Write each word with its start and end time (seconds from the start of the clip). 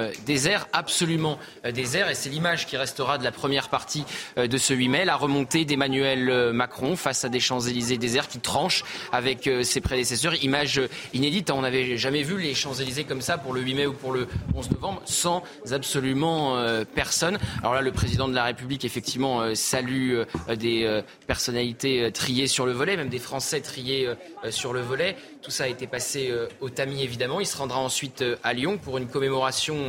Euh, 0.00 0.10
désert, 0.26 0.66
absolument 0.72 1.38
euh, 1.64 1.70
désert, 1.70 2.10
et 2.10 2.16
c'est 2.16 2.28
l'image 2.28 2.66
qui 2.66 2.76
restera 2.76 3.16
de 3.16 3.22
la 3.22 3.30
première 3.30 3.68
partie 3.68 4.04
euh, 4.38 4.48
de 4.48 4.58
ce 4.58 4.74
8 4.74 4.88
mai, 4.88 5.04
la 5.04 5.14
remontée 5.14 5.64
d'Emmanuel 5.64 6.50
Macron 6.52 6.96
face 6.96 7.24
à 7.24 7.28
des 7.28 7.38
Champs-Élysées 7.38 7.96
déserts 7.96 8.26
qui 8.26 8.40
tranchent 8.40 8.82
avec 9.12 9.48
ses 9.62 9.80
prédécesseurs. 9.80 10.34
Image 10.42 10.80
inédite, 11.12 11.52
on 11.52 11.60
n'avait 11.60 11.96
jamais 11.96 12.24
vu 12.24 12.40
les 12.40 12.54
Champs-Élysées 12.54 13.04
comme 13.04 13.20
ça 13.20 13.38
pour 13.38 13.52
le 13.52 13.60
8 13.60 13.74
mai 13.74 13.86
ou 13.86 13.92
pour 13.92 14.10
le 14.10 14.26
11 14.56 14.72
novembre, 14.72 15.02
sans 15.04 15.44
absolument 15.70 16.58
personne. 16.96 17.38
Alors 17.60 17.74
là, 17.74 17.80
le 17.80 17.92
président 17.92 18.26
de 18.26 18.34
la 18.34 18.44
République, 18.44 18.84
effectivement, 18.84 19.54
salue 19.54 20.22
des 20.56 21.02
personnalités 21.28 22.10
triées 22.10 22.48
sur 22.48 22.66
le 22.66 22.72
volet, 22.72 22.96
même 22.96 23.10
des 23.10 23.20
Français 23.20 23.60
triés 23.60 24.08
sur 24.50 24.72
le 24.72 24.80
volet. 24.80 25.16
Tout 25.42 25.50
ça 25.50 25.64
a 25.64 25.68
été 25.68 25.86
passé 25.86 26.32
au 26.60 26.70
tamis, 26.70 27.02
évidemment. 27.02 27.40
Il 27.40 27.46
se 27.46 27.56
rendra 27.56 27.78
ensuite 27.78 28.24
à 28.42 28.52
Lyon 28.54 28.78
pour 28.78 28.98
une 28.98 29.06
commémoration 29.06 29.83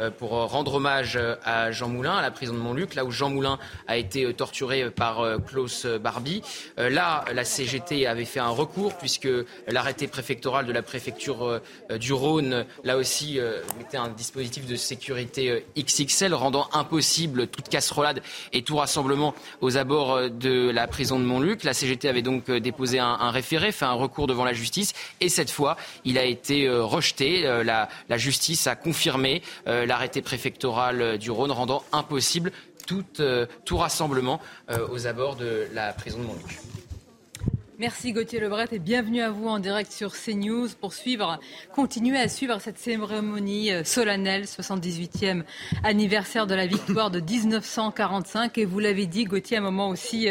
euh, 0.00 0.10
pour 0.10 0.30
rendre 0.30 0.74
hommage 0.74 1.16
euh, 1.16 1.34
à 1.44 1.70
Jean 1.70 1.88
Moulin, 1.88 2.16
à 2.16 2.22
la 2.22 2.30
prison 2.30 2.54
de 2.54 2.58
Montluc, 2.58 2.94
là 2.94 3.04
où 3.04 3.10
Jean 3.10 3.30
Moulin 3.30 3.58
a 3.86 3.96
été 3.96 4.24
euh, 4.24 4.32
torturé 4.32 4.90
par 4.90 5.24
Klaus 5.46 5.86
Barbie. 5.86 6.42
Là, 6.76 7.24
la 7.32 7.44
CGT 7.44 8.06
avait 8.06 8.24
fait 8.24 8.40
un 8.40 8.48
recours 8.48 8.96
puisque 8.96 9.28
l'arrêté 9.66 10.06
préfectoral 10.06 10.66
de 10.66 10.72
la 10.72 10.82
préfecture 10.82 11.60
du 11.98 12.12
Rhône, 12.12 12.64
là 12.84 12.96
aussi, 12.96 13.38
mettait 13.78 13.96
un 13.96 14.08
dispositif 14.08 14.66
de 14.66 14.76
sécurité 14.76 15.64
XXL 15.76 16.34
rendant 16.34 16.68
impossible 16.72 17.48
toute 17.48 17.68
casserolade 17.68 18.22
et 18.52 18.62
tout 18.62 18.76
rassemblement 18.76 19.34
aux 19.60 19.76
abords 19.76 20.30
de 20.30 20.70
la 20.70 20.86
prison 20.86 21.18
de 21.18 21.24
Montluc. 21.24 21.64
La 21.64 21.74
CGT 21.74 22.08
avait 22.08 22.22
donc 22.22 22.50
déposé 22.50 22.98
un, 22.98 23.30
référé, 23.30 23.72
fait 23.72 23.84
un 23.84 23.92
recours 23.92 24.26
devant 24.26 24.44
la 24.44 24.52
justice 24.52 24.92
et 25.20 25.28
cette 25.28 25.50
fois, 25.50 25.76
il 26.04 26.18
a 26.18 26.24
été 26.24 26.68
rejeté. 26.68 27.42
la 27.42 27.88
justice 28.16 28.66
a 28.66 28.76
confirmé 28.76 29.37
euh, 29.66 29.86
l'arrêté 29.86 30.22
préfectoral 30.22 31.18
du 31.18 31.30
Rhône 31.30 31.52
rendant 31.52 31.82
impossible 31.92 32.52
tout, 32.86 33.04
euh, 33.20 33.46
rassemblement 33.70 34.40
euh, 34.70 34.86
aux 34.90 35.06
abords 35.06 35.36
de 35.36 35.68
la 35.74 35.92
prison 35.92 36.18
de 36.18 36.24
Montluc. 36.24 36.58
Merci 37.78 38.12
Gauthier 38.12 38.40
Lebret 38.40 38.66
et 38.72 38.80
bienvenue 38.80 39.20
à 39.20 39.30
vous 39.30 39.46
en 39.46 39.60
direct 39.60 39.92
sur 39.92 40.12
CNews 40.12 40.68
pour 40.80 40.92
suivre, 40.92 41.38
continuer 41.72 42.18
à 42.18 42.28
suivre 42.28 42.60
cette 42.60 42.78
cérémonie 42.78 43.70
solennelle, 43.84 44.44
78e 44.44 45.44
anniversaire 45.84 46.48
de 46.48 46.56
la 46.56 46.66
victoire 46.66 47.12
de 47.12 47.20
1945. 47.20 48.58
Et 48.58 48.64
vous 48.64 48.80
l'avez 48.80 49.06
dit, 49.06 49.26
Gauthier, 49.26 49.58
un 49.58 49.60
moment 49.60 49.90
aussi, 49.90 50.28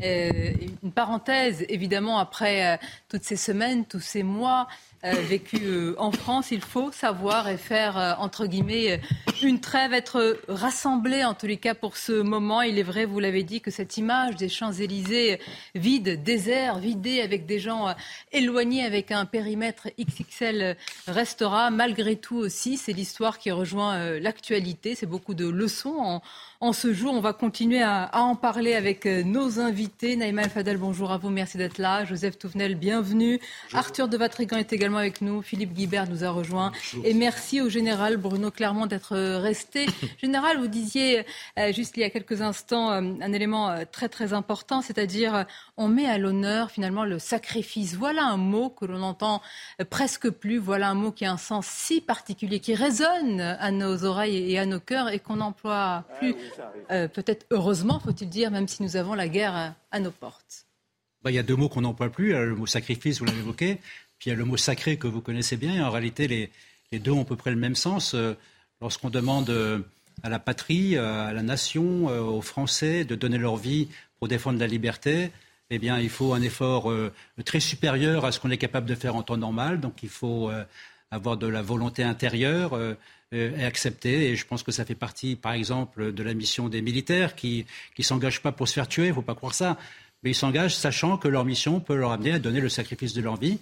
une 0.00 0.92
parenthèse 0.92 1.64
évidemment 1.68 2.18
après 2.18 2.80
toutes 3.08 3.22
ces 3.22 3.36
semaines, 3.36 3.84
tous 3.86 4.00
ces 4.00 4.24
mois 4.24 4.66
euh, 5.02 5.12
vécu 5.12 5.60
euh, 5.62 5.94
en 5.96 6.12
France, 6.12 6.50
il 6.50 6.60
faut 6.60 6.92
savoir 6.92 7.48
et 7.48 7.56
faire, 7.56 7.96
euh, 7.96 8.12
entre 8.18 8.44
guillemets, 8.46 9.00
une 9.42 9.58
trêve, 9.58 9.94
être 9.94 10.38
rassemblés 10.46 11.24
en 11.24 11.32
tous 11.32 11.46
les 11.46 11.56
cas 11.56 11.74
pour 11.74 11.96
ce 11.96 12.12
moment. 12.12 12.60
Il 12.60 12.78
est 12.78 12.82
vrai, 12.82 13.06
vous 13.06 13.18
l'avez 13.18 13.42
dit, 13.42 13.62
que 13.62 13.70
cette 13.70 13.96
image 13.96 14.36
des 14.36 14.50
Champs-Élysées 14.50 15.40
vides, 15.74 16.22
déserts, 16.22 16.78
vidés, 16.78 17.22
avec 17.22 17.46
des 17.46 17.58
gens 17.58 17.94
éloignés, 18.32 18.84
avec 18.84 19.10
un 19.10 19.24
périmètre 19.24 19.88
XXL 19.98 20.76
restera. 21.06 21.70
Malgré 21.70 22.16
tout 22.16 22.36
aussi, 22.36 22.76
c'est 22.76 22.92
l'histoire 22.92 23.38
qui 23.38 23.50
rejoint 23.50 24.18
l'actualité. 24.20 24.94
C'est 24.94 25.06
beaucoup 25.06 25.32
de 25.32 25.48
leçons 25.48 25.96
en, 25.98 26.22
en 26.60 26.74
ce 26.74 26.92
jour. 26.92 27.14
On 27.14 27.20
va 27.20 27.32
continuer 27.32 27.82
à, 27.82 28.10
en 28.12 28.36
parler 28.36 28.74
avec 28.74 29.06
euh, 29.06 29.22
nos 29.22 29.60
invités. 29.60 30.14
Naïma 30.14 30.48
Fadel, 30.48 30.76
bonjour 30.76 31.10
à 31.10 31.16
vous, 31.16 31.30
merci 31.30 31.56
d'être 31.56 31.78
là. 31.78 32.04
Joseph 32.04 32.38
Touvenel, 32.38 32.74
bienvenue. 32.74 33.40
Arthur 33.72 34.08
de 34.08 34.16
Vatrigan 34.18 34.58
est 34.58 34.72
également 34.72 34.98
avec 34.98 35.22
nous. 35.22 35.40
Philippe 35.40 35.72
Guibert 35.72 36.08
nous 36.08 36.22
a 36.22 36.30
rejoint. 36.30 36.70
Et 37.02 37.14
merci 37.14 37.62
au 37.62 37.70
général 37.70 38.18
Bruno 38.18 38.50
Clermont 38.50 38.84
d'être 38.84 39.16
euh, 39.16 39.38
resté. 39.38 39.86
général, 40.18 40.58
vous 40.58 40.68
disiez 40.68 41.24
euh, 41.58 41.72
juste 41.72 41.96
il 41.96 42.00
y 42.00 42.04
a 42.04 42.10
quelques 42.10 42.42
instants 42.42 42.90
un 42.90 43.32
élément 43.32 43.74
très 43.90 44.08
très 44.08 44.32
important, 44.32 44.82
c'est-à-dire 44.82 45.46
on 45.80 45.88
met 45.88 46.04
à 46.04 46.18
l'honneur 46.18 46.70
finalement 46.70 47.06
le 47.06 47.18
sacrifice. 47.18 47.94
Voilà 47.94 48.26
un 48.26 48.36
mot 48.36 48.68
que 48.68 48.84
l'on 48.84 49.00
entend 49.00 49.40
presque 49.88 50.28
plus. 50.28 50.58
Voilà 50.58 50.90
un 50.90 50.94
mot 50.94 51.10
qui 51.10 51.24
a 51.24 51.32
un 51.32 51.38
sens 51.38 51.66
si 51.66 52.02
particulier, 52.02 52.60
qui 52.60 52.74
résonne 52.74 53.40
à 53.40 53.70
nos 53.70 54.04
oreilles 54.04 54.52
et 54.52 54.58
à 54.58 54.66
nos 54.66 54.78
cœurs 54.78 55.08
et 55.08 55.18
qu'on 55.20 55.36
n'emploie 55.36 56.04
plus. 56.18 56.34
Euh, 56.90 57.08
peut-être 57.08 57.46
heureusement, 57.50 57.98
faut-il 57.98 58.28
dire, 58.28 58.50
même 58.50 58.68
si 58.68 58.82
nous 58.82 58.96
avons 58.96 59.14
la 59.14 59.26
guerre 59.26 59.74
à, 59.90 60.00
nos 60.00 60.10
portes. 60.10 60.66
Bah, 61.22 61.30
il 61.30 61.34
y 61.34 61.38
a 61.38 61.42
deux 61.42 61.56
mots 61.56 61.70
qu'on 61.70 61.80
n'emploie 61.80 62.10
plus. 62.10 62.32
Le 62.32 62.54
mot 62.54 62.66
sacrifice, 62.66 63.18
vous 63.18 63.24
l'avez 63.24 63.38
évoqué. 63.38 63.76
Puis 64.18 64.28
il 64.28 64.28
y 64.28 64.32
a 64.32 64.36
le 64.36 64.44
mot 64.44 64.58
sacré 64.58 64.98
que 64.98 65.06
vous 65.06 65.22
connaissez 65.22 65.56
bien. 65.56 65.76
Et 65.76 65.80
en 65.80 65.90
réalité, 65.90 66.28
les, 66.28 66.98
deux 66.98 67.12
ont 67.12 67.22
à 67.22 67.24
peu 67.24 67.36
près 67.36 67.52
le 67.52 67.56
même 67.56 67.74
sens. 67.74 68.12
Euh, 68.12 68.34
lorsqu'on 68.82 69.08
demande 69.08 69.48
euh, 69.48 69.78
à 70.22 70.28
la 70.28 70.38
patrie, 70.38 70.98
à 70.98 71.32
la 71.32 71.42
nation, 71.42 72.04
aux 72.06 72.42
Français 72.42 73.04
de 73.04 73.14
donner 73.14 73.38
leur 73.38 73.56
vie 73.56 73.88
pour 74.18 74.28
défendre 74.28 74.58
la 74.58 74.66
liberté, 74.66 75.30
eh 75.70 75.78
bien, 75.78 75.98
il 75.98 76.10
faut 76.10 76.34
un 76.34 76.42
effort 76.42 76.92
très 77.44 77.60
supérieur 77.60 78.24
à 78.24 78.32
ce 78.32 78.40
qu'on 78.40 78.50
est 78.50 78.58
capable 78.58 78.86
de 78.86 78.94
faire 78.94 79.14
en 79.14 79.22
temps 79.22 79.36
normal. 79.36 79.80
Donc, 79.80 80.02
il 80.02 80.08
faut 80.08 80.50
avoir 81.10 81.36
de 81.36 81.46
la 81.46 81.62
volonté 81.62 82.02
intérieure, 82.02 82.74
euh, 82.74 82.94
est 83.32 83.64
accepté. 83.64 84.30
Et 84.30 84.36
je 84.36 84.46
pense 84.46 84.62
que 84.62 84.72
ça 84.72 84.84
fait 84.84 84.94
partie, 84.94 85.36
par 85.36 85.52
exemple, 85.52 86.12
de 86.12 86.22
la 86.22 86.34
mission 86.34 86.68
des 86.68 86.82
militaires 86.82 87.34
qui 87.34 87.66
ne 87.98 88.02
s'engagent 88.02 88.42
pas 88.42 88.52
pour 88.52 88.68
se 88.68 88.74
faire 88.74 88.88
tuer, 88.88 89.04
il 89.04 89.08
ne 89.10 89.14
faut 89.14 89.22
pas 89.22 89.34
croire 89.34 89.54
ça. 89.54 89.78
Mais 90.22 90.30
ils 90.30 90.34
s'engagent 90.34 90.74
sachant 90.74 91.16
que 91.16 91.28
leur 91.28 91.44
mission 91.44 91.80
peut 91.80 91.94
leur 91.94 92.12
amener 92.12 92.32
à 92.32 92.38
donner 92.38 92.60
le 92.60 92.68
sacrifice 92.68 93.14
de 93.14 93.22
leur 93.22 93.36
vie. 93.36 93.58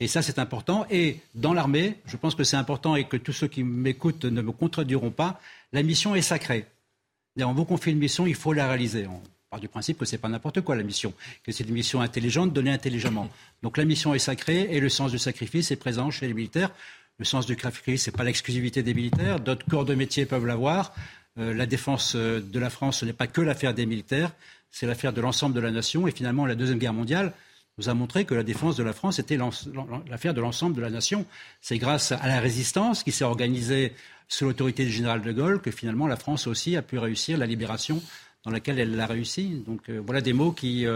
Et 0.00 0.08
ça, 0.08 0.22
c'est 0.22 0.38
important. 0.38 0.86
Et 0.90 1.20
dans 1.34 1.54
l'armée, 1.54 1.98
je 2.06 2.16
pense 2.16 2.34
que 2.34 2.44
c'est 2.44 2.56
important 2.56 2.96
et 2.96 3.04
que 3.04 3.16
tous 3.16 3.32
ceux 3.32 3.48
qui 3.48 3.62
m'écoutent 3.62 4.24
ne 4.24 4.42
me 4.42 4.52
contrediront 4.52 5.10
pas, 5.10 5.40
la 5.72 5.82
mission 5.82 6.14
est 6.14 6.22
sacrée. 6.22 6.66
Et 7.38 7.44
on 7.44 7.54
vous 7.54 7.64
confie 7.64 7.92
une 7.92 7.98
mission, 7.98 8.26
il 8.26 8.34
faut 8.34 8.52
la 8.52 8.66
réaliser. 8.66 9.06
Du 9.60 9.68
principe 9.68 9.98
que 9.98 10.04
ce 10.04 10.12
n'est 10.12 10.18
pas 10.18 10.28
n'importe 10.28 10.60
quoi 10.60 10.76
la 10.76 10.82
mission, 10.82 11.12
que 11.44 11.52
c'est 11.52 11.64
une 11.64 11.74
mission 11.74 12.00
intelligente 12.00 12.52
donnée 12.52 12.70
intelligemment. 12.70 13.28
Donc 13.62 13.76
la 13.76 13.84
mission 13.84 14.14
est 14.14 14.18
sacrée 14.18 14.68
et 14.70 14.80
le 14.80 14.88
sens 14.88 15.10
du 15.10 15.18
sacrifice 15.18 15.70
est 15.70 15.76
présent 15.76 16.10
chez 16.10 16.26
les 16.26 16.34
militaires. 16.34 16.70
Le 17.18 17.24
sens 17.24 17.46
du 17.46 17.54
sacrifice, 17.54 18.04
ce 18.04 18.10
n'est 18.10 18.16
pas 18.16 18.24
l'exclusivité 18.24 18.82
des 18.82 18.94
militaires. 18.94 19.40
D'autres 19.40 19.66
corps 19.68 19.84
de 19.84 19.94
métier 19.94 20.26
peuvent 20.26 20.46
l'avoir. 20.46 20.94
Euh, 21.38 21.54
la 21.54 21.66
défense 21.66 22.14
euh, 22.16 22.40
de 22.40 22.58
la 22.58 22.70
France, 22.70 22.98
ce 23.00 23.04
n'est 23.04 23.12
pas 23.12 23.26
que 23.26 23.40
l'affaire 23.40 23.74
des 23.74 23.86
militaires, 23.86 24.32
c'est 24.70 24.86
l'affaire 24.86 25.12
de 25.12 25.20
l'ensemble 25.20 25.54
de 25.54 25.60
la 25.60 25.70
nation. 25.70 26.08
Et 26.08 26.10
finalement, 26.10 26.46
la 26.46 26.54
Deuxième 26.54 26.78
Guerre 26.78 26.94
mondiale 26.94 27.32
nous 27.78 27.88
a 27.88 27.94
montré 27.94 28.24
que 28.24 28.34
la 28.34 28.42
défense 28.42 28.76
de 28.76 28.82
la 28.82 28.92
France 28.92 29.18
était 29.18 29.38
l'affaire 30.10 30.34
de 30.34 30.40
l'ensemble 30.40 30.76
de 30.76 30.82
la 30.82 30.90
nation. 30.90 31.24
C'est 31.60 31.78
grâce 31.78 32.12
à 32.12 32.26
la 32.26 32.40
résistance 32.40 33.02
qui 33.02 33.12
s'est 33.12 33.24
organisée 33.24 33.94
sous 34.28 34.44
l'autorité 34.44 34.84
du 34.84 34.90
général 34.90 35.22
de 35.22 35.32
Gaulle 35.32 35.60
que 35.60 35.70
finalement 35.70 36.06
la 36.06 36.16
France 36.16 36.46
aussi 36.46 36.76
a 36.76 36.82
pu 36.82 36.98
réussir 36.98 37.38
la 37.38 37.46
libération 37.46 38.02
dans 38.44 38.50
laquelle 38.50 38.78
elle 38.78 38.96
l'a 38.96 39.06
réussi. 39.06 39.62
Donc 39.66 39.88
euh, 39.88 40.00
voilà 40.04 40.20
des 40.20 40.32
mots 40.32 40.52
qui, 40.52 40.86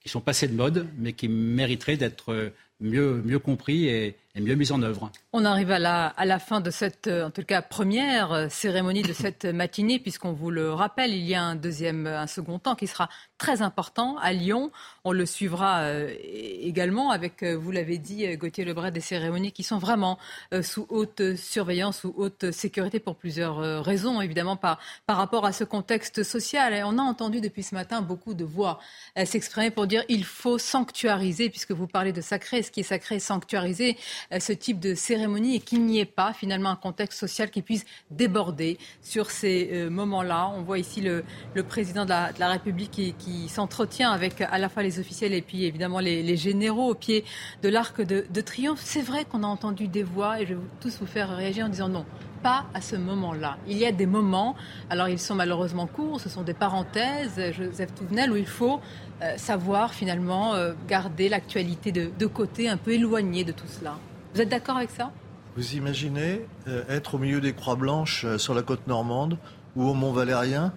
qui 0.00 0.08
sont 0.08 0.20
passés 0.20 0.48
de 0.48 0.54
mode, 0.54 0.88
mais 0.98 1.12
qui 1.12 1.28
mériteraient 1.28 1.96
d'être 1.96 2.52
mieux, 2.80 3.22
mieux 3.24 3.38
compris 3.38 3.86
et, 3.86 4.16
et 4.34 4.40
mieux 4.40 4.54
mise 4.54 4.72
en 4.72 4.80
œuvre. 4.80 5.10
On 5.34 5.44
arrive 5.44 5.70
à 5.70 5.78
la, 5.78 6.06
à 6.06 6.24
la 6.24 6.38
fin 6.38 6.60
de 6.60 6.70
cette, 6.70 7.06
euh, 7.06 7.26
en 7.26 7.30
tout 7.30 7.42
cas, 7.42 7.60
première 7.60 8.32
euh, 8.32 8.48
cérémonie 8.48 9.02
de 9.02 9.12
cette 9.12 9.44
matinée, 9.62 9.98
puisqu'on 9.98 10.32
vous 10.32 10.50
le 10.50 10.72
rappelle, 10.72 11.12
il 11.12 11.26
y 11.26 11.34
a 11.34 11.42
un 11.42 11.54
deuxième, 11.54 12.06
un 12.06 12.26
second 12.26 12.58
temps 12.58 12.74
qui 12.74 12.86
sera 12.86 13.10
très 13.36 13.60
important 13.60 14.16
à 14.18 14.32
Lyon. 14.32 14.70
On 15.04 15.12
le 15.12 15.26
suivra 15.26 15.80
euh, 15.80 16.14
également 16.22 17.10
avec, 17.10 17.44
vous 17.44 17.70
l'avez 17.72 17.98
dit, 17.98 18.36
Gauthier 18.36 18.64
Lebret, 18.64 18.90
des 18.90 19.00
cérémonies 19.00 19.52
qui 19.52 19.64
sont 19.64 19.78
vraiment 19.78 20.18
sous 20.62 20.86
haute 20.88 21.34
surveillance, 21.36 22.00
sous 22.00 22.14
haute 22.16 22.52
sécurité 22.52 23.00
pour 23.00 23.16
plusieurs 23.16 23.84
raisons, 23.84 24.20
évidemment, 24.20 24.56
par, 24.56 24.78
par 25.06 25.16
rapport 25.16 25.44
à 25.44 25.52
ce 25.52 25.64
contexte 25.64 26.22
social. 26.22 26.72
Et 26.72 26.82
on 26.84 26.98
a 26.98 27.02
entendu 27.02 27.40
depuis 27.40 27.64
ce 27.64 27.74
matin 27.74 28.00
beaucoup 28.00 28.34
de 28.34 28.44
voix 28.44 28.78
s'exprimer 29.24 29.70
pour 29.70 29.86
dire 29.86 30.04
il 30.08 30.24
faut 30.24 30.58
sanctuariser, 30.58 31.50
puisque 31.50 31.72
vous 31.72 31.88
parlez 31.88 32.12
de 32.12 32.20
sacré, 32.20 32.62
ce 32.62 32.70
qui 32.70 32.80
est 32.80 32.84
sacré, 32.84 33.18
sanctuariser. 33.18 33.96
Euh, 34.32 34.40
ce 34.40 34.52
type 34.52 34.80
de 34.80 34.94
cérémonie 34.94 35.56
et 35.56 35.60
qu'il 35.60 35.84
n'y 35.84 35.98
ait 35.98 36.04
pas 36.04 36.32
finalement 36.32 36.70
un 36.70 36.76
contexte 36.76 37.18
social 37.18 37.50
qui 37.50 37.62
puisse 37.62 37.84
déborder 38.10 38.78
sur 39.00 39.30
ces 39.30 39.70
euh, 39.72 39.90
moments-là. 39.90 40.52
On 40.56 40.62
voit 40.62 40.78
ici 40.78 41.00
le, 41.00 41.24
président 41.62 42.04
de 42.04 42.10
la, 42.10 42.48
République 42.48 42.90
qui, 42.90 43.48
s'entretient 43.48 44.10
avec 44.10 44.40
à 44.40 44.58
la 44.58 44.68
fois 44.68 44.82
les 44.82 44.98
officiels 44.98 45.32
et 45.32 45.42
puis 45.42 45.64
évidemment 45.64 46.00
les, 46.00 46.36
généraux 46.36 46.90
au 46.90 46.94
pied 46.94 47.24
de 47.62 47.68
l'arc 47.68 48.00
de, 48.00 48.40
Triomphe. 48.40 48.80
C'est 48.82 49.02
vrai 49.02 49.24
qu'on 49.24 49.42
a 49.42 49.46
entendu 49.46 49.88
des 49.88 50.02
voix 50.02 50.40
et 50.40 50.46
je 50.46 50.54
vais 50.54 50.60
tous 50.80 50.98
vous 50.98 51.06
faire 51.06 51.34
réagir 51.34 51.66
en 51.66 51.68
disant 51.68 51.88
non, 51.88 52.04
pas 52.42 52.64
à 52.74 52.80
ce 52.80 52.96
moment-là. 52.96 53.56
Il 53.68 53.78
y 53.78 53.86
a 53.86 53.92
des 53.92 54.06
moments, 54.06 54.56
alors 54.90 55.08
ils 55.08 55.18
sont 55.18 55.34
malheureusement 55.34 55.86
courts, 55.86 56.20
ce 56.20 56.28
sont 56.28 56.42
des 56.42 56.54
parenthèses, 56.54 57.40
Joseph 57.52 57.94
Touvenel, 57.94 58.32
où 58.32 58.36
il 58.36 58.46
faut 58.46 58.80
euh, 59.22 59.36
savoir 59.36 59.94
finalement 59.94 60.54
garder 60.88 61.28
l'actualité 61.28 61.92
de, 61.92 62.26
côté, 62.26 62.68
un 62.68 62.76
peu 62.76 62.92
éloigné 62.92 63.44
de 63.44 63.52
tout 63.52 63.68
cela. 63.68 63.96
Vous 64.34 64.40
êtes 64.40 64.48
d'accord 64.48 64.78
avec 64.78 64.90
ça? 64.90 65.12
Vous 65.56 65.74
imaginez 65.74 66.46
euh, 66.66 66.82
être 66.88 67.16
au 67.16 67.18
milieu 67.18 67.42
des 67.42 67.52
Croix 67.52 67.76
Blanches 67.76 68.24
euh, 68.24 68.38
sur 68.38 68.54
la 68.54 68.62
côte 68.62 68.86
normande 68.86 69.36
ou 69.76 69.86
au 69.86 69.92
Mont 69.92 70.12
Valérien 70.12 70.72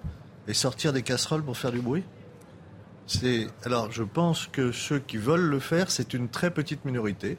et 0.49 0.53
sortir 0.53 0.91
des 0.91 1.03
casseroles 1.03 1.43
pour 1.43 1.55
faire 1.55 1.71
du 1.71 1.79
bruit? 1.79 2.03
C'est 3.07 3.47
alors 3.63 3.91
je 3.91 4.03
pense 4.03 4.47
que 4.47 4.73
ceux 4.73 4.99
qui 4.99 5.15
veulent 5.17 5.49
le 5.49 5.59
faire, 5.59 5.89
c'est 5.89 6.13
une 6.13 6.27
très 6.27 6.51
petite 6.51 6.83
minorité. 6.83 7.37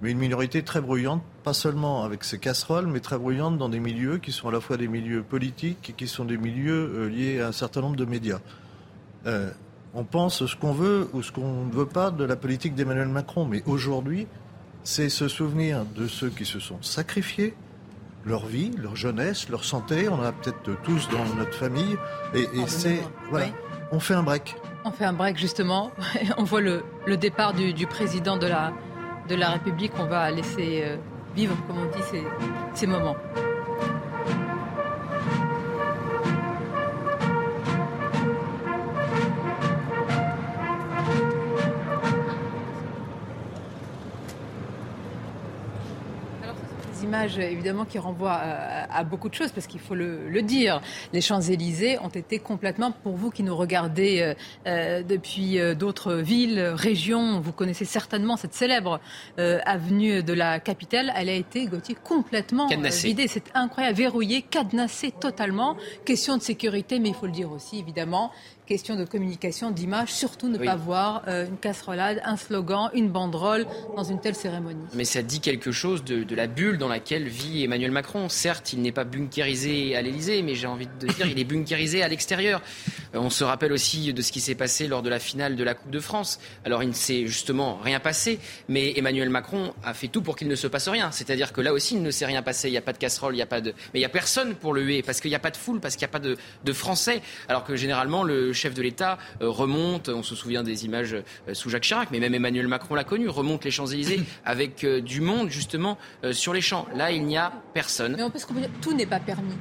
mais 0.00 0.10
une 0.10 0.18
minorité 0.18 0.62
très 0.62 0.80
bruyante, 0.80 1.22
pas 1.44 1.52
seulement 1.52 2.04
avec 2.04 2.24
ses 2.24 2.38
casseroles, 2.38 2.86
mais 2.86 3.00
très 3.00 3.18
bruyante 3.18 3.58
dans 3.58 3.68
des 3.68 3.80
milieux 3.80 4.18
qui 4.18 4.32
sont 4.32 4.48
à 4.48 4.52
la 4.52 4.60
fois 4.60 4.76
des 4.76 4.88
milieux 4.88 5.22
politiques 5.22 5.90
et 5.90 5.92
qui 5.92 6.06
sont 6.06 6.24
des 6.24 6.36
milieux 6.36 6.90
euh, 6.94 7.08
liés 7.08 7.40
à 7.40 7.48
un 7.48 7.52
certain 7.52 7.80
nombre 7.80 7.96
de 7.96 8.04
médias. 8.04 8.40
On 9.94 10.04
pense 10.04 10.46
ce 10.46 10.56
qu'on 10.56 10.72
veut 10.72 11.08
ou 11.12 11.22
ce 11.22 11.32
qu'on 11.32 11.64
ne 11.64 11.72
veut 11.72 11.86
pas 11.86 12.10
de 12.10 12.24
la 12.24 12.36
politique 12.36 12.74
d'Emmanuel 12.74 13.08
Macron, 13.08 13.44
mais 13.44 13.62
aujourd'hui, 13.66 14.26
c'est 14.88 15.10
se 15.10 15.28
souvenir 15.28 15.84
de 15.84 16.06
ceux 16.06 16.30
qui 16.30 16.46
se 16.46 16.60
sont 16.60 16.80
sacrifiés, 16.80 17.52
leur 18.24 18.46
vie, 18.46 18.70
leur 18.78 18.96
jeunesse, 18.96 19.50
leur 19.50 19.62
santé. 19.62 20.08
On 20.08 20.14
en 20.14 20.22
a 20.22 20.32
peut-être 20.32 20.80
tous 20.82 21.10
dans 21.10 21.26
notre 21.36 21.52
famille. 21.52 21.98
Et, 22.34 22.46
c'est. 22.66 23.02
Voilà. 23.28 23.48
On 23.92 24.00
fait 24.00 24.14
un 24.14 24.22
break. 24.22 24.56
On 24.86 24.90
fait 24.90 25.04
un 25.04 25.12
break, 25.12 25.36
justement. 25.36 25.90
On 26.38 26.44
voit 26.44 26.62
le, 26.62 26.82
départ 27.18 27.52
du, 27.52 27.86
président 27.86 28.38
de 28.38 28.46
la, 28.46 28.72
de 29.28 29.34
la 29.34 29.50
République. 29.50 29.92
On 29.98 30.06
va 30.06 30.30
laisser 30.30 30.80
euh, 30.82 30.96
vivre, 31.36 31.54
comme 31.66 31.76
on 31.80 31.94
dit, 31.94 32.02
ces, 32.10 32.22
ces 32.72 32.86
moments. 32.86 33.16
Images 47.08 47.38
évidemment 47.38 47.86
qui 47.86 47.98
renvoient 47.98 48.40
euh, 48.44 48.84
à, 48.90 49.02
beaucoup 49.02 49.30
de 49.30 49.34
choses 49.34 49.50
parce 49.50 49.66
qu'il 49.66 49.80
faut 49.80 49.94
le, 49.94 50.42
dire. 50.42 50.80
Les 51.12 51.20
Champs-Élysées 51.20 51.98
ont 51.98 52.08
été 52.08 52.38
complètement, 52.38 52.92
pour 52.92 53.16
vous 53.16 53.30
qui 53.30 53.42
nous 53.42 53.56
regardez 53.56 54.20
euh, 54.20 54.34
euh, 54.66 55.02
depuis 55.02 55.58
d'autres 55.74 56.14
villes, 56.14 56.60
régions, 56.60 57.40
vous 57.40 57.52
connaissez 57.52 57.84
certainement 57.84 58.36
cette 58.36 58.54
célèbre 58.54 59.00
avenue 59.36 60.22
de 60.22 60.32
la 60.32 60.60
capitale, 60.60 61.12
elle 61.16 61.28
a 61.28 61.34
été, 61.34 61.66
Gauthier, 61.66 61.96
complètement 62.02 62.68
vidée. 62.68 63.26
C'est 63.28 63.50
incroyable, 63.54 63.96
verrouillée, 63.96 64.42
cadenassée 64.42 65.12
totalement. 65.12 65.76
Question 66.04 66.36
de 66.36 66.42
sécurité, 66.42 66.98
mais 66.98 67.08
il 67.08 67.14
faut 67.14 67.26
le 67.26 67.32
dire 67.32 67.50
aussi, 67.50 67.78
évidemment 67.78 68.30
question 68.68 68.96
de 68.96 69.04
communication, 69.04 69.70
d'image, 69.70 70.12
surtout 70.12 70.48
ne 70.48 70.58
pas 70.58 70.76
voir 70.76 71.22
euh, 71.26 71.46
une 71.46 71.56
casserolade, 71.56 72.20
un 72.22 72.36
slogan, 72.36 72.90
une 72.92 73.08
banderole 73.08 73.66
dans 73.96 74.04
une 74.04 74.20
telle 74.20 74.34
cérémonie. 74.34 74.84
Mais 74.92 75.06
ça 75.06 75.22
dit 75.22 75.40
quelque 75.40 75.72
chose 75.72 76.04
de, 76.04 76.34
la 76.34 76.46
bulle 76.46 76.76
dans 76.76 76.86
laquelle 76.86 77.26
vit 77.26 77.64
Emmanuel 77.64 77.90
Macron. 77.90 78.28
Certes, 78.28 78.74
il 78.74 78.82
n'est 78.82 78.92
pas 78.92 79.04
bunkérisé 79.04 79.96
à 79.96 80.02
l'Elysée, 80.02 80.42
mais 80.42 80.54
j'ai 80.54 80.66
envie 80.66 80.86
de 81.00 81.06
dire, 81.06 81.26
il 81.26 81.38
est 81.38 81.44
bunkérisé 81.44 82.02
à 82.02 82.08
l'extérieur. 82.08 82.60
Euh, 83.14 83.18
on 83.20 83.30
se 83.30 83.42
rappelle 83.42 83.72
aussi 83.72 84.12
de 84.12 84.20
ce 84.20 84.30
qui 84.30 84.40
s'est 84.40 84.54
passé 84.54 84.86
lors 84.86 85.02
de 85.02 85.08
la 85.08 85.18
finale 85.18 85.56
de 85.56 85.64
la 85.64 85.74
Coupe 85.74 85.90
de 85.90 86.00
France. 86.00 86.38
Alors, 86.66 86.82
il 86.82 86.90
ne 86.90 86.94
s'est 86.94 87.26
justement 87.26 87.78
rien 87.82 88.00
passé, 88.00 88.38
mais 88.68 88.92
Emmanuel 88.98 89.30
Macron 89.30 89.72
a 89.82 89.94
fait 89.94 90.08
tout 90.08 90.20
pour 90.20 90.36
qu'il 90.36 90.48
ne 90.48 90.56
se 90.56 90.66
passe 90.66 90.88
rien. 90.88 91.10
C'est-à-dire 91.10 91.54
que 91.54 91.62
là 91.62 91.72
aussi, 91.72 91.94
il 91.94 92.02
ne 92.02 92.10
s'est 92.10 92.26
rien 92.26 92.42
passé. 92.42 92.68
Il 92.68 92.72
n'y 92.72 92.76
a 92.76 92.82
pas 92.82 92.92
de 92.92 92.98
casserole, 92.98 93.32
il 93.32 93.36
n'y 93.36 93.42
a 93.42 93.46
pas 93.46 93.62
de. 93.62 93.70
Mais 93.94 94.00
il 94.00 94.00
n'y 94.00 94.04
a 94.04 94.10
personne 94.10 94.54
pour 94.54 94.74
le 94.74 94.82
huer, 94.82 95.02
parce 95.02 95.22
qu'il 95.22 95.30
n'y 95.30 95.36
a 95.36 95.40
pas 95.40 95.50
de 95.50 95.56
foule, 95.56 95.80
parce 95.80 95.96
qu'il 95.96 96.06
n'y 96.06 96.10
a 96.10 96.12
pas 96.12 96.18
de, 96.18 96.36
de 96.64 96.72
Français. 96.74 97.22
Alors 97.48 97.64
que 97.64 97.74
généralement, 97.74 98.24
le 98.24 98.52
chef 98.58 98.74
de 98.74 98.82
l'État 98.82 99.18
euh, 99.40 99.48
remonte, 99.48 100.08
on 100.08 100.22
se 100.22 100.34
souvient 100.34 100.62
des 100.62 100.84
images 100.84 101.14
euh, 101.14 101.54
sous 101.54 101.70
Jacques 101.70 101.84
Chirac, 101.84 102.10
mais 102.10 102.20
même 102.20 102.34
Emmanuel 102.34 102.68
Macron 102.68 102.94
l'a 102.94 103.04
connu, 103.04 103.28
remonte 103.28 103.64
les 103.64 103.70
Champs-Élysées 103.70 104.20
avec 104.44 104.84
euh, 104.84 105.00
du 105.00 105.20
monde 105.20 105.48
justement 105.50 105.96
sur 106.32 106.52
les 106.52 106.60
champs. 106.60 106.86
Là, 106.94 107.10
il 107.10 107.24
n'y 107.24 107.36
a 107.36 107.52
personne. 107.72 108.14
Mais 108.16 108.22
on 108.22 108.30
peut 108.30 108.38
se 108.38 108.46
tout 108.82 108.92
n'est 108.92 109.06
pas 109.06 109.20
permis. 109.20 109.54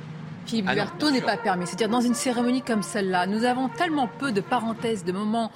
Philippe 0.48 0.70
ah 0.70 1.12
n'est 1.12 1.22
pas 1.22 1.38
permis. 1.38 1.68
C'est-à-dire 1.68 1.90
dans 1.90 2.02
une 2.02 2.14
cérémonie 2.14 2.62
comme 2.62 2.82
celle-là, 2.82 3.28
nous 3.28 3.44
avons 3.44 3.70
tellement 3.70 4.08
peu 4.08 4.32
de 4.32 4.42
parenthèses, 4.42 5.04
de 5.04 5.12
moments 5.12 5.52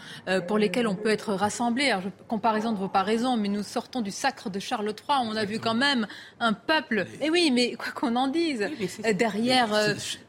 pour 0.47 0.57
lesquels 0.57 0.87
on 0.87 0.95
peut 0.95 1.09
être 1.09 1.33
rassemblé. 1.33 1.89
Alors, 1.89 2.03
comparaison 2.27 2.71
ne 2.71 2.77
vaut 2.77 2.87
pas 2.87 3.03
raison, 3.03 3.37
mais 3.37 3.47
nous 3.47 3.63
sortons 3.63 4.01
du 4.01 4.11
sacre 4.11 4.49
de 4.49 4.59
Charles 4.59 4.87
III. 4.89 5.19
On 5.23 5.35
a 5.35 5.45
vu 5.45 5.59
quand 5.59 5.73
même 5.73 6.07
un 6.39 6.53
peuple. 6.53 7.05
Et 7.21 7.27
eh 7.27 7.29
oui, 7.29 7.51
mais 7.51 7.73
quoi 7.75 7.91
qu'on 7.93 8.15
en 8.15 8.27
dise, 8.27 8.67
derrière 9.13 9.69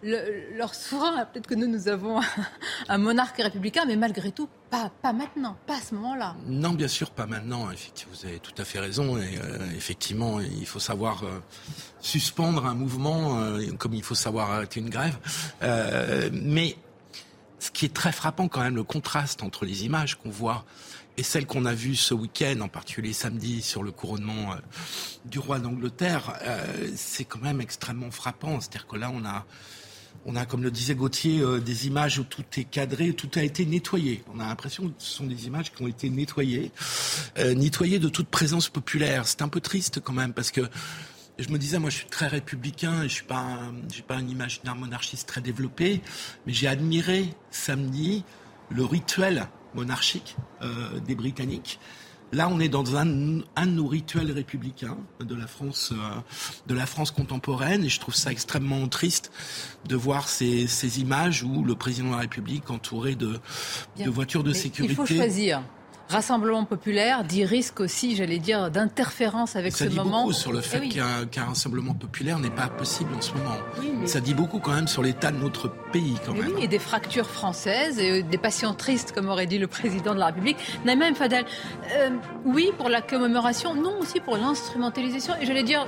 leur 0.02 0.74
souverain, 0.74 1.24
peut-être 1.26 1.46
que 1.46 1.54
nous, 1.54 1.66
nous 1.66 1.88
avons 1.88 2.20
un 2.88 2.98
monarque 2.98 3.38
républicain, 3.38 3.84
mais 3.86 3.96
malgré 3.96 4.30
tout, 4.30 4.48
pas, 5.02 5.12
maintenant, 5.12 5.56
pas 5.66 5.76
à 5.76 5.80
ce 5.80 5.94
moment-là. 5.94 6.34
Non, 6.46 6.70
bien 6.70 6.88
sûr, 6.88 7.10
pas 7.10 7.26
maintenant. 7.26 7.66
Vous 7.66 8.26
avez 8.26 8.38
tout 8.38 8.54
à 8.56 8.64
fait 8.64 8.78
raison. 8.78 9.18
Et 9.18 9.38
euh, 9.38 9.70
effectivement, 9.76 10.40
il 10.40 10.66
faut 10.66 10.80
savoir 10.80 11.24
euh, 11.24 11.40
suspendre 12.00 12.64
un 12.66 12.74
mouvement 12.74 13.38
euh, 13.40 13.70
comme 13.78 13.94
il 13.94 14.02
faut 14.02 14.14
savoir 14.14 14.50
arrêter 14.50 14.80
une 14.80 14.90
grève. 14.90 15.18
mais 16.32 16.76
ce 17.58 17.70
qui 17.70 17.84
est 17.84 17.94
très 17.94 18.10
frappant 18.10 18.48
quand 18.48 18.60
même, 18.60 18.74
le 18.74 18.82
contraste 18.82 19.42
entre 19.42 19.64
les 19.64 19.84
images 19.84 20.16
qu'on 20.16 20.30
voit 20.30 20.64
et 21.16 21.22
celles 21.22 21.46
qu'on 21.46 21.64
a 21.64 21.74
vues 21.74 21.94
ce 21.94 22.14
week-end, 22.14 22.60
en 22.60 22.68
particulier 22.68 23.12
samedi, 23.12 23.62
sur 23.62 23.84
le 23.84 23.92
couronnement 23.92 24.56
du 25.26 25.38
roi 25.38 25.60
d'Angleterre, 25.60 26.32
c'est 26.96 27.24
quand 27.24 27.38
même 27.40 27.60
extrêmement 27.60 28.10
frappant. 28.10 28.58
C'est-à-dire 28.60 28.86
que 28.88 28.96
là, 28.96 29.12
on 29.14 29.24
a 29.24 29.44
on 30.24 30.36
a, 30.36 30.46
comme 30.46 30.62
le 30.62 30.70
disait 30.70 30.94
Gauthier, 30.94 31.40
euh, 31.40 31.58
des 31.58 31.86
images 31.86 32.18
où 32.18 32.24
tout 32.24 32.44
est 32.56 32.64
cadré, 32.64 33.12
tout 33.12 33.30
a 33.34 33.42
été 33.42 33.66
nettoyé. 33.66 34.22
On 34.34 34.40
a 34.40 34.46
l'impression 34.46 34.88
que 34.88 34.94
ce 34.98 35.16
sont 35.16 35.26
des 35.26 35.46
images 35.46 35.72
qui 35.72 35.82
ont 35.82 35.88
été 35.88 36.10
nettoyées, 36.10 36.70
euh, 37.38 37.54
nettoyées 37.54 37.98
de 37.98 38.08
toute 38.08 38.28
présence 38.28 38.68
populaire. 38.68 39.26
C'est 39.26 39.42
un 39.42 39.48
peu 39.48 39.60
triste 39.60 40.00
quand 40.00 40.12
même 40.12 40.32
parce 40.32 40.50
que 40.50 40.62
je 41.38 41.48
me 41.48 41.58
disais, 41.58 41.78
moi, 41.78 41.90
je 41.90 41.96
suis 41.96 42.06
très 42.06 42.28
républicain 42.28 43.02
et 43.02 43.08
je 43.08 43.14
suis 43.14 43.24
pas, 43.24 43.58
j'ai 43.92 44.02
pas 44.02 44.16
un 44.16 44.28
imaginaire 44.28 44.76
monarchiste 44.76 45.26
très 45.26 45.40
développé, 45.40 46.00
mais 46.46 46.52
j'ai 46.52 46.68
admiré 46.68 47.34
samedi 47.50 48.24
le 48.70 48.84
rituel 48.84 49.48
monarchique 49.74 50.36
euh, 50.62 51.00
des 51.00 51.14
Britanniques. 51.14 51.80
Là, 52.32 52.48
on 52.48 52.60
est 52.60 52.70
dans 52.70 52.96
un, 52.96 53.40
un 53.56 53.66
de 53.66 53.72
nos 53.72 53.86
rituels 53.86 54.32
républicains 54.32 54.96
de 55.20 55.34
la 55.34 55.46
France, 55.46 55.92
euh, 55.92 56.20
de 56.66 56.74
la 56.74 56.86
France 56.86 57.10
contemporaine, 57.10 57.84
et 57.84 57.90
je 57.90 58.00
trouve 58.00 58.14
ça 58.14 58.32
extrêmement 58.32 58.88
triste 58.88 59.30
de 59.86 59.96
voir 59.96 60.28
ces, 60.28 60.66
ces 60.66 61.00
images 61.00 61.42
où 61.42 61.62
le 61.62 61.74
président 61.74 62.08
de 62.08 62.12
la 62.12 62.20
République 62.20 62.70
entouré 62.70 63.16
de, 63.16 63.38
de 63.98 64.10
voitures 64.10 64.44
de 64.44 64.54
sécurité. 64.54 64.94
Il 64.94 64.96
faut 64.96 65.06
choisir. 65.06 65.62
Rassemblement 66.12 66.64
populaire 66.64 67.24
dit 67.24 67.46
risque 67.46 67.80
aussi, 67.80 68.16
j'allais 68.16 68.38
dire, 68.38 68.70
d'interférence 68.70 69.56
avec 69.56 69.72
ça 69.72 69.86
ce 69.86 69.88
dit 69.88 69.96
moment. 69.96 70.24
Beaucoup 70.24 70.34
sur 70.34 70.52
le 70.52 70.60
fait 70.60 70.82
eh 70.84 70.88
qu'un 70.90 71.44
rassemblement 71.44 71.94
populaire 71.94 72.38
n'est 72.38 72.50
pas 72.50 72.68
possible 72.68 73.14
en 73.16 73.20
ce 73.22 73.32
moment. 73.32 73.56
Ça 74.04 74.20
dit 74.20 74.34
beaucoup 74.34 74.58
quand 74.58 74.74
même 74.74 74.88
sur 74.88 75.02
l'état 75.02 75.30
de 75.30 75.38
notre 75.38 75.68
pays 75.90 76.16
quand 76.26 76.34
même. 76.34 76.52
Oui, 76.54 76.64
et 76.64 76.68
des 76.68 76.78
fractures 76.78 77.30
françaises 77.30 77.98
et 77.98 78.20
euh, 78.20 78.22
des 78.22 78.36
passions 78.36 78.74
tristes, 78.74 79.12
comme 79.12 79.30
aurait 79.30 79.46
dit 79.46 79.58
le 79.58 79.68
président 79.68 80.12
de 80.12 80.18
la 80.18 80.26
République. 80.26 80.58
Naïma 80.84 81.14
Fadel, 81.14 81.46
euh, 81.96 82.10
oui 82.44 82.70
pour 82.76 82.90
la 82.90 83.00
commémoration, 83.00 83.74
non 83.74 83.98
aussi 84.00 84.20
pour 84.20 84.36
l'instrumentalisation. 84.36 85.32
Et 85.40 85.46
j'allais 85.46 85.62
dire, 85.62 85.86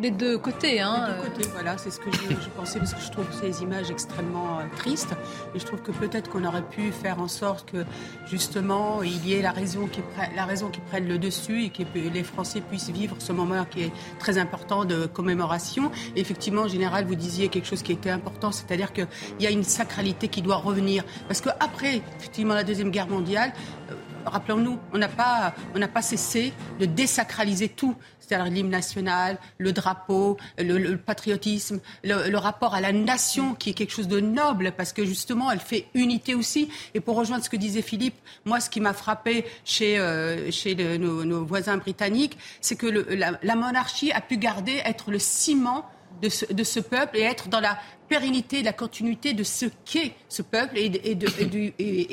les 0.00 0.10
deux 0.10 0.38
côtés. 0.38 0.80
Hein. 0.80 1.08
Les 1.08 1.14
deux 1.14 1.28
côtés, 1.28 1.48
voilà, 1.52 1.78
c'est 1.78 1.90
ce 1.90 2.00
que 2.00 2.10
je, 2.12 2.48
pensais 2.56 2.78
parce 2.78 2.94
que 2.94 3.00
je 3.00 3.10
trouve 3.10 3.26
ces 3.32 3.62
images 3.62 3.90
extrêmement 3.90 4.58
euh, 4.58 4.62
tristes 4.76 5.14
et 5.54 5.58
je 5.58 5.64
trouve 5.64 5.80
que 5.82 5.92
peut-être 5.92 6.30
qu'on 6.30 6.44
aurait 6.44 6.62
pu 6.62 6.92
faire 6.92 7.20
en 7.20 7.28
sorte 7.28 7.70
que 7.70 7.84
justement 8.26 9.02
il 9.02 9.26
y 9.26 9.34
ait 9.34 9.42
la 9.42 9.52
raison 9.52 9.86
qui, 9.86 10.00
la 10.34 10.44
raison 10.44 10.68
qui 10.68 10.80
prenne 10.80 11.08
le 11.08 11.18
dessus 11.18 11.64
et 11.64 11.70
que 11.70 11.82
les 11.94 12.22
Français 12.22 12.60
puissent 12.60 12.90
vivre 12.90 13.16
ce 13.18 13.32
moment 13.32 13.64
qui 13.64 13.82
est 13.82 13.92
très 14.18 14.38
important 14.38 14.84
de 14.84 15.06
commémoration. 15.06 15.90
Et 16.14 16.20
effectivement, 16.20 16.62
en 16.62 16.68
général, 16.68 17.04
vous 17.06 17.14
disiez 17.14 17.48
quelque 17.48 17.66
chose 17.66 17.82
qui 17.82 17.92
était 17.92 18.10
important, 18.10 18.52
c'est-à-dire 18.52 18.92
qu'il 18.92 19.06
y 19.40 19.46
a 19.46 19.50
une 19.50 19.64
sacralité 19.64 20.28
qui 20.28 20.42
doit 20.42 20.56
revenir 20.56 21.04
parce 21.28 21.40
qu'après 21.40 22.02
effectivement 22.18 22.54
la 22.54 22.64
deuxième 22.64 22.90
guerre 22.90 23.08
mondiale, 23.08 23.52
euh, 23.90 23.94
rappelons-nous, 24.26 24.78
on 24.92 24.98
n'a 24.98 25.08
pas, 25.08 25.54
on 25.74 25.78
n'a 25.78 25.88
pas 25.88 26.02
cessé 26.02 26.52
de 26.80 26.86
désacraliser 26.86 27.68
tout 27.68 27.94
c'est-à-dire 28.26 28.52
l'hymne 28.52 28.70
national, 28.70 29.38
le 29.58 29.72
drapeau, 29.72 30.36
le, 30.58 30.96
patriotisme, 30.96 31.80
le, 32.04 32.36
rapport 32.36 32.74
à 32.74 32.80
la 32.80 32.92
nation 32.92 33.54
qui 33.54 33.70
est 33.70 33.72
quelque 33.72 33.92
chose 33.92 34.08
de 34.08 34.20
noble 34.20 34.72
parce 34.76 34.92
que 34.92 35.04
justement 35.04 35.50
elle 35.50 35.60
fait 35.60 35.86
unité 35.94 36.34
aussi. 36.34 36.68
Et 36.94 37.00
pour 37.00 37.16
rejoindre 37.16 37.44
ce 37.44 37.50
que 37.50 37.56
disait 37.56 37.82
Philippe, 37.82 38.16
moi 38.44 38.60
ce 38.60 38.70
qui 38.70 38.80
m'a 38.80 38.92
frappé 38.92 39.44
chez, 39.64 39.98
euh, 39.98 40.50
chez 40.50 40.74
nos, 40.98 41.44
voisins 41.44 41.76
britanniques, 41.76 42.36
c'est 42.60 42.76
que 42.76 42.86
la, 42.86 43.38
la 43.42 43.54
monarchie 43.54 44.12
a 44.12 44.20
pu 44.20 44.36
garder, 44.36 44.80
être 44.84 45.10
le 45.10 45.18
ciment 45.18 45.88
de 46.20 46.28
ce, 46.64 46.80
peuple 46.80 47.16
et 47.16 47.22
être 47.22 47.48
dans 47.48 47.60
la 47.60 47.78
pérennité, 48.08 48.62
la 48.62 48.72
continuité 48.72 49.32
de 49.32 49.42
ce 49.42 49.66
qu'est 49.84 50.14
ce 50.28 50.42
peuple 50.42 50.78
et, 50.78 51.14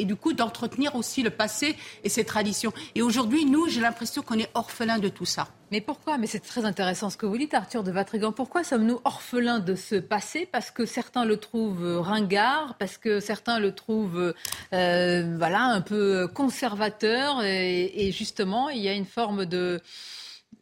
du, 0.06 0.16
coup 0.16 0.34
d'entretenir 0.34 0.96
aussi 0.96 1.22
le 1.22 1.30
passé 1.30 1.76
et 2.04 2.10
ses 2.10 2.24
traditions. 2.24 2.74
Et 2.96 3.02
aujourd'hui, 3.02 3.46
nous, 3.46 3.68
j'ai 3.70 3.82
l'impression 3.82 4.22
qu'on 4.22 4.40
est 4.40 4.50
orphelins 4.54 5.00
de 5.00 5.10
tout 5.10 5.26
ça. 5.26 5.48
Mais 5.72 5.82
pourquoi? 5.82 6.18
Mais 6.18 6.28
c'est 6.28 6.40
très 6.40 6.66
intéressant 6.66 7.10
ce 7.10 7.18
que 7.18 7.26
vous 7.26 7.38
dites, 7.38 7.54
Arthur 7.54 7.84
de 7.84 7.92
Vatrigan. 7.92 8.32
Pourquoi 8.32 8.64
sommes-nous 8.64 9.00
orphelins 9.06 9.60
de 9.60 9.76
ce 9.76 9.96
passé? 9.96 10.48
Parce 10.52 10.70
que 10.70 10.86
certains 10.86 11.26
le 11.26 11.38
trouvent 11.38 12.00
ringard, 12.00 12.76
parce 12.78 12.98
que 12.98 13.20
certains 13.20 13.60
le 13.60 13.74
trouvent 13.74 14.34
euh, 14.74 15.36
voilà, 15.38 15.64
un 15.64 15.82
peu 15.82 16.28
conservateur. 16.28 17.44
et 17.44 18.12
justement, 18.12 18.70
il 18.70 18.82
y 18.82 18.90
a 18.90 18.94
une 18.94 19.06
forme 19.06 19.46
de 19.46 19.82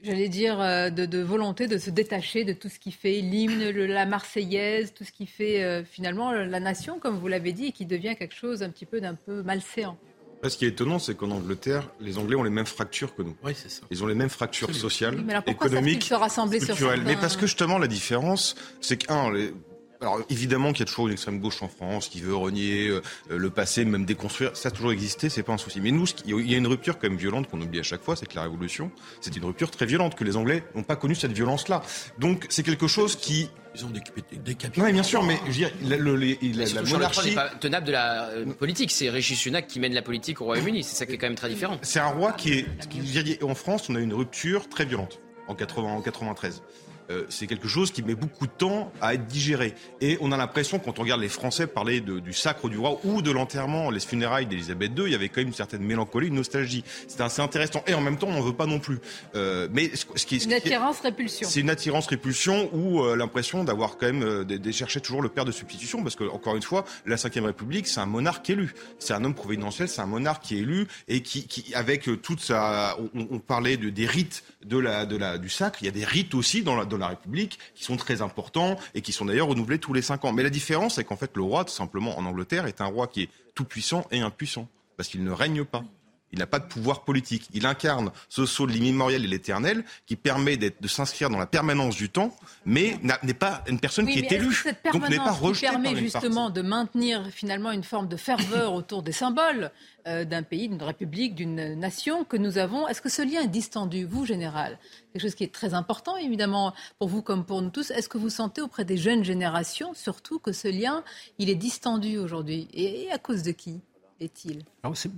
j'allais 0.03 0.29
dire, 0.29 0.59
euh, 0.61 0.89
de, 0.89 1.21
volonté 1.21 1.67
de 1.67 1.77
se 1.77 1.89
détacher 1.89 2.43
de 2.43 2.53
tout 2.53 2.69
ce 2.69 2.79
qui 2.79 2.91
fait 2.91 3.21
l'hymne, 3.21 3.69
la 3.69 4.05
Marseillaise, 4.05 4.93
tout 4.93 5.03
ce 5.03 5.11
qui 5.11 5.25
fait 5.25 5.63
euh, 5.63 5.83
finalement 5.83 6.31
la 6.31 6.59
nation, 6.59 6.99
comme 6.99 7.17
vous 7.17 7.27
l'avez 7.27 7.53
dit, 7.53 7.67
et 7.67 7.71
qui 7.71 7.85
devient 7.85 8.15
quelque 8.17 8.35
chose 8.35 8.63
un 8.63 8.69
petit 8.69 8.85
peu 8.85 9.01
d'un 9.01 9.15
peu 9.15 9.41
malséant. 9.43 9.97
Ce 10.43 10.57
qui 10.57 10.65
est 10.65 10.69
étonnant, 10.69 10.97
c'est 10.97 11.15
qu'en 11.15 11.29
Angleterre, 11.29 11.87
les 11.99 12.17
Anglais 12.17 12.35
ont 12.35 12.43
les 12.43 12.49
mêmes 12.49 12.65
fractures 12.65 13.15
que 13.15 13.21
nous. 13.21 13.35
Oui, 13.43 13.53
c'est 13.55 13.69
ça. 13.69 13.83
Ils 13.91 14.03
ont 14.03 14.07
les 14.07 14.15
mêmes 14.15 14.29
fractures 14.29 14.73
sociales, 14.73 15.21
mais 15.23 15.33
alors 15.33 15.43
pourquoi 15.43 15.67
économiques, 15.67 16.03
se 16.03 16.15
rassembler 16.15 16.57
culturelles. 16.57 16.99
Sur 16.99 17.07
mais 17.07 17.15
parce 17.15 17.35
que 17.35 17.45
justement, 17.45 17.77
la 17.77 17.87
différence, 17.87 18.55
c'est 18.81 18.97
qu'un, 18.97 19.31
les... 19.31 19.53
Alors 20.01 20.19
évidemment 20.29 20.71
qu'il 20.71 20.79
y 20.79 20.83
a 20.83 20.85
toujours 20.85 21.07
une 21.07 21.13
extrême 21.13 21.39
gauche 21.39 21.61
en 21.61 21.67
France 21.67 22.07
qui 22.09 22.21
veut 22.21 22.35
renier 22.35 22.87
euh, 22.87 23.01
le 23.29 23.49
passé, 23.51 23.85
même 23.85 24.05
déconstruire. 24.05 24.57
Ça 24.57 24.69
a 24.69 24.71
toujours 24.71 24.91
existé, 24.91 25.29
c'est 25.29 25.43
pas 25.43 25.53
un 25.53 25.57
souci. 25.57 25.79
Mais 25.79 25.91
nous, 25.91 26.05
il 26.25 26.51
y 26.51 26.55
a 26.55 26.57
une 26.57 26.67
rupture 26.67 26.97
quand 26.97 27.07
même 27.07 27.17
violente 27.17 27.47
qu'on 27.49 27.61
oublie 27.61 27.79
à 27.79 27.83
chaque 27.83 28.01
fois, 28.01 28.15
c'est 28.15 28.25
que 28.25 28.35
la 28.35 28.43
Révolution, 28.43 28.91
c'est 29.19 29.35
une 29.35 29.45
rupture 29.45 29.69
très 29.69 29.85
violente 29.85 30.15
que 30.15 30.23
les 30.23 30.37
Anglais 30.37 30.63
n'ont 30.75 30.83
pas 30.83 30.95
connu 30.95 31.13
cette 31.13 31.33
violence-là. 31.33 31.83
Donc 32.17 32.47
c'est 32.49 32.63
quelque 32.63 32.87
chose 32.87 33.15
qui 33.15 33.49
ils 33.73 33.85
ont 33.85 33.89
décapité. 33.89 34.81
Oui, 34.81 34.91
bien 34.91 35.03
sûr, 35.03 35.23
mais 35.23 35.37
je 35.45 35.51
veux 35.51 35.53
dire, 35.53 35.71
le, 35.87 35.97
le, 35.97 36.37
la, 36.57 36.65
la 36.65 36.81
monarchie 36.81 37.29
n'est 37.29 37.35
pas 37.35 37.49
tenable 37.49 37.87
de 37.87 37.91
la 37.93 38.25
euh, 38.25 38.45
politique. 38.45 38.91
C'est 38.91 39.09
Rishi 39.09 39.35
Sunak 39.35 39.67
qui 39.67 39.79
mène 39.79 39.93
la 39.93 40.01
politique 40.01 40.41
au 40.41 40.45
Royaume-Uni. 40.45 40.83
C'est 40.83 40.95
ça 40.95 41.05
qui 41.05 41.13
est 41.13 41.17
quand 41.17 41.27
même 41.27 41.35
très 41.35 41.47
différent. 41.47 41.77
C'est 41.81 41.99
un 41.99 42.07
roi 42.07 42.33
qui 42.33 42.51
est. 42.53 42.65
Qui, 42.89 43.37
en 43.43 43.55
France, 43.55 43.89
on 43.89 43.95
a 43.95 43.99
une 43.99 44.13
rupture 44.13 44.67
très 44.67 44.83
violente 44.85 45.19
en, 45.47 45.55
80, 45.55 45.87
en 45.89 46.01
93. 46.01 46.63
Euh, 47.09 47.25
c'est 47.29 47.47
quelque 47.47 47.67
chose 47.67 47.91
qui 47.91 48.03
met 48.03 48.15
beaucoup 48.15 48.47
de 48.47 48.51
temps 48.51 48.91
à 49.01 49.13
être 49.13 49.25
digéré. 49.25 49.73
Et 49.99 50.17
on 50.21 50.31
a 50.31 50.37
l'impression, 50.37 50.79
quand 50.79 50.99
on 50.99 51.01
regarde 51.01 51.21
les 51.21 51.29
Français 51.29 51.67
parler 51.67 52.01
de, 52.01 52.19
du 52.19 52.33
sacre 52.33 52.69
du 52.69 52.77
roi 52.77 52.99
ou 53.03 53.21
de 53.21 53.31
l'enterrement, 53.31 53.89
les 53.89 53.99
funérailles 53.99 54.45
d'Elisabeth 54.45 54.91
II, 54.97 55.05
il 55.05 55.11
y 55.11 55.15
avait 55.15 55.29
quand 55.29 55.41
même 55.41 55.47
une 55.47 55.53
certaine 55.53 55.83
mélancolie, 55.83 56.27
une 56.27 56.35
nostalgie. 56.35 56.83
C'est 57.07 57.21
assez 57.21 57.41
intéressant. 57.41 57.83
Et 57.87 57.93
en 57.93 58.01
même 58.01 58.17
temps, 58.17 58.27
on 58.27 58.33
n'en 58.33 58.41
veut 58.41 58.53
pas 58.53 58.65
non 58.65 58.79
plus. 58.79 58.99
Euh, 59.35 59.67
mais 59.71 59.91
ce, 59.95 60.25
qui 60.25 60.35
est, 60.35 60.45
une 60.45 60.53
attirance-répulsion. 60.53 61.47
C'est 61.49 61.59
une 61.59 61.69
attirance-répulsion 61.69 62.69
ou 62.73 63.03
euh, 63.03 63.15
l'impression 63.15 63.63
d'avoir 63.63 63.97
quand 63.97 64.07
même 64.07 64.45
de, 64.45 64.57
de, 64.57 64.71
chercher 64.71 65.01
toujours 65.01 65.21
le 65.21 65.29
père 65.29 65.45
de 65.45 65.51
substitution, 65.51 66.03
parce 66.03 66.15
que 66.15 66.23
encore 66.23 66.55
une 66.55 66.61
fois, 66.61 66.85
la 67.05 67.15
Ve 67.15 67.43
République, 67.43 67.87
c'est 67.87 67.99
un 67.99 68.05
monarque 68.05 68.49
élu. 68.49 68.73
C'est 68.99 69.13
un 69.13 69.23
homme 69.23 69.35
providentiel, 69.35 69.87
c'est 69.87 70.01
un 70.01 70.05
monarque 70.05 70.43
qui 70.43 70.55
est 70.55 70.59
élu 70.59 70.87
et 71.07 71.21
qui, 71.21 71.47
qui 71.47 71.73
avec 71.73 72.09
toute 72.21 72.39
sa, 72.39 72.97
on, 73.15 73.27
on 73.31 73.39
parlait 73.39 73.77
de, 73.77 73.89
des 73.89 74.05
rites 74.05 74.43
de 74.65 74.77
la, 74.77 75.05
de 75.05 75.17
la, 75.17 75.37
du 75.37 75.49
sacre. 75.49 75.79
Il 75.81 75.85
y 75.85 75.89
a 75.89 75.91
des 75.91 76.05
rites 76.05 76.33
aussi 76.35 76.63
dans 76.63 76.75
la, 76.75 76.85
dans 76.85 76.97
la 77.01 77.09
République 77.09 77.59
qui 77.75 77.83
sont 77.83 77.97
très 77.97 78.21
importants 78.21 78.77
et 78.95 79.01
qui 79.01 79.11
sont 79.11 79.25
d'ailleurs 79.25 79.47
renouvelés 79.47 79.79
tous 79.79 79.93
les 79.93 80.01
cinq 80.01 80.25
ans. 80.25 80.31
Mais 80.31 80.43
la 80.43 80.49
différence, 80.49 80.95
c'est 80.95 81.03
qu'en 81.03 81.17
fait, 81.17 81.31
le 81.35 81.43
roi, 81.43 81.65
tout 81.65 81.73
simplement, 81.73 82.17
en 82.17 82.25
Angleterre, 82.25 82.65
est 82.65 82.81
un 82.81 82.85
roi 82.85 83.07
qui 83.07 83.23
est 83.23 83.29
tout 83.55 83.65
puissant 83.65 84.05
et 84.11 84.21
impuissant 84.21 84.67
parce 84.97 85.09
qu'il 85.09 85.23
ne 85.23 85.31
règne 85.31 85.65
pas. 85.65 85.83
Il 86.33 86.39
n'a 86.39 86.47
pas 86.47 86.59
de 86.59 86.65
pouvoir 86.65 87.03
politique. 87.03 87.49
Il 87.53 87.65
incarne 87.65 88.11
ce 88.29 88.45
saut 88.45 88.67
de 88.67 88.71
l'immémorial 88.71 89.23
et 89.23 89.27
l'éternel 89.27 89.83
qui 90.05 90.15
permet 90.15 90.57
de 90.57 90.87
s'inscrire 90.87 91.29
dans 91.29 91.39
la 91.39 91.45
permanence 91.45 91.95
du 91.95 92.09
temps, 92.09 92.35
mais 92.65 92.97
n'est 93.23 93.33
pas 93.33 93.63
une 93.67 93.79
personne 93.79 94.07
qui 94.07 94.19
est 94.19 94.31
élue. 94.31 94.63
donc 94.93 95.09
n'est 95.09 95.17
pas 95.17 95.31
rejetée 95.31 95.67
qui 95.67 95.71
permet 95.71 95.95
justement 95.95 96.49
de 96.49 96.61
maintenir 96.61 97.27
finalement 97.31 97.71
une 97.71 97.83
forme 97.83 98.07
de 98.07 98.17
ferveur 98.17 98.73
autour 98.73 99.03
des 99.03 99.11
symboles 99.11 99.71
euh, 100.07 100.25
d'un 100.25 100.41
pays, 100.43 100.67
d'une 100.67 100.81
république, 100.81 101.35
d'une 101.35 101.75
nation 101.75 102.23
que 102.23 102.37
nous 102.37 102.57
avons? 102.57 102.87
Est-ce 102.87 103.01
que 103.01 103.09
ce 103.09 103.21
lien 103.21 103.41
est 103.41 103.47
distendu, 103.47 104.05
vous, 104.05 104.25
général? 104.25 104.79
Quelque 105.13 105.21
chose 105.21 105.35
qui 105.35 105.43
est 105.43 105.53
très 105.53 105.73
important, 105.73 106.17
évidemment, 106.17 106.73
pour 106.97 107.07
vous 107.07 107.21
comme 107.21 107.45
pour 107.45 107.61
nous 107.61 107.69
tous. 107.69 107.91
Est-ce 107.91 108.09
que 108.09 108.17
vous 108.17 108.29
sentez 108.29 108.61
auprès 108.61 108.85
des 108.85 108.97
jeunes 108.97 109.23
générations, 109.23 109.93
surtout, 109.93 110.39
que 110.39 110.53
ce 110.53 110.67
lien, 110.67 111.03
il 111.37 111.49
est 111.49 111.55
distendu 111.55 112.17
aujourd'hui? 112.17 112.67
Et 112.73 113.11
à 113.11 113.17
cause 113.19 113.43
de 113.43 113.51
qui? 113.51 113.81
Est-il 114.21 114.63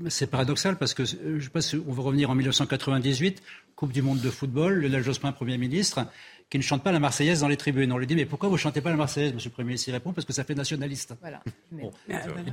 C'est 0.10 0.28
paradoxal 0.28 0.78
parce 0.78 0.94
que 0.94 1.04
euh, 1.04 1.40
je 1.40 1.62
sais 1.62 1.78
on 1.88 1.92
va 1.92 2.04
revenir 2.04 2.30
en 2.30 2.36
1998, 2.36 3.44
Coupe 3.76 3.92
du 3.92 4.02
Monde 4.02 4.20
de 4.20 4.30
football, 4.30 4.82
Lionel 4.82 5.04
Jospin, 5.04 5.32
Premier 5.32 5.58
ministre, 5.58 6.06
qui 6.50 6.58
ne 6.58 6.64
chante 6.64 6.84
pas 6.84 6.92
la 6.92 7.00
Marseillaise 7.00 7.42
dans 7.42 7.48
les 7.48 7.58
tribunes. 7.58 7.92
On 7.92 7.98
lui 7.98 8.08
dit 8.08 8.16
mais 8.16 8.26
pourquoi 8.26 8.48
vous 8.48 8.56
ne 8.56 8.60
chantez 8.60 8.82
pas 8.82 8.92
la 8.92 8.96
Marseillaise, 8.96 9.34
Monsieur 9.34 9.50
le 9.50 9.54
Premier 9.54 9.68
ministre? 9.70 9.90
Il 9.90 9.92
répond 9.92 10.14
parce 10.14 10.26
que 10.26 10.34
ça 10.34 10.44
fait 10.44 10.56
nationaliste. 10.56 11.16
Voilà. 11.20 11.42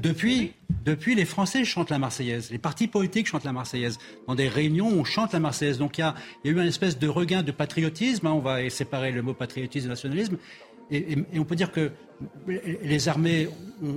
Depuis, 0.02 0.54
depuis, 0.85 1.14
les 1.14 1.25
Français 1.25 1.64
chantent 1.64 1.90
la 1.90 1.99
Marseillaise, 1.99 2.50
les 2.50 2.59
partis 2.59 2.88
politiques 2.88 3.26
chantent 3.26 3.45
la 3.45 3.52
Marseillaise. 3.52 3.99
Dans 4.26 4.35
des 4.35 4.49
réunions, 4.49 4.88
on 4.88 5.04
chante 5.04 5.33
la 5.33 5.40
Marseillaise. 5.40 5.78
Donc 5.78 5.99
il 5.99 6.00
y 6.00 6.04
a, 6.04 6.14
eu 6.45 6.52
une 6.52 6.61
espèce 6.61 6.99
de 6.99 7.09
regain 7.09 7.42
de 7.42 7.52
patriotisme. 7.52 8.26
Hein. 8.26 8.33
on 8.33 8.40
va 8.40 8.69
séparer 8.71 9.12
le 9.12 9.23
mot 9.23 9.35
patriotisme 9.35 9.87
et 9.87 9.90
nationalisme. 9.90 10.38
Et, 10.91 11.17
on 11.37 11.45
peut 11.45 11.57
dire 11.57 11.71
que 11.71 11.91
les 12.57 13.09
armées 13.09 13.49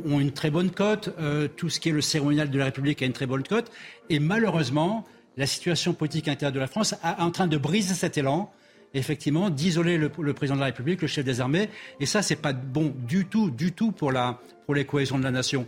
ont, 0.05 0.19
une 0.19 0.31
très 0.31 0.51
bonne 0.51 0.71
cote, 0.71 1.09
euh, 1.19 1.47
tout 1.47 1.69
ce 1.69 1.79
qui 1.79 1.89
est 1.89 1.91
le 1.91 2.01
cérémonial 2.01 2.49
de 2.49 2.57
la 2.57 2.65
République 2.65 3.01
a 3.01 3.05
une 3.05 3.13
très 3.13 3.25
bonne 3.25 3.43
cote, 3.43 3.71
et 4.09 4.19
malheureusement, 4.19 5.05
la 5.35 5.47
situation 5.47 5.93
politique 5.93 6.27
intérieure 6.27 6.53
de 6.53 6.59
la 6.59 6.67
France 6.67 6.93
est 6.93 7.21
en 7.21 7.31
train 7.31 7.47
de 7.47 7.57
briser 7.57 7.95
cet 7.95 8.17
élan, 8.17 8.51
effectivement, 8.93 9.49
d'isoler 9.49 9.97
le, 9.97 10.09
président 10.09 10.55
de 10.55 10.59
la 10.59 10.67
République, 10.67 11.01
le 11.01 11.07
chef 11.07 11.25
des 11.25 11.41
armées, 11.41 11.69
et 11.99 12.05
ça, 12.05 12.21
c'est 12.21 12.35
pas 12.35 12.53
bon 12.53 12.93
du 13.07 13.25
tout, 13.25 13.49
du 13.49 13.71
tout 13.71 13.91
pour 13.91 14.11
la, 14.11 14.39
pour 14.65 14.75
les 14.75 14.85
cohésions 14.85 15.17
de 15.17 15.23
la 15.23 15.31
nation. 15.31 15.65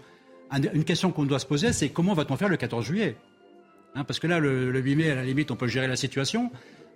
Une 0.74 0.84
question 0.84 1.12
qu'on 1.12 1.26
doit 1.26 1.40
se 1.40 1.46
poser, 1.48 1.74
c'est 1.74 1.90
comment 1.90 2.14
va-t-on 2.14 2.38
faire 2.38 2.50
le 2.50 2.58
14 2.58 2.86
juillet? 2.86 3.16
Hein, 3.96 4.04
Parce 4.04 4.20
que 4.20 4.28
là, 4.28 4.40
le, 4.40 4.72
le 4.72 4.80
8 4.80 4.96
mai, 4.96 5.10
à 5.10 5.16
la 5.16 5.24
limite, 5.24 5.50
on 5.50 5.56
peut 5.56 5.68
gérer 5.68 5.88
la 5.88 5.96
situation. 5.96 6.52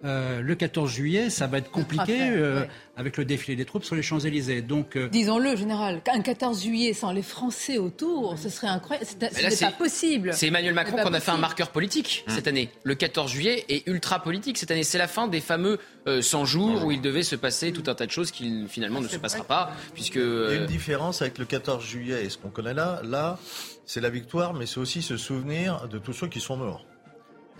Euh, 0.05 0.41
le 0.41 0.55
14 0.55 0.89
juillet, 0.89 1.29
ça 1.29 1.47
va 1.47 1.57
être 1.57 1.71
compliqué 1.71 2.17
euh, 2.21 2.63
avec 2.95 3.17
le 3.17 3.25
défilé 3.25 3.57
des 3.57 3.65
troupes 3.65 3.83
sur 3.83 3.95
les 3.95 4.01
Champs-Élysées. 4.01 4.61
Donc, 4.61 4.95
euh, 4.95 5.09
disons-le, 5.09 5.57
général, 5.57 6.01
un 6.09 6.21
14 6.21 6.63
juillet 6.63 6.93
sans 6.93 7.11
les 7.11 7.21
Français 7.21 7.77
autour, 7.77 8.37
ce 8.37 8.47
serait 8.47 8.67
incroyable. 8.67 9.05
Ce 9.05 9.65
n'est 9.65 9.71
pas 9.71 9.77
possible. 9.77 10.33
C'est 10.33 10.47
Emmanuel 10.47 10.73
Macron 10.73 10.97
qu'on 11.03 11.13
a 11.13 11.19
fait 11.19 11.31
un 11.31 11.37
marqueur 11.37 11.71
politique 11.71 12.23
mmh. 12.25 12.31
cette 12.31 12.47
année. 12.47 12.69
Le 12.83 12.95
14 12.95 13.29
juillet 13.29 13.65
est 13.67 13.85
ultra 13.87 14.23
politique 14.23 14.57
cette 14.57 14.71
année. 14.71 14.83
C'est 14.83 14.97
la 14.97 15.09
fin 15.09 15.27
des 15.27 15.41
fameux 15.41 15.79
100 16.07 16.45
jours 16.45 16.85
où 16.85 16.91
il 16.91 17.01
devait 17.01 17.23
se 17.23 17.35
passer 17.35 17.73
tout 17.73 17.83
un 17.87 17.93
tas 17.93 18.05
de 18.05 18.11
choses 18.11 18.31
qui 18.31 18.67
finalement 18.67 19.01
ne 19.01 19.07
se 19.07 19.17
passera 19.17 19.43
pas, 19.43 19.71
puisque. 19.93 20.15
Il 20.15 20.21
y 20.21 20.53
a 20.53 20.55
une 20.55 20.65
différence 20.65 21.21
avec 21.21 21.37
le 21.37 21.45
14 21.45 21.85
juillet 21.85 22.25
et 22.25 22.29
ce 22.29 22.37
qu'on 22.37 22.49
connaît 22.49 22.73
là. 22.73 23.01
Là, 23.03 23.37
c'est 23.85 24.01
la 24.01 24.09
victoire, 24.09 24.53
mais 24.53 24.65
c'est 24.65 24.79
aussi 24.79 25.01
se 25.01 25.17
souvenir 25.17 25.87
de 25.89 25.99
tous 25.99 26.13
ceux 26.13 26.27
qui 26.27 26.39
sont 26.39 26.55
morts. 26.55 26.85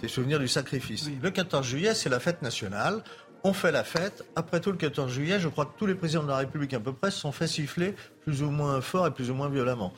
C'est 0.02 0.08
souvenir 0.08 0.40
du 0.40 0.48
sacrifice. 0.48 1.10
Le 1.22 1.30
14 1.30 1.66
juillet, 1.66 1.94
c'est 1.94 2.10
la 2.10 2.20
fête 2.20 2.42
nationale. 2.42 3.04
On 3.44 3.54
fait 3.54 3.72
la 3.72 3.84
fête. 3.84 4.24
Après 4.36 4.60
tout, 4.60 4.72
le 4.72 4.78
14 4.78 5.12
juillet, 5.12 5.40
je 5.40 5.50
crois 5.50 5.66
que 5.66 5.78
tous 5.78 5.86
les 5.86 5.96
présidents 5.96 6.24
de 6.24 6.30
la 6.30 6.38
République 6.38 6.74
à 6.74 6.80
peu 6.80 6.94
près 6.94 7.12
se 7.12 7.20
sont 7.20 7.32
fait 7.32 7.48
siffler 7.48 7.96
plus 8.22 8.42
ou 8.42 8.50
moins 8.50 8.80
fort 8.82 9.08
et 9.08 9.12
plus 9.12 9.30
ou 9.30 9.34
moins 9.34 9.50
violemment. 9.50 9.94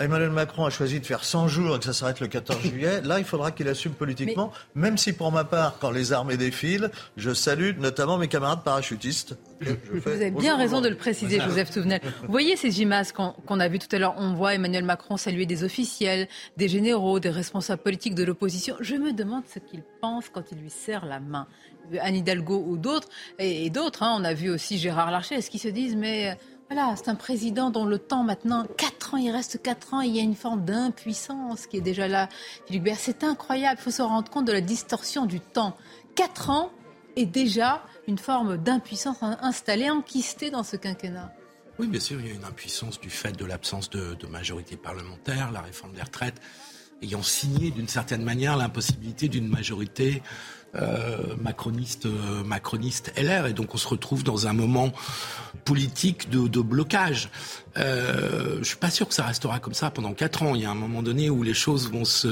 Emmanuel 0.00 0.30
Macron 0.30 0.64
a 0.64 0.70
choisi 0.70 0.98
de 0.98 1.06
faire 1.06 1.22
100 1.22 1.46
jours 1.46 1.76
et 1.76 1.78
que 1.78 1.84
ça 1.84 1.92
s'arrête 1.92 2.18
le 2.18 2.26
14 2.26 2.60
juillet. 2.62 3.00
Là, 3.02 3.20
il 3.20 3.24
faudra 3.24 3.52
qu'il 3.52 3.68
assume 3.68 3.92
politiquement, 3.92 4.52
même 4.74 4.98
si 4.98 5.12
pour 5.12 5.30
ma 5.30 5.44
part, 5.44 5.78
quand 5.80 5.92
les 5.92 6.12
armées 6.12 6.36
défilent, 6.36 6.90
je 7.16 7.32
salue 7.32 7.78
notamment 7.78 8.18
mes 8.18 8.26
camarades 8.26 8.64
parachutistes. 8.64 9.36
Vous 9.60 10.08
avez 10.08 10.30
bien 10.32 10.56
raison 10.56 10.80
de 10.80 10.88
le 10.88 10.96
préciser, 10.96 11.40
Joseph 11.40 11.70
Touvenel. 11.70 12.00
Vous 12.22 12.32
voyez 12.32 12.56
ces 12.56 12.82
images 12.82 13.12
qu'on 13.12 13.60
a 13.60 13.68
vues 13.68 13.78
tout 13.78 13.94
à 13.94 13.98
l'heure 13.98 14.14
On 14.18 14.34
voit 14.34 14.54
Emmanuel 14.54 14.84
Macron 14.84 15.16
saluer 15.16 15.46
des 15.46 15.62
officiels, 15.62 16.28
des 16.56 16.68
généraux, 16.68 17.20
des 17.20 17.30
responsables 17.30 17.82
politiques 17.82 18.14
de 18.14 18.24
l'opposition. 18.24 18.76
Je 18.80 18.96
me 18.96 19.12
demande 19.12 19.44
ce 19.52 19.60
qu'il 19.60 19.82
pense 20.00 20.28
quand 20.28 20.50
il 20.50 20.58
lui 20.58 20.70
serre 20.70 21.06
la 21.06 21.20
main. 21.20 21.46
Anne 22.00 22.16
Hidalgo 22.16 22.64
ou 22.66 22.76
d'autres, 22.76 23.08
et, 23.38 23.70
d'autres. 23.70 24.02
Hein. 24.02 24.16
On 24.18 24.24
a 24.24 24.34
vu 24.34 24.50
aussi 24.50 24.78
Gérard 24.78 25.10
Larcher. 25.10 25.36
Est-ce 25.36 25.50
qu'ils 25.50 25.60
se 25.60 25.68
disent, 25.68 25.96
mais 25.96 26.36
c'est 26.96 27.08
un 27.08 27.14
président 27.14 27.70
dont 27.70 27.84
le 27.84 27.98
temps 27.98 28.24
maintenant, 28.24 28.66
4 28.76 29.14
ans, 29.14 29.16
il 29.16 29.30
reste 29.30 29.62
4 29.62 29.94
ans, 29.94 30.00
il 30.00 30.14
y 30.14 30.18
a 30.18 30.22
une 30.22 30.34
forme 30.34 30.64
d'impuissance 30.64 31.66
qui 31.66 31.76
est 31.76 31.80
déjà 31.80 32.08
là. 32.08 32.28
Philippe 32.66 32.88
c'est 32.96 33.24
incroyable, 33.24 33.76
il 33.80 33.82
faut 33.82 33.90
se 33.90 34.02
rendre 34.02 34.30
compte 34.30 34.46
de 34.46 34.52
la 34.52 34.60
distorsion 34.60 35.26
du 35.26 35.40
temps. 35.40 35.76
4 36.14 36.50
ans 36.50 36.70
et 37.16 37.26
déjà 37.26 37.82
une 38.08 38.18
forme 38.18 38.56
d'impuissance 38.56 39.16
installée, 39.22 39.90
enquistée 39.90 40.50
dans 40.50 40.62
ce 40.62 40.76
quinquennat. 40.76 41.32
Oui, 41.78 41.86
bien 41.88 42.00
sûr, 42.00 42.20
il 42.20 42.26
y 42.26 42.30
a 42.30 42.34
une 42.34 42.44
impuissance 42.44 43.00
du 43.00 43.10
fait 43.10 43.32
de 43.32 43.44
l'absence 43.44 43.90
de, 43.90 44.14
de 44.14 44.26
majorité 44.26 44.76
parlementaire, 44.76 45.50
la 45.50 45.60
réforme 45.60 45.92
des 45.92 46.02
retraites 46.02 46.40
ayant 47.02 47.22
signé 47.22 47.70
d'une 47.70 47.88
certaine 47.88 48.22
manière 48.22 48.56
l'impossibilité 48.56 49.28
d'une 49.28 49.48
majorité 49.48 50.22
macroniste, 51.40 52.06
euh, 52.06 52.44
macroniste 52.44 53.12
LR. 53.16 53.46
Et 53.46 53.52
donc 53.52 53.74
on 53.74 53.78
se 53.78 53.88
retrouve 53.88 54.24
dans 54.24 54.46
un 54.46 54.52
moment 54.52 54.90
politique 55.64 56.30
de, 56.30 56.48
de 56.48 56.60
blocage. 56.60 57.30
Euh, 57.76 58.58
je 58.60 58.64
suis 58.64 58.76
pas 58.76 58.90
sûr 58.90 59.08
que 59.08 59.14
ça 59.14 59.24
restera 59.24 59.58
comme 59.58 59.74
ça 59.74 59.90
pendant 59.90 60.12
quatre 60.12 60.42
ans. 60.42 60.54
Il 60.54 60.62
y 60.62 60.64
a 60.64 60.70
un 60.70 60.76
moment 60.76 61.02
donné 61.02 61.30
où 61.30 61.42
les 61.42 61.54
choses 61.54 61.90
vont 61.90 62.04
se 62.04 62.28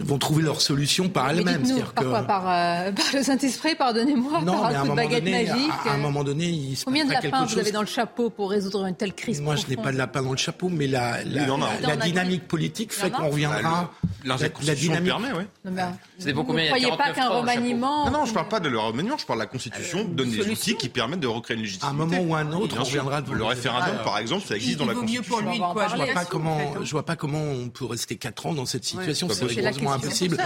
vont 0.00 0.18
trouver 0.18 0.42
leur 0.42 0.60
solution 0.60 1.08
par 1.08 1.30
elles-mêmes. 1.30 1.62
Par 1.62 1.94
quoi? 1.94 2.22
Par, 2.22 2.48
euh, 2.48 2.92
par, 2.96 3.04
le 3.14 3.22
Saint-Esprit, 3.22 3.74
pardonnez-moi, 3.76 4.42
par 4.44 4.66
un 4.66 4.82
coup 4.82 4.88
de 4.88 4.94
baguette 4.94 5.24
magique. 5.24 5.70
À, 5.86 5.94
un 5.94 5.98
moment 5.98 6.24
donné, 6.24 6.46
il 6.46 6.76
se 6.76 6.84
Combien 6.84 7.04
de 7.04 7.12
lapins 7.12 7.44
vous 7.44 7.58
avez 7.58 7.72
dans 7.72 7.80
le 7.80 7.86
chapeau 7.86 8.30
pour 8.30 8.50
résoudre 8.50 8.86
une 8.86 8.96
telle 8.96 9.14
crise 9.14 9.40
Moi, 9.40 9.56
je 9.56 9.66
n'ai 9.68 9.76
pas 9.76 9.92
de 9.92 9.98
lapin 9.98 10.22
dans 10.22 10.32
le 10.32 10.36
chapeau, 10.36 10.68
mais 10.68 10.86
la, 10.86 11.22
la, 11.24 11.46
la, 11.80 11.96
dynamique 11.96 12.46
politique 12.48 12.92
fait 12.92 13.10
qu'on 13.10 13.30
reviendra. 13.30 13.92
Bah, 14.24 14.36
la, 14.62 14.74
dynamique 14.74 15.08
permet, 15.08 15.32
oui. 15.32 15.44
Vous 15.64 16.30
ne 16.32 16.66
croyez 16.66 16.90
pas 16.96 17.12
qu'un 17.12 17.28
remaniement 17.28 18.06
Non, 18.06 18.18
non, 18.18 18.24
je 18.24 18.30
ne 18.30 18.34
parle 18.34 18.48
pas 18.48 18.60
de 18.60 18.68
le 18.68 18.78
remaniement, 18.78 19.18
je 19.18 19.26
parle 19.26 19.40
de 19.40 19.44
la 19.44 19.48
Constitution, 19.48 20.00
euh, 20.00 20.04
donne 20.04 20.30
des 20.30 20.48
outils 20.48 20.76
qui 20.76 20.88
permettent 20.88 21.20
de 21.20 21.26
recréer 21.26 21.56
une 21.56 21.62
légitimité. 21.62 21.86
À 21.86 21.90
un 21.90 22.06
moment 22.06 22.18
ou 22.18 22.34
un 22.34 22.52
autre, 22.52 22.76
on 22.78 22.84
reviendra 22.84 23.22
Le 23.30 23.44
référendum, 23.44 23.96
par 24.04 24.18
exemple, 24.18 24.23
ça 24.26 24.56
existe 24.56 24.78
dans 24.78 24.86
la 24.86 24.94
Constitution. 24.94 25.36
Je 25.52 25.58
vois 25.58 26.14
pas 26.14 26.24
comment, 26.24 26.84
je 26.84 26.90
vois 26.90 27.04
pas 27.04 27.16
comment 27.16 27.42
on 27.42 27.68
peut 27.68 27.84
rester 27.84 28.16
quatre 28.16 28.46
ans 28.46 28.54
dans 28.54 28.66
cette 28.66 28.84
situation. 28.84 29.28
C'est 29.30 29.44
rigoureusement 29.44 29.92
impossible. 29.92 30.36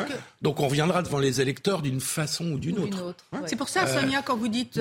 Donc 0.42 0.60
on 0.60 0.68
reviendra 0.68 1.02
devant 1.02 1.18
les 1.18 1.40
électeurs 1.40 1.82
d'une 1.82 2.00
façon 2.00 2.52
ou 2.52 2.58
d'une 2.58 2.78
autre. 2.78 3.14
C'est 3.46 3.56
pour 3.56 3.68
ça, 3.68 3.86
Sonia, 3.86 4.22
quand 4.22 4.36
vous 4.36 4.48
dites 4.48 4.80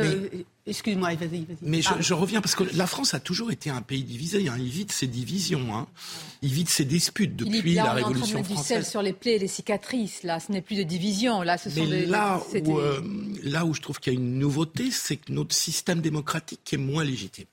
Excuse-moi, 0.69 1.15
vas-y, 1.15 1.45
vas-y. 1.45 1.45
Mais 1.61 1.81
je, 1.81 1.87
Ah. 1.93 1.97
je 2.01 2.13
reviens 2.13 2.41
parce 2.41 2.53
que 2.53 2.65
la 2.75 2.87
France 2.87 3.13
a 3.13 3.21
toujours 3.21 3.51
été 3.53 3.69
un 3.69 3.81
pays 3.81 4.03
divisé. 4.03 4.49
Hein. 4.49 4.57
Il 4.59 4.67
vit 4.67 4.83
de 4.83 4.91
ses 4.91 5.07
divisions. 5.07 5.73
Hein. 5.73 5.87
Il 6.41 6.51
vit 6.51 6.65
de 6.65 6.69
ses 6.69 6.83
disputes 6.83 7.37
depuis 7.37 7.73
la 7.75 7.83
on 7.83 7.85
est 7.85 7.89
en 7.89 7.91
train 7.93 8.01
de 8.01 8.05
Révolution 8.07 8.37
mettre 8.39 8.49
du 8.49 8.55
sel 8.55 8.63
française. 8.65 8.89
sur 8.91 9.01
les 9.01 9.13
plaies 9.13 9.35
et 9.35 9.39
les 9.39 9.47
cicatrices. 9.47 10.23
Là, 10.23 10.41
ce 10.41 10.51
n'est 10.51 10.61
plus 10.61 10.75
de 10.75 10.83
division. 10.83 11.41
Là, 11.41 11.57
ce 11.57 11.69
sont 11.69 11.79
Mais 11.85 12.01
des. 12.01 12.05
là 12.07 12.41
où, 12.65 12.79
euh, 12.79 13.01
là 13.43 13.63
où 13.65 13.73
je 13.73 13.79
trouve 13.79 13.99
qu'il 14.01 14.11
y 14.11 14.15
a 14.17 14.19
une 14.19 14.39
nouveauté, 14.39 14.91
c'est 14.91 15.15
que 15.15 15.31
notre 15.31 15.55
système 15.55 16.01
démocratique 16.01 16.59
est 16.73 16.77
moins 16.77 17.05
légitime. 17.05 17.45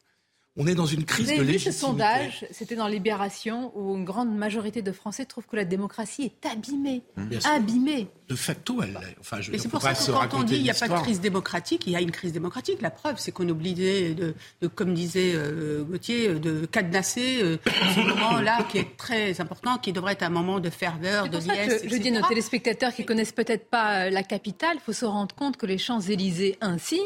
On 0.56 0.68
est 0.68 0.76
dans 0.76 0.86
une 0.86 1.04
crise 1.04 1.26
Vous 1.26 1.32
avez 1.32 1.40
de 1.40 1.44
vu 1.44 1.58
ce 1.58 1.64
légitimité. 1.64 1.80
sondage 1.80 2.46
C'était 2.52 2.76
dans 2.76 2.86
Libération 2.86 3.72
où 3.74 3.96
une 3.96 4.04
grande 4.04 4.32
majorité 4.32 4.82
de 4.82 4.92
Français 4.92 5.24
trouvent 5.24 5.46
que 5.46 5.56
la 5.56 5.64
démocratie 5.64 6.22
est 6.22 6.46
abîmée. 6.46 7.02
Bien 7.16 7.40
sûr. 7.40 7.50
Abîmée. 7.50 8.06
De 8.28 8.36
facto, 8.36 8.80
elle, 8.80 8.96
enfin, 9.18 9.40
je 9.40 9.50
dire, 9.50 9.60
c'est 9.60 9.68
pour 9.68 9.82
ça 9.82 9.94
que 9.94 10.28
quand 10.28 10.38
on 10.38 10.42
dit 10.44 10.54
il 10.54 10.62
n'y 10.62 10.70
a 10.70 10.74
pas 10.74 10.86
de 10.86 10.94
crise 10.94 11.20
démocratique, 11.20 11.82
il 11.88 11.92
y 11.92 11.96
a 11.96 12.00
une 12.00 12.12
crise 12.12 12.32
démocratique. 12.32 12.80
La 12.82 12.90
preuve, 12.90 13.16
c'est 13.18 13.32
qu'on 13.32 13.48
obligé 13.48 14.14
de, 14.14 14.34
de, 14.60 14.68
comme 14.68 14.94
disait 14.94 15.32
euh, 15.34 15.82
Gauthier, 15.82 16.34
de 16.34 16.66
cadenasser 16.66 17.42
euh, 17.42 17.56
ce 17.66 18.00
moment-là 18.00 18.62
qui 18.70 18.78
est 18.78 18.96
très 18.96 19.40
important, 19.40 19.78
qui 19.78 19.92
devrait 19.92 20.12
être 20.12 20.22
un 20.22 20.30
moment 20.30 20.60
de 20.60 20.70
ferveur, 20.70 21.28
de 21.28 21.38
liesse, 21.38 21.82
que 21.82 21.88
je 21.88 21.96
dis 21.96 22.08
à 22.10 22.20
nos 22.20 22.26
téléspectateurs 22.28 22.94
qui 22.94 23.04
connaissent 23.04 23.32
peut-être 23.32 23.68
pas 23.68 24.04
euh, 24.06 24.10
la 24.10 24.22
capitale, 24.22 24.76
il 24.76 24.80
faut 24.80 24.92
se 24.92 25.04
rendre 25.04 25.34
compte 25.34 25.56
que 25.56 25.66
les 25.66 25.78
Champs-Élysées 25.78 26.58
ainsi, 26.60 27.00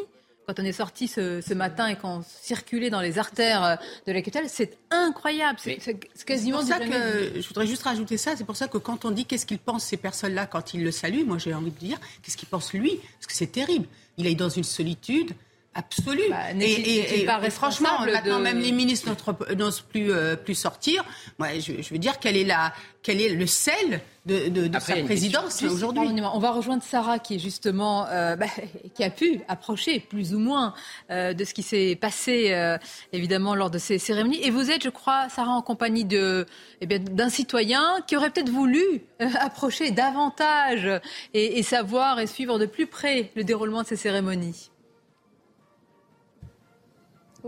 quand 0.48 0.62
on 0.62 0.64
est 0.64 0.72
sorti 0.72 1.08
ce, 1.08 1.42
ce 1.42 1.52
matin 1.52 1.88
et 1.88 1.96
qu'on 1.96 2.22
circulait 2.26 2.88
dans 2.88 3.02
les 3.02 3.18
artères 3.18 3.62
euh, 3.62 3.76
de 4.06 4.12
la 4.12 4.22
capitale, 4.22 4.44
c'est 4.48 4.78
incroyable. 4.90 5.58
C'est 5.62 5.76
Mais- 5.76 5.78
c'est- 6.14 6.24
quasiment 6.24 6.60
pour 6.60 6.66
ça 6.68 6.78
que 6.78 7.40
je 7.40 7.46
voudrais 7.46 7.66
juste 7.66 7.82
rajouter 7.82 8.16
ça. 8.16 8.34
C'est 8.34 8.44
pour 8.44 8.56
ça 8.56 8.66
que 8.66 8.78
quand 8.78 9.04
on 9.04 9.10
dit 9.10 9.26
qu'est-ce 9.26 9.44
qu'ils 9.44 9.58
pensent 9.58 9.84
ces 9.84 9.98
personnes-là 9.98 10.46
quand 10.46 10.72
ils 10.72 10.82
le 10.82 10.90
saluent, 10.90 11.26
moi 11.26 11.36
j'ai 11.36 11.52
envie 11.52 11.70
de 11.70 11.78
dire 11.78 11.98
qu'est-ce 12.22 12.38
qu'ils 12.38 12.48
pensent 12.48 12.72
lui, 12.72 12.96
parce 12.96 13.26
que 13.26 13.34
c'est 13.34 13.52
terrible. 13.52 13.86
Il 14.16 14.26
est 14.26 14.34
dans 14.34 14.48
une 14.48 14.64
solitude 14.64 15.32
absolue. 15.74 16.22
Bah, 16.30 17.38
pas 17.40 17.50
franchement, 17.50 18.00
maintenant 18.06 18.38
de- 18.38 18.42
même 18.44 18.58
les 18.58 18.72
ministres 18.72 19.10
n'osent- 19.56 19.80
plus 19.82 20.10
euh, 20.12 20.34
plus 20.36 20.54
sortir. 20.54 21.04
Moi, 21.38 21.58
je, 21.60 21.80
je 21.82 21.90
veux 21.90 21.98
dire 21.98 22.18
quel 22.18 22.36
est 22.36 22.44
la, 22.44 22.72
quel 23.02 23.20
est 23.20 23.28
le 23.28 23.46
sel 23.46 24.00
de, 24.26 24.48
de- 24.48 24.66
Après, 24.76 24.96
sa 24.96 25.02
présidence 25.04 25.62
aujourd'hui. 25.62 26.08
On 26.34 26.38
va 26.40 26.50
rejoindre 26.50 26.82
Sarah 26.82 27.18
qui 27.20 27.36
est 27.36 27.38
justement 27.38 28.06
euh, 28.08 28.34
bah, 28.36 28.46
qui 28.94 29.04
a 29.04 29.10
pu 29.10 29.40
approcher 29.48 30.00
plus 30.00 30.34
ou 30.34 30.38
moins 30.40 30.74
euh, 31.10 31.32
de 31.32 31.44
ce 31.44 31.54
qui 31.54 31.62
s'est 31.62 31.96
passé 32.00 32.50
euh, 32.52 32.76
évidemment 33.12 33.54
lors 33.54 33.70
de 33.70 33.78
ces 33.78 33.98
cérémonies. 33.98 34.42
Et 34.42 34.50
vous 34.50 34.70
êtes, 34.70 34.82
je 34.82 34.90
crois, 34.90 35.28
Sarah, 35.28 35.52
en 35.52 35.62
compagnie 35.62 36.04
de 36.04 36.44
eh 36.80 36.86
bien, 36.86 36.98
d'un 36.98 37.28
citoyen 37.30 37.82
qui 38.06 38.16
aurait 38.16 38.30
peut-être 38.30 38.50
voulu 38.50 38.82
euh, 39.22 39.28
approcher 39.40 39.92
davantage 39.92 40.88
et, 41.34 41.58
et 41.58 41.62
savoir 41.62 42.18
et 42.20 42.26
suivre 42.26 42.58
de 42.58 42.66
plus 42.66 42.86
près 42.86 43.30
le 43.36 43.44
déroulement 43.44 43.82
de 43.82 43.86
ces 43.86 43.96
cérémonies. 43.96 44.70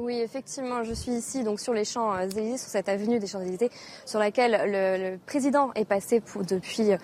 Oui, 0.03 0.19
effectivement, 0.19 0.83
je 0.83 0.95
suis 0.95 1.13
ici 1.13 1.45
donc 1.45 1.61
sur 1.61 1.75
les 1.75 1.85
Champs-Élysées, 1.85 2.57
sur 2.57 2.69
cette 2.69 2.89
avenue 2.89 3.19
des 3.19 3.27
Champs-Élysées, 3.27 3.71
sur 4.07 4.19
laquelle 4.19 4.59
le, 4.67 5.19
président 5.27 5.71
est 5.75 5.85
passé 5.85 6.21
pour, 6.21 6.43
depuis 6.43 6.93
euh, 6.93 6.97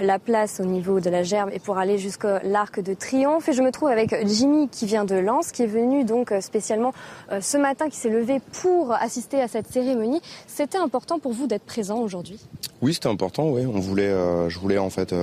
la 0.00 0.20
place 0.20 0.60
au 0.60 0.64
niveau 0.64 1.00
de 1.00 1.10
la 1.10 1.24
Gerbe 1.24 1.50
et 1.52 1.58
pour 1.58 1.78
aller 1.78 1.98
jusqu'à 1.98 2.40
l'Arc 2.44 2.80
de 2.80 2.94
Triomphe. 2.94 3.48
Et 3.48 3.52
je 3.52 3.62
me 3.62 3.72
trouve 3.72 3.88
avec 3.88 4.14
Jimmy 4.26 4.68
qui 4.68 4.86
vient 4.86 5.04
de 5.04 5.16
Lens, 5.16 5.50
qui 5.50 5.64
est 5.64 5.66
venu 5.66 6.04
donc 6.04 6.30
euh, 6.30 6.40
spécialement 6.40 6.92
euh, 7.32 7.40
ce 7.40 7.56
matin, 7.56 7.88
qui 7.88 7.96
s'est 7.96 8.10
levé 8.10 8.40
pour 8.62 8.92
assister 8.92 9.42
à 9.42 9.48
cette 9.48 9.66
cérémonie. 9.66 10.20
C'était 10.46 10.78
important 10.78 11.18
pour 11.18 11.32
vous 11.32 11.48
d'être 11.48 11.64
présent 11.64 11.98
aujourd'hui? 11.98 12.38
Oui, 12.80 12.94
c'était 12.94 13.08
important. 13.08 13.48
Oui, 13.48 13.66
on 13.66 13.80
voulait, 13.80 14.12
je 14.48 14.58
voulais 14.58 14.78
en 14.78 14.90
fait 14.90 15.14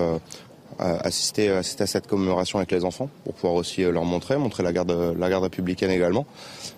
assister, 0.80 1.50
à 1.50 1.64
cette 1.64 2.08
commémoration 2.08 2.60
avec 2.60 2.72
les 2.72 2.84
enfants 2.86 3.10
pour 3.24 3.34
pouvoir 3.34 3.54
aussi 3.56 3.84
euh, 3.84 3.92
leur 3.92 4.06
montrer, 4.06 4.38
montrer 4.38 4.64
la 4.64 4.74
garde, 4.74 5.16
la 5.18 5.30
garde 5.30 5.44
républicaine 5.44 5.92
également. 5.92 6.26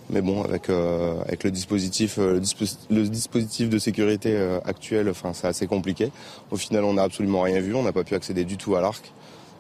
Mais 0.10 0.22
bon, 0.22 0.44
avec 0.44 0.70
euh, 0.70 1.16
avec 1.28 1.44
le 1.44 1.52
dispositif, 1.52 2.18
euh, 2.20 2.34
le, 2.34 2.40
dispo- 2.40 2.78
le 2.90 3.08
dispositif 3.08 3.70
de 3.70 3.80
sécurité 3.80 4.38
actuel, 4.66 5.10
enfin, 5.10 5.34
c'est 5.34 5.48
assez 5.48 5.68
compliqué. 5.68 6.12
Au 6.52 6.58
final, 6.58 6.84
on 6.84 6.94
n'a 6.94 7.04
absolument 7.04 7.42
rien 7.42 7.60
vu. 7.60 7.74
On 7.75 7.84
n'a 7.84 7.92
pas 7.92 8.04
pu 8.04 8.16
accéder 8.16 8.44
du 8.46 8.58
tout 8.58 8.75
à 8.75 8.82
l'arc. 8.82 9.12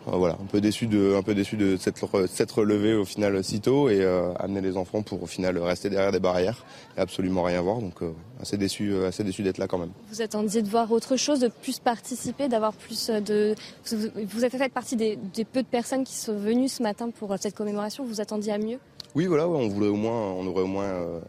Euh, 0.07 0.17
voilà, 0.17 0.35
un 0.35 0.45
peu 0.45 0.61
déçu 0.61 0.85
de, 0.87 1.15
un 1.15 1.23
peu 1.23 1.33
déçu 1.33 1.57
de 1.57 1.77
s'être 1.77 2.05
re- 2.05 2.27
s'être 2.27 2.59
relevé 2.59 2.93
au 2.93 3.05
final 3.05 3.43
si 3.43 3.59
tôt 3.59 3.89
et 3.89 4.01
euh, 4.01 4.33
amener 4.35 4.61
les 4.61 4.77
enfants 4.77 5.01
pour 5.01 5.23
au 5.23 5.25
final 5.25 5.57
rester 5.57 5.89
derrière 5.89 6.11
des 6.11 6.19
barrières 6.19 6.63
et 6.97 7.01
absolument 7.01 7.41
rien 7.43 7.61
voir. 7.61 7.79
Donc 7.79 8.01
euh, 8.01 8.11
assez 8.39 8.57
déçu, 8.57 8.93
assez 9.03 9.23
déçu 9.23 9.41
d'être 9.41 9.57
là 9.57 9.67
quand 9.67 9.79
même. 9.79 9.91
Vous 10.11 10.21
attendiez 10.21 10.61
de 10.61 10.69
voir 10.69 10.91
autre 10.91 11.15
chose, 11.15 11.39
de 11.39 11.47
plus 11.47 11.79
participer, 11.79 12.47
d'avoir 12.47 12.73
plus 12.73 13.09
de... 13.09 13.55
Vous, 13.91 14.07
vous 14.27 14.43
avez 14.43 14.57
fait 14.57 14.71
partie 14.71 14.95
des, 14.95 15.17
des 15.33 15.45
peu 15.45 15.63
de 15.63 15.67
personnes 15.67 16.03
qui 16.03 16.13
sont 16.13 16.37
venues 16.37 16.69
ce 16.69 16.83
matin 16.83 17.09
pour 17.09 17.35
cette 17.39 17.55
commémoration. 17.55 18.05
Vous 18.05 18.21
attendiez 18.21 18.53
à 18.53 18.57
mieux? 18.57 18.77
Oui, 19.15 19.25
voilà, 19.25 19.47
ouais, 19.47 19.57
on 19.57 19.69
voulait 19.69 19.87
au 19.87 19.95
moins, 19.95 20.33
on 20.33 20.45
aurait 20.45 20.63
au 20.63 20.67
moins 20.67 20.83
euh, 20.83 21.19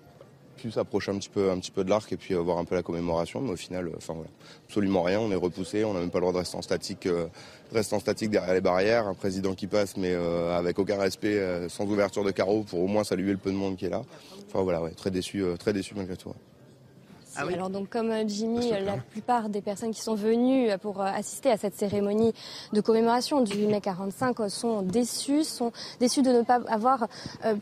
pu 0.57 0.71
s'approcher 0.71 1.13
un 1.13 1.19
petit 1.19 1.29
peu, 1.29 1.51
un 1.51 1.59
petit 1.59 1.71
peu 1.71 1.85
de 1.85 1.91
l'arc 1.91 2.11
et 2.13 2.17
puis 2.17 2.35
euh, 2.35 2.41
voir 2.41 2.59
un 2.59 2.65
peu 2.65 2.75
la 2.75 2.83
commémoration. 2.83 3.41
Mais 3.41 3.53
au 3.53 3.57
final, 3.57 3.89
euh, 3.89 3.93
enfin 3.97 4.15
voilà, 4.15 4.31
absolument 4.69 5.03
rien. 5.03 5.21
On 5.21 5.31
est 5.31 5.35
repoussé, 5.37 5.85
on 5.85 5.95
n'a 5.95 6.01
même 6.01 6.11
pas 6.11 6.19
le 6.19 6.23
droit 6.23 6.33
de 6.33 6.39
rester 6.39 6.57
en 6.57 6.63
statique, 6.63 7.07
euh, 7.07 7.27
de 7.71 7.75
rester 7.75 7.95
en 7.95 8.01
statique 8.01 8.31
derrière 8.31 8.55
les 8.55 8.61
barrières. 8.61 9.07
Un 9.07 9.15
président 9.15 9.55
qui 9.55 9.67
passe, 9.67 9.97
mais 9.97 10.13
euh, 10.13 10.57
avec 10.57 10.79
aucun 10.79 10.99
respect, 10.99 11.39
euh, 11.39 11.69
sans 11.69 11.85
ouverture 11.87 12.25
de 12.25 12.31
carreaux 12.31 12.63
pour 12.63 12.81
au 12.81 12.87
moins 12.87 13.05
saluer 13.05 13.33
le 13.33 13.39
peu 13.39 13.51
de 13.51 13.57
monde 13.57 13.77
qui 13.77 13.87
est 13.87 13.91
là. 13.91 14.03
Enfin 14.49 14.63
voilà, 14.63 14.83
ouais, 14.83 14.91
très 14.93 15.11
déçu, 15.11 15.43
euh, 15.43 15.57
très 15.57 15.73
déçu 15.73 15.95
malgré 15.95 16.17
tout. 16.17 16.31
ouais. 16.31 16.35
Ah 17.39 17.45
oui. 17.47 17.53
Alors 17.53 17.69
donc 17.69 17.91
comme 17.91 18.11
Jimmy, 18.27 18.71
la 18.71 18.97
plupart 18.97 19.51
des 19.51 19.61
personnes 19.61 19.91
qui 19.91 20.01
sont 20.01 20.15
venues 20.15 20.71
pour 20.81 21.03
assister 21.03 21.51
à 21.51 21.59
cette 21.59 21.75
cérémonie 21.75 22.33
de 22.73 22.81
commémoration 22.81 23.43
du 23.43 23.55
8 23.59 23.67
mai 23.67 23.81
45 23.83 24.41
euh, 24.41 24.49
sont 24.49 24.81
déçues, 24.81 25.45
sont 25.45 25.71
déçues 26.01 26.23
de 26.23 26.31
ne 26.31 26.41
pas 26.41 26.61
avoir 26.67 27.09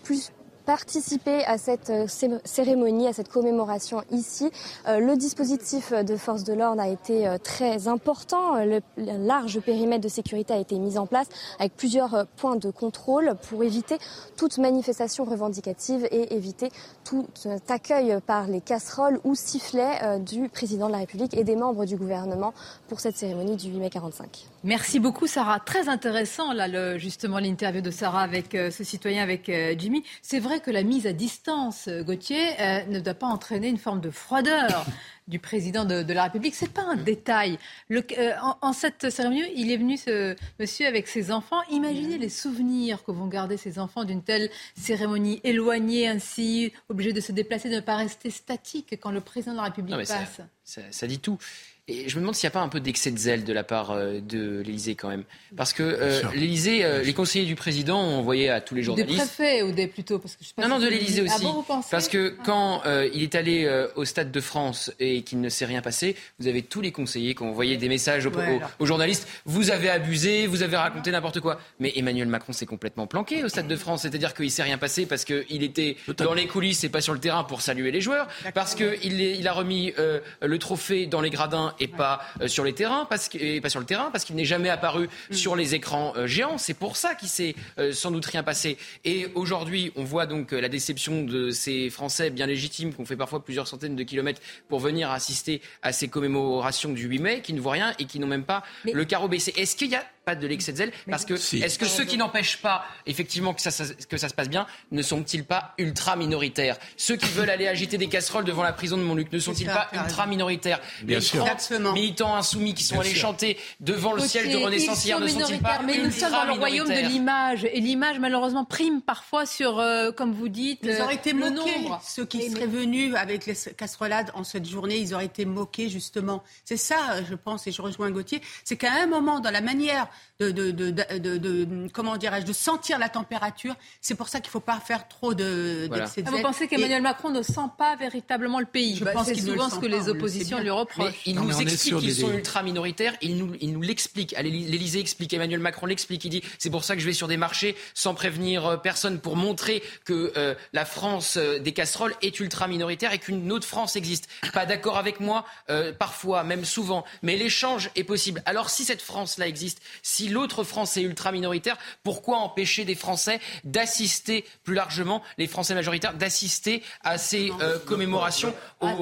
plus 0.05 0.31
participé 0.65 1.45
à 1.45 1.59
cette 1.59 1.91
euh, 1.91 2.07
cé- 2.09 2.31
cérémonie, 2.45 3.07
à 3.07 3.13
cette 3.13 3.29
commémoration 3.29 4.03
ici. 4.11 4.51
Euh, 4.89 4.99
le 4.99 5.17
dispositif 5.17 5.93
de 5.93 6.17
force 6.17 6.45
de 6.45 6.53
l'ordre 6.53 6.81
a 6.81 6.89
été 6.89 7.27
euh, 7.27 7.39
très 7.39 7.89
important. 7.89 8.65
Le, 8.65 8.81
large 8.97 9.61
périmètre 9.61 10.03
de 10.03 10.09
sécurité 10.09 10.53
a 10.55 10.59
été 10.59 10.79
mis 10.79 10.99
en 10.99 11.07
place 11.07 11.27
avec 11.59 11.77
plusieurs 11.77 12.27
points 12.37 12.57
de 12.57 12.71
contrôle 12.71 13.35
pour 13.49 13.63
éviter 13.63 13.99
toute 14.37 14.59
manifestation 14.59 15.25
revendicative 15.25 16.07
et 16.11 16.35
éviter 16.35 16.71
tout 17.05 17.27
accueil 17.69 18.19
par 18.27 18.47
les 18.47 18.61
casseroles 18.61 19.21
ou 19.25 19.35
sifflets 19.35 20.19
du 20.21 20.49
président 20.49 20.87
de 20.87 20.93
la 20.93 20.99
République 20.99 21.35
et 21.35 21.45
des 21.45 21.57
membres 21.57 21.85
du 21.85 21.97
gouvernement 21.97 22.55
pour 22.89 23.01
cette 23.01 23.17
cérémonie 23.17 23.57
du 23.57 23.69
8 23.71 23.79
mai 23.79 23.91
45. 23.91 24.47
Merci 24.65 25.01
beaucoup, 25.01 25.27
Sarah. 25.27 25.61
Très 25.61 25.89
intéressant, 25.89 26.53
là, 26.53 26.99
justement, 26.99 27.39
l'interview 27.39 27.83
de 27.83 27.91
Sarah 27.91 28.23
avec 28.23 28.53
ce 28.53 28.85
citoyen, 28.85 29.23
avec 29.23 29.51
Jimmy. 29.79 30.03
C'est 30.23 30.41
vrai 30.41 30.54
que 30.61 30.71
la 30.71 30.83
mise 30.83 31.07
à 31.07 31.13
distance, 31.13 31.89
euh, 31.89 32.03
Gauthier, 32.03 32.49
euh, 32.61 32.85
ne 32.87 33.01
doit 33.01 33.15
pas 33.15 33.27
entraîner 33.27 33.69
une 33.69 33.79
forme 33.79 34.01
de 34.01 34.11
froideur 34.11 34.87
du 35.29 35.39
président 35.39 35.85
de, 35.85 36.03
de 36.03 36.13
la 36.13 36.25
République. 36.25 36.55
C'est 36.55 36.71
pas 36.73 36.83
un 36.83 36.97
détail. 36.97 37.59
Le- 37.89 38.03
euh, 38.19 38.33
en, 38.43 38.57
en 38.61 38.73
cette 38.73 39.11
cérémonie, 39.11 39.43
il 39.57 39.71
est 39.71 39.77
venu, 39.77 39.97
ce 39.97 40.37
monsieur, 40.61 40.87
avec 40.87 41.09
ses 41.09 41.31
enfants. 41.33 41.63
Imaginez 41.71 42.19
les 42.19 42.29
souvenirs 42.29 43.03
que 43.05 43.11
vont 43.13 43.27
garder 43.27 43.57
ces 43.57 43.79
enfants 43.79 44.05
d'une 44.05 44.23
telle 44.23 44.51
cérémonie, 44.77 45.41
éloignés 45.45 46.09
ainsi, 46.09 46.73
obligés 46.89 47.13
de 47.13 47.21
se 47.21 47.33
déplacer, 47.33 47.71
de 47.71 47.77
ne 47.77 47.81
pas 47.81 47.97
rester 47.97 48.31
statiques 48.31 48.99
quand 49.01 49.11
le 49.11 49.21
président 49.21 49.53
de 49.53 49.57
la 49.59 49.65
République 49.65 49.93
Non, 49.93 49.99
mais 49.99 50.05
ça- 50.05 50.19
passe. 50.19 50.41
Ça, 50.65 50.81
ça 50.91 51.07
dit 51.07 51.19
tout. 51.19 51.39
Et 51.87 52.09
je 52.09 52.17
me 52.17 52.21
demande 52.23 52.35
s'il 52.35 52.47
n'y 52.47 52.53
a 52.53 52.53
pas 52.53 52.61
un 52.63 52.71
peu 52.71 52.81
d'excès 52.81 53.11
de 53.11 53.19
zèle 53.19 53.45
de 53.45 53.53
la 53.53 53.63
part 53.63 53.91
euh, 53.91 54.19
de 54.19 54.63
l'Élysée 54.65 54.95
quand 54.95 55.11
même. 55.11 55.25
Parce 55.55 55.75
que 55.75 55.83
euh, 55.83 56.23
l'Élysée, 56.35 56.83
euh, 56.83 57.03
les 57.03 57.13
conseillers 57.13 57.45
du 57.45 57.57
président 57.57 58.01
ont 58.01 58.17
envoyé 58.21 58.49
à 58.49 58.63
tous 58.63 58.75
les 58.75 58.81
Des 58.81 58.87
journalistes. 58.87 59.19
préfets 59.19 59.63
ou 59.63 59.71
des 59.71 59.87
plutôt 59.87 60.19
parce 60.19 60.35
que 60.35 60.45
je 60.45 60.49
sais 60.49 60.55
pas 60.57 60.63
Non, 60.63 60.69
non, 60.69 60.79
de 60.79 60.89
l'Élysée 60.89 61.27
Ah 61.29 61.35
aussi. 61.35 61.45
bon, 61.45 61.53
vous 61.53 61.63
pensez 61.63 61.89
Parce 61.91 62.09
que 62.09 62.37
Ah. 62.39 62.43
quand 62.47 62.83
euh, 62.87 63.11
il 63.13 63.23
est 63.23 63.35
allé 63.35 63.67
euh, 63.67 63.89
au 63.97 64.07
Stade 64.07 64.33
de 64.33 64.41
France 64.41 64.93
et 64.99 65.21
qu'il 65.21 65.43
ne 65.43 65.51
s'est 65.51 65.67
rien 65.67 65.83
passé, 65.83 66.17
vous 66.39 66.47
avez 66.49 66.63
tous 66.63 66.81
les 66.81 66.91
conseillers 66.91 67.35
qui 67.35 67.43
ont 67.43 67.51
envoyé 67.51 67.77
des 67.77 67.91
messages 67.91 68.25
aux, 68.25 68.31
Ouais, 68.31 68.55
aux- 68.55 68.57
alors. 68.57 68.71
aux 68.79 68.87
journalistes. 68.87 69.29
Vous 69.45 69.71
avez 69.71 69.91
abusé, 69.91 70.47
vous 70.47 70.63
avez 70.63 70.79
raconté 70.79 71.11
n'importe 71.11 71.41
quoi. 71.41 71.61
Mais 71.81 71.93
Emmanuel 71.97 72.29
Macron 72.29 72.55
s'est 72.55 72.65
complètement 72.65 73.07
planqué 73.07 73.45
au 73.45 73.49
Stade 73.51 73.69
de 73.69 73.77
France. 73.77 74.01
C'est-à-dire 74.03 74.33
qu'il 74.33 74.51
s'est 74.51 74.63
rien 74.63 74.79
passé 74.79 75.05
parce 75.05 75.27
qu'il 75.27 75.63
était 75.63 75.99
dans 76.17 76.33
les 76.33 76.47
coulisses 76.47 76.83
et 76.85 76.89
pas 76.89 77.03
sur 77.03 77.13
le 77.13 77.21
terrain 77.21 77.45
pour 77.45 77.61
saluer 77.61 77.91
les 77.91 78.01
joueurs. 78.01 78.27
Parce 78.55 78.75
qu'il 78.75 79.21
il 79.21 79.47
a 79.47 79.53
remis 79.53 79.93
euh, 79.99 80.21
le 80.41 80.59
trophée 80.59 81.05
dans 81.07 81.21
les 81.21 81.29
gradins 81.29 81.73
et 81.81 81.89
pas 81.89 82.21
euh, 82.41 82.49
sur 82.49 82.65
les 82.65 82.73
terrains, 82.73 83.07
parce 83.09 83.29
que, 83.29 83.39
et 83.39 83.61
pas 83.61 83.69
sur 83.69 83.81
le 83.81 83.87
terrain, 83.87 84.11
parce 84.11 84.25
qu'il 84.25 84.37
n'est 84.37 84.45
jamais 84.45 84.69
apparu 84.71 85.09
Mm. 85.31 85.35
sur 85.35 85.57
les 85.57 85.75
écrans 85.75 86.13
euh, 86.17 86.27
géants. 86.27 86.59
C'est 86.59 86.75
pour 86.75 86.97
ça 86.97 87.15
qu'il 87.15 87.29
s'est 87.29 87.55
euh, 87.79 87.93
sans 87.93 88.11
doute 88.11 88.25
rien 88.27 88.43
passé. 88.43 88.77
Et 89.05 89.29
aujourd'hui, 89.35 89.93
on 89.97 90.05
voit 90.05 90.27
donc 90.27 90.53
la 90.53 90.69
déception 90.69 91.23
de 91.23 91.51
ces 91.51 91.91
Français 91.91 92.31
bien 92.31 92.47
légitimes 92.47 92.93
qui 92.95 93.01
ont 93.01 93.05
fait 93.07 93.17
parfois 93.17 93.45
plusieurs 93.45 93.67
centaines 93.69 93.97
de 93.97 94.03
kilomètres 94.03 94.41
pour 94.69 94.81
venir 94.81 95.11
assister 95.11 95.61
à 95.83 95.93
ces 95.93 96.09
commémorations 96.09 96.93
du 96.93 97.07
8 97.07 97.19
mai, 97.19 97.41
qui 97.43 97.53
ne 97.53 97.61
voient 97.61 97.73
rien 97.73 97.95
et 97.99 98.05
qui 98.05 98.19
n'ont 98.19 98.27
même 98.27 98.45
pas 98.45 98.63
Mais- 98.85 98.93
le 98.93 99.05
carreau 99.05 99.29
baissé. 99.29 99.53
Est-ce 99.57 99.77
qu'il 99.77 99.91
y 99.91 99.95
a 99.97 100.05
pas 100.25 100.35
de 100.35 100.47
l'excès 100.47 100.73
de 100.73 100.79
zèle. 100.79 100.93
Parce 101.09 101.25
que 101.25 101.35
est-ce 101.35 101.79
que 101.79 101.87
ceux 101.87 102.05
qui 102.05 102.17
n'empêchent 102.17 102.59
pas 102.59 102.85
effectivement 103.07 103.55
que 103.55 103.61
ça, 103.61 103.71
que 104.09 104.17
ça 104.17 104.29
se 104.29 104.35
passe 104.35 104.49
bien 104.49 104.67
ne 104.91 105.03
sont-ils 105.03 105.45
pas 105.45 105.75
ultra 105.79 106.17
minoritaires 106.17 106.77
Ceux 106.97 107.17
qui 107.17 107.29
veulent 107.31 107.51
aller 107.51 107.69
agiter 107.69 107.99
des 107.99 108.09
casseroles 108.09 108.45
devant 108.45 108.63
la 108.63 108.73
prison 108.73 108.97
de 108.97 109.03
Montluc 109.03 109.33
ne 109.33 109.39
sont-ils 109.39 109.67
pas 109.67 109.89
ultra 109.93 110.27
minoritaires 110.27 110.81
Bien 111.03 111.21
sûr. 111.21 111.45
militants 111.93 112.35
insoumis 112.35 112.75
qui 112.75 112.85
sont 112.85 113.01
allés 113.01 113.15
chanter 113.15 113.59
devant 113.81 114.13
le 114.13 114.23
ciel 114.23 114.51
de 114.51 114.57
Renaissance 114.57 115.05
hier 115.05 115.21
ne 115.21 115.29
sont-ils 115.29 115.61
pas 115.61 115.81
Mais 115.85 115.99
nous 115.99 116.11
sommes 116.11 116.33
dans 116.33 116.45
le 116.45 116.53
royaume 116.53 116.89
de 116.89 117.09
l'image 117.09 117.65
et 117.65 117.81
l'image 117.81 118.19
malheureusement 118.19 118.65
prime 118.65 119.03
parfois 119.03 119.47
sur, 119.47 119.79
euh, 119.79 120.11
comme 120.13 120.33
vous 120.33 120.49
dites, 120.49 120.81
ils 120.83 121.01
auraient 121.01 121.15
été 121.15 121.33
le 121.33 121.51
moqués. 121.51 121.79
nombre. 121.81 122.01
Ceux 122.07 122.25
qui 122.25 122.51
seraient 122.51 122.67
venus 122.67 123.15
avec 123.15 123.47
les 123.47 123.55
casserolades 123.77 124.31
en 124.35 124.45
cette 124.45 124.69
journée, 124.69 124.99
ils 124.99 125.15
auraient 125.15 125.27
été 125.27 125.45
moqués 125.45 125.89
justement. 125.89 126.43
C'est 126.65 126.77
ça, 126.77 127.23
je 127.29 127.35
pense, 127.35 127.67
et 127.67 127.73
je 127.73 127.83
rejoins 127.83 128.11
Gauthier, 128.11 128.41
c'est 128.65 128.77
qu'à 128.77 128.93
un 129.03 129.07
moment 129.07 129.41
dans 129.41 129.51
la 129.51 129.61
manière 129.61 130.09
de, 130.41 130.51
de, 130.51 130.71
de, 130.71 130.91
de 131.39 131.89
comment 131.93 132.17
dirais-je, 132.17 132.45
de 132.47 132.53
sentir 132.53 132.99
la 132.99 133.09
température, 133.09 133.75
c'est 134.01 134.15
pour 134.15 134.29
ça 134.29 134.41
qu'il 134.41 134.49
ne 134.49 134.53
faut 134.53 134.61
pas 134.61 134.81
faire 134.81 135.07
trop 135.09 135.35
de. 135.35 135.87
Voilà. 135.89 136.07
Ah, 136.17 136.31
Vous 136.31 136.43
pensez 136.43 136.67
qu'Emmanuel 136.69 136.99
Et- 136.99 137.03
Macron 137.03 137.31
ne 137.31 137.43
sent 137.43 137.69
pas 137.79 137.97
véritablement 137.97 138.59
le 138.61 138.67
pays? 138.67 138.97
Je 138.97 139.05
Bah, 139.05 139.13
pense 139.13 139.31
qu'il 139.31 139.45
le 139.45 139.53
souvent 139.53 139.71
ce 139.71 139.77
que 139.77 139.81
pas, 139.83 139.89
les 139.97 140.05
le 140.05 140.11
oppositions 140.11 140.57
sait 140.59 140.63
lui. 140.63 140.71
Mais 140.71 140.77
reprochent. 140.77 141.15
il 141.27 141.35
Non, 141.37 141.43
nous 141.45 141.61
explique 141.61 141.99
qu'ils 141.99 142.15
sont 142.17 142.33
ultra 142.33 142.63
minoritaires, 142.63 143.15
il 143.23 143.37
nous, 143.37 143.53
il 143.61 143.73
nous 143.73 143.83
l'explique. 143.83 144.35
L'Élysée 144.41 145.01
explique, 145.01 145.33
Emmanuel 145.33 145.61
Macron 145.61 145.87
l'explique. 145.87 146.25
Il 146.25 146.31
dit 146.31 146.43
c'est 146.59 146.71
pour 146.71 146.85
ça 146.85 146.95
que 146.95 147.01
je 147.01 147.07
vais 147.07 147.13
sur 147.13 147.29
des 147.29 147.37
marchés 147.37 147.77
sans 147.95 148.15
prévenir 148.15 148.67
euh, 148.67 148.77
personne 148.77 149.21
pour 149.21 149.37
montrer 149.37 149.83
que 150.05 150.33
euh, 150.37 150.55
la 150.73 150.85
France 150.85 151.37
euh, 151.37 151.59
des 151.59 151.73
casseroles 151.73 152.15
est 152.23 152.41
ultra 152.41 152.67
minoritaire 152.69 153.13
et 153.13 153.19
qu'une 153.19 153.51
autre 153.53 153.67
France 153.67 153.97
existe. 153.97 154.29
Pas 154.53 154.67
d'accord 154.67 154.97
avec 154.99 155.21
moi, 155.21 155.45
euh, 155.71 155.93
parfois, 155.93 156.45
même 156.45 156.65
souvent, 156.65 157.05
mais 157.23 157.37
l'échange 157.37 157.91
est 157.97 158.05
possible. 158.05 158.43
Alors 158.47 158.71
si 158.71 158.85
cette 158.85 159.03
France-là 159.03 159.47
existe, 159.49 159.81
si 160.07 160.29
l'autre 160.29 160.63
France 160.65 160.97
est 160.99 161.03
ultra 161.03 161.33
minoritaire, 161.33 161.77
pourquoi 162.05 162.37
empêcher 162.39 162.85
des 162.85 162.95
Français 162.95 163.41
d'assister 163.65 164.45
plus 164.63 164.75
largement, 164.75 165.23
les 165.39 165.47
Français 165.49 165.75
majoritaires, 165.75 166.13
d'assister 166.15 166.83
à 167.03 167.17
ces 167.19 167.51
euh, 167.61 167.79
commémorations 167.81 168.55
au, 168.81 168.87
Ah, 168.87 168.95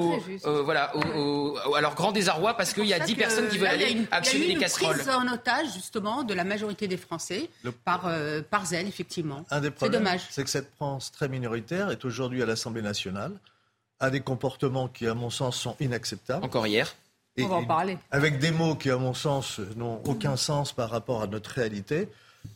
euh, 0.47 0.61
voilà, 0.63 0.95
au- 0.95 1.57
au- 1.59 1.75
à 1.75 1.81
leur 1.81 1.93
grand 1.93 2.13
désarroi 2.13 2.55
parce 2.55 2.73
qu'il 2.73 2.85
y 2.85 2.93
a 2.93 2.95
C'est 2.95 3.01
pour 3.01 3.07
10 3.07 3.13
ça 3.13 3.19
personnes 3.19 3.49
qui 3.49 3.57
veulent 3.57 3.67
là, 3.67 3.73
aller 3.73 3.91
une- 3.91 4.07
actionner 4.11 4.45
Il 4.45 4.51
y 4.51 4.53
les 4.53 4.53
a 4.53 4.53
eu 4.53 4.55
une 4.55 4.61
casseroles. 4.61 4.95
prise 4.97 5.09
en 5.09 5.27
otage, 5.27 5.73
justement, 5.73 6.23
de 6.23 6.33
la 6.33 6.45
majorité 6.45 6.87
des 6.87 6.97
Français 6.97 7.49
Le- 7.63 7.71
par, 7.73 8.07
euh, 8.07 8.41
par 8.41 8.65
zèle, 8.65 8.87
effectivement. 8.87 9.45
Un 9.51 9.59
des 9.59 9.67
C'est 9.67 9.71
problèmes, 9.71 10.03
dommage. 10.03 10.21
c'est 10.31 10.43
que 10.45 10.49
cette 10.49 10.73
France 10.77 11.11
très 11.11 11.27
minoritaire 11.27 11.91
est 11.91 12.05
aujourd'hui 12.05 12.41
à 12.41 12.45
l'Assemblée 12.45 12.81
nationale, 12.81 13.33
a 13.99 14.09
des 14.09 14.21
comportements 14.21 14.87
qui, 14.87 15.05
à 15.07 15.13
mon 15.13 15.29
sens, 15.29 15.57
sont 15.59 15.75
inacceptables. 15.81 16.43
Encore 16.45 16.65
hier. 16.65 16.95
Et- 17.37 17.43
On 17.43 17.47
va 17.47 17.55
en 17.55 17.65
parler. 17.65 17.97
Avec 18.11 18.39
des 18.39 18.51
mots 18.51 18.75
qui, 18.75 18.89
à 18.89 18.97
mon 18.97 19.13
sens, 19.13 19.59
n'ont 19.75 20.01
aucun 20.05 20.35
sens 20.37 20.71
par 20.71 20.89
rapport 20.89 21.21
à 21.23 21.27
notre 21.27 21.49
réalité. 21.51 22.07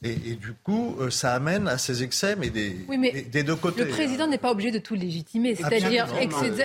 Et, 0.04 0.12
et 0.12 0.36
du 0.36 0.54
coup, 0.54 0.98
euh, 1.00 1.10
ça 1.10 1.34
amène 1.34 1.68
à 1.70 1.78
ces 1.78 2.04
excès, 2.04 2.36
mais 2.36 2.50
des, 2.50 2.86
Oui, 2.90 2.98
mais 2.98 3.12
des, 3.14 3.22
des 3.22 3.44
deux 3.44 3.56
côtés. 3.56 3.86
Le 3.86 3.90
président 3.90 4.28
n'est 4.28 4.38
pas 4.38 4.52
obligé 4.52 4.70
de 4.70 4.80
tout 4.80 4.96
légitimer. 4.96 5.56
C'est-à-dire, 5.56 6.06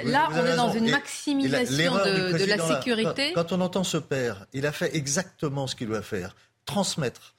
là, 0.05 0.29
on 0.33 0.45
est 0.45 0.57
dans 0.57 0.73
une 0.73 0.85
Et- 0.85 0.89
et 0.89 0.91
la- 0.91 0.97
maximisation 0.99 1.95
de, 1.95 2.37
de 2.39 2.45
la 2.45 2.59
sécurité. 2.59 3.33
Quand, 3.33 3.45
quand 3.45 3.53
on 3.53 3.61
entend 3.61 3.85
ce 3.85 3.97
père, 3.99 4.47
il 4.53 4.67
a 4.67 4.73
fait 4.73 4.95
exactement 4.97 5.67
ce 5.69 5.77
qu'il 5.77 5.87
doit 5.87 6.03
faire. 6.03 6.35
Transmettre. 6.67 7.35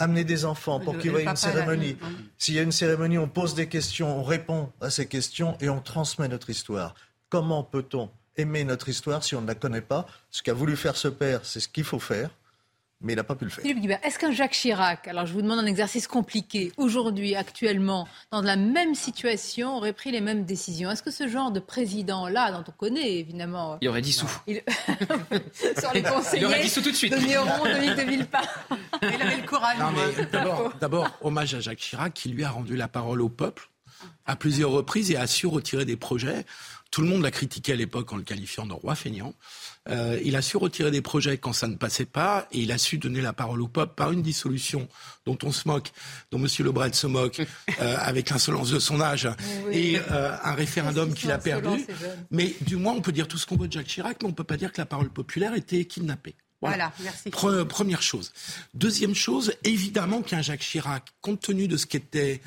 Amener 0.00 0.24
des 0.24 0.44
enfants 0.44 0.78
pour 0.80 0.98
qu'il 0.98 1.12
y 1.12 1.16
ait 1.16 1.24
une 1.24 1.36
cérémonie. 1.36 1.96
S'il 2.36 2.54
y 2.54 2.58
a 2.58 2.62
une 2.62 2.70
cérémonie, 2.72 3.18
on 3.18 3.28
pose 3.28 3.54
des 3.54 3.66
questions, 3.68 4.18
on 4.18 4.22
répond 4.24 4.70
à 4.80 4.90
ces 4.90 5.06
questions 5.06 5.56
et 5.60 5.68
on 5.68 5.80
transmet 5.80 6.28
notre 6.28 6.50
histoire. 6.50 6.94
Comment 7.30 7.62
peut-on 7.64 8.08
aimer 8.38 8.64
notre 8.64 8.88
histoire 8.88 9.22
si 9.24 9.34
on 9.34 9.42
ne 9.42 9.46
la 9.46 9.54
connaît 9.54 9.80
pas 9.82 10.06
Ce 10.30 10.42
qu'a 10.42 10.54
voulu 10.54 10.76
faire 10.76 10.96
ce 10.96 11.08
père, 11.08 11.40
c'est 11.42 11.60
ce 11.60 11.68
qu'il 11.68 11.84
faut 11.84 11.98
faire, 11.98 12.30
mais 13.00 13.12
il 13.12 13.16
n'a 13.16 13.24
pas 13.24 13.34
pu 13.34 13.44
le 13.44 13.50
faire. 13.50 13.62
Philippe 13.62 13.80
Guibert, 13.80 14.00
est-ce 14.04 14.18
qu'un 14.18 14.32
Jacques 14.32 14.52
Chirac, 14.52 15.06
alors 15.08 15.26
je 15.26 15.32
vous 15.32 15.42
demande 15.42 15.58
un 15.60 15.66
exercice 15.66 16.06
compliqué, 16.08 16.72
aujourd'hui, 16.76 17.34
actuellement, 17.36 18.08
dans 18.32 18.40
la 18.42 18.56
même 18.56 18.94
situation, 18.94 19.76
aurait 19.76 19.92
pris 19.92 20.10
les 20.10 20.20
mêmes 20.20 20.44
décisions? 20.44 20.90
Est-ce 20.90 21.02
que 21.02 21.10
ce 21.10 21.28
genre 21.28 21.50
de 21.52 21.60
président-là, 21.60 22.52
dont 22.52 22.64
on 22.66 22.72
connaît 22.72 23.18
évidemment 23.18 23.78
Il 23.80 23.88
aurait 23.88 24.02
dit 24.02 24.12
sous. 24.12 24.28
il- 24.46 24.62
sur 25.78 25.92
les 25.92 26.02
conseillers 26.02 26.42
Il 26.42 26.46
aurait 26.46 26.62
dit 26.62 26.68
sous 26.68 26.82
tout 26.82 26.90
de 26.90 26.96
suite. 26.96 27.12
de 27.12 27.18
Néron, 27.18 27.64
Dominique 27.64 27.96
de 27.96 28.02
Villepin, 28.02 28.40
Il 29.02 29.22
avait 29.22 29.36
le 29.36 29.46
courage. 29.46 29.78
Non, 29.78 29.90
mais 29.92 30.12
moi. 30.16 30.24
d'abord, 30.32 30.72
d'abord, 30.80 31.18
hommage 31.22 31.54
à 31.54 31.60
Jacques 31.60 31.78
Chirac 31.78 32.14
qui 32.14 32.28
lui 32.30 32.44
a 32.44 32.50
rendu 32.50 32.76
la 32.76 32.88
parole 32.88 33.20
au 33.20 33.28
peuple 33.28 33.68
à 34.26 34.36
plusieurs 34.36 34.70
reprises 34.70 35.10
et 35.10 35.16
a 35.16 35.26
su 35.26 35.46
retirer 35.46 35.84
des 35.84 35.96
projets. 35.96 36.44
Tout 36.90 37.02
le 37.02 37.08
monde 37.08 37.22
l'a 37.22 37.30
critiqué 37.30 37.72
à 37.72 37.76
l'époque 37.76 38.12
en 38.12 38.16
le 38.16 38.22
qualifiant 38.22 38.64
de 38.64 38.72
roi 38.72 38.94
feignant. 38.94 39.34
Euh, 39.90 40.18
il 40.24 40.36
a 40.36 40.42
su 40.42 40.56
retirer 40.56 40.90
des 40.90 41.02
projets 41.02 41.36
quand 41.36 41.52
ça 41.52 41.68
ne 41.68 41.76
passait 41.76 42.06
pas 42.06 42.48
et 42.50 42.60
il 42.60 42.72
a 42.72 42.78
su 42.78 42.96
donner 42.98 43.20
la 43.20 43.32
parole 43.34 43.60
au 43.60 43.68
peuple 43.68 43.92
par 43.94 44.10
une 44.12 44.22
dissolution 44.22 44.88
dont 45.26 45.36
on 45.42 45.52
se 45.52 45.68
moque, 45.68 45.92
dont 46.30 46.38
M. 46.38 46.46
Lebret 46.60 46.92
se 46.94 47.06
moque 47.06 47.40
euh, 47.80 47.96
avec 47.98 48.30
l'insolence 48.30 48.70
de 48.70 48.78
son 48.78 49.00
âge 49.02 49.28
Oui. 49.66 49.76
et 49.76 50.00
euh, 50.10 50.34
un 50.42 50.54
référendum 50.54 51.12
qu'il 51.12 51.30
a 51.30 51.38
perdu. 51.38 51.84
Mais 52.30 52.54
du 52.62 52.76
moins, 52.76 52.94
on 52.94 53.02
peut 53.02 53.12
dire 53.12 53.28
tout 53.28 53.36
ce 53.38 53.44
qu'on 53.46 53.56
veut 53.56 53.68
de 53.68 53.72
Jacques 53.72 53.86
Chirac, 53.86 54.16
mais 54.20 54.26
on 54.26 54.30
ne 54.30 54.34
peut 54.34 54.44
pas 54.44 54.56
dire 54.56 54.72
que 54.72 54.80
la 54.80 54.86
parole 54.86 55.10
populaire 55.10 55.54
était 55.54 55.84
kidnappée. 55.84 56.36
Voilà, 56.60 56.90
merci. 57.00 57.28
Pre- 57.28 57.64
première 57.66 58.02
chose. 58.02 58.32
Deuxième 58.74 59.14
chose, 59.14 59.52
évidemment 59.62 60.22
qu'un 60.22 60.42
Jacques 60.42 60.60
Chirac, 60.60 61.04
compte 61.20 61.40
tenu 61.42 61.68
de 61.68 61.76
ce 61.76 61.86
qu'était 61.86 62.40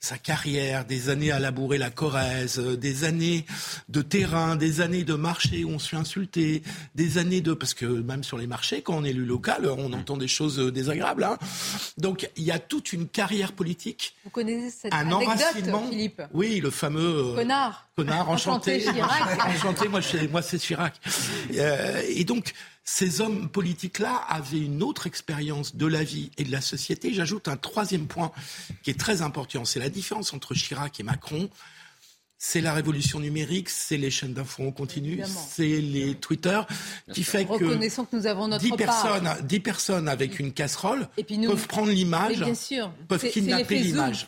sa 0.00 0.16
carrière, 0.16 0.86
des 0.86 1.10
années 1.10 1.30
à 1.30 1.38
labourer 1.38 1.76
la 1.76 1.90
Corrèze, 1.90 2.58
euh, 2.58 2.76
des 2.76 3.04
années 3.04 3.44
de 3.90 4.00
terrain, 4.00 4.56
des 4.56 4.80
années 4.80 5.04
de 5.04 5.14
marché 5.14 5.62
où 5.64 5.70
on 5.70 5.78
se 5.78 5.90
fait 5.90 5.96
insulter, 5.96 6.62
des 6.94 7.18
années 7.18 7.42
de... 7.42 7.52
Parce 7.52 7.74
que 7.74 7.84
même 7.84 8.24
sur 8.24 8.38
les 8.38 8.46
marchés, 8.46 8.80
quand 8.80 8.94
on 8.96 9.04
est 9.04 9.10
élu 9.10 9.26
local, 9.26 9.66
on 9.68 9.92
entend 9.92 10.16
des 10.16 10.26
choses 10.28 10.58
euh, 10.58 10.72
désagréables. 10.72 11.24
hein. 11.24 11.38
Donc 11.98 12.30
il 12.36 12.44
y 12.44 12.50
a 12.50 12.58
toute 12.58 12.94
une 12.94 13.08
carrière 13.08 13.52
politique, 13.52 14.14
vous 14.24 14.30
connaissez 14.30 14.70
cette 14.70 14.94
un 14.94 15.00
anecdote, 15.12 15.28
enracinement. 15.28 15.86
Philippe? 15.90 16.22
Oui, 16.32 16.60
le 16.60 16.70
fameux... 16.70 17.32
euh, 17.32 17.34
Connard 17.34 17.86
Connard, 17.94 18.30
enchanté. 18.30 18.76
Enchanté, 18.76 18.92
Chirac. 18.94 19.46
enchanté, 19.48 19.88
moi, 19.88 20.00
moi 20.30 20.40
c'est 20.40 20.58
Chirac. 20.58 20.94
Euh, 21.54 22.00
et 22.08 22.24
donc, 22.24 22.54
ces 22.92 23.20
hommes 23.20 23.48
politiques-là 23.48 24.16
avaient 24.28 24.58
une 24.58 24.82
autre 24.82 25.06
expérience 25.06 25.76
de 25.76 25.86
la 25.86 26.02
vie 26.02 26.32
et 26.38 26.44
de 26.44 26.50
la 26.50 26.60
société. 26.60 27.14
J'ajoute 27.14 27.46
un 27.46 27.56
troisième 27.56 28.06
point 28.08 28.32
qui 28.82 28.90
est 28.90 28.98
très 28.98 29.22
important. 29.22 29.64
C'est 29.64 29.78
la 29.78 29.88
différence 29.88 30.34
entre 30.34 30.54
Chirac 30.54 30.98
et 30.98 31.04
Macron. 31.04 31.48
C'est 32.36 32.60
la 32.60 32.72
révolution 32.72 33.20
numérique, 33.20 33.68
c'est 33.68 33.96
les 33.98 34.10
chaînes 34.10 34.32
d'infos 34.32 34.66
en 34.66 34.72
continu, 34.72 35.22
c'est 35.50 35.80
les 35.80 36.14
Twitter, 36.16 36.58
qui 37.12 37.22
fait 37.22 37.44
que 37.44 37.52
Reconnaissons 37.52 38.06
que 38.06 38.16
nous 38.16 38.26
avons 38.26 38.48
notre 38.48 38.62
10 38.64 38.70
part. 38.70 38.78
personnes, 38.78 39.46
10 39.46 39.60
personnes 39.60 40.08
avec 40.08 40.40
une 40.40 40.52
casserole 40.52 41.06
Et 41.18 41.22
puis 41.24 41.36
nous- 41.38 41.50
peuvent 41.50 41.68
prendre 41.68 41.90
l'image, 41.92 42.42
peuvent 43.08 43.28
kidnapper 43.30 43.78
l'image. 43.80 44.26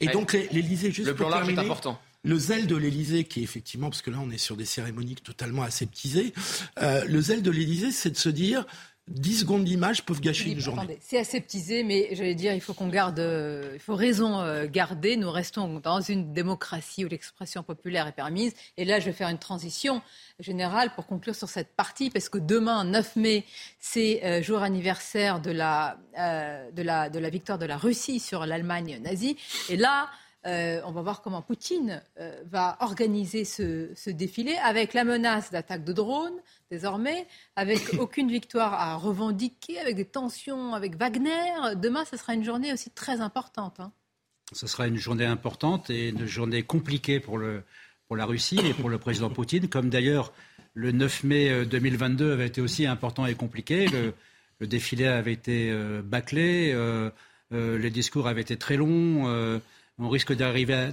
Et 0.00 0.08
donc 0.08 0.32
les- 0.34 0.48
l'Élysée, 0.48 0.90
juste 0.92 1.06
Le 1.08 1.14
pour 1.14 1.28
plan 1.28 1.36
large 1.36 1.48
est 1.48 1.54
terminer, 1.54 1.70
important. 1.72 1.98
Le 2.24 2.38
zèle 2.38 2.66
de 2.66 2.76
l'Élysée, 2.76 3.24
qui 3.24 3.40
est 3.40 3.42
effectivement, 3.42 3.90
parce 3.90 4.02
que 4.02 4.10
là 4.10 4.18
on 4.20 4.30
est 4.30 4.38
sur 4.38 4.56
des 4.56 4.64
cérémonies 4.64 5.16
totalement 5.16 5.62
aseptisées, 5.62 6.32
euh, 6.82 7.04
le 7.04 7.20
zèle 7.20 7.42
de 7.42 7.50
l'Élysée, 7.50 7.92
c'est 7.92 8.10
de 8.10 8.16
se 8.16 8.28
dire 8.28 8.66
10 9.10 9.40
secondes 9.40 9.64
d'image 9.64 10.04
peuvent 10.04 10.20
gâcher 10.20 10.44
Philippe, 10.44 10.58
une 10.58 10.64
journée. 10.64 10.98
c'est 11.00 11.18
aseptisé, 11.18 11.82
mais 11.82 12.08
j'allais 12.12 12.34
dire, 12.34 12.52
il 12.52 12.60
faut 12.60 12.74
qu'on 12.74 12.88
garde, 12.88 13.18
euh, 13.18 13.72
il 13.74 13.80
faut 13.80 13.94
raison 13.94 14.40
euh, 14.40 14.66
garder. 14.66 15.16
Nous 15.16 15.30
restons 15.30 15.80
dans 15.80 16.00
une 16.00 16.32
démocratie 16.32 17.04
où 17.04 17.08
l'expression 17.08 17.62
populaire 17.62 18.06
est 18.06 18.12
permise. 18.12 18.52
Et 18.76 18.84
là, 18.84 19.00
je 19.00 19.06
vais 19.06 19.12
faire 19.12 19.28
une 19.28 19.38
transition 19.38 20.02
générale 20.40 20.92
pour 20.94 21.06
conclure 21.06 21.34
sur 21.34 21.48
cette 21.48 21.74
partie, 21.74 22.10
parce 22.10 22.28
que 22.28 22.38
demain, 22.38 22.84
9 22.84 23.16
mai, 23.16 23.44
c'est 23.80 24.24
euh, 24.24 24.42
jour 24.42 24.62
anniversaire 24.62 25.40
de 25.40 25.50
la, 25.50 25.98
de, 26.72 26.82
la, 26.82 27.08
de 27.08 27.18
la 27.18 27.30
victoire 27.30 27.58
de 27.58 27.66
la 27.66 27.76
Russie 27.76 28.20
sur 28.20 28.44
l'Allemagne 28.44 29.00
nazie. 29.02 29.36
Et 29.68 29.76
là, 29.76 30.10
euh, 30.46 30.80
on 30.84 30.92
va 30.92 31.02
voir 31.02 31.20
comment 31.20 31.42
Poutine 31.42 32.02
euh, 32.20 32.42
va 32.50 32.76
organiser 32.80 33.44
ce, 33.44 33.90
ce 33.94 34.10
défilé 34.10 34.54
avec 34.62 34.94
la 34.94 35.04
menace 35.04 35.50
d'attaque 35.50 35.84
de 35.84 35.92
drones 35.92 36.38
désormais, 36.70 37.26
avec 37.56 37.80
aucune 37.98 38.30
victoire 38.30 38.74
à 38.74 38.94
revendiquer, 38.96 39.78
avec 39.80 39.96
des 39.96 40.04
tensions 40.04 40.74
avec 40.74 40.96
Wagner. 40.96 41.74
Demain, 41.76 42.04
ce 42.04 42.16
sera 42.16 42.34
une 42.34 42.44
journée 42.44 42.72
aussi 42.72 42.90
très 42.90 43.20
importante. 43.20 43.80
hein. 43.80 43.92
Ce 44.52 44.66
sera 44.66 44.86
une 44.86 44.96
journée 44.96 45.26
importante 45.26 45.90
et 45.90 46.08
une 46.10 46.26
journée 46.26 46.62
compliquée 46.62 47.20
pour, 47.20 47.36
le, 47.36 47.62
pour 48.06 48.16
la 48.16 48.24
Russie 48.24 48.60
et 48.64 48.74
pour 48.74 48.88
le 48.88 48.98
président 48.98 49.30
Poutine, 49.30 49.68
comme 49.68 49.90
d'ailleurs 49.90 50.32
le 50.74 50.92
9 50.92 51.24
mai 51.24 51.50
euh, 51.50 51.64
2022 51.64 52.32
avait 52.32 52.46
été 52.46 52.60
aussi 52.60 52.86
important 52.86 53.26
et 53.26 53.34
compliqué. 53.34 53.88
Le, 53.88 54.14
le 54.60 54.66
défilé 54.66 55.06
avait 55.06 55.32
été 55.32 55.70
euh, 55.70 56.02
bâclé, 56.02 56.72
euh, 56.72 57.10
euh, 57.52 57.78
les 57.78 57.90
discours 57.90 58.26
avaient 58.28 58.40
été 58.40 58.56
très 58.56 58.76
longs. 58.76 59.60
On 59.98 60.08
risque 60.08 60.32
d'arriver 60.34 60.74
à, 60.74 60.90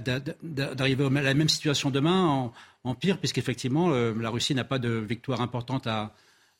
la 1.22 1.34
même 1.34 1.48
situation 1.48 1.90
demain 1.90 2.24
en, 2.24 2.52
en 2.84 2.94
pire, 2.94 3.18
puisqu'effectivement, 3.18 3.90
euh, 3.92 4.12
la 4.20 4.30
Russie 4.30 4.54
n'a 4.54 4.64
pas 4.64 4.78
de 4.78 4.90
victoire 4.90 5.40
importante 5.40 5.86
à, 5.86 6.14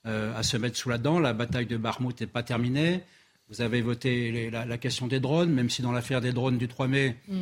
euh, 0.06 0.36
à 0.36 0.42
se 0.42 0.56
mettre 0.56 0.76
sous 0.76 0.88
la 0.88 0.98
dent. 0.98 1.18
La 1.18 1.32
bataille 1.32 1.66
de 1.66 1.76
Barmouth 1.76 2.20
n'est 2.20 2.26
pas 2.26 2.42
terminée. 2.42 3.02
Vous 3.48 3.60
avez 3.62 3.80
voté 3.82 4.30
les- 4.32 4.50
la, 4.50 4.64
la 4.64 4.78
question 4.78 5.06
des 5.06 5.20
drones, 5.20 5.50
même 5.52 5.70
si 5.70 5.82
dans 5.82 5.92
l'affaire 5.92 6.20
des 6.20 6.32
drones 6.32 6.58
du 6.58 6.68
3 6.68 6.88
mai, 6.88 7.16
hein, 7.30 7.36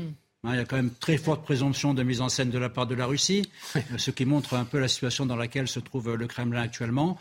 il 0.53 0.57
y 0.57 0.59
a 0.59 0.65
quand 0.65 0.77
même 0.77 0.91
très 1.01 1.17
forte 1.17 1.43
présomption 1.45 1.95
de 1.95 2.03
mise 2.03 2.21
en 2.21 2.29
scène 2.29 2.51
de 2.51 2.59
la 2.59 2.69
part 2.69 2.87
de 2.87 2.95
la 2.95 3.07
Russie, 3.07 3.49
euh, 3.77 3.81
ce 3.99 4.11
qui 4.11 4.25
montre 4.27 4.55
un 4.55 4.65
peu 4.65 4.79
la 4.79 4.89
situation 4.89 5.25
dans 5.27 5.37
laquelle 5.37 5.69
se 5.69 5.81
trouve 5.81 6.15
le 6.15 6.27
Kremlin 6.27 6.61
actuellement. 6.63 7.19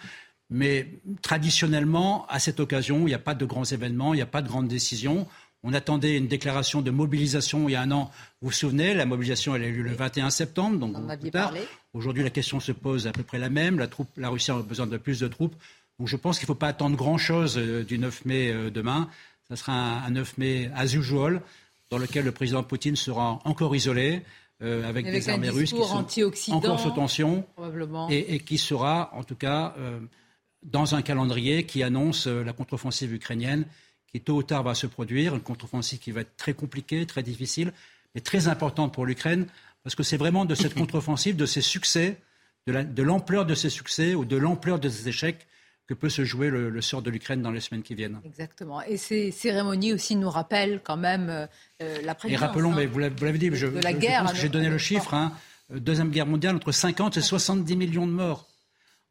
Mais 0.50 0.88
traditionnellement, 1.22 2.26
à 2.30 2.40
cette 2.40 2.60
occasion, 2.60 3.00
il 3.00 3.06
n'y 3.06 3.14
a 3.14 3.20
pas 3.20 3.34
de 3.34 3.44
grands 3.46 3.64
événements, 3.66 4.14
il 4.14 4.18
n'y 4.18 4.22
a 4.24 4.28
pas 4.28 4.42
de 4.42 4.48
grandes 4.48 4.68
décisions. 4.68 5.28
On 5.66 5.74
attendait 5.74 6.18
une 6.18 6.28
déclaration 6.28 6.82
de 6.82 6.92
mobilisation 6.92 7.70
il 7.70 7.72
y 7.72 7.76
a 7.76 7.82
un 7.82 7.92
an. 7.92 8.12
Vous 8.42 8.50
vous 8.50 8.54
souvenez, 8.54 8.94
la 8.94 9.06
mobilisation 9.06 9.56
elle 9.56 9.64
a 9.64 9.68
eu 9.68 9.78
lieu 9.78 9.84
le 9.84 9.96
21 9.96 10.30
septembre, 10.30 10.78
donc 10.78 11.20
plus 11.20 11.32
tard. 11.32 11.54
Aujourd'hui, 11.94 12.22
la 12.22 12.30
question 12.30 12.60
se 12.60 12.74
pose 12.74 13.08
à 13.08 13.14
peu 13.14 13.24
près 13.24 13.40
la 13.40 13.50
même. 13.50 13.80
La, 13.80 13.88
troupe, 13.88 14.10
la 14.18 14.30
Russie 14.30 14.52
a 14.52 14.56
besoin 14.62 14.88
de 14.88 14.98
plus 14.98 15.22
de 15.22 15.28
troupes. 15.30 15.56
Donc 16.00 16.10
je 16.10 16.18
pense 16.18 16.38
qu'il 16.38 16.46
ne 16.46 16.48
faut 16.48 16.56
pas 16.56 16.68
attendre 16.68 16.98
grand-chose 16.98 17.58
euh, 17.58 17.86
du 17.86 17.98
9 17.98 18.26
mai 18.26 18.52
euh, 18.52 18.70
demain. 18.70 19.08
Ce 19.48 19.56
sera 19.56 19.74
un, 19.74 20.10
9 20.10 20.38
mai 20.38 20.70
as 20.76 20.94
usual, 20.96 21.42
dans 21.90 21.98
lequel 21.98 22.26
le 22.26 22.32
président 22.34 22.64
Poutine 22.64 22.98
sera 22.98 23.40
encore 23.46 23.74
isolé, 23.76 24.22
euh, 24.62 24.88
avec, 24.88 25.06
des 25.06 25.30
armées 25.30 25.50
russes 25.50 25.72
qui 25.72 25.84
sont 25.84 26.54
encore 26.54 26.80
sous 26.80 26.92
tension, 26.92 27.46
et, 28.10 28.36
et, 28.36 28.40
qui 28.40 28.58
sera, 28.58 29.12
en 29.14 29.24
tout 29.24 29.36
cas, 29.36 29.76
dans 30.64 30.96
un 30.96 31.02
calendrier 31.02 31.66
qui 31.66 31.84
annonce 31.84 32.28
la 32.28 32.54
contre-offensive 32.54 33.14
ukrainienne 33.14 33.66
qui 34.14 34.22
tôt 34.22 34.36
ou 34.36 34.44
tard 34.44 34.64
va 34.64 34.76
se 34.76 34.88
produire, 34.88 35.34
une 35.34 35.42
contre-offensive 35.42 36.00
qui 36.00 36.12
va 36.12 36.22
être 36.22 36.36
très 36.38 36.54
compliquée, 36.54 37.06
très 37.06 37.24
difficile, 37.24 37.74
mais 38.14 38.22
très 38.22 38.48
importante 38.48 38.94
pour 38.94 39.06
l'Ukraine, 39.06 39.48
parce 39.84 39.96
que 39.96 40.04
c'est 40.04 40.18
vraiment 40.18 40.46
de 40.46 40.56
cette 40.56 40.74
contre-offensive, 40.80 41.36
de 41.36 41.46
ses 41.46 41.62
succès, 41.62 42.18
de 42.68 43.04
l'ampleur 43.04 43.46
de 43.46 43.56
ses 43.56 43.70
succès 43.70 44.14
ou 44.16 44.24
de 44.24 44.38
l'ampleur 44.38 44.80
de 44.80 44.88
ses 44.88 45.10
échecs 45.10 45.48
que 45.88 45.94
peut 45.94 46.10
se 46.10 46.24
jouer 46.24 46.50
le, 46.50 46.82
sort 46.82 47.02
de 47.02 47.10
l'Ukraine 47.10 47.42
dans 47.42 47.52
les 47.52 47.60
semaines 47.60 47.84
qui 47.84 47.94
viennent. 47.94 48.22
Exactement. 48.24 48.82
Et 48.84 48.96
ces 48.96 49.32
cérémonies 49.32 49.92
aussi 49.92 50.16
nous 50.16 50.30
rappellent 50.30 50.80
quand 50.82 50.96
même 50.96 51.30
euh, 51.82 52.02
la 52.04 52.16
présence. 52.16 52.40
Et 52.40 52.46
rappelons, 52.46 52.72
hein, 52.72 52.76
mais 52.78 52.86
vous 52.86 53.00
l'avez 53.00 53.38
dit, 53.38 53.50
je, 53.54 53.68
de 53.68 53.80
la 53.82 53.92
guerre, 53.92 54.34
j'ai 54.34 54.48
donné 54.48 54.70
le 54.70 54.78
chiffre, 54.78 55.14
hein, 55.14 55.34
Deuxième 55.70 56.12
Guerre 56.12 56.28
mondiale, 56.28 56.56
entre 56.56 56.72
50 56.72 57.18
et 57.18 57.22
70 57.22 57.76
millions 57.76 58.06
de 58.06 58.12
morts 58.12 58.48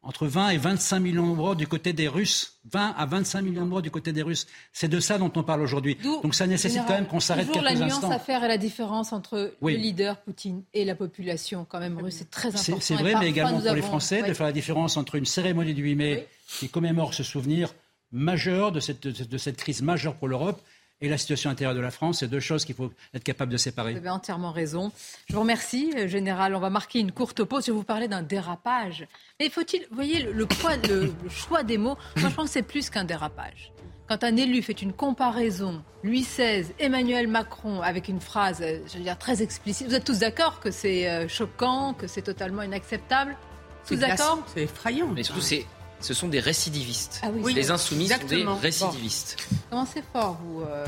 entre 0.03 0.27
20 0.27 0.49
et 0.49 0.57
25 0.57 0.99
millions 0.99 1.29
de 1.29 1.35
morts 1.35 1.55
du 1.55 1.65
côté 1.65 1.93
des 1.93 2.07
Russes. 2.07 2.59
20 2.71 2.93
à 2.97 3.05
25 3.05 3.41
millions 3.41 3.63
de 3.63 3.69
morts 3.69 3.81
du 3.81 3.89
côté 3.89 4.11
des 4.11 4.21
Russes. 4.21 4.47
C'est 4.73 4.89
de 4.89 4.99
ça 4.99 5.17
dont 5.17 5.31
on 5.35 5.43
parle 5.43 5.61
aujourd'hui. 5.61 5.97
Donc 6.21 6.35
ça 6.35 6.45
nécessite 6.45 6.81
quand 6.85 6.93
même 6.93 7.07
qu'on 7.07 7.19
s'arrête 7.19 7.49
quelques 7.51 7.65
instants. 7.65 7.79
la 7.79 7.85
nuance 7.85 8.03
à 8.03 8.19
faire 8.19 8.43
et 8.43 8.47
la 8.47 8.57
différence 8.57 9.13
entre 9.13 9.53
le 9.61 9.69
leader 9.69 10.17
Poutine 10.21 10.63
et 10.73 10.85
la 10.85 10.95
population 10.95 11.65
quand 11.67 11.79
même 11.79 11.97
russe. 11.97 12.15
C'est 12.19 12.29
très 12.29 12.49
important. 12.49 12.77
C'est 12.81 12.95
vrai, 12.95 13.15
mais 13.19 13.29
également 13.29 13.61
pour 13.61 13.73
les 13.73 13.81
Français, 13.81 14.21
de 14.21 14.33
faire 14.33 14.45
la 14.45 14.53
différence 14.53 14.97
entre 14.97 15.15
une 15.15 15.25
cérémonie 15.25 15.73
du 15.73 15.83
8 15.83 15.95
mai 15.95 16.27
qui 16.47 16.69
commémore 16.69 17.13
ce 17.13 17.23
souvenir 17.23 17.73
majeur 18.11 18.71
de 18.71 18.79
cette, 18.79 19.07
de 19.07 19.37
cette 19.37 19.57
crise 19.57 19.81
majeure 19.81 20.15
pour 20.15 20.27
l'Europe 20.27 20.61
et 21.03 21.09
la 21.09 21.17
situation 21.17 21.49
intérieure 21.49 21.75
de 21.75 21.81
la 21.81 21.91
France. 21.91 22.19
C'est 22.19 22.27
deux 22.27 22.39
choses 22.39 22.63
qu'il 22.63 22.75
faut 22.75 22.91
être 23.13 23.23
capable 23.23 23.51
de 23.51 23.57
séparer. 23.57 23.91
Vous 23.91 23.97
avez 23.97 24.09
entièrement 24.09 24.51
raison. 24.51 24.91
Je 25.27 25.33
vous 25.33 25.41
remercie, 25.41 25.93
euh, 25.97 26.07
Général. 26.07 26.55
On 26.55 26.59
va 26.59 26.69
marquer 26.69 26.99
une 26.99 27.11
courte 27.11 27.43
pause. 27.43 27.65
Je 27.65 27.71
vais 27.71 27.77
vous 27.77 27.83
parler 27.83 28.07
d'un 28.07 28.23
dérapage. 28.23 29.05
Mais 29.39 29.49
faut-il, 29.49 29.81
vous 29.89 29.95
voyez, 29.95 30.23
le, 30.23 30.45
poids, 30.45 30.77
le, 30.77 31.11
choix 31.29 31.63
des 31.63 31.77
mots, 31.77 31.97
moi 32.15 32.29
je 32.29 32.35
pense 32.35 32.45
que 32.47 32.53
c'est 32.53 32.63
plus 32.63 32.89
qu'un 32.89 33.03
dérapage. 33.03 33.73
Quand 34.07 34.23
un 34.23 34.35
élu 34.37 34.61
fait 34.61 34.81
une 34.81 34.93
comparaison, 34.93 35.83
Louis 36.03 36.21
XVI, 36.21 36.67
Emmanuel 36.79 37.27
Macron, 37.27 37.81
avec 37.81 38.07
une 38.07 38.21
phrase, 38.21 38.61
euh, 38.61 38.79
je 38.87 38.97
veux 38.97 39.03
dire, 39.03 39.17
très 39.17 39.41
explicite, 39.41 39.87
vous 39.87 39.95
êtes 39.95 40.03
tous 40.05 40.19
d'accord 40.19 40.61
que 40.61 40.71
c'est 40.71 41.09
euh, 41.09 41.27
choquant, 41.27 41.93
que 41.93 42.07
c'est 42.07 42.21
totalement 42.21 42.61
inacceptable? 42.61 43.35
Tous 43.87 43.97
d'accord? 43.97 44.39
C'est 44.53 44.63
effrayant. 44.63 45.07
Mais 45.07 45.23
surtout, 45.23 45.41
c'est 45.41 45.65
ce 46.03 46.13
sont 46.13 46.27
des 46.27 46.39
récidivistes. 46.39 47.21
Ah 47.23 47.27
les 47.53 47.71
insoumis 47.71 48.09
sont 48.09 48.25
des 48.27 48.45
récidivistes. 48.61 49.37
Comment 49.69 49.85
c'est 49.85 50.03
fort, 50.11 50.37
vous 50.43 50.61
euh 50.61 50.85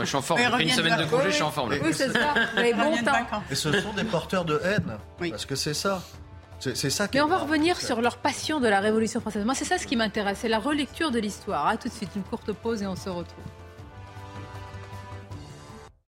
je, 0.00 0.06
suis 0.06 0.16
en 0.16 0.22
forme. 0.22 0.40
Après 0.42 0.62
une 0.62 0.70
semaine 0.70 0.98
de 0.98 1.04
congé, 1.04 1.30
je 1.30 1.34
suis 1.34 1.42
en 1.42 1.50
forme. 1.50 1.72
Oui, 1.82 1.92
c'est 1.92 2.12
ça. 2.12 2.34
Vous 2.52 2.58
avez 2.58 2.74
bon 2.74 2.96
temps. 3.02 3.42
Et 3.50 3.54
ce 3.54 3.80
sont 3.80 3.92
des 3.94 4.04
porteurs 4.04 4.44
de 4.44 4.60
haine. 4.64 4.98
Parce 5.30 5.46
que 5.46 5.56
c'est 5.56 5.74
ça. 5.74 6.02
C'est 6.60 6.90
ça 6.90 7.08
Mais 7.12 7.20
on 7.20 7.26
va 7.26 7.38
revenir 7.38 7.80
sur 7.80 8.00
leur 8.00 8.18
passion 8.18 8.60
de 8.60 8.68
la 8.68 8.78
Révolution 8.78 9.20
française. 9.20 9.44
Moi, 9.44 9.54
c'est 9.54 9.64
ça 9.64 9.78
ce 9.78 9.86
qui 9.86 9.96
m'intéresse, 9.96 10.38
c'est 10.42 10.48
la 10.48 10.60
relecture 10.60 11.10
de 11.10 11.18
l'histoire. 11.18 11.66
À 11.66 11.76
tout 11.76 11.88
de 11.88 11.92
suite, 11.92 12.10
une 12.14 12.22
courte 12.22 12.52
pause 12.52 12.82
et 12.82 12.86
on 12.86 12.94
se 12.94 13.08
retrouve. 13.08 13.44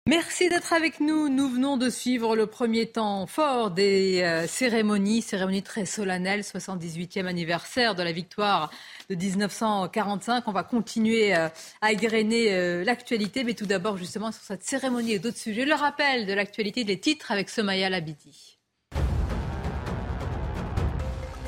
Merci 0.07 0.49
d'être 0.49 0.71
avec 0.71 0.99
nous. 0.99 1.29
Nous 1.29 1.49
venons 1.49 1.77
de 1.77 1.89
suivre 1.89 2.35
le 2.35 2.45
premier 2.45 2.85
temps 2.85 3.25
fort 3.25 3.71
des 3.71 4.21
euh, 4.21 4.45
cérémonies, 4.45 5.23
cérémonie 5.23 5.63
très 5.63 5.87
solennelle, 5.87 6.41
78e 6.41 7.25
anniversaire 7.25 7.95
de 7.95 8.03
la 8.03 8.11
victoire 8.11 8.69
de 9.09 9.15
1945. 9.15 10.47
On 10.47 10.51
va 10.51 10.61
continuer 10.61 11.35
euh, 11.35 11.49
à 11.81 11.91
égrener 11.91 12.53
euh, 12.53 12.83
l'actualité, 12.83 13.43
mais 13.43 13.55
tout 13.55 13.65
d'abord 13.65 13.97
justement 13.97 14.31
sur 14.31 14.43
cette 14.43 14.63
cérémonie 14.63 15.13
et 15.13 15.19
d'autres 15.19 15.39
sujets. 15.39 15.65
Le 15.65 15.73
rappel 15.73 16.27
de 16.27 16.33
l'actualité 16.33 16.83
des 16.83 16.99
titres 16.99 17.31
avec 17.31 17.49
Somaya 17.49 17.89
Labidi. 17.89 18.54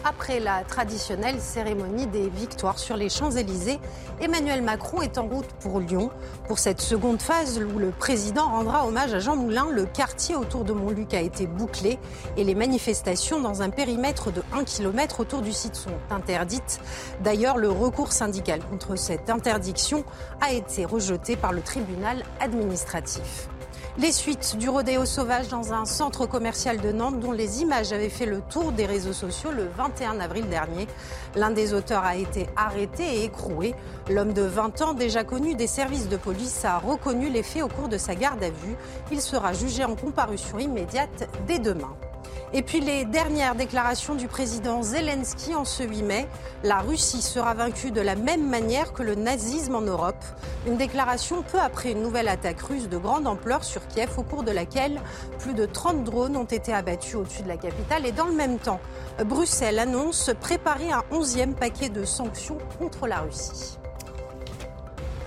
Après 0.08 0.40
la 0.40 0.64
traditionnelle 0.64 1.42
cérémonie 1.42 2.08
des 2.08 2.30
victoires 2.30 2.80
sur 2.80 2.96
les 2.96 3.10
Champs-Élysées, 3.10 3.80
Emmanuel 4.22 4.62
Macron 4.62 5.02
est 5.02 5.18
en 5.18 5.28
route 5.28 5.52
pour 5.60 5.82
Lyon. 5.82 6.12
Pour 6.48 6.60
cette 6.60 6.80
seconde 6.80 7.22
phase 7.22 7.60
où 7.60 7.78
le 7.78 7.90
président 7.90 8.48
rendra 8.48 8.88
hommage 8.88 9.14
à 9.14 9.20
Jean 9.20 9.36
Moulin, 9.36 9.68
le 9.70 9.86
quartier 9.86 10.36
autour 10.36 10.64
de 10.64 10.72
Montluc 10.72 11.14
a 11.14 11.20
été 11.20 11.46
bouclé 11.46 12.00
et 12.38 12.46
les 12.46 12.56
manifestations 12.56 13.42
dans 13.42 13.62
un 13.62 13.70
périmètre 13.70 14.32
de 14.32 14.42
1 14.54 14.64
km 14.64 15.20
autour 15.20 15.42
du 15.42 15.52
site 15.52 15.76
sont 15.76 15.92
interdites. 16.10 16.80
D'ailleurs, 17.22 17.58
le 17.58 17.70
recours 17.70 18.14
syndical 18.14 18.62
contre 18.62 18.96
cette 18.96 19.30
interdiction 19.30 20.06
a 20.40 20.54
été 20.54 20.86
rejeté 20.86 21.36
par 21.36 21.52
le 21.52 21.62
tribunal 21.62 22.24
administratif. 22.40 23.50
Les 24.00 24.12
suites 24.12 24.58
du 24.58 24.70
rodéo 24.70 25.06
sauvage 25.06 25.48
dans 25.48 25.74
un 25.74 25.84
centre 25.86 26.28
commercial 26.28 26.80
de 26.80 26.92
Nantes 26.92 27.20
dont 27.20 27.32
les 27.32 27.64
images 27.64 27.92
avaient 27.94 28.10
fait 28.10 28.28
le 28.28 28.42
tour 28.42 28.72
des 28.72 28.86
réseaux 28.86 29.12
sociaux 29.12 29.50
le 29.50 29.68
21 29.76 30.20
avril 30.20 30.48
dernier. 30.50 30.86
L'un 31.36 31.50
des 31.50 31.74
auteurs 31.74 32.04
a 32.04 32.16
été 32.16 32.48
arrêté 32.56 33.04
et 33.04 33.24
écroué. 33.24 33.74
L'homme 34.08 34.34
de 34.34 34.44
20 34.44 34.82
ans, 34.84 34.94
déjà 34.94 35.24
connu 35.24 35.56
des 35.56 35.66
services 35.66 36.10
de 36.10 36.18
police, 36.18 36.64
a 36.64 36.78
reconnu 36.78 37.32
les 37.32 37.42
faits 37.42 37.64
au 37.64 37.70
cours 37.70 37.90
de 37.90 37.98
sa 37.98 38.14
garde 38.14 38.44
à 38.44 38.52
vue. 38.52 38.76
Il 39.12 39.20
sera 39.20 39.54
jugé 39.54 39.84
en 39.84 39.96
comparution 39.96 40.60
immédiate 40.60 41.28
dès 41.48 41.58
demain. 41.58 41.96
Et 42.54 42.62
puis 42.62 42.80
les 42.80 43.04
dernières 43.04 43.56
déclarations 43.56 44.16
du 44.16 44.30
président 44.30 44.82
Zelensky 44.82 45.54
en 45.54 45.66
ce 45.66 45.84
8 45.84 46.04
mai. 46.04 46.28
La 46.64 46.78
Russie 46.78 47.22
sera 47.22 47.54
vaincue 47.54 47.92
de 47.92 48.00
la 48.00 48.16
même 48.16 48.50
manière 48.50 48.94
que 48.94 49.04
le 49.04 49.16
nazisme 49.16 49.76
en 49.76 49.82
Europe. 49.82 50.24
Une 50.66 50.78
déclaration 50.78 51.44
peu 51.44 51.60
après 51.60 51.92
une 51.92 52.02
nouvelle 52.02 52.30
attaque 52.30 52.62
russe 52.62 52.88
de 52.88 52.98
grande 52.98 53.28
ampleur 53.28 53.66
sur 53.66 53.86
Kiev 53.88 54.18
au 54.18 54.24
cours 54.24 54.44
de 54.44 54.52
laquelle 54.52 55.02
plus 55.40 55.54
de 55.54 55.66
30 55.66 56.06
drones 56.06 56.38
ont 56.38 56.46
été 56.46 56.74
abattus 56.74 57.16
au-dessus 57.16 57.44
de 57.44 57.50
la 57.50 57.58
capitale. 57.58 58.06
Et 58.06 58.14
dans 58.14 58.28
le 58.28 58.34
même 58.34 58.60
temps, 58.60 58.80
Bruxelles 59.26 59.80
annonce 59.80 60.32
préparer 60.40 60.92
un 60.92 61.04
onzième 61.12 61.54
paquet 61.54 61.90
de 61.90 62.06
sanctions 62.06 62.60
contre 62.80 63.08
la 63.08 63.20
Russie. 63.20 63.77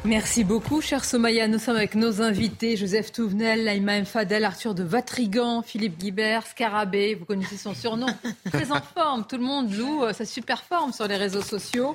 Merci 0.05 0.45
beaucoup, 0.45 0.81
cher 0.81 1.05
Somaya. 1.05 1.47
Nous 1.47 1.59
sommes 1.59 1.77
avec 1.77 1.95
nos 1.95 2.23
invités, 2.23 2.77
Joseph 2.77 3.13
Touvenel, 3.13 3.65
Laïma 3.65 4.03
Fadel, 4.07 4.45
Arthur 4.45 4.75
de 4.75 4.83
Vatrigan, 4.83 5.61
Philippe 5.61 5.99
Guibert, 5.99 6.47
Scarabée. 6.47 7.15
Vous 7.15 7.27
connaissez 7.27 7.59
son 7.59 7.75
surnom. 7.75 8.07
Très 8.51 8.73
en 8.73 8.81
forme. 8.81 9.27
Tout 9.27 9.37
le 9.37 9.43
monde 9.43 9.71
loue 9.73 10.05
euh, 10.05 10.13
sa 10.15 10.25
super 10.25 10.63
forme 10.63 10.95
sur 10.95 11.07
les 11.07 11.17
réseaux 11.17 11.43
sociaux. 11.43 11.95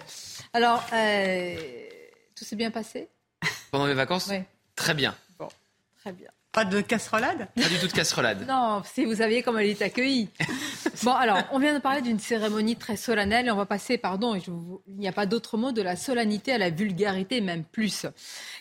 Alors, 0.53 0.85
euh, 0.93 1.55
tout 2.35 2.45
s'est 2.45 2.55
bien 2.55 2.69
passé? 2.69 3.09
Pendant 3.71 3.87
mes 3.87 3.95
vacances? 3.95 4.27
Oui. 4.29 4.43
Très 4.75 4.93
bien. 4.93 5.15
Bon, 5.39 5.47
très 5.99 6.11
bien. 6.11 6.29
Pas 6.55 6.63
de 6.63 6.79
casserolade? 6.79 7.49
Pas 7.53 7.67
du 7.67 7.77
tout 7.79 7.87
de 7.87 7.91
casserolade. 7.91 8.47
non, 8.47 8.81
si 8.85 9.03
vous 9.03 9.15
saviez 9.15 9.43
comment 9.43 9.59
elle 9.59 9.71
est 9.71 9.81
accueillie. 9.81 10.29
bon, 11.03 11.11
alors, 11.11 11.39
on 11.51 11.59
vient 11.59 11.73
de 11.73 11.79
parler 11.79 12.01
d'une 12.01 12.17
cérémonie 12.17 12.77
très 12.77 12.95
solennelle 12.95 13.47
et 13.47 13.51
on 13.51 13.57
va 13.57 13.65
passer, 13.65 13.97
pardon, 13.97 14.35
il 14.35 14.43
n'y 14.97 15.09
a 15.09 15.11
pas 15.11 15.25
d'autre 15.25 15.57
mot, 15.57 15.73
de 15.73 15.81
la 15.81 15.97
solennité 15.97 16.53
à 16.53 16.57
la 16.57 16.69
vulgarité, 16.69 17.41
même 17.41 17.65
plus. 17.65 18.05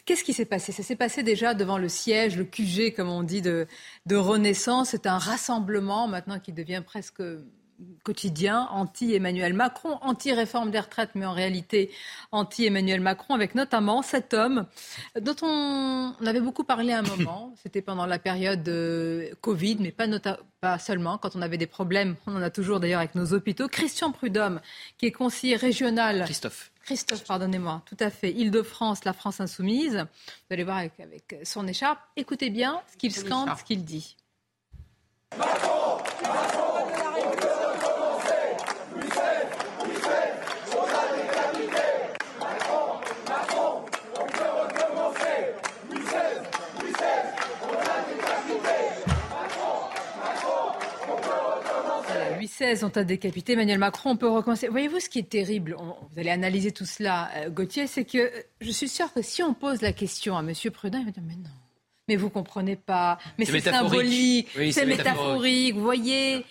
Qu'est-ce 0.06 0.24
qui 0.24 0.32
s'est 0.32 0.44
passé? 0.44 0.72
Ça 0.72 0.82
s'est 0.82 0.96
passé 0.96 1.22
déjà 1.22 1.54
devant 1.54 1.78
le 1.78 1.88
siège, 1.88 2.36
le 2.36 2.42
QG, 2.42 2.96
comme 2.96 3.10
on 3.10 3.22
dit, 3.22 3.42
de, 3.42 3.68
de 4.06 4.16
Renaissance. 4.16 4.88
C'est 4.88 5.06
un 5.06 5.18
rassemblement 5.18 6.08
maintenant 6.08 6.40
qui 6.40 6.52
devient 6.52 6.82
presque 6.84 7.22
quotidien 8.02 8.68
anti-Emmanuel 8.70 9.54
Macron, 9.54 9.98
anti-réforme 10.02 10.70
des 10.70 10.80
retraites, 10.80 11.10
mais 11.14 11.26
en 11.26 11.32
réalité 11.32 11.90
anti-Emmanuel 12.32 13.00
Macron, 13.00 13.34
avec 13.34 13.54
notamment 13.54 14.02
cet 14.02 14.34
homme 14.34 14.66
dont 15.20 15.36
on, 15.42 16.14
avait 16.24 16.40
beaucoup 16.40 16.64
parlé 16.64 16.92
à 16.92 16.98
un 16.98 17.02
moment, 17.16 17.54
c'était 17.62 17.82
pendant 17.82 18.06
la 18.06 18.18
période 18.18 18.62
de 18.62 19.30
Covid, 19.40 19.78
mais 19.80 19.90
pas, 19.90 20.06
pas 20.60 20.78
seulement, 20.78 21.18
quand 21.18 21.36
on 21.36 21.42
avait 21.42 21.58
des 21.58 21.66
problèmes, 21.66 22.16
on 22.26 22.36
en 22.36 22.42
a 22.42 22.50
toujours 22.50 22.80
d'ailleurs 22.80 23.00
avec 23.00 23.14
nos 23.14 23.32
hôpitaux, 23.32 23.68
Christian 23.68 24.12
Prudhomme, 24.12 24.60
qui 24.98 25.06
est 25.06 25.12
conseiller 25.12 25.56
régional. 25.56 26.24
Christophe. 26.24 26.70
Christophe, 26.84 27.24
pardonnez-moi, 27.24 27.82
tout 27.86 27.96
à 27.98 28.10
fait. 28.10 28.30
Île-de-France, 28.30 29.04
la 29.04 29.14
France 29.14 29.40
insoumise. 29.40 29.96
Vous 29.96 30.54
allez 30.54 30.64
voir 30.64 30.76
avec, 30.76 31.00
avec 31.00 31.36
son 31.42 31.66
écharpe. 31.66 31.98
Écoutez 32.16 32.50
bien 32.50 32.82
ce 32.92 32.98
qu'il 32.98 33.12
scande, 33.12 33.48
ce 33.58 33.64
qu'il 33.64 33.84
dit. 33.84 34.16
Macron 35.38 35.98
Louis 52.60 52.74
XVI, 52.74 52.84
ont 52.84 52.88
à 52.88 53.04
décapité 53.04 53.52
Emmanuel 53.52 53.78
Macron. 53.78 54.10
On 54.10 54.16
peut 54.16 54.28
recommencer. 54.28 54.68
Voyez-vous 54.68 55.00
ce 55.00 55.08
qui 55.08 55.18
est 55.18 55.28
terrible? 55.28 55.76
Vous 55.78 56.18
allez 56.18 56.30
analyser 56.30 56.72
tout 56.72 56.86
cela, 56.86 57.30
euh, 57.36 57.50
Gauthier, 57.50 57.86
c'est 57.86 58.04
que 58.04 58.18
euh, 58.18 58.42
je 58.60 58.70
suis 58.70 58.88
sûre 58.88 59.12
que 59.12 59.22
si 59.22 59.42
on 59.42 59.54
pose 59.54 59.82
la 59.82 59.92
question 59.92 60.36
à 60.36 60.40
M. 60.40 60.52
Prudin, 60.72 61.00
il 61.00 61.06
va 61.06 61.10
dire 61.10 61.22
Mais 61.26 61.36
non, 61.36 61.50
mais 62.08 62.16
vous 62.16 62.30
comprenez 62.30 62.76
pas, 62.76 63.18
mais 63.38 63.44
c'est 63.44 63.60
symbolique, 63.60 64.48
c'est 64.72 64.86
métaphorique, 64.86 65.74
vous 65.74 65.82
voyez. 65.82 66.44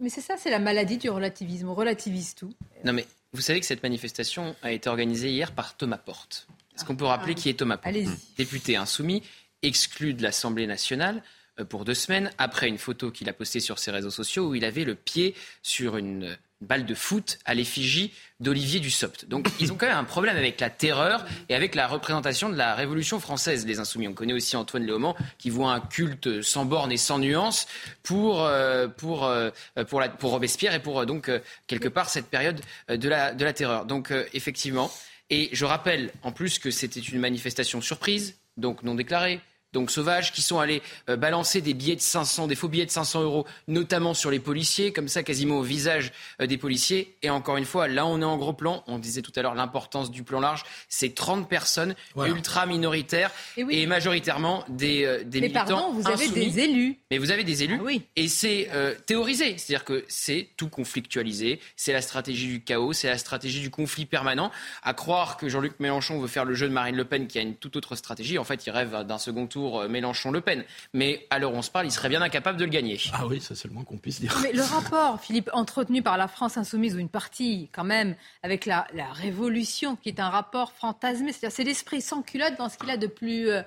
Mais 0.00 0.10
c'est 0.10 0.20
ça, 0.20 0.36
c'est 0.36 0.50
la 0.50 0.60
maladie 0.60 0.98
du 0.98 1.10
relativisme. 1.10 1.68
On 1.68 1.74
relativise 1.74 2.34
tout. 2.34 2.52
Non, 2.84 2.92
mais 2.92 3.06
vous 3.32 3.40
savez 3.40 3.60
que 3.60 3.66
cette 3.66 3.82
manifestation 3.82 4.54
a 4.62 4.72
été 4.72 4.88
organisée 4.88 5.30
hier 5.30 5.52
par 5.52 5.76
Thomas 5.76 5.98
Porte. 5.98 6.46
Est-ce 6.76 6.84
qu'on 6.84 6.96
peut 6.96 7.04
rappeler 7.04 7.34
ah. 7.36 7.40
qui 7.40 7.48
est 7.48 7.54
Thomas 7.54 7.76
Porte? 7.76 7.96
Député 8.36 8.76
insoumis, 8.76 9.22
exclu 9.62 10.14
de 10.14 10.22
l'Assemblée 10.22 10.66
nationale 10.66 11.22
pour 11.64 11.84
deux 11.84 11.94
semaines, 11.94 12.30
après 12.38 12.68
une 12.68 12.78
photo 12.78 13.10
qu'il 13.10 13.28
a 13.28 13.32
postée 13.32 13.60
sur 13.60 13.78
ses 13.78 13.90
réseaux 13.90 14.10
sociaux 14.10 14.48
où 14.48 14.54
il 14.54 14.64
avait 14.64 14.84
le 14.84 14.94
pied 14.94 15.34
sur 15.62 15.96
une 15.96 16.36
balle 16.60 16.86
de 16.86 16.94
foot 16.94 17.38
à 17.44 17.54
l'effigie 17.54 18.12
d'Olivier 18.40 18.80
Dussopt. 18.80 19.26
Donc 19.26 19.48
ils 19.60 19.72
ont 19.72 19.76
quand 19.76 19.86
même 19.86 19.96
un 19.96 20.04
problème 20.04 20.36
avec 20.36 20.60
la 20.60 20.70
terreur 20.70 21.24
et 21.48 21.54
avec 21.54 21.74
la 21.74 21.86
représentation 21.86 22.48
de 22.48 22.56
la 22.56 22.74
Révolution 22.74 23.20
française, 23.20 23.66
les 23.66 23.78
insoumis. 23.78 24.08
On 24.08 24.12
connaît 24.12 24.32
aussi 24.32 24.56
Antoine 24.56 24.84
Léaumont 24.84 25.14
qui 25.38 25.50
voit 25.50 25.72
un 25.72 25.80
culte 25.80 26.42
sans 26.42 26.64
borne 26.64 26.90
et 26.92 26.96
sans 26.96 27.18
nuance 27.18 27.66
pour, 28.02 28.44
euh, 28.44 28.88
pour, 28.88 29.24
euh, 29.24 29.50
pour, 29.88 30.00
la, 30.00 30.08
pour 30.08 30.32
Robespierre 30.32 30.74
et 30.74 30.82
pour 30.82 31.06
donc 31.06 31.30
quelque 31.66 31.88
part 31.88 32.10
cette 32.10 32.26
période 32.26 32.60
de 32.88 33.08
la, 33.08 33.34
de 33.34 33.44
la 33.44 33.52
terreur. 33.52 33.84
Donc 33.84 34.12
effectivement, 34.32 34.90
et 35.30 35.50
je 35.52 35.64
rappelle 35.64 36.10
en 36.22 36.32
plus 36.32 36.58
que 36.58 36.70
c'était 36.70 37.00
une 37.00 37.20
manifestation 37.20 37.80
surprise, 37.80 38.36
donc 38.56 38.82
non 38.82 38.94
déclarée, 38.94 39.40
donc 39.72 39.90
sauvages, 39.90 40.32
qui 40.32 40.40
sont 40.40 40.58
allés 40.58 40.82
euh, 41.10 41.16
balancer 41.16 41.60
des 41.60 41.74
billets 41.74 41.96
de 41.96 42.00
500, 42.00 42.46
des 42.46 42.54
faux 42.54 42.68
billets 42.68 42.86
de 42.86 42.90
500 42.90 43.22
euros, 43.22 43.46
notamment 43.66 44.14
sur 44.14 44.30
les 44.30 44.38
policiers, 44.38 44.92
comme 44.92 45.08
ça 45.08 45.22
quasiment 45.22 45.58
au 45.58 45.62
visage 45.62 46.12
euh, 46.40 46.46
des 46.46 46.56
policiers. 46.56 47.16
Et 47.22 47.28
encore 47.28 47.58
une 47.58 47.66
fois, 47.66 47.86
là 47.86 48.06
on 48.06 48.20
est 48.20 48.24
en 48.24 48.38
gros 48.38 48.54
plan, 48.54 48.82
on 48.86 48.98
disait 48.98 49.20
tout 49.20 49.32
à 49.36 49.42
l'heure 49.42 49.54
l'importance 49.54 50.10
du 50.10 50.22
plan 50.22 50.40
large, 50.40 50.64
c'est 50.88 51.14
30 51.14 51.48
personnes 51.48 51.94
ultra 52.16 52.66
minoritaires 52.66 53.30
et, 53.56 53.86
majoritairement 53.86 54.64
des, 54.68 55.04
euh, 55.04 55.22
des 55.24 55.40
mais 55.40 55.48
militants 55.48 55.66
pardon, 55.66 55.92
vous 55.92 56.08
avez 56.08 56.28
des 56.28 56.60
élus. 56.60 56.98
Mais 57.10 57.18
vous 57.18 57.30
avez 57.30 57.44
des 57.44 57.62
élus, 57.62 57.78
ah 57.80 57.84
oui. 57.84 58.02
et 58.16 58.28
c'est 58.28 58.68
théorisé, 59.06 59.56
c'est-à-dire 59.58 59.84
que 59.84 60.04
c'est 60.08 60.48
tout 60.56 60.68
conflictualisé, 60.68 61.60
c'est 61.76 61.92
la 61.92 62.02
stratégie 62.02 62.46
du 62.46 62.62
chaos, 62.62 62.92
c'est 62.92 63.08
la 63.08 63.18
stratégie 63.18 63.60
du 63.60 63.70
conflit 63.70 64.06
permanent. 64.06 64.50
À 64.82 64.94
croire 64.94 65.36
que 65.36 65.48
Jean-Luc 65.48 65.78
Mélenchon 65.80 66.20
veut 66.20 66.28
faire 66.28 66.44
le 66.44 66.54
jeu 66.54 66.68
de 66.68 66.72
Marine 66.72 66.96
Le 66.96 67.04
Pen 67.04 67.26
qui 67.26 67.38
a 67.38 67.42
une 67.42 67.54
toute 67.54 67.76
autre 67.76 67.96
stratégie, 67.96 68.38
en 68.38 68.44
fait 68.44 68.66
il 68.66 68.70
rêve 68.70 69.04
d'un 69.04 69.18
second 69.18 69.46
tour 69.46 69.57
euh, 69.66 69.88
Mélenchon-Le 69.88 70.40
Pen. 70.40 70.64
Mais 70.92 71.26
à 71.30 71.38
l'heure 71.38 71.52
où 71.52 71.56
on 71.56 71.62
se 71.62 71.70
parle, 71.70 71.86
il 71.86 71.90
serait 71.90 72.08
bien 72.08 72.22
incapable 72.22 72.58
de 72.58 72.64
le 72.64 72.70
gagner. 72.70 73.00
Ah 73.12 73.26
oui, 73.26 73.40
ça 73.40 73.54
c'est 73.54 73.68
le 73.68 73.74
moins 73.74 73.84
qu'on 73.84 73.98
puisse 73.98 74.20
dire. 74.20 74.36
Mais 74.42 74.52
le 74.52 74.62
rapport, 74.62 75.20
Philippe, 75.20 75.50
entretenu 75.52 76.02
par 76.02 76.16
la 76.16 76.28
France 76.28 76.56
insoumise, 76.56 76.94
ou 76.94 76.98
une 76.98 77.08
partie 77.08 77.68
quand 77.72 77.84
même, 77.84 78.14
avec 78.42 78.66
la, 78.66 78.86
Révolution, 79.12 79.96
qui 79.96 80.08
est 80.08 80.20
un 80.20 80.28
rapport 80.28 80.72
fantasmé, 80.72 81.32
c'est-à-dire 81.32 81.56
c'est 81.56 81.64
l'esprit 81.64 82.00
sans 82.00 82.22
culotte 82.22 82.56
dans 82.58 82.68
ce 82.68 82.78
qu'il 82.78 82.90
a 82.90 82.96
de 82.96 83.06
plus, 83.06 83.48
euh, 83.48 83.62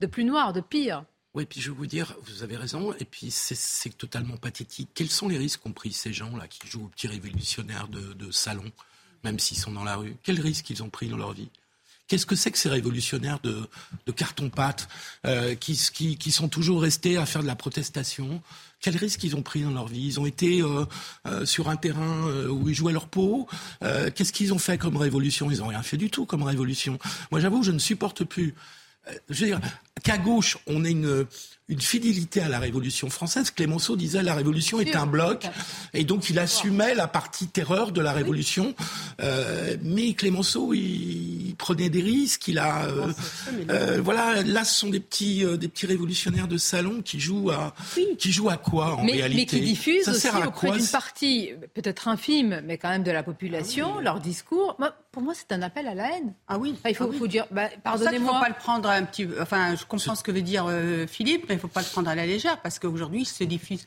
de 0.00 0.06
plus 0.06 0.24
noir, 0.24 0.52
de 0.52 0.60
pire. 0.60 1.04
Oui, 1.32 1.46
puis 1.46 1.60
je 1.60 1.70
vais 1.70 1.76
vous 1.76 1.86
dire, 1.86 2.16
vous 2.22 2.42
avez 2.42 2.56
raison, 2.56 2.92
et 2.98 3.04
puis 3.04 3.30
c'est 3.30 3.96
totalement 3.96 4.36
pathétique. 4.36 4.90
Quels 4.94 5.10
sont 5.10 5.28
les 5.28 5.38
risques 5.38 5.60
qu'ont 5.60 5.72
pris 5.72 5.92
ces 5.92 6.12
gens-là 6.12 6.48
qui 6.48 6.66
jouent 6.66 6.84
aux 6.84 6.88
petits 6.88 7.06
révolutionnaires 7.06 7.88
de, 7.88 8.12
de 8.14 8.30
salon, 8.32 8.64
même 9.22 9.38
s'ils 9.38 9.58
sont 9.58 9.72
dans 9.72 9.84
la 9.84 9.96
rue? 9.96 10.16
Quels 10.24 10.40
risques 10.40 10.68
ils 10.70 10.82
ont 10.82 10.90
pris 10.90 11.08
dans 11.08 11.16
leur 11.16 11.32
vie? 11.32 11.48
Qu'est-ce 12.10 12.26
que 12.26 12.34
c'est 12.34 12.50
que 12.50 12.58
ces 12.58 12.68
révolutionnaires 12.68 13.38
de, 13.44 13.68
carton-pâte 14.10 14.88
euh, 15.28 15.54
qui, 15.54 15.76
sont 16.32 16.48
toujours 16.48 16.82
restés 16.82 17.16
à 17.16 17.24
faire 17.24 17.40
de 17.40 17.46
la 17.46 17.54
protestation? 17.54 18.42
Quels 18.80 18.96
risques 18.96 19.22
ils 19.22 19.36
ont 19.36 19.42
pris 19.42 19.62
dans 19.62 19.70
leur 19.70 19.86
vie? 19.86 20.08
Ils 20.08 20.18
ont 20.18 20.26
été 20.26 20.60
euh, 20.60 20.86
euh, 21.28 21.46
sur 21.46 21.68
un 21.68 21.76
terrain 21.76 22.26
où 22.48 22.68
ils 22.68 22.74
jouaient 22.74 22.92
leur 22.92 23.06
peau. 23.06 23.46
Qu'est-ce 23.80 24.32
qu'ils 24.32 24.52
ont 24.52 24.58
fait 24.58 24.76
comme 24.76 24.96
révolution? 24.96 25.52
Ils 25.52 25.58
n'ont 25.58 25.68
rien 25.68 25.84
fait 25.84 25.96
du 25.96 26.10
tout 26.10 26.26
comme 26.26 26.42
révolution. 26.42 26.98
Moi, 27.30 27.40
j'avoue, 27.40 27.62
je 27.62 27.70
ne 27.70 27.78
supporte 27.78 28.24
plus. 28.24 28.56
je 29.28 29.44
veux 29.44 29.46
dire, 29.46 29.60
qu'à 30.02 30.18
gauche, 30.18 30.58
on 30.66 30.84
ait 30.84 30.90
une, 30.90 31.26
une 31.70 31.80
fidélité 31.80 32.40
à 32.42 32.48
la 32.48 32.58
Révolution 32.58 33.08
française. 33.08 33.50
Clémenceau 33.50 33.96
disait 33.96 34.22
la 34.22 34.34
Révolution 34.34 34.80
est 34.80 34.96
un 34.96 35.06
bloc, 35.06 35.46
et 35.94 36.04
donc 36.04 36.28
il 36.28 36.38
assumait 36.38 36.94
la 36.94 37.06
partie 37.06 37.46
terreur 37.46 37.92
de 37.92 38.00
la 38.00 38.12
Révolution. 38.12 38.74
Euh, 39.22 39.76
mais 39.82 40.12
Clémenceau, 40.14 40.74
il, 40.74 41.54
prenait 41.56 41.88
des 41.88 42.02
risques. 42.02 42.48
Il 42.48 42.58
a, 42.58 42.86
euh, 42.86 43.12
euh, 43.70 44.00
voilà, 44.02 44.42
là, 44.42 44.64
ce 44.64 44.80
sont 44.80 44.90
des 44.90 45.00
petits, 45.00 45.44
des 45.58 45.68
petits 45.68 45.86
révolutionnaires 45.86 46.48
de 46.48 46.58
salon 46.58 47.02
qui 47.02 47.20
jouent 47.20 47.50
à, 47.50 47.74
qui 48.18 48.32
jouent 48.32 48.50
à 48.50 48.56
quoi 48.56 48.96
en 48.96 49.04
réalité 49.04 49.36
Mais 49.36 49.46
qui 49.46 49.60
diffusent 49.60 50.08
aussi 50.08 50.28
auprès 50.28 50.72
d'une 50.72 50.86
partie, 50.86 51.50
peut-être 51.74 52.08
infime, 52.08 52.62
mais 52.64 52.78
quand 52.78 52.88
même 52.88 53.04
de 53.04 53.12
la 53.12 53.22
population, 53.22 53.96
ah 53.98 54.02
leur 54.02 54.20
discours. 54.20 54.76
Pour 55.12 55.22
moi, 55.22 55.34
c'est 55.34 55.52
un 55.52 55.62
appel 55.62 55.88
à 55.88 55.94
la 55.94 56.16
haine. 56.16 56.34
Ah 56.46 56.58
oui. 56.58 56.78
il 56.84 56.94
faut, 56.94 57.10
ah 57.12 57.26
dire, 57.26 57.46
bah, 57.50 57.68
pardonnez-moi. 57.82 58.18
Il 58.18 58.22
ne 58.22 58.26
faut 58.26 58.40
pas 58.40 58.48
le 58.48 58.54
prendre 58.54 58.88
un 58.88 59.04
petit. 59.04 59.28
Enfin, 59.40 59.74
je 59.74 59.84
comprends 59.84 60.14
ce 60.14 60.22
que 60.22 60.30
veut 60.30 60.42
dire 60.42 60.70
Philippe, 61.08 61.46
mais 61.48 61.54
il 61.54 61.58
ne 61.58 61.60
faut 61.60 61.68
pas 61.68 61.80
le 61.80 61.90
prendre 61.90 62.08
à 62.08 62.14
la 62.14 62.26
légère 62.26 62.60
parce 62.60 62.78
qu'aujourd'hui, 62.78 63.22
il 63.22 63.26
se 63.26 63.44
diffuse 63.44 63.84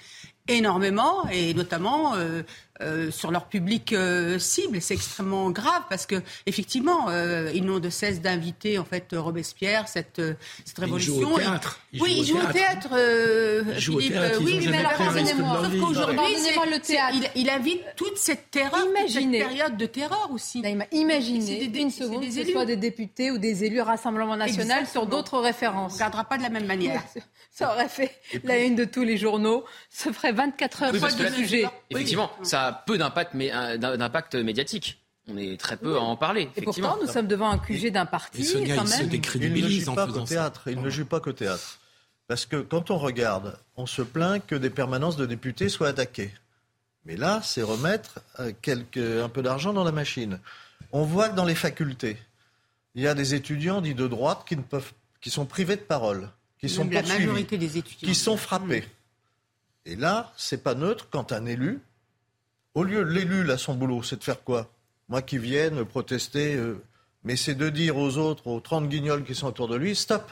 énormément 0.48 1.28
et 1.30 1.54
notamment 1.54 2.16
euh, 2.16 2.44
euh, 2.84 3.12
sur 3.12 3.32
leur 3.32 3.46
public 3.46 3.94
euh, 3.94 4.40
cible. 4.40 4.82
C'est 4.82 4.94
extrêmement 4.94 5.50
grave 5.52 5.84
parce 5.90 6.06
que 6.06 6.22
effectivement, 6.46 7.08
ils 7.54 7.64
n'ont 7.66 7.80
de 7.80 7.90
cesse 7.90 8.22
d'inviter 8.22 8.78
en 8.78 8.86
fait 8.86 9.08
Robespierre, 9.14 9.88
cette, 9.88 10.22
cette 10.66 10.78
révolution. 10.78 11.14
Ils 11.14 11.22
jouent 11.22 11.34
au 11.34 11.38
théâtre. 11.38 11.80
oui, 12.00 12.16
ils 12.20 12.26
jouent 12.26 12.38
au 12.38 12.52
théâtre. 12.52 12.90
Philippe, 13.80 14.16
oui, 14.42 14.68
mais 14.70 14.84
pardonnez-moi. 14.84 15.64
Sauf 15.64 15.80
qu'aujourd'hui, 15.80 16.36
le 16.72 16.80
théâtre. 16.80 17.18
Il, 17.36 17.50
invite 17.50 17.82
toute 17.96 18.18
cette 18.18 18.52
terreur, 18.52 18.86
imaginez, 18.90 19.40
cette 19.40 19.48
période 19.48 19.78
de 19.78 19.86
terreur 19.86 20.30
aussi. 20.32 20.64
imaginez 20.92 21.72
une 21.84 21.92
seconde 21.92 22.26
que 22.26 22.32
ce 22.32 22.52
soit 22.52 22.66
des 22.66 22.78
députés 22.78 23.32
ou 23.32 23.38
des 23.38 23.64
élus 23.64 23.82
Rassemblement 23.82 24.36
National 24.36 24.88
sur 24.88 25.06
d'autres 25.06 25.40
références. 25.40 25.92
On 25.92 25.96
ne 25.96 26.00
regardera 26.00 26.24
pas 26.24 26.38
de 26.38 26.44
la 26.44 26.50
même 26.50 26.66
manière. 26.66 27.04
Ça 27.52 27.72
aurait 27.72 27.90
fait 27.90 28.20
la 28.44 28.58
une 28.58 28.76
de 28.76 28.84
tous 28.84 29.04
les 29.04 29.16
journaux. 29.16 29.64
Ça 29.92 30.12
ferait 30.12 30.32
24 30.32 30.84
heures 30.84 30.92
de 30.92 31.28
sujet. 31.36 31.66
Effectivement, 31.92 32.32
ça 32.42 32.68
a 32.68 32.73
peu 32.74 32.98
d'impact, 32.98 33.34
mais 33.34 33.50
d'impact 33.78 34.36
médiatique. 34.36 35.00
On 35.28 35.38
est 35.38 35.58
très 35.58 35.78
peu 35.78 35.96
à 35.96 36.02
en 36.02 36.18
parler. 36.18 36.50
Et 36.58 36.62
pourtant, 36.62 36.98
nous 37.02 37.08
sommes 37.08 37.28
devant 37.28 37.50
un 37.50 37.58
QG 37.58 37.92
d'un 37.92 38.06
parti. 38.06 38.42
Et 38.42 38.46
ce 38.46 38.58
gars, 38.58 38.76
il 38.82 38.88
se 38.88 39.04
décrédibilise 39.04 39.88
en 39.90 39.96
faisant 39.96 40.26
théâtre. 40.26 40.64
Il 40.68 40.82
ne 40.82 40.90
joue 40.90 41.06
pas 41.06 41.20
qu'au 41.20 41.32
théâtre. 41.32 41.80
Parce 42.28 42.46
que 42.46 42.58
quand 42.58 42.90
on 42.90 42.98
regarde, 42.98 43.58
on 43.76 43.86
se 43.86 44.02
plaint 44.02 44.46
que 44.46 44.56
des 44.56 44.70
permanences 44.70 45.18
de 45.18 45.26
députés 45.26 45.70
soient 45.70 45.90
attaquées. 45.90 46.32
Mais 47.06 47.18
là, 47.18 47.42
c'est 47.44 47.62
remettre 47.62 48.22
euh, 48.40 49.24
un 49.24 49.30
peu 49.30 49.42
d'argent 49.42 49.74
dans 49.74 49.84
la 49.84 49.92
machine. 49.92 50.40
On 50.92 51.04
voit 51.04 51.30
que 51.30 51.36
dans 51.36 51.46
les 51.46 51.56
facultés, 51.56 52.18
il 52.96 53.04
y 53.04 53.08
a 53.08 53.14
des 53.14 53.34
étudiants 53.34 53.82
dits 53.82 53.96
de 53.96 54.08
droite 54.08 54.44
qui, 54.48 54.56
ne 54.56 54.62
peuvent, 54.62 54.94
qui 55.20 55.30
sont 55.30 55.46
privés 55.46 55.76
de 55.76 55.82
parole 55.82 56.30
qui 56.60 56.70
sont 56.70 56.88
la 56.90 57.02
majorité 57.02 57.58
des 57.58 57.78
étudiants. 57.78 58.08
qui 58.08 58.16
sont 58.16 58.38
frappés. 58.38 58.86
Et 59.86 59.98
là, 59.98 60.32
c'est 60.38 60.64
pas 60.64 60.76
neutre 60.76 61.10
quand 61.12 61.34
un 61.34 61.46
élu, 61.46 61.82
au 62.76 62.84
lieu, 62.84 63.04
l'élu, 63.04 63.44
là, 63.44 63.58
son 63.58 63.76
boulot, 63.76 64.04
c'est 64.04 64.18
de 64.18 64.24
faire 64.24 64.44
quoi? 64.44 64.72
Moi 65.10 65.22
qui 65.22 65.38
vienne 65.38 65.84
protester, 65.86 66.56
euh, 66.56 66.82
mais 67.24 67.36
c'est 67.36 67.56
de 67.56 67.70
dire 67.70 67.98
aux 67.98 68.18
autres, 68.18 68.48
aux 68.48 68.60
30 68.60 68.90
guignols 68.90 69.24
qui 69.24 69.36
sont 69.36 69.48
autour 69.48 69.68
de 69.68 69.76
lui, 69.76 69.96
stop, 69.96 70.32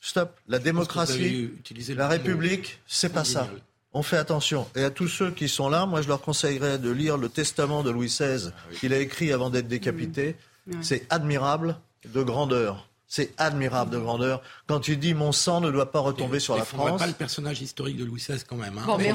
stop. 0.00 0.38
La 0.48 0.58
démocratie, 0.58 1.50
la 1.88 2.08
République, 2.08 2.80
c'est 2.86 3.12
pas 3.12 3.24
ça. 3.24 3.48
On 3.94 4.02
fait 4.02 4.16
attention. 4.16 4.66
Et 4.74 4.84
à 4.84 4.90
tous 4.90 5.08
ceux 5.08 5.30
qui 5.30 5.48
sont 5.48 5.68
là, 5.68 5.84
moi, 5.84 6.00
je 6.00 6.08
leur 6.08 6.22
conseillerais 6.22 6.78
de 6.78 6.90
lire 6.90 7.18
le 7.18 7.28
testament 7.28 7.82
de 7.82 7.90
Louis 7.90 8.06
XVI 8.06 8.48
ah 8.48 8.74
qu'il 8.80 8.94
a 8.94 8.98
écrit 8.98 9.32
avant 9.32 9.50
d'être 9.50 9.68
décapité. 9.68 10.36
C'est 10.80 11.06
admirable 11.10 11.76
de 12.06 12.22
grandeur. 12.22 12.88
C'est 13.14 13.34
admirable 13.36 13.90
de 13.90 13.98
grandeur. 13.98 14.40
Quand 14.66 14.88
il 14.88 14.98
dit 14.98 15.12
mon 15.12 15.32
sang 15.32 15.60
ne 15.60 15.70
doit 15.70 15.92
pas 15.92 15.98
retomber 15.98 16.40
sur 16.40 16.56
la 16.56 16.64
France. 16.64 16.98
pas 16.98 17.06
le 17.06 17.12
personnage 17.12 17.60
historique 17.60 17.98
de 17.98 18.06
Louis 18.06 18.18
XVI 18.18 18.42
quand 18.48 18.56
même. 18.56 18.78
Hein. 18.78 18.84
Bon, 18.86 18.96
mais 18.96 19.12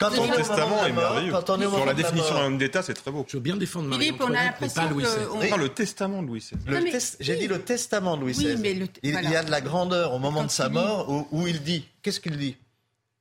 Quand 0.00 0.10
Son 0.10 0.26
testament 0.26 0.84
est 0.84 0.90
merveilleux. 0.90 1.32
Sur 1.70 1.86
la 1.86 1.94
définition 1.94 2.34
d'un 2.34 2.46
homme 2.46 2.58
d'État, 2.58 2.82
c'est 2.82 2.94
très 2.94 3.12
beau. 3.12 3.24
Je 3.28 3.36
veux 3.36 3.40
bien 3.40 3.56
défendre 3.56 3.86
Marie 3.86 4.06
Philippe, 4.06 4.20
on 4.20 4.34
a 4.34 4.46
l'impression 4.46 4.88
que... 4.88 5.60
le 5.60 5.68
testament 5.68 6.24
de 6.24 6.26
Louis 6.26 6.40
XVI. 6.40 7.16
J'ai 7.20 7.36
dit 7.36 7.46
le 7.46 7.60
testament 7.60 8.16
de 8.16 8.22
Louis 8.22 8.32
XVI. 8.32 8.88
Il 9.04 9.30
y 9.30 9.36
a 9.36 9.44
de 9.44 9.50
la 9.52 9.60
grandeur 9.60 10.12
au 10.12 10.18
moment 10.18 10.42
de 10.42 10.50
sa 10.50 10.68
mort 10.68 11.08
où 11.30 11.46
il 11.46 11.62
dit, 11.62 11.86
qu'est-ce 12.02 12.18
qu'il 12.18 12.36
dit? 12.36 12.56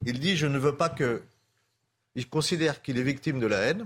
Il 0.08 0.20
dit, 0.20 0.36
je 0.36 0.48
ne 0.48 0.58
veux 0.58 0.76
pas 0.76 0.89
que... 0.89 1.22
Il 2.15 2.28
considère 2.28 2.82
qu'il 2.82 2.98
est 2.98 3.04
victime 3.04 3.39
de 3.39 3.46
la 3.46 3.60
haine, 3.60 3.86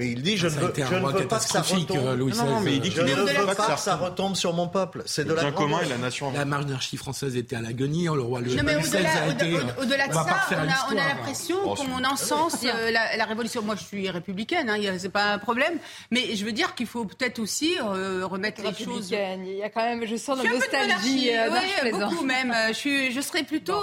Mais 0.00 0.06
il 0.12 0.22
dit 0.22 0.38
je 0.38 0.48
Ça 0.48 0.54
ne 0.56 0.60
a 0.60 0.64
veux, 0.64 0.70
été 0.70 0.82
un 0.82 0.86
je 0.88 0.94
ne 0.94 1.00
roi 1.00 1.12
veux 1.12 1.28
pas 1.28 1.36
que 1.36 1.42
ça 1.44 1.48
catastrophique, 1.58 1.90
retombe. 1.90 2.06
euh, 2.06 2.16
Louis 2.16 2.32
Non, 2.32 2.44
non, 2.46 2.60
mais 2.60 2.72
il 2.76 2.80
dit. 2.80 2.90
Je 2.90 3.02
ne 3.02 3.06
veut 3.08 3.24
veux 3.26 3.44
pas 3.46 3.54
pas 3.54 3.74
que 3.74 3.80
ça 3.80 3.96
retombe 3.96 4.34
sur 4.34 4.54
mon 4.54 4.66
peuple. 4.68 5.02
C'est 5.04 5.24
de 5.26 5.34
la 5.34 5.42
bien 5.42 5.52
commun 5.52 5.80
et 5.84 5.88
la 5.90 5.98
nation. 5.98 6.32
La 6.32 6.46
monarchie 6.46 6.96
française 6.96 7.36
était 7.36 7.56
à 7.56 7.60
l'agonie, 7.60 8.04
le 8.04 8.22
roi 8.22 8.40
Louis 8.40 8.56
Non, 8.56 8.62
mais 8.64 8.76
XVI 8.76 8.96
au-delà, 8.96 9.10
a 9.22 9.28
au- 9.28 9.30
été... 9.32 9.44
euh, 9.56 9.82
au-delà 9.82 10.08
de 10.08 10.12
ça, 10.14 10.24
on 10.24 10.54
a, 10.54 10.56
on 10.56 10.60
a 10.60 10.64
l'histoire. 10.64 10.94
l'impression 11.08 11.56
Oh, 11.66 11.74
qu'on 11.74 12.04
encense 12.04 12.56
euh, 12.64 12.90
la, 12.90 13.16
la 13.18 13.24
révolution. 13.26 13.60
Moi, 13.62 13.74
je 13.76 13.84
suis 13.84 14.08
républicaine, 14.08 14.70
hein, 14.70 14.78
c'est 14.98 15.10
pas 15.10 15.32
un 15.34 15.38
problème. 15.38 15.74
Mais 16.10 16.34
je 16.34 16.44
veux 16.46 16.52
dire 16.52 16.74
qu'il 16.74 16.86
faut 16.86 17.04
peut-être 17.04 17.38
aussi 17.38 17.76
euh, 17.78 18.24
remettre 18.26 18.62
les 18.62 18.68
choses. 18.72 18.78
Républicaine. 19.10 19.44
Il 19.46 19.58
y 19.58 19.62
a 19.62 19.68
quand 19.68 19.82
même, 19.84 20.06
je 20.06 20.16
sens 20.16 20.38
Je 20.38 20.44
la 20.44 20.50
nostalgie. 20.54 21.30
oui, 21.30 21.58
je 21.84 21.90
beaucoup 21.90 22.24
même. 22.24 22.54
Je, 22.72 23.10
je 23.12 23.20
serais 23.20 23.42
plutôt. 23.42 23.78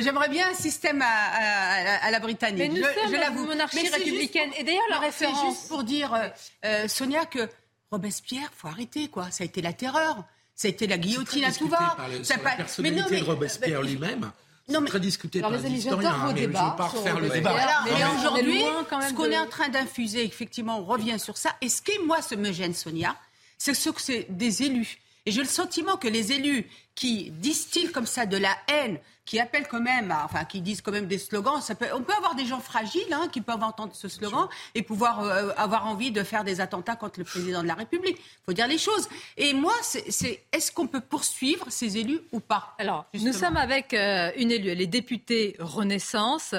J'aimerais 0.00 0.28
bien 0.28 0.46
un 0.50 0.54
système 0.54 1.02
à, 1.02 2.10
la 2.10 2.20
britannique. 2.20 2.58
Mais 2.58 2.68
nous 2.68 2.76
je, 2.76 2.82
sommes 2.82 3.10
je 3.10 3.40
une 3.40 3.46
monarchie 3.46 3.88
républicaine. 3.88 4.50
Et 4.58 4.62
d'ailleurs, 4.64 4.82
la 4.90 4.98
C'est 5.16 5.26
référence. 5.26 5.54
juste 5.54 5.68
pour 5.68 5.84
dire, 5.84 6.12
euh, 6.14 6.28
euh, 6.64 6.88
Sonia, 6.88 7.24
que 7.26 7.48
Robespierre, 7.90 8.50
faut 8.56 8.68
arrêter, 8.68 9.08
quoi. 9.08 9.30
Ça 9.30 9.42
a 9.42 9.46
été 9.46 9.62
la 9.62 9.72
terreur. 9.72 10.24
Ça 10.54 10.68
a 10.68 10.70
été 10.70 10.86
la 10.86 10.98
guillotine 10.98 11.44
à 11.44 11.52
tout 11.52 11.68
va. 11.68 11.94
par 11.96 12.08
le- 12.08 12.24
Ça 12.24 12.34
sur 12.34 12.42
pas- 12.42 12.50
la 12.50 12.56
personnalité 12.56 12.96
mais 12.96 13.02
non, 13.02 13.08
mais- 13.10 13.20
de 13.20 13.24
Robespierre 13.26 13.82
lui-même. 13.82 14.20
Non, 14.68 14.74
C'est 14.74 14.80
mais- 14.80 14.88
très 14.88 15.00
discuté 15.00 15.40
par 15.40 15.50
les 15.50 15.58
historiens, 15.70 16.10
hein, 16.10 16.18
mais 16.24 16.40
je 16.40 16.42
ne 16.42 16.46
débats 16.48 16.70
veux 16.70 16.76
pas 16.76 16.86
refaire 16.88 17.20
le 17.20 17.28
débat. 17.28 17.54
Mais 17.84 17.92
mais 17.92 18.04
aujourd'hui, 18.18 18.64
ce 19.08 19.12
qu'on 19.14 19.26
de- 19.26 19.30
est 19.32 19.38
en 19.38 19.46
train 19.46 19.68
d'infuser, 19.68 20.24
effectivement, 20.24 20.80
on 20.80 20.84
revient 20.84 21.20
sur 21.20 21.36
ça. 21.36 21.54
Et 21.60 21.68
ce 21.68 21.80
qui, 21.82 21.92
moi, 22.04 22.20
ce 22.20 22.34
me 22.34 22.50
gêne, 22.52 22.74
Sonia, 22.74 23.14
c'est 23.58 23.74
ce 23.74 23.90
que 23.90 24.00
c'est 24.02 24.26
des 24.30 24.64
élus. 24.64 24.98
Et 25.24 25.30
j'ai 25.30 25.40
le 25.42 25.46
sentiment 25.48 25.96
que 25.96 26.08
les 26.08 26.32
élus 26.32 26.68
qui 26.96 27.30
distillent 27.30 27.92
comme 27.92 28.06
ça 28.06 28.26
de 28.26 28.36
la 28.36 28.56
haine, 28.68 28.98
qui 29.26 29.38
appellent 29.40 29.68
quand 29.68 29.80
même, 29.80 30.10
à- 30.12 30.24
enfin, 30.24 30.44
qui 30.44 30.60
disent 30.62 30.80
quand 30.80 30.92
même 30.92 31.06
des 31.06 31.18
slogans, 31.18 31.60
ça 31.60 31.74
peut, 31.74 31.86
on 31.94 32.00
peut 32.02 32.14
avoir 32.14 32.34
des 32.36 32.46
gens 32.46 32.60
fragiles 32.60 33.12
hein, 33.12 33.28
qui 33.30 33.40
peuvent 33.42 33.62
entendre 33.62 33.94
ce 33.94 34.08
slogan 34.08 34.48
et 34.74 34.82
pouvoir 34.82 35.20
euh, 35.24 35.50
avoir 35.58 35.86
envie 35.86 36.12
de 36.12 36.22
faire 36.22 36.44
des 36.44 36.60
attentats 36.60 36.96
contre 36.96 37.18
le 37.18 37.24
président 37.24 37.62
de 37.62 37.66
la 37.68 37.74
République. 37.74 38.16
Il 38.18 38.44
faut 38.46 38.52
dire 38.54 38.68
les 38.68 38.78
choses. 38.78 39.08
Et 39.36 39.52
moi, 39.52 39.74
c'est, 39.82 40.44
est-ce 40.52 40.70
qu'on 40.72 40.86
peut 40.86 41.00
poursuivre 41.00 41.66
ces 41.70 41.98
élus 41.98 42.20
ou 42.32 42.40
pas 42.40 42.74
Alors, 42.78 43.04
Justement. 43.12 43.32
nous 43.32 43.38
sommes 43.38 43.56
avec 43.56 43.92
euh, 43.92 44.30
une 44.36 44.50
élue, 44.52 44.70
elle 44.70 44.80
est 44.80 44.86
députée 44.86 45.56
Renaissance. 45.58 46.54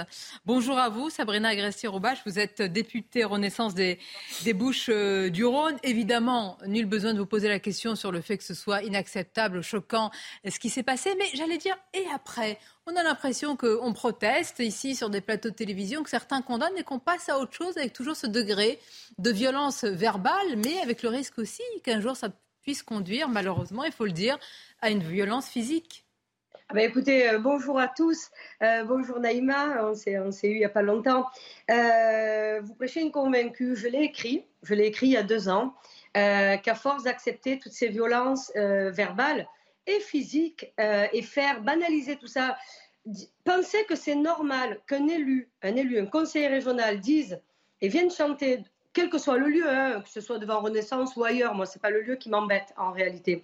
Bonjour 0.45 0.78
à 0.78 0.89
vous, 0.89 1.09
Sabrina 1.09 1.49
Agresti-Roubache. 1.49 2.20
Vous 2.26 2.38
êtes 2.38 2.61
députée 2.61 3.24
Renaissance 3.24 3.74
des, 3.74 3.97
des 4.43 4.53
Bouches 4.53 4.89
euh, 4.89 5.30
du 5.30 5.45
Rhône. 5.45 5.78
Évidemment, 5.84 6.57
nul 6.65 6.86
besoin 6.86 7.13
de 7.13 7.20
vous 7.20 7.26
poser 7.26 7.47
la 7.47 7.59
question 7.59 7.95
sur 7.95 8.11
le 8.11 8.20
fait 8.22 8.38
que 8.38 8.43
ce 8.43 8.53
soit 8.53 8.84
inacceptable, 8.84 9.61
choquant, 9.61 10.11
ce 10.49 10.59
qui 10.59 10.70
s'est 10.70 10.84
passé. 10.84 11.15
Mais 11.18 11.30
j'allais 11.34 11.57
dire, 11.57 11.78
et 11.93 12.03
après 12.13 12.57
On 12.86 12.95
a 12.95 13.03
l'impression 13.03 13.58
qu'on 13.58 13.93
proteste 13.93 14.60
ici 14.60 14.95
sur 14.95 15.10
des 15.10 15.22
plateaux 15.22 15.49
de 15.49 15.55
télévision, 15.55 16.03
que 16.03 16.10
certains 16.10 16.41
condamnent 16.41 16.78
et 16.78 16.84
qu'on 16.84 16.99
passe 16.99 17.30
à 17.30 17.38
autre 17.38 17.53
chose 17.53 17.78
avec 17.78 17.93
toujours 17.93 18.16
ce 18.16 18.28
degré 18.28 18.80
de 19.18 19.30
violence 19.30 19.84
verbale, 19.84 20.55
mais 20.58 20.80
avec 20.82 21.03
le 21.03 21.10
risque 21.10 21.39
aussi 21.39 21.64
qu'un 21.84 21.99
jour 21.99 22.16
ça 22.16 22.30
puisse 22.62 22.84
conduire, 22.84 23.30
malheureusement, 23.30 23.84
il 23.84 23.91
faut 23.91 24.05
le 24.05 24.12
dire, 24.12 24.38
à 24.82 24.89
une 24.89 25.01
violence 25.01 25.47
physique. 25.47 26.05
Ah 26.70 26.74
ben 26.74 26.82
écoutez, 26.82 27.30
euh, 27.30 27.39
bonjour 27.39 27.80
à 27.80 27.88
tous. 27.88 28.30
Euh, 28.62 28.84
bonjour 28.84 29.22
Naïma, 29.22 29.86
on 29.86 29.93
s'est, 29.93 30.12
eu 30.12 30.51
il 30.51 30.58
n'y 30.58 30.66
a 30.66 30.70
pas 30.70 30.82
longtemps. 30.82 31.26
Euh, 31.72 32.60
vous 32.62 32.76
prêchez 32.76 32.99
une 32.99 33.12
convaincue, 33.14 33.78
je 33.78 33.88
l'ai 33.88 34.03
écrit, 34.03 34.45
je 34.64 34.74
l'ai 34.74 34.86
écrit 34.88 35.08
il 35.08 35.14
y 35.14 35.18
a 35.18 35.24
deux 35.24 35.47
ans, 35.47 35.76
qu'à 36.14 36.76
force 36.76 37.03
d'accepter 37.03 37.58
toutes 37.58 37.72
ces 37.72 37.88
violences 37.88 38.51
verbales 38.55 39.47
et 39.88 39.99
physiques 39.99 40.71
euh, 40.79 41.07
et 41.13 41.21
faire 41.21 41.61
banaliser 41.61 42.17
tout 42.17 42.27
ça, 42.27 42.57
penser 43.43 43.83
que 43.85 43.95
c'est 43.95 44.15
normal 44.15 44.79
qu'un 44.88 45.07
élu, 45.07 45.49
un 45.63 45.75
élu, 45.75 45.99
un 45.99 46.05
conseiller 46.05 46.47
régional 46.47 46.99
dise 46.99 47.39
et 47.81 47.88
vienne 47.88 48.11
chanter, 48.11 48.63
quel 48.93 49.09
que 49.09 49.17
soit 49.17 49.38
le 49.38 49.47
lieu, 49.47 49.69
hein, 49.69 50.01
que 50.01 50.09
ce 50.09 50.21
soit 50.21 50.39
devant 50.39 50.59
Renaissance 50.59 51.15
ou 51.15 51.23
ailleurs, 51.23 51.53
moi 51.53 51.65
c'est 51.65 51.81
pas 51.81 51.91
le 51.91 52.01
lieu 52.01 52.15
qui 52.15 52.29
m'embête 52.29 52.73
en 52.77 52.91
réalité, 52.91 53.43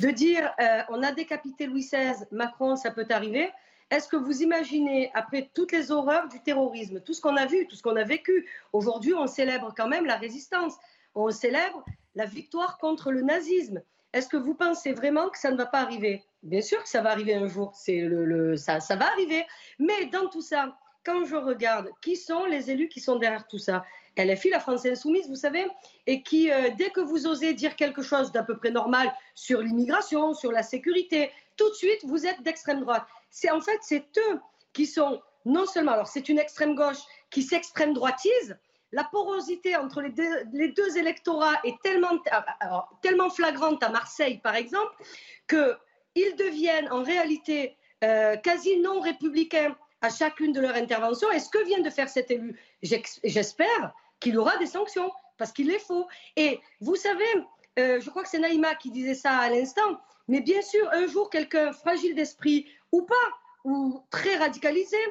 de 0.00 0.10
dire 0.10 0.52
euh, 0.60 0.80
on 0.88 1.02
a 1.02 1.12
décapité 1.12 1.66
Louis 1.66 1.82
XVI, 1.82 2.24
Macron, 2.32 2.76
ça 2.76 2.90
peut 2.90 3.06
arriver. 3.10 3.50
Est-ce 3.90 4.08
que 4.08 4.16
vous 4.16 4.42
imaginez, 4.42 5.10
après 5.14 5.50
toutes 5.54 5.72
les 5.72 5.92
horreurs 5.92 6.28
du 6.28 6.40
terrorisme, 6.40 7.00
tout 7.00 7.12
ce 7.12 7.20
qu'on 7.20 7.36
a 7.36 7.46
vu, 7.46 7.66
tout 7.68 7.76
ce 7.76 7.82
qu'on 7.82 7.96
a 7.96 8.02
vécu, 8.02 8.48
aujourd'hui 8.72 9.14
on 9.14 9.26
célèbre 9.26 9.72
quand 9.76 9.88
même 9.88 10.06
la 10.06 10.16
résistance, 10.16 10.74
on 11.14 11.30
célèbre 11.30 11.84
la 12.14 12.24
victoire 12.24 12.78
contre 12.78 13.12
le 13.12 13.22
nazisme. 13.22 13.82
Est-ce 14.14 14.28
que 14.28 14.36
vous 14.36 14.54
pensez 14.54 14.92
vraiment 14.92 15.28
que 15.28 15.38
ça 15.38 15.50
ne 15.50 15.56
va 15.56 15.66
pas 15.66 15.80
arriver? 15.80 16.22
Bien 16.44 16.60
sûr 16.60 16.80
que 16.80 16.88
ça 16.88 17.02
va 17.02 17.10
arriver 17.10 17.34
un 17.34 17.48
jour, 17.48 17.72
c'est 17.74 17.98
le, 17.98 18.56
ça, 18.56 18.78
ça 18.78 18.94
va 18.94 19.10
arriver. 19.10 19.44
Mais 19.80 20.06
dans 20.06 20.28
tout 20.28 20.40
ça, 20.40 20.78
quand 21.04 21.24
je 21.24 21.34
regarde 21.34 21.90
qui 22.00 22.14
sont 22.14 22.44
les 22.44 22.70
élus 22.70 22.88
qui 22.88 23.00
sont 23.00 23.16
derrière 23.16 23.48
tout 23.48 23.58
ça, 23.58 23.84
LFI, 24.16 24.50
la 24.50 24.60
France 24.60 24.86
Insoumise, 24.86 25.28
vous 25.28 25.34
savez, 25.34 25.66
et 26.06 26.22
qui, 26.22 26.52
euh, 26.52 26.70
dès 26.78 26.90
que 26.90 27.00
vous 27.00 27.26
osez 27.26 27.54
dire 27.54 27.74
quelque 27.74 28.02
chose 28.02 28.30
d'à 28.30 28.44
peu 28.44 28.56
près 28.56 28.70
normal 28.70 29.12
sur 29.34 29.60
l'immigration, 29.60 30.32
sur 30.32 30.52
la 30.52 30.62
sécurité, 30.62 31.32
tout 31.56 31.68
de 31.68 31.74
suite, 31.74 32.04
vous 32.04 32.24
êtes 32.24 32.40
d'extrême 32.42 32.82
droite. 32.82 33.04
C'est 33.30 33.50
en 33.50 33.60
fait, 33.60 33.78
c'est 33.82 34.06
eux 34.18 34.40
qui 34.72 34.86
sont 34.86 35.20
non 35.44 35.66
seulement, 35.66 35.92
alors 35.92 36.06
c'est 36.06 36.28
une 36.28 36.38
extrême 36.38 36.76
gauche 36.76 37.02
qui 37.30 37.42
s'extrême 37.42 37.92
droitise. 37.92 38.56
La 38.94 39.04
porosité 39.04 39.70
entre 39.76 40.00
les 40.00 40.10
deux, 40.80 40.96
électorats 40.96 41.58
est 41.64 41.76
tellement, 41.82 42.14
alors, 42.60 42.84
tellement 43.02 43.28
flagrante 43.28 43.82
à 43.82 43.88
Marseille, 43.88 44.38
par 44.38 44.54
exemple, 44.54 44.94
qu'ils 45.48 46.36
deviennent 46.36 46.90
en 46.92 47.02
réalité 47.02 47.76
euh, 48.04 48.36
quasi 48.36 48.78
non 48.78 49.00
républicains 49.00 49.74
à 50.00 50.10
chacune 50.10 50.52
de 50.52 50.60
leurs 50.60 50.76
interventions. 50.76 51.30
Et 51.32 51.40
ce 51.40 51.48
que 51.48 51.62
vient 51.64 51.80
de 51.80 51.90
faire 51.90 52.08
cet 52.08 52.30
élu, 52.30 52.50
j'espère 52.82 53.92
qu'il 54.20 54.38
aura 54.38 54.56
des 54.58 54.66
sanctions, 54.66 55.10
parce 55.38 55.50
qu'il 55.50 55.68
les 55.68 55.80
faut. 55.80 56.06
Et 56.36 56.60
vous 56.80 56.96
savez, 56.96 57.32
euh, 57.80 58.00
je 58.00 58.08
crois 58.10 58.22
que 58.22 58.28
c'est 58.28 58.38
Naïma 58.38 58.76
qui 58.76 58.90
disait 58.92 59.20
ça 59.24 59.32
à 59.38 59.50
l'instant, 59.50 60.00
mais 60.28 60.40
bien 60.40 60.62
sûr, 60.62 60.88
un 60.92 61.06
jour, 61.08 61.30
quelqu'un 61.30 61.72
fragile 61.72 62.14
d'esprit 62.14 62.66
ou 62.92 63.02
pas, 63.02 63.26
ou 63.64 64.00
très 64.10 64.36
radicalisé, 64.36 65.02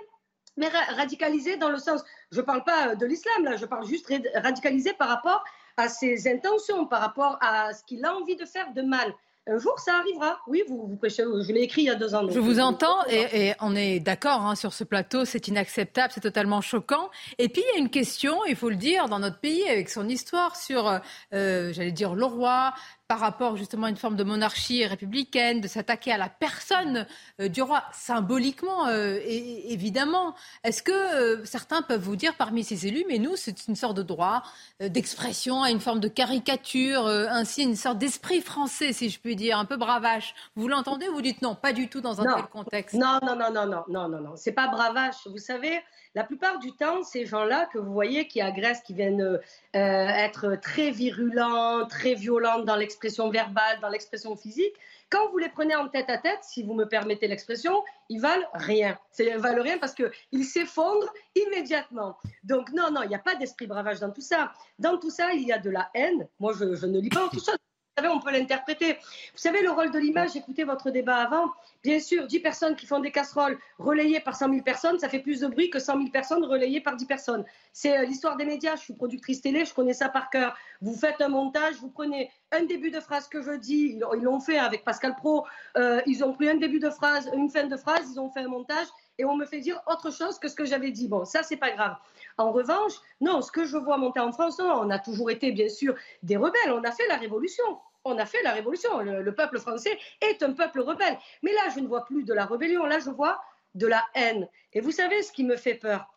mais 0.56 0.68
ra- 0.68 0.94
radicalisé 0.96 1.58
dans 1.58 1.70
le 1.70 1.80
sens, 1.80 2.04
je 2.34 2.42
ne 2.42 2.46
parle 2.46 2.64
pas 2.64 2.96
de 2.96 3.06
l'islam, 3.06 3.44
là, 3.44 3.56
je 3.56 3.66
parle 3.66 3.86
juste 3.86 4.12
radicalisé 4.36 4.94
par 4.94 5.08
rapport 5.08 5.44
à 5.78 5.88
ses 5.90 6.28
intentions, 6.28 6.86
par 6.86 7.02
rapport 7.02 7.38
à 7.42 7.74
ce 7.74 7.84
qu'il 7.84 8.04
a 8.06 8.14
envie 8.16 8.36
de 8.36 8.46
faire 8.46 8.74
de 8.74 8.82
mal. 8.82 9.14
Un 9.46 9.58
jour, 9.58 9.78
ça 9.78 9.98
arrivera. 9.98 10.40
Oui, 10.48 10.64
vous, 10.70 10.88
vous 10.88 10.96
prêchez, 10.96 11.24
je 11.24 11.52
l'ai 11.52 11.64
écrit 11.64 11.82
il 11.82 11.86
y 11.88 11.90
a 11.90 11.96
deux 11.96 12.16
ans. 12.16 12.26
Je 12.30 12.40
vous 12.40 12.54
je- 12.56 12.60
entends 12.62 12.96
et, 13.10 13.48
et 13.50 13.54
on 13.60 13.76
est 13.76 14.00
d'accord 14.00 14.40
hein, 14.46 14.56
sur 14.56 14.72
ce 14.72 14.86
plateau, 14.86 15.26
c'est 15.26 15.50
inacceptable, 15.50 16.14
c'est 16.14 16.22
totalement 16.22 16.62
choquant. 16.62 17.10
Et 17.40 17.50
puis 17.50 17.62
il 17.62 17.74
y 17.74 17.78
a 17.78 17.80
une 17.82 17.90
question, 17.90 18.38
il 18.48 18.56
faut 18.56 18.70
le 18.70 18.78
dire, 18.78 19.10
dans 19.10 19.20
notre 19.20 19.40
pays, 19.42 19.68
avec 19.68 19.90
son 19.90 20.08
histoire, 20.08 20.56
sur, 20.56 20.88
euh, 21.34 21.74
j'allais 21.74 21.92
dire, 21.92 22.16
le 22.16 22.24
roi, 22.24 22.74
par 23.14 23.20
rapport 23.20 23.58
justement 23.58 23.86
à 23.86 23.90
une 23.92 23.96
forme 23.96 24.16
de 24.16 24.24
monarchie 24.24 24.84
républicaine, 24.88 25.62
de 25.62 25.68
s'attaquer 25.68 26.12
à 26.12 26.18
la 26.18 26.30
personne 26.30 27.06
euh, 27.40 27.48
du 27.48 27.62
roi, 27.62 27.84
symboliquement, 27.92 28.88
euh, 28.88 29.20
et- 29.24 29.72
évidemment. 29.72 30.34
Est-ce 30.64 30.82
que 30.82 30.92
euh, 30.92 31.46
certains 31.46 31.84
peuvent 31.84 32.02
vous 32.02 32.16
dire 32.16 32.34
parmi 32.38 32.64
ces 32.64 32.88
élus, 32.88 33.06
mais 33.08 33.20
nous, 33.20 33.36
c'est 33.36 33.68
une 33.68 33.76
sorte 33.76 33.96
de 33.98 34.02
droit 34.02 34.42
d'expression, 34.80 35.62
à 35.62 35.70
une 35.70 35.80
forme 35.80 36.00
de 36.00 36.08
caricature, 36.08 37.06
ainsi 37.06 37.62
une 37.62 37.76
sorte 37.76 38.00
d'esprit 38.00 38.42
français, 38.42 38.94
si 38.94 39.12
je 39.12 39.20
puis 39.20 39.36
dire, 39.36 39.60
un 39.60 39.66
peu 39.66 39.78
bravache. 39.78 40.34
Vous 40.56 40.68
l'entendez 40.68 41.08
ou 41.08 41.14
vous 41.14 41.22
dites 41.22 41.44
non, 41.44 41.54
pas 41.54 41.72
du 41.72 41.90
tout 41.90 42.02
dans 42.02 42.20
un 42.20 42.24
Non. 42.26 42.36
tel 42.38 42.46
contexte? 42.48 42.96
Non, 42.96 43.20
non, 43.22 43.36
non, 43.36 43.52
non, 43.54 43.68
non, 43.68 43.84
non, 43.90 44.10
non, 44.10 44.22
non. 44.22 44.34
C'est 44.38 44.54
pas 44.54 44.70
bravache. 44.70 45.28
Vous 45.28 45.38
savez, 45.38 45.80
la 46.16 46.24
plupart 46.24 46.60
du 46.60 46.72
temps, 46.74 47.04
ces 47.04 47.26
gens-là 47.26 47.68
que 47.74 47.78
vous 47.78 47.92
voyez 47.92 48.28
qui 48.28 48.42
agressent, 48.42 48.82
qui 48.82 48.94
viennent 48.94 49.22
euh, 49.22 49.40
être 49.74 50.56
très 50.62 50.92
virulents, 50.92 51.88
très 51.88 52.14
violents 52.14 52.64
dans 52.64 52.76
l'expression 52.76 53.30
verbale, 53.30 53.80
dans 53.82 53.90
l'expression 53.90 54.36
physique, 54.36 54.74
quand 55.10 55.30
vous 55.30 55.38
les 55.38 55.50
prenez 55.50 55.76
en 55.76 55.88
tête 55.90 56.10
à 56.10 56.18
tête, 56.18 56.40
si 56.42 56.64
vous 56.64 56.74
me 56.74 56.86
permettez 56.86 57.28
l'expression, 57.28 57.84
ils 58.10 58.20
valent 58.20 58.48
rien. 58.54 58.98
Ils 59.20 59.38
valent 59.38 59.62
rien 59.62 59.78
parce 59.78 59.94
qu'ils 59.94 60.46
s'effondrent 60.46 61.14
immédiatement. 61.36 62.18
Donc 62.44 62.72
non, 62.72 62.90
non, 62.92 63.04
il 63.04 63.10
n'y 63.10 63.16
a 63.16 63.20
pas 63.20 63.36
d'esprit 63.36 63.68
bravage 63.68 64.00
dans 64.00 64.12
tout 64.12 64.22
ça. 64.22 64.52
Dans 64.80 64.98
tout 64.98 65.12
ça, 65.12 65.34
il 65.34 65.48
y 65.48 65.52
a 65.52 65.60
de 65.60 65.70
la 65.70 65.90
haine. 65.94 66.28
Moi, 66.40 66.54
je, 66.58 66.76
je 66.76 66.86
ne 66.88 67.00
lis 67.00 67.10
pas 67.10 67.30
tout 67.32 67.40
ça. 67.40 67.54
Vous 67.96 68.02
savez, 68.02 68.16
on 68.16 68.20
peut 68.20 68.32
l'interpréter. 68.32 68.94
Vous 68.94 69.38
savez, 69.38 69.62
le 69.62 69.70
rôle 69.70 69.92
de 69.92 70.00
l'image, 70.00 70.36
écoutez 70.36 70.64
votre 70.64 70.90
débat 70.90 71.18
avant. 71.18 71.52
Bien 71.84 72.00
sûr, 72.00 72.26
10 72.26 72.40
personnes 72.40 72.76
qui 72.76 72.88
font 72.88 73.00
des 73.00 73.12
casseroles 73.12 73.60
relayées 73.78 74.20
par 74.20 74.36
100 74.36 74.50
000 74.50 74.64
personnes, 74.64 74.98
ça 74.98 75.10
fait 75.10 75.20
plus 75.20 75.42
de 75.42 75.48
bruit 75.48 75.70
que 75.70 75.78
100 75.78 75.98
000 76.00 76.10
personnes 76.10 76.44
relayées 76.44 76.82
par 76.82 76.96
10 76.96 77.06
personnes. 77.06 77.46
C'est 77.72 77.96
euh, 77.96 78.06
l'histoire 78.06 78.36
des 78.36 78.46
médias. 78.46 78.76
Je 78.78 78.82
suis 78.82 78.96
productrice 78.96 79.42
télé, 79.42 79.64
je 79.64 79.76
connais 79.76 79.94
ça 79.94 80.10
par 80.10 80.32
cœur. 80.32 80.58
Vous 80.82 80.96
faites 80.96 81.22
un 81.22 81.28
montage, 81.28 81.76
vous 81.82 81.90
prenez 81.90 82.32
un 82.52 82.64
début 82.64 82.90
de 82.90 83.00
phrase 83.00 83.28
que 83.28 83.44
je 83.44 83.52
dis, 83.52 84.00
ils 84.16 84.24
l'ont 84.24 84.40
fait 84.40 84.58
avec 84.58 84.84
Pascal 84.84 85.16
Pro, 85.16 85.46
euh, 85.78 86.02
ils 86.08 86.24
ont 86.24 86.34
pris 86.34 86.50
un 86.50 86.56
début 86.56 86.80
de 86.80 86.90
phrase, 86.90 87.30
une 87.36 87.52
fin 87.52 87.66
de 87.66 87.78
phrase, 87.78 88.10
ils 88.12 88.20
ont 88.20 88.32
fait 88.32 88.40
un 88.40 88.48
montage 88.48 88.88
et 89.18 89.26
on 89.26 89.36
me 89.36 89.46
fait 89.46 89.60
dire 89.60 89.82
autre 89.88 90.12
chose 90.12 90.40
que 90.40 90.48
ce 90.48 90.56
que 90.56 90.66
j'avais 90.66 90.92
dit. 90.92 91.08
Bon, 91.08 91.26
ça, 91.26 91.44
c'est 91.44 91.58
pas 91.58 91.72
grave. 91.72 91.96
En 92.38 92.52
revanche, 92.52 92.94
non, 93.22 93.42
ce 93.42 93.52
que 93.52 93.66
je 93.66 93.78
vois 93.78 93.98
monter 93.98 94.20
en 94.20 94.32
France, 94.32 94.60
non, 94.60 94.82
on 94.82 94.90
a 94.90 95.00
toujours 95.00 95.30
été, 95.30 95.52
bien 95.52 95.70
sûr, 95.70 95.96
des 96.24 96.38
rebelles. 96.38 96.72
On 96.72 96.84
a 96.84 96.92
fait 96.92 97.08
la 97.08 97.18
révolution. 97.18 97.64
On 98.06 98.18
a 98.18 98.26
fait 98.26 98.42
la 98.44 98.52
révolution. 98.52 99.00
Le, 99.00 99.22
le 99.22 99.36
peuple 99.36 99.60
français 99.60 99.98
est 100.22 100.42
un 100.44 100.54
peuple 100.54 100.82
rebelle. 100.82 101.18
Mais 101.42 101.54
là, 101.54 101.70
je 101.74 101.80
ne 101.80 101.88
vois 101.88 102.06
plus 102.06 102.24
de 102.24 102.34
la 102.34 102.46
rébellion. 102.46 102.86
Là, 102.86 103.00
je 103.00 103.10
vois 103.10 103.42
de 103.76 103.88
la 103.88 104.06
haine. 104.16 104.48
Et 104.74 104.82
vous 104.82 104.92
savez 104.92 105.22
ce 105.22 105.32
qui 105.32 105.44
me 105.44 105.58
fait 105.58 105.76
peur? 105.76 106.14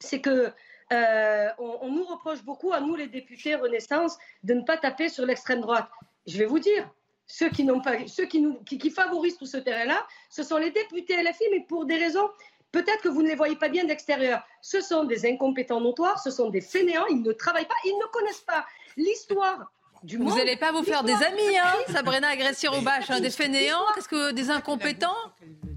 C'est 0.00 0.20
que 0.20 0.52
euh, 0.92 1.48
on, 1.58 1.90
nous 1.90 2.04
reproche 2.04 2.42
beaucoup, 2.42 2.72
à 2.72 2.80
nous 2.80 2.96
les 2.96 3.06
députés 3.06 3.54
Renaissance, 3.54 4.18
de 4.42 4.54
ne 4.54 4.62
pas 4.62 4.76
taper 4.76 5.08
sur 5.08 5.24
l'extrême 5.24 5.60
droite. 5.60 5.88
Je 6.26 6.38
vais 6.38 6.44
vous 6.44 6.58
dire, 6.58 6.88
ceux 7.26 7.48
qui, 7.48 7.64
pas, 7.64 8.06
ceux 8.06 8.26
qui, 8.26 8.40
nous, 8.40 8.58
qui, 8.64 8.90
favorisent 8.90 9.38
tout 9.38 9.46
ce 9.46 9.56
terrain-là, 9.56 10.06
ce 10.30 10.42
sont 10.42 10.58
les 10.58 10.70
députés 10.70 11.22
LFI, 11.22 11.44
mais 11.50 11.60
pour 11.68 11.86
des 11.86 11.96
raisons 11.96 12.28
Peut-être 12.72 13.02
que 13.02 13.08
vous 13.10 13.22
ne 13.22 13.28
les 13.28 13.34
voyez 13.34 13.54
pas 13.54 13.68
bien 13.68 13.84
d'extérieur. 13.84 14.42
Ce 14.62 14.80
sont 14.80 15.04
des 15.04 15.26
incompétents 15.26 15.80
notoires, 15.80 16.18
ce 16.18 16.30
sont 16.30 16.48
des 16.48 16.62
fainéants, 16.62 17.04
ils 17.10 17.20
ne 17.20 17.32
travaillent 17.32 17.68
pas, 17.68 17.74
ils 17.84 17.98
ne 17.98 18.06
connaissent 18.06 18.40
pas 18.40 18.64
l'histoire 18.96 19.70
du 20.02 20.16
monde. 20.18 20.30
Vous 20.30 20.38
n'allez 20.38 20.56
pas 20.56 20.72
vous 20.72 20.82
faire 20.82 21.04
des 21.04 21.12
amis, 21.12 21.58
hein, 21.58 21.74
Sabrina 21.92 22.28
Agresti-Roubache, 22.28 23.10
hein, 23.10 23.20
des 23.20 23.30
fainéants, 23.30 23.84
qu'est-ce 23.94 24.08
que 24.08 24.32
des 24.32 24.50
incompétents? 24.50 25.14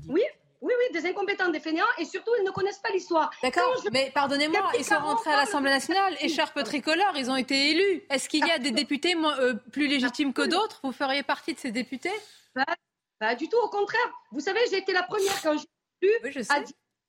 Oui, 0.08 0.22
oui, 0.66 0.74
oui, 0.80 1.00
des 1.00 1.08
incompétents, 1.08 1.50
des 1.50 1.60
fainéants, 1.60 1.86
et 2.00 2.06
surtout, 2.06 2.32
ils 2.40 2.44
ne 2.44 2.50
connaissent 2.50 2.80
pas 2.80 2.90
l'histoire. 2.90 3.30
D'accord, 3.44 3.72
mais 3.92 4.12
pardonnez-moi, 4.12 4.72
ils 4.80 4.84
sont 4.84 4.98
rentrés 4.98 5.30
à 5.30 5.38
l'Assemblée 5.38 5.70
nationale, 5.70 6.16
écharpe 6.22 6.64
tricolore, 6.64 7.14
ils 7.16 7.30
ont 7.30 7.36
été 7.36 7.70
élus. 7.70 8.04
Est-ce 8.10 8.28
qu'il 8.28 8.46
y 8.46 8.50
a 8.50 8.58
des 8.58 8.72
députés 8.72 9.16
euh, 9.16 9.54
plus 9.72 9.86
légitimes 9.86 10.34
que 10.34 10.42
d'autres? 10.42 10.80
Vous 10.84 10.92
feriez 10.92 11.22
partie 11.22 11.54
de 11.54 11.60
ces 11.60 11.72
députés? 11.72 12.14
Pas, 13.20 13.36
du 13.36 13.48
tout, 13.48 13.60
au 13.64 13.70
contraire. 13.70 14.12
Vous 14.32 14.40
savez, 14.40 14.60
j'ai 14.72 14.80
été 14.80 14.92
la 14.92 15.04
première 15.04 15.40
quand 15.44 15.56
j'ai 15.56 15.68
lu 16.02 16.10
oui, 16.24 16.32
à 16.50 16.60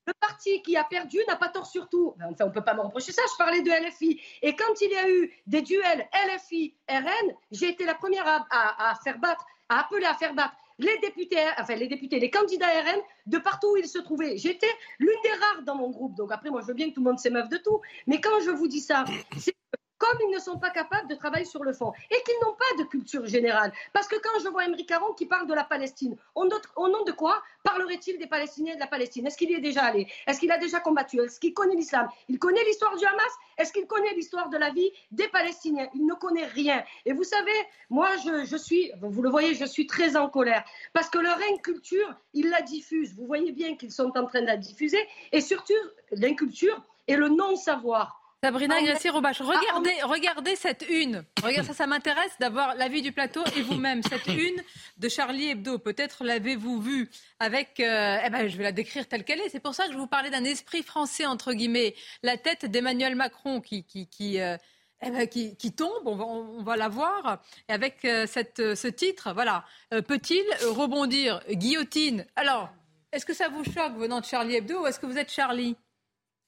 le 0.07 0.13
parti 0.21 0.61
qui 0.61 0.77
a 0.77 0.85
perdu 0.85 1.19
n'a 1.27 1.35
pas 1.35 1.49
tort 1.49 1.65
sur 1.65 1.89
tout. 1.89 2.15
Enfin, 2.15 2.45
on 2.45 2.47
ne 2.47 2.53
peut 2.53 2.63
pas 2.63 2.73
me 2.73 2.81
reprocher 2.81 3.11
ça. 3.11 3.23
Je 3.29 3.37
parlais 3.37 3.61
de 3.61 3.69
LFI. 3.69 4.21
Et 4.41 4.55
quand 4.55 4.79
il 4.81 4.91
y 4.91 4.95
a 4.95 5.09
eu 5.09 5.33
des 5.47 5.61
duels 5.61 6.07
LFI-RN, 6.13 7.33
j'ai 7.51 7.69
été 7.69 7.85
la 7.85 7.95
première 7.95 8.25
à, 8.49 8.93
faire 9.03 9.17
battre, 9.19 9.45
à 9.67 9.81
appeler 9.81 10.05
à 10.05 10.13
faire 10.13 10.33
battre 10.33 10.55
les 10.79 10.97
députés, 10.99 11.37
enfin 11.57 11.75
les 11.75 11.87
députés, 11.87 12.19
les 12.19 12.29
candidats 12.29 12.67
RN 12.67 13.01
de 13.25 13.37
partout 13.37 13.73
où 13.73 13.77
ils 13.77 13.87
se 13.87 13.99
trouvaient. 13.99 14.37
J'étais 14.37 14.71
l'une 14.99 15.09
des 15.23 15.29
rares 15.29 15.63
dans 15.65 15.75
mon 15.75 15.89
groupe. 15.89 16.15
Donc 16.15 16.31
après, 16.31 16.49
moi, 16.49 16.61
je 16.61 16.67
veux 16.67 16.73
bien 16.73 16.89
que 16.89 16.93
tout 16.93 17.01
le 17.01 17.09
monde 17.09 17.19
s'émeuve 17.19 17.49
de 17.49 17.57
tout. 17.57 17.81
Mais 18.05 18.21
quand 18.21 18.39
je 18.45 18.51
vous 18.51 18.67
dis 18.67 18.81
ça, 18.81 19.05
c'est 19.39 19.55
comme 19.97 20.17
ils 20.21 20.33
ne 20.33 20.39
sont 20.39 20.57
pas 20.57 20.69
capables 20.69 21.07
de 21.09 21.15
travailler 21.15 21.45
sur 21.45 21.63
le 21.63 21.73
fond 21.73 21.93
et 22.11 22.21
qu'ils 22.23 22.39
n'ont 22.43 22.53
pas 22.53 22.83
de 22.83 22.87
culture 22.87 23.25
générale. 23.25 23.71
Parce 23.93 24.07
que 24.07 24.15
quand 24.15 24.39
je 24.43 24.49
vois 24.49 24.65
Émeric 24.65 24.87
Caron 24.87 25.13
qui 25.13 25.25
parle 25.25 25.47
de 25.47 25.53
la 25.53 25.63
Palestine, 25.63 26.15
au 26.35 26.45
nom 26.45 27.03
de 27.03 27.11
quoi 27.11 27.41
parlerait-il 27.63 28.17
des 28.17 28.27
Palestiniens 28.27 28.73
et 28.73 28.75
de 28.75 28.81
la 28.81 28.87
Palestine? 28.87 29.27
Est-ce 29.27 29.37
qu'il 29.37 29.51
y 29.51 29.53
est 29.53 29.59
déjà 29.59 29.83
allé? 29.83 30.07
Est-ce 30.25 30.39
qu'il 30.39 30.51
a 30.51 30.57
déjà 30.57 30.79
combattu? 30.79 31.19
Est-ce 31.19 31.39
qu'il 31.39 31.53
connaît 31.53 31.75
l'islam? 31.75 32.07
Il 32.29 32.39
connaît 32.39 32.63
l'histoire 32.63 32.95
du 32.95 33.05
Hamas? 33.05 33.31
Est-ce 33.57 33.73
qu'il 33.73 33.87
connaît 33.87 34.13
l'histoire 34.13 34.49
de 34.49 34.57
la 34.57 34.69
vie 34.69 34.91
des 35.11 35.27
Palestiniens? 35.29 35.87
Il 35.93 36.05
ne 36.05 36.13
connaît 36.13 36.45
rien. 36.45 36.83
Et 37.05 37.13
vous 37.13 37.23
savez, 37.23 37.51
moi, 37.89 38.09
je, 38.17 38.45
je, 38.45 38.57
suis, 38.57 38.91
vous 39.01 39.21
le 39.21 39.29
voyez, 39.29 39.55
je 39.55 39.65
suis 39.65 39.87
très 39.87 40.15
en 40.15 40.29
colère 40.29 40.63
parce 40.93 41.09
que 41.09 41.17
leur 41.17 41.39
inculture, 41.53 42.13
ils 42.33 42.49
la 42.49 42.61
diffusent. 42.61 43.13
Vous 43.15 43.25
voyez 43.25 43.51
bien 43.51 43.75
qu'ils 43.75 43.91
sont 43.91 44.11
en 44.17 44.25
train 44.25 44.41
de 44.41 44.47
la 44.47 44.57
diffuser 44.57 45.05
et 45.31 45.41
surtout 45.41 45.73
l'inculture 46.11 46.81
et 47.07 47.15
le 47.15 47.29
non-savoir. 47.29 48.16
Sabrina 48.43 48.75
ah, 48.77 48.81
Agresti-Roubache, 48.81 49.41
regardez, 49.41 49.95
regardez 50.03 50.55
cette 50.55 50.85
une. 50.87 51.23
Regardez, 51.41 51.67
ça, 51.67 51.73
ça 51.73 51.87
m'intéresse 51.87 52.37
d'avoir 52.39 52.75
l'avis 52.75 53.01
du 53.01 53.11
plateau 53.11 53.43
et 53.55 53.63
vous-même. 53.63 54.03
Cette 54.03 54.27
une 54.27 54.61
de 54.97 55.09
Charlie 55.09 55.49
Hebdo, 55.49 55.79
peut-être 55.79 56.23
l'avez-vous 56.23 56.79
vue 56.79 57.09
avec. 57.39 57.79
Euh, 57.79 58.19
eh 58.23 58.29
ben, 58.29 58.47
je 58.47 58.55
vais 58.55 58.63
la 58.63 58.71
décrire 58.71 59.07
telle 59.07 59.23
qu'elle 59.23 59.39
est. 59.39 59.49
C'est 59.49 59.59
pour 59.59 59.73
ça 59.73 59.87
que 59.87 59.93
je 59.93 59.97
vous 59.97 60.05
parlais 60.05 60.29
d'un 60.29 60.43
esprit 60.43 60.83
français, 60.83 61.25
entre 61.25 61.53
guillemets. 61.53 61.95
La 62.21 62.37
tête 62.37 62.65
d'Emmanuel 62.65 63.15
Macron 63.15 63.59
qui. 63.59 63.83
qui, 63.85 64.07
qui 64.07 64.39
euh, 64.39 64.55
eh 65.01 65.09
ben, 65.09 65.27
qui, 65.27 65.55
qui, 65.57 65.73
tombe, 65.73 66.05
on 66.05 66.15
va, 66.15 66.25
on 66.25 66.63
va 66.63 66.75
la 66.75 66.89
voir, 66.89 67.43
et 67.69 67.73
avec 67.73 68.03
euh, 68.03 68.25
cette, 68.25 68.73
ce 68.73 68.87
titre, 68.87 69.31
voilà. 69.31 69.63
Peut-il 69.91 70.43
rebondir? 70.71 71.39
Guillotine. 71.51 72.25
Alors, 72.35 72.69
est-ce 73.11 73.23
que 73.23 73.33
ça 73.33 73.47
vous 73.47 73.63
choque 73.63 73.95
venant 73.95 74.21
de 74.21 74.25
Charlie 74.25 74.55
Hebdo 74.55 74.81
ou 74.81 74.87
est-ce 74.87 74.99
que 74.99 75.05
vous 75.05 75.19
êtes 75.19 75.31
Charlie? 75.31 75.75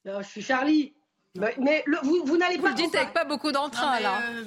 Non, 0.03 0.21
Je 0.23 0.27
suis 0.27 0.41
Charlie. 0.41 0.93
Mais, 1.35 1.85
vous, 2.03 2.23
vous 2.25 2.37
n'allez 2.37 2.57
pas. 2.57 2.71
Vous 2.71 2.77
le 2.77 2.83
dites 2.83 2.95
avec 2.95 3.13
pas 3.13 3.25
beaucoup 3.25 3.51
d'entrain, 3.51 3.99
là. 3.99 4.19
Euh, 4.31 4.43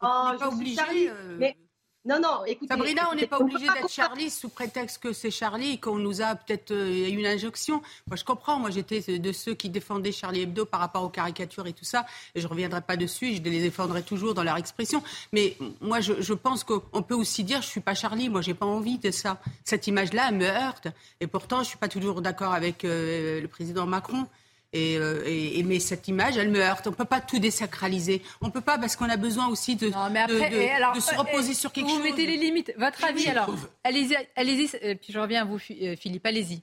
on 0.00 0.32
n'est 0.32 0.38
pas 0.38 0.48
obligé. 0.48 1.10
Euh, 1.10 1.36
mais, 1.38 1.56
non, 2.04 2.20
non, 2.20 2.44
écoutez. 2.44 2.68
Sabrina, 2.68 3.08
on 3.10 3.14
n'est 3.14 3.26
pas 3.26 3.38
obligé 3.38 3.66
d'être 3.66 3.88
Charlie 3.88 4.28
sous 4.28 4.50
prétexte 4.50 5.02
que 5.02 5.12
c'est 5.14 5.30
Charlie 5.30 5.72
et 5.72 5.78
qu'on 5.78 5.96
nous 5.96 6.20
a 6.20 6.36
peut-être 6.36 6.72
euh, 6.72 7.08
une 7.08 7.26
injonction. 7.26 7.82
Moi, 8.06 8.16
je 8.16 8.24
comprends. 8.24 8.58
Moi, 8.58 8.70
j'étais 8.70 9.18
de 9.18 9.32
ceux 9.32 9.54
qui 9.54 9.70
défendaient 9.70 10.12
Charlie 10.12 10.42
Hebdo 10.42 10.66
par 10.66 10.80
rapport 10.80 11.02
aux 11.02 11.08
caricatures 11.08 11.66
et 11.66 11.72
tout 11.72 11.86
ça. 11.86 12.04
Et 12.34 12.40
je 12.40 12.44
ne 12.46 12.50
reviendrai 12.50 12.82
pas 12.82 12.96
dessus. 12.96 13.34
Je 13.34 13.42
les 13.42 13.62
défendrai 13.62 14.02
toujours 14.02 14.34
dans 14.34 14.44
leur 14.44 14.58
expression. 14.58 15.02
Mais 15.32 15.56
moi, 15.80 16.00
je, 16.00 16.20
je 16.20 16.34
pense 16.34 16.64
qu'on 16.64 17.02
peut 17.02 17.14
aussi 17.14 17.44
dire 17.44 17.62
je 17.62 17.66
ne 17.66 17.70
suis 17.70 17.80
pas 17.80 17.94
Charlie. 17.94 18.28
Moi, 18.28 18.42
j'ai 18.42 18.54
pas 18.54 18.66
envie 18.66 18.98
de 18.98 19.10
ça. 19.10 19.40
Cette 19.64 19.86
image-là 19.86 20.32
me 20.32 20.44
heurte. 20.44 20.88
Et 21.20 21.26
pourtant, 21.26 21.56
je 21.56 21.62
ne 21.62 21.68
suis 21.68 21.78
pas 21.78 21.88
toujours 21.88 22.20
d'accord 22.20 22.52
avec 22.52 22.82
le 22.82 23.46
président 23.46 23.86
Macron. 23.86 24.26
Euh, 24.74 25.22
et, 25.26 25.62
mais 25.62 25.78
cette 25.80 26.08
image, 26.08 26.36
elle 26.36 26.50
me 26.50 26.60
heurte. 26.60 26.86
On 26.86 26.90
ne 26.90 26.94
peut 26.94 27.04
pas 27.04 27.20
tout 27.20 27.38
désacraliser. 27.38 28.22
On 28.40 28.46
ne 28.46 28.52
peut 28.52 28.60
pas 28.60 28.78
parce 28.78 28.96
qu'on 28.96 29.08
a 29.08 29.16
besoin 29.16 29.48
aussi 29.48 29.76
de, 29.76 29.86
de, 29.86 31.00
se 31.00 31.14
reposer 31.14 31.54
sur 31.54 31.72
quelque 31.72 31.88
chose. 31.88 31.98
Vous 31.98 32.04
mettez 32.04 32.26
les 32.26 32.36
limites. 32.36 32.72
Votre 32.76 33.04
avis, 33.04 33.28
alors 33.28 33.54
Allez-y, 33.84 34.16
allez 34.34 34.68
euh, 34.82 34.94
puis 34.94 35.12
je 35.12 35.18
reviens 35.18 35.42
à 35.42 35.44
vous, 35.44 35.58
euh, 35.70 35.96
Philippe. 35.96 36.26
Allez-y. 36.26 36.62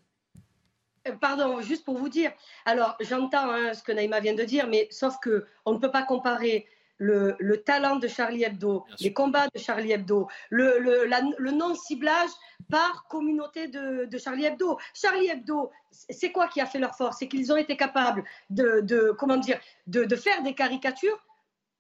Pardon, 1.20 1.62
juste 1.62 1.84
pour 1.84 1.97
vous 1.97 2.10
dire. 2.10 2.32
Alors, 2.66 2.95
j'entends 3.01 3.51
hein, 3.51 3.74
ce 3.74 3.84
que 3.84 3.91
Naïma 3.91 4.20
vient 4.20 4.36
de 4.36 4.43
dire, 4.43 4.68
mais 4.68 4.88
sauf 4.89 5.16
que 5.22 5.45
on 5.66 5.74
ne 5.74 5.78
peut 5.78 5.91
pas 5.91 6.04
comparer 6.04 6.68
le, 6.98 7.56
talent 7.64 7.98
de 7.98 8.08
Charlie 8.08 8.44
Hebdo, 8.44 8.86
les 9.00 9.14
combats 9.14 9.48
de 9.54 9.60
Charlie 9.60 9.91
Hebdo, 9.91 10.28
le, 10.50 10.78
le 10.80 11.52
non-ciblage 11.52 12.30
par 12.70 13.08
communauté 13.08 13.68
de, 13.68 14.18
Charlie 14.18 14.46
Hebdo. 14.46 14.78
Charlie 14.94 15.28
Hebdo, 15.28 15.72
c'est 15.91 16.32
quoi 16.32 16.48
qui 16.48 16.62
a 16.62 16.66
fait 16.66 16.80
leur 16.80 16.96
force? 16.96 17.18
C'est 17.20 17.28
qu'ils 17.28 17.52
ont 17.52 17.58
été 17.58 17.78
capables 17.78 18.24
de, 18.50 19.16
comment 19.18 19.38
dire, 19.38 19.60
de, 19.88 20.16
faire 20.16 20.41
des 20.44 20.54
caricatures 20.54 21.24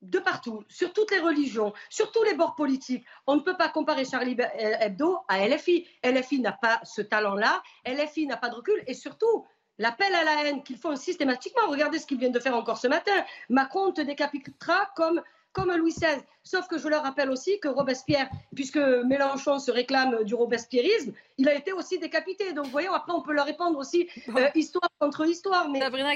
de 0.01 0.19
partout, 0.19 0.65
sur 0.67 0.91
toutes 0.91 1.11
les 1.11 1.19
religions, 1.19 1.71
sur 1.89 2.11
tous 2.11 2.23
les 2.23 2.33
bords 2.33 2.55
politiques. 2.55 3.05
On 3.25 3.37
ne 3.37 3.41
peut 3.41 3.55
pas 3.55 3.69
comparer 3.69 4.03
Charlie 4.03 4.35
Hebdo 4.57 5.19
à 5.29 5.47
LFI. 5.47 5.87
LFI 6.03 6.41
n'a 6.41 6.51
pas 6.51 6.81
ce 6.83 7.01
talent-là, 7.01 7.63
LFI 7.85 8.27
n'a 8.27 8.35
pas 8.35 8.49
de 8.49 8.55
recul, 8.55 8.83
et 8.85 8.93
surtout, 8.93 9.45
l'appel 9.77 10.13
à 10.13 10.23
la 10.23 10.45
haine 10.45 10.63
qu'ils 10.63 10.77
font 10.77 10.95
systématiquement. 10.95 11.67
Regardez 11.67 11.99
ce 11.99 12.05
qu'ils 12.05 12.19
viennent 12.19 12.31
de 12.31 12.39
faire 12.39 12.55
encore 12.55 12.77
ce 12.77 12.87
matin. 12.87 13.11
Macron 13.49 13.91
te 13.91 14.01
décapitera 14.01 14.89
comme 14.95 15.21
comme 15.53 15.71
Louis 15.71 15.93
XVI. 15.93 16.21
Sauf 16.43 16.67
que 16.67 16.77
je 16.77 16.87
leur 16.89 17.03
rappelle 17.03 17.29
aussi 17.29 17.59
que 17.59 17.69
Robespierre, 17.69 18.27
puisque 18.53 18.77
Mélenchon 18.77 19.59
se 19.59 19.71
réclame 19.71 20.23
du 20.25 20.35
robespierrisme, 20.35 21.13
il 21.37 21.47
a 21.47 21.53
été 21.53 21.71
aussi 21.71 21.99
décapité. 21.99 22.51
Donc, 22.51 22.65
voyons, 22.67 22.91
après, 22.91 23.13
on 23.13 23.21
peut 23.21 23.33
leur 23.33 23.45
répondre 23.45 23.77
aussi 23.77 24.09
euh, 24.35 24.49
histoire 24.55 24.89
contre 24.99 25.25
histoire. 25.25 25.69
Mais 25.69 25.79
Sabrina 25.79 26.09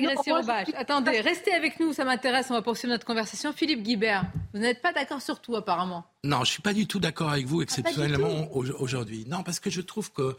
Attendez, 0.75 1.21
restez 1.21 1.53
avec 1.53 1.79
nous, 1.79 1.93
ça 1.93 2.03
m'intéresse. 2.03 2.49
On 2.49 2.55
va 2.55 2.61
poursuivre 2.61 2.91
notre 2.91 3.05
conversation. 3.05 3.53
Philippe 3.53 3.83
Guibert, 3.83 4.23
vous 4.53 4.59
n'êtes 4.59 4.81
pas 4.81 4.91
d'accord 4.91 5.21
sur 5.21 5.39
tout, 5.39 5.55
apparemment. 5.55 6.03
Non, 6.27 6.43
je 6.43 6.51
suis 6.51 6.61
pas 6.61 6.73
du 6.73 6.87
tout 6.87 6.99
d'accord 6.99 7.29
avec 7.29 7.45
vous, 7.45 7.61
ah, 7.61 7.63
exceptionnellement 7.63 8.53
aujourd'hui. 8.53 9.25
Non, 9.29 9.43
parce 9.43 9.61
que 9.61 9.69
je 9.69 9.79
trouve 9.79 10.11
que 10.11 10.35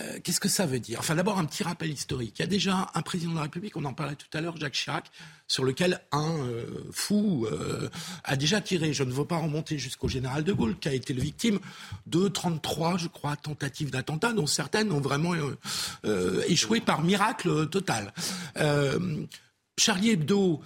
euh, 0.00 0.18
qu'est-ce 0.22 0.40
que 0.40 0.48
ça 0.48 0.66
veut 0.66 0.78
dire? 0.78 0.98
Enfin, 1.00 1.14
d'abord, 1.14 1.38
un 1.38 1.46
petit 1.46 1.62
rappel 1.62 1.90
historique. 1.90 2.34
Il 2.38 2.42
y 2.42 2.44
a 2.44 2.48
déjà 2.48 2.90
un 2.94 3.00
président 3.00 3.30
de 3.30 3.36
la 3.36 3.42
République, 3.42 3.74
on 3.78 3.84
en 3.86 3.94
parlait 3.94 4.14
tout 4.14 4.26
à 4.36 4.42
l'heure, 4.42 4.58
Jacques 4.58 4.74
Chirac, 4.74 5.10
sur 5.48 5.64
lequel 5.64 6.00
un 6.12 6.36
euh, 6.46 6.66
fou 6.92 7.46
euh, 7.50 7.88
a 8.24 8.36
déjà 8.36 8.60
tiré. 8.60 8.92
Je 8.92 9.04
ne 9.04 9.12
veux 9.12 9.24
pas 9.24 9.38
remonter 9.38 9.78
jusqu'au 9.78 10.08
général 10.08 10.44
de 10.44 10.52
Gaulle, 10.52 10.78
qui 10.78 10.88
a 10.90 10.94
été 10.94 11.14
le 11.14 11.22
victime 11.22 11.60
de 12.06 12.28
33, 12.28 12.98
je 12.98 13.08
crois, 13.08 13.36
tentatives 13.36 13.90
d'attentat, 13.90 14.34
dont 14.34 14.46
certaines 14.46 14.92
ont 14.92 15.00
vraiment 15.00 15.32
échoué 16.46 16.80
par 16.80 17.02
miracle 17.02 17.68
total. 17.68 18.12
Charlie 19.78 20.10
Hebdo, 20.10 20.60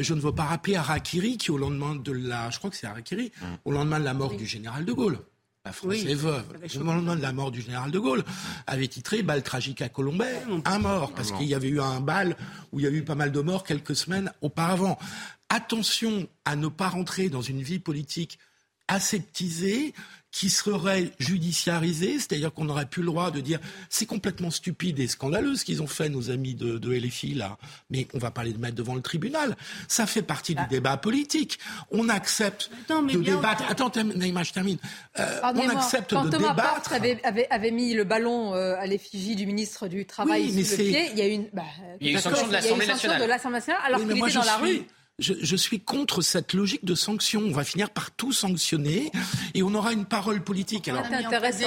je 0.00 0.14
ne 0.14 0.20
veux 0.20 0.34
pas 0.34 0.44
rappeler 0.44 0.76
Harakiri, 0.76 1.36
qui 1.36 1.50
au 1.50 1.58
lendemain 1.58 1.96
de 1.96 2.12
la, 2.12 2.50
je 2.50 2.58
crois 2.58 2.70
que 2.70 2.76
c'est 2.76 2.86
Harakiri, 2.86 3.32
mmh. 3.40 3.44
au 3.64 3.72
lendemain 3.72 3.98
de 3.98 4.04
la 4.04 4.14
mort 4.14 4.34
du 4.34 4.46
général 4.46 4.84
de 4.84 4.92
Gaulle, 4.92 5.18
la 5.64 5.72
France 5.72 5.94
est 5.94 6.14
veuve. 6.14 6.44
Au 6.74 6.82
moment 6.82 7.14
de 7.14 7.22
la 7.22 7.32
mort 7.32 7.52
du 7.52 7.60
général 7.60 7.92
de 7.92 7.98
Gaulle, 7.98 8.24
avait 8.66 8.88
titré 8.88 9.22
Bal 9.22 9.44
tragique 9.44 9.80
à 9.80 9.88
Colombay, 9.88 10.42
un 10.64 10.78
mort, 10.78 11.12
parce 11.12 11.30
qu'il 11.30 11.46
y 11.46 11.54
avait 11.54 11.68
eu 11.68 11.80
un 11.80 12.00
bal 12.00 12.36
où 12.72 12.80
il 12.80 12.82
y 12.82 12.86
avait 12.86 12.98
eu 12.98 13.04
pas 13.04 13.14
mal 13.14 13.30
de 13.30 13.40
morts 13.40 13.62
quelques 13.62 13.94
semaines 13.94 14.32
auparavant. 14.40 14.98
Attention 15.48 16.28
à 16.44 16.56
ne 16.56 16.68
pas 16.68 16.88
rentrer 16.88 17.28
dans 17.28 17.42
une 17.42 17.62
vie 17.62 17.78
politique 17.78 18.38
aseptisée 18.92 19.94
qui 20.32 20.48
serait 20.48 21.10
judiciarisé, 21.18 22.14
c'est-à-dire 22.14 22.52
qu'on 22.54 22.64
n'aurait 22.64 22.86
plus 22.86 23.02
le 23.02 23.08
droit 23.08 23.30
de 23.30 23.40
dire 23.40 23.60
c'est 23.90 24.06
complètement 24.06 24.50
stupide 24.50 24.98
et 24.98 25.06
scandaleux 25.06 25.56
ce 25.56 25.64
qu'ils 25.64 25.82
ont 25.82 25.86
fait 25.86 26.08
nos 26.08 26.30
amis 26.30 26.54
de, 26.54 26.78
de 26.78 26.90
LFI 26.90 27.34
là, 27.34 27.58
mais 27.90 28.08
on 28.14 28.18
va 28.18 28.30
pas 28.30 28.42
les 28.42 28.54
mettre 28.54 28.74
devant 28.74 28.94
le 28.94 29.02
tribunal. 29.02 29.56
Ça 29.88 30.06
fait 30.06 30.22
partie 30.22 30.54
du 30.54 30.62
ah. 30.64 30.68
débat 30.70 30.96
politique. 30.96 31.58
On 31.90 32.08
accepte 32.08 32.70
de 32.88 33.18
débattre. 33.22 33.64
Attends, 33.68 33.92
Naïma, 34.16 34.42
je 34.42 34.52
termine. 34.54 34.78
Euh, 35.18 35.40
on 35.42 35.68
accepte 35.68 36.14
Quand 36.14 36.24
de 36.24 36.30
Thomas 36.30 36.54
débattre. 36.54 36.94
Avait, 36.94 37.20
avait, 37.24 37.46
avait, 37.50 37.70
mis 37.70 37.92
le 37.92 38.04
ballon 38.04 38.54
euh, 38.54 38.74
à 38.78 38.86
l'effigie 38.86 39.36
du 39.36 39.44
ministre 39.44 39.86
du 39.86 40.06
Travail 40.06 40.50
oui, 40.50 40.64
sous 40.64 40.78
le 40.78 40.84
pied, 40.84 41.10
il 41.12 41.18
y 41.18 41.22
a 41.22 41.26
une, 41.26 41.46
bah, 41.52 41.62
il 42.00 42.06
y 42.06 42.10
a 42.10 42.12
une 42.12 42.20
sanction 42.20 42.48
de 42.48 42.52
l'Assemblée 42.52 42.86
nationale. 42.86 43.22
alors 43.84 44.00
qu'il 44.00 44.16
était 44.16 44.32
dans 44.32 44.44
la 44.44 44.56
rue 44.56 44.86
je, 45.22 45.56
suis 45.56 45.80
contre 45.80 46.20
cette 46.20 46.52
logique 46.52 46.84
de 46.84 46.94
sanction. 46.94 47.40
On 47.40 47.52
va 47.52 47.64
finir 47.64 47.90
par 47.90 48.10
tout 48.10 48.32
sanctionner 48.32 49.10
et 49.54 49.62
on 49.62 49.74
aura 49.74 49.92
une 49.92 50.04
parole 50.04 50.42
politique. 50.42 50.88
Alors, 50.88 51.04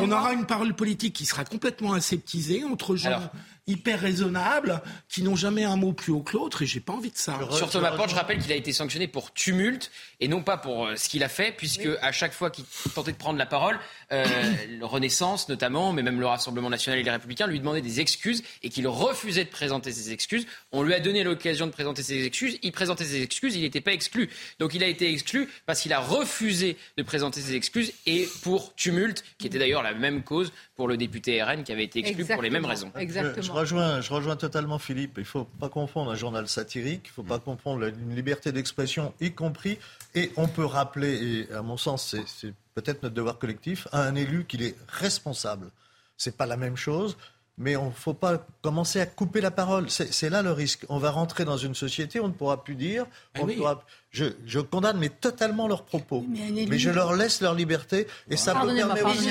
on 0.01 0.11
aura 0.11 0.33
une 0.33 0.45
parole 0.45 0.73
politique 0.73 1.13
qui 1.13 1.25
sera 1.25 1.45
complètement 1.45 1.93
aseptisée 1.93 2.63
entre 2.63 2.95
gens 2.95 3.31
hyper 3.67 3.99
raisonnables, 3.99 4.81
qui 5.09 5.23
n'ont 5.23 5.35
jamais 5.35 5.63
un 5.63 5.75
mot 5.75 5.91
plus 5.91 6.11
haut 6.11 6.21
que 6.21 6.33
l'autre, 6.33 6.61
et 6.61 6.65
j'ai 6.65 6.79
pas 6.79 6.93
envie 6.93 7.09
de 7.09 7.17
ça. 7.17 7.39
Sur 7.51 7.69
Thomas 7.69 7.91
Porte, 7.91 8.11
je 8.11 8.15
rappelle 8.15 8.37
qu'il 8.37 8.51
a 8.51 8.55
été 8.55 8.71
sanctionné 8.73 9.07
pour 9.07 9.33
tumulte 9.33 9.91
et 10.19 10.27
non 10.27 10.43
pas 10.43 10.57
pour 10.57 10.85
euh, 10.85 10.95
ce 10.95 11.09
qu'il 11.09 11.23
a 11.23 11.29
fait, 11.29 11.51
puisque 11.51 11.87
à 12.01 12.11
chaque 12.11 12.33
fois 12.33 12.51
qu'il 12.51 12.65
tentait 12.93 13.11
de 13.11 13.17
prendre 13.17 13.39
la 13.39 13.45
parole, 13.45 13.79
euh, 14.11 14.25
le 14.69 14.85
Renaissance 14.85 15.49
notamment, 15.49 15.93
mais 15.93 16.03
même 16.03 16.19
le 16.19 16.27
Rassemblement 16.27 16.69
national 16.69 16.99
et 16.99 17.03
les 17.03 17.11
Républicains 17.11 17.47
lui 17.47 17.59
demandaient 17.59 17.81
des 17.81 17.99
excuses 17.99 18.43
et 18.61 18.69
qu'il 18.69 18.87
refusait 18.87 19.45
de 19.45 19.49
présenter 19.49 19.91
ses 19.91 20.11
excuses. 20.11 20.45
On 20.71 20.83
lui 20.83 20.93
a 20.93 20.99
donné 20.99 21.23
l'occasion 21.23 21.65
de 21.65 21.71
présenter 21.71 22.03
ses 22.03 22.23
excuses. 22.25 22.59
Il 22.61 22.71
présentait 22.71 23.03
ses 23.03 23.21
excuses, 23.21 23.55
il 23.55 23.61
n'était 23.61 23.81
pas 23.81 23.93
exclu. 23.93 24.29
Donc 24.59 24.73
il 24.73 24.83
a 24.83 24.87
été 24.87 25.11
exclu 25.11 25.49
parce 25.65 25.81
qu'il 25.81 25.93
a 25.93 25.99
refusé 25.99 26.77
de 26.97 27.03
présenter 27.03 27.41
ses 27.41 27.55
excuses 27.55 27.93
et 28.05 28.29
pour 28.43 28.75
tumulte, 28.75 29.23
qui 29.39 29.47
était 29.47 29.59
d'ailleurs 29.59 29.83
la 29.83 29.93
même 29.93 30.23
cause 30.23 30.51
pour 30.75 30.87
le 30.87 30.97
député 30.97 31.41
RN 31.41 31.63
qui 31.63 31.71
avait 31.71 31.85
été 31.85 31.99
exclu 31.99 32.25
pour 32.25 32.41
les 32.41 32.49
mêmes 32.49 32.65
raisons. 32.65 32.91
Je, 32.95 33.51
rejoins, 33.55 34.01
je 34.01 34.13
rejoins 34.13 34.35
totalement 34.35 34.77
Philippe. 34.77 35.13
Il 35.17 35.21
ne 35.21 35.25
faut 35.25 35.45
pas 35.45 35.69
confondre 35.69 36.11
un 36.11 36.15
journal 36.15 36.47
satirique, 36.47 37.03
il 37.05 37.09
ne 37.09 37.13
faut 37.13 37.23
pas 37.23 37.39
confondre 37.39 37.85
une 37.85 38.15
liberté 38.15 38.51
d'expression, 38.51 39.13
y 39.19 39.31
compris, 39.31 39.79
et 40.13 40.31
on 40.37 40.47
peut 40.47 40.65
rappeler, 40.65 41.47
et 41.49 41.53
à 41.53 41.61
mon 41.61 41.77
sens, 41.77 42.15
c'est 42.27 42.53
peut-être 42.75 43.03
notre 43.03 43.15
devoir 43.15 43.39
collectif, 43.39 43.87
à 43.91 44.03
un 44.03 44.15
élu 44.15 44.45
qu'il 44.45 44.61
est 44.61 44.75
responsable. 44.87 45.71
Ce 46.17 46.29
n'est 46.29 46.35
pas 46.35 46.45
la 46.45 46.57
même 46.57 46.77
chose 46.77 47.17
mais 47.57 47.75
on 47.75 47.85
ne 47.87 47.91
faut 47.91 48.13
pas 48.13 48.45
commencer 48.61 48.99
à 48.99 49.05
couper 49.05 49.39
la 49.41 49.51
parole. 49.51 49.89
C'est 49.89 50.29
là 50.29 50.41
le 50.41 50.51
risque. 50.51 50.85
On 50.89 50.97
va 50.97 51.11
rentrer 51.11 51.45
dans 51.45 51.57
une 51.57 51.75
société, 51.75 52.19
on 52.19 52.27
ne 52.27 52.33
pourra 52.33 52.63
plus 52.63 52.75
dire. 52.75 53.05
Ah 53.33 53.39
on 53.41 53.45
oui. 53.45 53.55
pourra... 53.55 53.83
je, 54.11 54.25
je, 54.45 54.59
condamne 54.59 54.97
mais 54.97 55.09
totalement 55.09 55.67
leurs 55.67 55.83
propos. 55.85 56.25
Mais, 56.27 56.65
mais, 56.67 56.77
je 56.77 56.89
leur 56.89 57.13
laisse 57.15 57.41
leur 57.41 57.53
liberté 57.53 58.07
et 58.29 58.35
ça 58.37 58.53
me 58.53 58.75
permet 58.75 59.01
aussi. 59.03 59.29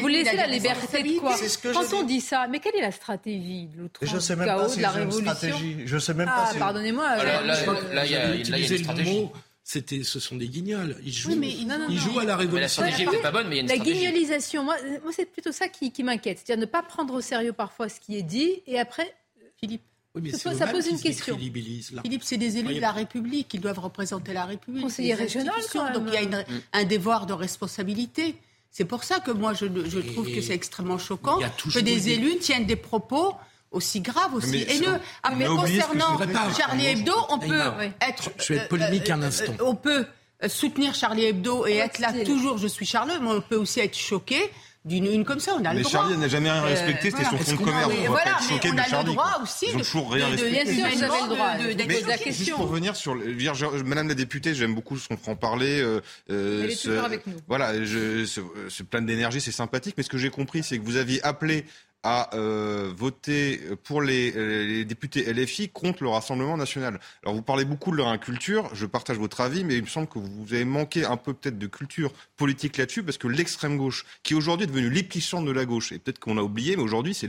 Vous 0.00 0.08
laissez 0.08 0.36
la 0.36 0.46
liberté 0.46 1.02
de 1.02 1.18
quoi 1.20 1.36
C'est 1.36 1.48
ce 1.48 1.58
que 1.58 1.72
Quand 1.72 1.92
on 1.94 2.02
dit 2.04 2.20
ça, 2.20 2.46
mais 2.48 2.60
quelle 2.60 2.76
est 2.76 2.82
la 2.82 2.92
stratégie 2.92 3.66
de 3.66 3.82
l'outrance, 3.82 4.08
Je 4.10 4.18
sais 4.18 4.34
du 4.34 4.40
même 4.40 4.48
pas 4.56 4.68
si 4.68 4.76
de 4.78 4.82
la 4.82 4.90
révolution 4.90 5.34
stratégie. 5.34 5.82
Je 5.84 5.98
sais 5.98 6.14
même 6.14 6.30
Ah, 6.32 6.44
pas 6.46 6.52
si. 6.52 6.58
pardonnez-moi. 6.58 7.06
Alors 7.06 7.24
euh, 7.42 7.46
là, 7.94 8.04
il 8.06 8.10
y 8.10 8.16
a- 8.16 8.28
là, 8.28 8.34
il 8.36 8.50
y 8.50 8.54
a 8.54 8.58
une 8.58 8.78
stratégie. 8.78 9.28
C'était, 9.68 10.04
ce 10.04 10.20
sont 10.20 10.36
des 10.36 10.46
guignols. 10.48 10.96
Ils 11.04 11.12
jouent, 11.12 11.30
Oui, 11.30 11.36
mais 11.36 11.64
non, 11.66 11.76
non, 11.80 11.86
ils 11.88 11.96
non. 11.96 12.00
jouent 12.00 12.18
à 12.20 12.22
la 12.22 12.22
Mais 12.22 12.26
la 12.26 12.36
révolution. 12.36 12.68
stratégie 12.84 13.04
n'est 13.10 13.18
pas 13.20 13.32
bonne, 13.32 13.48
mais 13.48 13.56
il 13.56 13.58
y 13.58 13.58
a 13.58 13.62
une 13.62 13.68
La 13.68 13.74
stratégie. 13.74 13.98
guignolisation, 13.98 14.62
moi, 14.62 14.76
euh, 14.84 14.98
moi 15.02 15.10
c'est 15.12 15.26
plutôt 15.26 15.50
ça 15.50 15.66
qui, 15.68 15.90
qui 15.90 16.04
m'inquiète. 16.04 16.38
C'est-à-dire 16.38 16.60
ne 16.60 16.70
pas 16.70 16.84
prendre 16.84 17.12
au 17.14 17.20
sérieux 17.20 17.52
parfois 17.52 17.88
ce 17.88 17.98
qui 17.98 18.16
est 18.16 18.22
dit 18.22 18.62
et 18.68 18.78
après, 18.78 19.12
Philippe. 19.58 19.82
Oui, 20.14 20.22
mais 20.22 20.30
Ça 20.30 20.54
ça 20.54 20.68
pose 20.68 20.86
une 20.86 21.00
question. 21.00 21.36
Philippe, 21.36 22.22
c'est 22.22 22.36
des 22.36 22.58
élus 22.58 22.74
de 22.76 22.80
la. 22.80 22.92
République, 22.92 23.52
ils 23.54 23.60
doivent 23.60 23.80
représenter 23.80 24.32
la 24.32 24.44
République. 24.46 24.84
Conseiller 24.84 25.14
régional, 25.14 25.52
quand 25.72 25.82
même. 25.84 25.94
Donc 25.94 26.04
il 26.06 26.14
y 26.14 26.16
a 26.16 26.22
une- 26.22 26.44
un 26.72 26.84
devoir 26.84 27.26
de 27.26 27.32
responsabilité. 27.32 28.36
C'est 28.70 28.84
pour 28.84 29.02
ça 29.04 29.18
que 29.18 29.32
moi, 29.32 29.52
je, 29.52 29.66
je 29.66 29.98
trouve 29.98 30.28
Et 30.28 30.34
que 30.36 30.40
c'est 30.42 30.54
extrêmement 30.54 30.98
choquant 30.98 31.38
que 31.74 31.80
des 31.80 32.10
élus 32.10 32.38
tiennent 32.38 32.66
des 32.66 32.76
propos 32.76 33.34
aussi 33.76 34.00
graves, 34.00 34.34
aussi 34.34 34.50
Mais 34.66 34.74
haineux. 34.74 34.84
ça- 34.86 35.00
Après, 35.22 35.46
on 35.46 35.58
a 35.58 35.62
oublié 35.62 35.80
ce 35.80 35.86
que 35.86 35.92
concernant. 35.92 36.54
Charlie 36.56 36.86
Hebdo, 36.86 37.12
on 37.30 37.38
peut 37.38 37.60
être... 38.00 38.30
je 38.38 38.52
vais 38.52 38.58
être 38.60 38.68
polémique 38.68 39.08
un 39.10 39.22
instant. 39.22 39.52
on 39.64 39.74
peut 39.74 40.04
euh, 40.42 40.48
soutenir 40.48 40.94
Charlie 40.94 41.24
Hebdo 41.26 41.66
et 41.66 41.78
Oh, 41.80 41.84
être 41.84 41.98
là 42.00 42.12
toujours, 42.24 42.58
je 42.58 42.66
suis 42.66 42.84
Charlie, 42.86 43.14
mais 43.20 43.28
on 43.30 43.40
peut 43.40 43.56
aussi 43.56 43.80
être 43.80 43.96
choqué 43.96 44.38
d'une 44.84 45.06
une 45.06 45.24
comme 45.24 45.40
ça, 45.40 45.52
on 45.58 45.64
a 45.64 45.70
le 45.72 45.78
Mais 45.78 45.82
droit. 45.82 45.90
Charlie 45.90 46.16
n'a 46.16 46.28
jamais 46.28 46.48
rien 46.48 46.62
Euh, 46.62 46.66
respecté, 46.66 47.10
c'était 47.10 47.24
voilà. 47.24 47.30
son 47.30 47.44
fonds 47.44 47.52
de 47.52 47.56
commerce. 47.56 47.88
mais 47.88 48.06
On 48.06 48.10
voilà, 48.12 48.24
pas 48.24 48.30
être 48.30 48.38
mais 48.42 48.54
choqué 48.54 48.68
on 48.70 48.74
de 48.74 48.80
a 48.80 48.98
le 49.02 49.04
droit 49.04 49.32
quoi. 49.32 49.42
aussi 49.42 49.66
Ils 49.68 49.74
ont 49.74 49.78
toujours 49.78 50.12
rien 50.12 50.30
de- 50.30 50.36
de- 50.36 50.42
respecté. 50.42 50.72
Bien 50.74 50.90
sûr, 50.90 50.96
vous 50.96 51.02
avez 51.02 51.22
le 51.22 51.28
droit. 51.34 51.54
de- 51.54 51.62
de- 51.64 51.70
Je 51.70 51.74
de- 51.74 51.82
pose 51.82 51.88
la 51.88 51.98
de- 51.98 52.10
Juste 52.12 52.24
question. 52.24 52.56
pour 52.56 52.68
revenir 52.68 52.94
sur 52.94 53.14
le- 53.16 53.24
je 53.24 53.30
veux 53.30 53.34
dire, 53.36 53.54
je- 53.56 53.66
Madame 53.82 54.06
la 54.06 54.14
députée, 54.14 54.54
j'aime 54.54 54.76
beaucoup 54.76 54.96
son 54.96 55.16
franc-parler. 55.16 55.80
euh, 55.80 56.00
euh, 56.30 56.62
Elle 56.62 56.70
est 56.70 56.74
ce- 56.76 56.88
toujours 56.88 57.04
avec 57.04 57.26
nous. 57.26 57.34
Voilà, 57.48 57.82
je, 57.84 58.24
ce, 58.26 58.40
ce 58.68 58.82
plein 58.84 59.02
d'énergie, 59.02 59.40
c'est 59.40 59.50
sympathique. 59.50 59.94
Mais 59.96 60.04
ce 60.04 60.08
que 60.08 60.18
j'ai 60.18 60.30
compris, 60.30 60.62
c'est 60.62 60.78
que 60.78 60.84
vous 60.84 60.96
aviez 60.96 61.20
appelé 61.24 61.66
à 62.02 62.34
euh, 62.36 62.92
voter 62.96 63.60
pour 63.84 64.00
les, 64.00 64.32
euh, 64.36 64.64
les 64.64 64.84
députés 64.84 65.24
LFI 65.32 65.70
contre 65.70 66.04
le 66.04 66.08
Rassemblement 66.08 66.56
national. 66.56 67.00
Alors 67.24 67.34
vous 67.34 67.42
parlez 67.42 67.64
beaucoup 67.64 67.90
de 67.90 67.96
leur 67.96 68.08
inculture, 68.08 68.70
je 68.74 68.86
partage 68.86 69.16
votre 69.18 69.40
avis, 69.40 69.64
mais 69.64 69.74
il 69.74 69.82
me 69.82 69.88
semble 69.88 70.06
que 70.06 70.18
vous 70.20 70.46
avez 70.52 70.64
manqué 70.64 71.04
un 71.04 71.16
peu 71.16 71.34
peut-être 71.34 71.58
de 71.58 71.66
culture 71.66 72.12
politique 72.36 72.76
là-dessus, 72.76 73.02
parce 73.02 73.18
que 73.18 73.26
l'extrême 73.26 73.76
gauche, 73.76 74.06
qui 74.22 74.34
aujourd'hui 74.34 74.64
est 74.64 74.68
devenue 74.68 74.90
l'épicentre 74.90 75.44
de 75.46 75.50
la 75.50 75.64
gauche, 75.64 75.90
et 75.90 75.98
peut-être 75.98 76.18
qu'on 76.20 76.38
a 76.38 76.42
oublié, 76.42 76.76
mais 76.76 76.82
aujourd'hui 76.82 77.12
c'est 77.14 77.28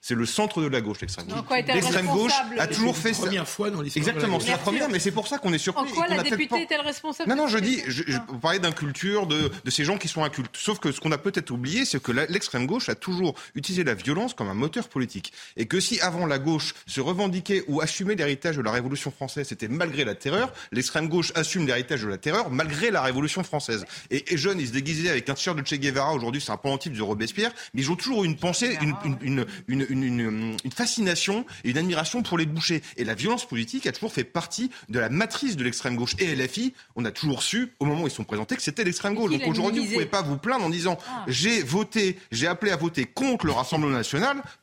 c'est 0.00 0.14
le 0.14 0.26
centre 0.26 0.60
de 0.60 0.66
la 0.66 0.80
gauche, 0.80 1.00
l'extrême 1.02 1.26
gauche. 1.28 1.58
L'extrême 1.68 2.06
gauche 2.06 2.32
a 2.58 2.66
toujours 2.66 2.96
C'est 2.96 3.02
fait 3.02 3.08
la 3.10 3.14
ça. 3.14 3.22
première 3.22 3.48
fois 3.48 3.70
dans 3.70 3.80
l'histoire. 3.80 4.08
Exactement, 4.08 4.38
de 4.38 4.42
c'est 4.42 4.48
la 4.50 4.56
la 4.56 4.62
première, 4.62 4.88
mais 4.88 4.98
c'est 4.98 5.12
pour 5.12 5.28
ça 5.28 5.38
qu'on 5.38 5.52
est 5.52 5.58
surpris. 5.58 5.84
En 5.90 5.94
quoi 5.94 6.08
la 6.08 6.20
a 6.20 6.22
députée 6.24 6.46
pas- 6.48 6.58
est-elle 6.58 6.80
responsable 6.80 7.30
non, 7.30 7.36
non, 7.36 7.46
je 7.48 7.58
dis, 7.58 7.80
je, 7.86 8.02
je 8.06 8.18
vous 8.28 8.38
parlais 8.38 8.58
d'inculture, 8.58 9.26
de, 9.26 9.50
de 9.64 9.70
ces 9.70 9.84
gens 9.84 9.98
qui 9.98 10.08
sont 10.08 10.24
incultes. 10.24 10.56
Sauf 10.56 10.78
que 10.80 10.90
ce 10.90 11.00
qu'on 11.00 11.12
a 11.12 11.18
peut-être 11.18 11.50
oublié, 11.52 11.84
c'est 11.84 12.02
que 12.02 12.10
la- 12.12 12.26
l'extrême 12.26 12.66
gauche 12.66 12.88
a 12.88 12.94
toujours 12.96 13.34
utilisé 13.54 13.84
la 13.84 13.94
violence 13.94 14.05
comme 14.36 14.48
un 14.48 14.54
moteur 14.54 14.88
politique. 14.88 15.32
Et 15.56 15.66
que 15.66 15.80
si 15.80 16.00
avant 16.00 16.26
la 16.26 16.38
gauche 16.38 16.74
se 16.86 17.00
revendiquait 17.00 17.64
ou 17.68 17.80
assumait 17.80 18.14
l'héritage 18.14 18.56
de 18.56 18.62
la 18.62 18.70
Révolution 18.70 19.10
française, 19.10 19.48
c'était 19.48 19.68
malgré 19.68 20.04
la 20.04 20.14
terreur, 20.14 20.52
l'extrême 20.72 21.08
gauche 21.08 21.32
assume 21.34 21.66
l'héritage 21.66 22.02
de 22.02 22.08
la 22.08 22.18
terreur 22.18 22.50
malgré 22.50 22.90
la 22.90 23.02
Révolution 23.02 23.42
française. 23.42 23.84
Et, 24.10 24.32
et 24.32 24.36
jeunes, 24.36 24.60
ils 24.60 24.68
se 24.68 24.72
déguisaient 24.72 25.10
avec 25.10 25.28
un 25.28 25.34
t-shirt 25.34 25.58
de 25.58 25.66
Che 25.66 25.74
Guevara, 25.74 26.14
aujourd'hui 26.14 26.40
c'est 26.40 26.52
un 26.52 26.56
pendentif 26.56 26.92
de 26.92 27.02
Robespierre, 27.02 27.52
mais 27.74 27.82
ils 27.82 27.90
ont 27.90 27.96
toujours 27.96 28.24
une 28.24 28.36
pensée, 28.36 28.78
une, 28.80 28.94
une, 29.22 29.46
une, 29.68 30.56
une, 30.64 30.72
fascination 30.72 31.44
et 31.64 31.70
une 31.70 31.78
admiration 31.78 32.22
pour 32.22 32.38
les 32.38 32.46
bouchers. 32.46 32.82
Et 32.96 33.04
la 33.04 33.14
violence 33.14 33.46
politique 33.46 33.86
a 33.86 33.92
toujours 33.92 34.12
fait 34.12 34.24
partie 34.24 34.70
de 34.88 34.98
la 34.98 35.08
matrice 35.08 35.56
de 35.56 35.64
l'extrême 35.64 35.96
gauche. 35.96 36.14
Et 36.18 36.34
LFI, 36.34 36.74
on 36.94 37.04
a 37.04 37.10
toujours 37.10 37.42
su, 37.42 37.72
au 37.80 37.84
moment 37.84 38.02
où 38.02 38.06
ils 38.06 38.12
sont 38.12 38.24
présentés, 38.24 38.56
que 38.56 38.62
c'était 38.62 38.84
l'extrême 38.84 39.14
gauche. 39.14 39.30
Donc 39.30 39.42
aujourd'hui, 39.46 39.80
vous 39.80 39.86
minimisé 39.86 39.94
pouvez 39.94 40.06
pas 40.06 40.22
vous 40.22 40.36
plaindre 40.36 40.64
en 40.64 40.70
disant 40.70 40.98
Ah. 41.08 41.24
j'ai 41.26 41.62
voté, 41.62 42.18
j'ai 42.30 42.46
appelé 42.46 42.72
à 42.72 42.76
voter 42.76 43.04
contre 43.04 43.46
le 43.46 43.52
Rassemblement 43.52 43.95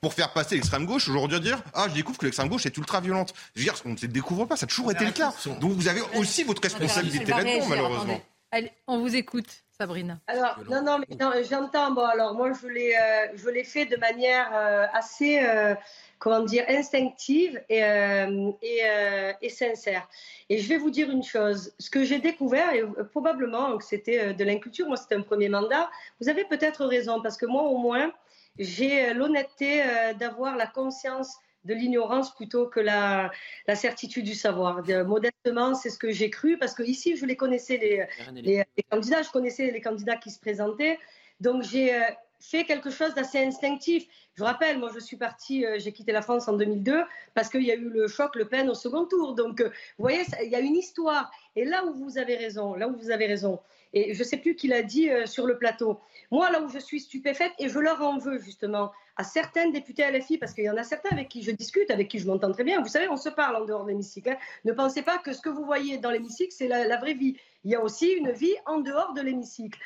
pour 0.01 0.13
faire 0.13 0.31
passer 0.33 0.55
l'extrême 0.55 0.85
gauche. 0.85 1.07
Aujourd'hui, 1.09 1.39
dire 1.39 1.61
ah, 1.73 1.87
je 1.89 1.93
découvre 1.93 2.17
que 2.17 2.25
l'extrême 2.25 2.49
gauche 2.49 2.65
est 2.65 2.77
ultra 2.77 3.01
violente. 3.01 3.33
Je 3.55 3.61
veux 3.61 3.65
dire, 3.65 3.75
on 3.85 3.89
ne 3.89 3.97
se 3.97 4.05
découvre 4.05 4.45
pas, 4.45 4.55
ça 4.55 4.65
a 4.65 4.67
toujours 4.67 4.91
été 4.91 5.05
le 5.05 5.11
cas. 5.11 5.33
Donc 5.59 5.71
vous 5.71 5.87
avez 5.87 6.01
aussi 6.15 6.43
votre 6.43 6.61
responsabilité 6.61 7.31
là-dedans, 7.31 7.67
malheureusement. 7.67 8.21
Allez, 8.51 8.71
on 8.85 8.99
vous 8.99 9.15
écoute, 9.15 9.47
Sabrina. 9.75 10.19
Alors, 10.27 10.59
non, 10.69 10.83
non, 10.83 10.99
mais 10.99 11.15
non, 11.19 11.31
j'entends. 11.49 11.89
Bon, 11.89 12.05
alors 12.05 12.35
moi, 12.35 12.51
je 12.53 12.67
l'ai, 12.67 12.93
euh, 12.95 13.35
je 13.35 13.49
l'ai 13.49 13.63
fait 13.63 13.85
de 13.85 13.97
manière 13.97 14.47
euh, 14.53 14.85
assez, 14.93 15.39
euh, 15.43 15.73
comment 16.19 16.41
dire, 16.41 16.63
instinctive 16.69 17.59
et, 17.67 17.83
euh, 17.83 18.51
et, 18.61 18.81
euh, 18.83 19.33
et 19.41 19.49
sincère. 19.49 20.07
Et 20.49 20.59
je 20.59 20.69
vais 20.69 20.77
vous 20.77 20.91
dire 20.91 21.09
une 21.09 21.23
chose. 21.23 21.73
Ce 21.79 21.89
que 21.89 22.03
j'ai 22.03 22.19
découvert, 22.19 22.71
et 22.73 22.83
probablement 23.09 23.75
que 23.79 23.83
c'était 23.83 24.35
de 24.35 24.43
l'inculture, 24.43 24.87
moi, 24.87 24.97
c'était 24.97 25.15
un 25.15 25.23
premier 25.23 25.49
mandat. 25.49 25.89
Vous 26.21 26.29
avez 26.29 26.45
peut-être 26.45 26.85
raison, 26.85 27.23
parce 27.23 27.37
que 27.37 27.47
moi, 27.47 27.63
au 27.63 27.77
moins, 27.79 28.11
j'ai 28.57 29.09
euh, 29.09 29.13
l'honnêteté 29.13 29.83
euh, 29.83 30.13
d'avoir 30.13 30.55
la 30.55 30.67
conscience 30.67 31.35
de 31.63 31.73
l'ignorance 31.73 32.35
plutôt 32.35 32.67
que 32.67 32.79
la, 32.79 33.31
la 33.67 33.75
certitude 33.75 34.25
du 34.25 34.35
savoir. 34.35 34.83
De- 34.83 35.03
modestement, 35.03 35.75
c'est 35.75 35.89
ce 35.89 35.97
que 35.97 36.11
j'ai 36.11 36.29
cru, 36.29 36.57
parce 36.57 36.73
que 36.73 36.83
ici, 36.83 37.15
je 37.15 37.25
les 37.25 37.37
connaissais, 37.37 37.77
les, 37.77 38.05
les, 38.41 38.63
les 38.75 38.83
candidats, 38.83 39.21
je 39.21 39.29
connaissais 39.29 39.71
les 39.71 39.81
candidats 39.81 40.17
qui 40.17 40.29
se 40.29 40.39
présentaient. 40.39 40.99
Donc 41.39 41.63
j'ai 41.63 41.95
euh, 41.95 42.01
fait 42.39 42.65
quelque 42.65 42.89
chose 42.89 43.13
d'assez 43.15 43.39
instinctif. 43.39 44.05
Je 44.35 44.41
vous 44.41 44.45
rappelle, 44.45 44.77
moi 44.77 44.89
je 44.93 44.99
suis 44.99 45.15
partie, 45.15 45.65
euh, 45.65 45.79
j'ai 45.79 45.93
quitté 45.93 46.11
la 46.11 46.21
France 46.21 46.47
en 46.47 46.53
2002 46.53 47.03
parce 47.33 47.49
qu'il 47.49 47.63
y 47.63 47.71
a 47.71 47.75
eu 47.75 47.89
le 47.89 48.07
choc 48.07 48.35
Le 48.35 48.45
Pen 48.45 48.69
au 48.69 48.73
second 48.73 49.05
tour. 49.05 49.33
Donc 49.33 49.61
euh, 49.61 49.69
vous 49.97 50.03
voyez, 50.03 50.23
il 50.43 50.49
y 50.49 50.55
a 50.55 50.59
une 50.59 50.75
histoire. 50.75 51.31
Et 51.55 51.63
là 51.65 51.85
où 51.85 51.93
vous 51.93 52.17
avez 52.17 52.35
raison, 52.35 52.75
là 52.75 52.87
où 52.89 52.95
vous 52.97 53.11
avez 53.11 53.25
raison, 53.25 53.59
et 53.93 54.13
je 54.13 54.19
ne 54.19 54.23
sais 54.23 54.37
plus 54.37 54.55
qui 54.55 54.67
l'a 54.67 54.81
dit 54.81 55.09
euh, 55.09 55.25
sur 55.25 55.45
le 55.45 55.57
plateau, 55.57 55.99
moi 56.31 56.49
là 56.49 56.61
où 56.61 56.69
je 56.69 56.79
suis 56.79 56.99
stupéfaite, 56.99 57.51
et 57.59 57.69
je 57.69 57.79
leur 57.79 58.01
en 58.01 58.17
veux 58.17 58.39
justement 58.39 58.91
à 59.15 59.23
certains 59.23 59.69
députés 59.69 60.03
LFI, 60.09 60.37
parce 60.39 60.53
qu'il 60.53 60.63
y 60.63 60.69
en 60.69 60.77
a 60.77 60.83
certains 60.83 61.09
avec 61.09 61.29
qui 61.29 61.43
je 61.43 61.51
discute, 61.51 61.91
avec 61.91 62.07
qui 62.07 62.17
je 62.17 62.25
m'entends 62.25 62.51
très 62.51 62.63
bien. 62.63 62.81
Vous 62.81 62.87
savez, 62.87 63.07
on 63.09 63.17
se 63.17 63.29
parle 63.29 63.55
en 63.55 63.65
dehors 63.65 63.83
de 63.83 63.89
l'hémicycle. 63.89 64.29
hein. 64.29 64.37
Ne 64.65 64.73
pensez 64.73 65.03
pas 65.03 65.19
que 65.19 65.33
ce 65.33 65.41
que 65.41 65.49
vous 65.49 65.65
voyez 65.65 65.99
dans 65.99 66.09
l'hémicycle, 66.09 66.51
c'est 66.51 66.67
la, 66.67 66.97
vraie 66.97 67.13
vie. 67.13 67.37
Il 67.63 67.71
y 67.71 67.75
a 67.75 67.81
aussi 67.81 68.09
une 68.11 68.31
vie 68.31 68.55
en 68.65 68.79
dehors 68.79 69.13
de 69.13 69.21
l'hémicycle. 69.21 69.79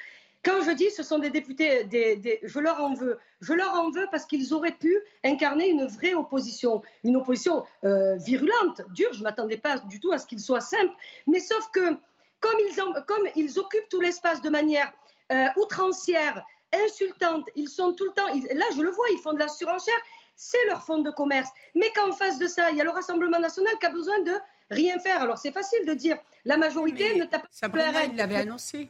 Quand 0.44 0.62
je 0.62 0.72
dis 0.72 0.90
ce 0.92 1.04
sont 1.04 1.20
des 1.20 1.30
députés, 1.30 1.86
je 1.92 2.60
leur 2.60 2.80
en 2.80 2.94
veux. 2.94 3.20
Je 3.42 3.52
leur 3.52 3.74
en 3.74 3.90
veux 3.90 4.08
parce 4.12 4.26
qu'ils 4.26 4.54
auraient 4.54 4.78
pu 4.78 4.98
incarner 5.26 5.68
une 5.68 5.86
vraie 5.86 6.14
opposition, 6.14 6.82
une 7.04 7.18
opposition 7.18 7.66
euh, 7.84 8.16
virulente, 8.16 8.82
dure. 8.94 9.12
Je 9.12 9.20
ne 9.20 9.24
m'attendais 9.24 9.58
pas 9.58 9.80
du 9.80 10.00
tout 10.00 10.14
à 10.14 10.20
ce 10.20 10.26
qu'ils 10.26 10.40
soient 10.40 10.62
simples. 10.62 10.94
Mais 11.26 11.42
sauf 11.42 11.70
que 11.74 11.98
comme 12.40 12.58
ils, 12.70 12.82
en- 12.82 12.94
comme 13.04 13.28
ils 13.36 13.60
occupent 13.60 13.90
tout 13.90 14.02
l'espace 14.02 14.42
de 14.42 14.50
manière 14.50 14.92
euh, 15.32 15.46
outrancière, 15.58 16.44
insultante, 16.86 17.46
ils 17.56 17.70
sont 17.70 17.94
tout 17.94 18.06
le 18.06 18.12
temps, 18.12 18.28
ils- 18.30 18.48
là 18.58 18.66
je 18.76 18.82
le 18.82 18.90
vois, 18.92 19.06
ils 19.12 19.20
font 19.20 19.34
de 19.34 19.40
la 19.40 19.48
surenchère, 19.48 20.00
c'est 20.36 20.64
leur 20.68 20.84
fonds 20.84 21.00
de 21.00 21.10
commerce. 21.12 21.50
Mais 21.76 21.92
qu'en 21.94 22.12
face 22.12 22.38
de 22.40 22.48
ça, 22.48 22.70
il 22.72 22.78
y 22.78 22.82
a 22.82 22.84
le 22.84 22.90
Rassemblement 22.92 23.40
national 23.40 23.74
qui 23.80 23.86
a 23.86 23.90
besoin 23.90 24.20
de 24.20 24.34
rien 24.70 25.00
faire. 25.00 25.22
Alors 25.22 25.38
c'est 25.38 25.52
facile 25.52 25.86
de 25.86 25.94
dire, 25.94 26.18
la 26.46 26.58
majorité 26.58 27.14
Mais 27.14 27.20
ne 27.22 27.26
tape 27.26 27.48
pas 27.72 27.92
la 27.92 28.06
il 28.06 28.16
l'avait 28.16 28.36
annoncé. 28.38 28.90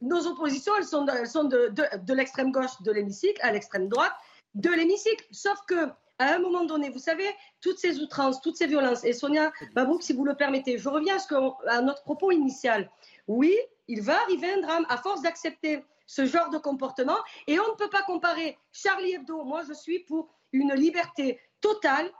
nos 0.00 0.26
oppositions, 0.26 0.72
elles 0.78 0.84
sont 0.86 1.04
de, 1.04 1.12
elles 1.12 1.28
sont 1.28 1.44
de, 1.44 1.68
de- 1.68 1.98
de 1.98 2.14
l'extrême 2.14 2.50
gauche 2.52 2.80
de 2.80 2.90
l'hémicycle 2.92 3.40
à 3.42 3.52
l'extrême 3.52 3.88
droite 3.88 4.12
de 4.54 4.70
l'hémicycle. 4.70 5.24
Sauf 5.30 5.58
que 5.66 5.88
à 6.20 6.34
un 6.34 6.38
moment 6.38 6.64
donné, 6.64 6.90
vous 6.90 6.98
savez, 6.98 7.28
toutes 7.62 7.78
ces 7.78 7.98
outrances, 7.98 8.42
toutes 8.42 8.56
ces 8.56 8.66
violences, 8.66 9.04
et 9.04 9.14
Sonia 9.14 9.50
Babouk, 9.74 10.02
si 10.02 10.12
vous 10.12 10.26
le 10.26 10.34
permettez, 10.34 10.76
je 10.76 10.88
reviens 10.88 11.16
à, 11.16 11.76
à 11.76 11.80
notre 11.80 12.02
propos 12.02 12.30
initial. 12.30 12.90
Oui, 13.26 13.56
il 13.88 14.02
va 14.02 14.20
arriver 14.20 14.52
un 14.52 14.60
drame 14.60 14.86
à 14.90 14.98
force 14.98 15.22
d'accepter 15.22 15.82
ce 16.06 16.26
genre 16.26 16.50
de 16.50 16.58
comportement, 16.58 17.16
et 17.46 17.58
on 17.58 17.68
ne 17.68 17.74
peut 17.74 17.88
pas 17.88 18.02
comparer 18.02 18.58
Charlie 18.70 19.14
Hebdo. 19.14 19.44
Moi, 19.44 19.62
je 19.66 19.72
suis 19.72 20.00
pour 20.00 20.28
une 20.52 20.74
liberté 20.74 21.40
total 21.62 22.10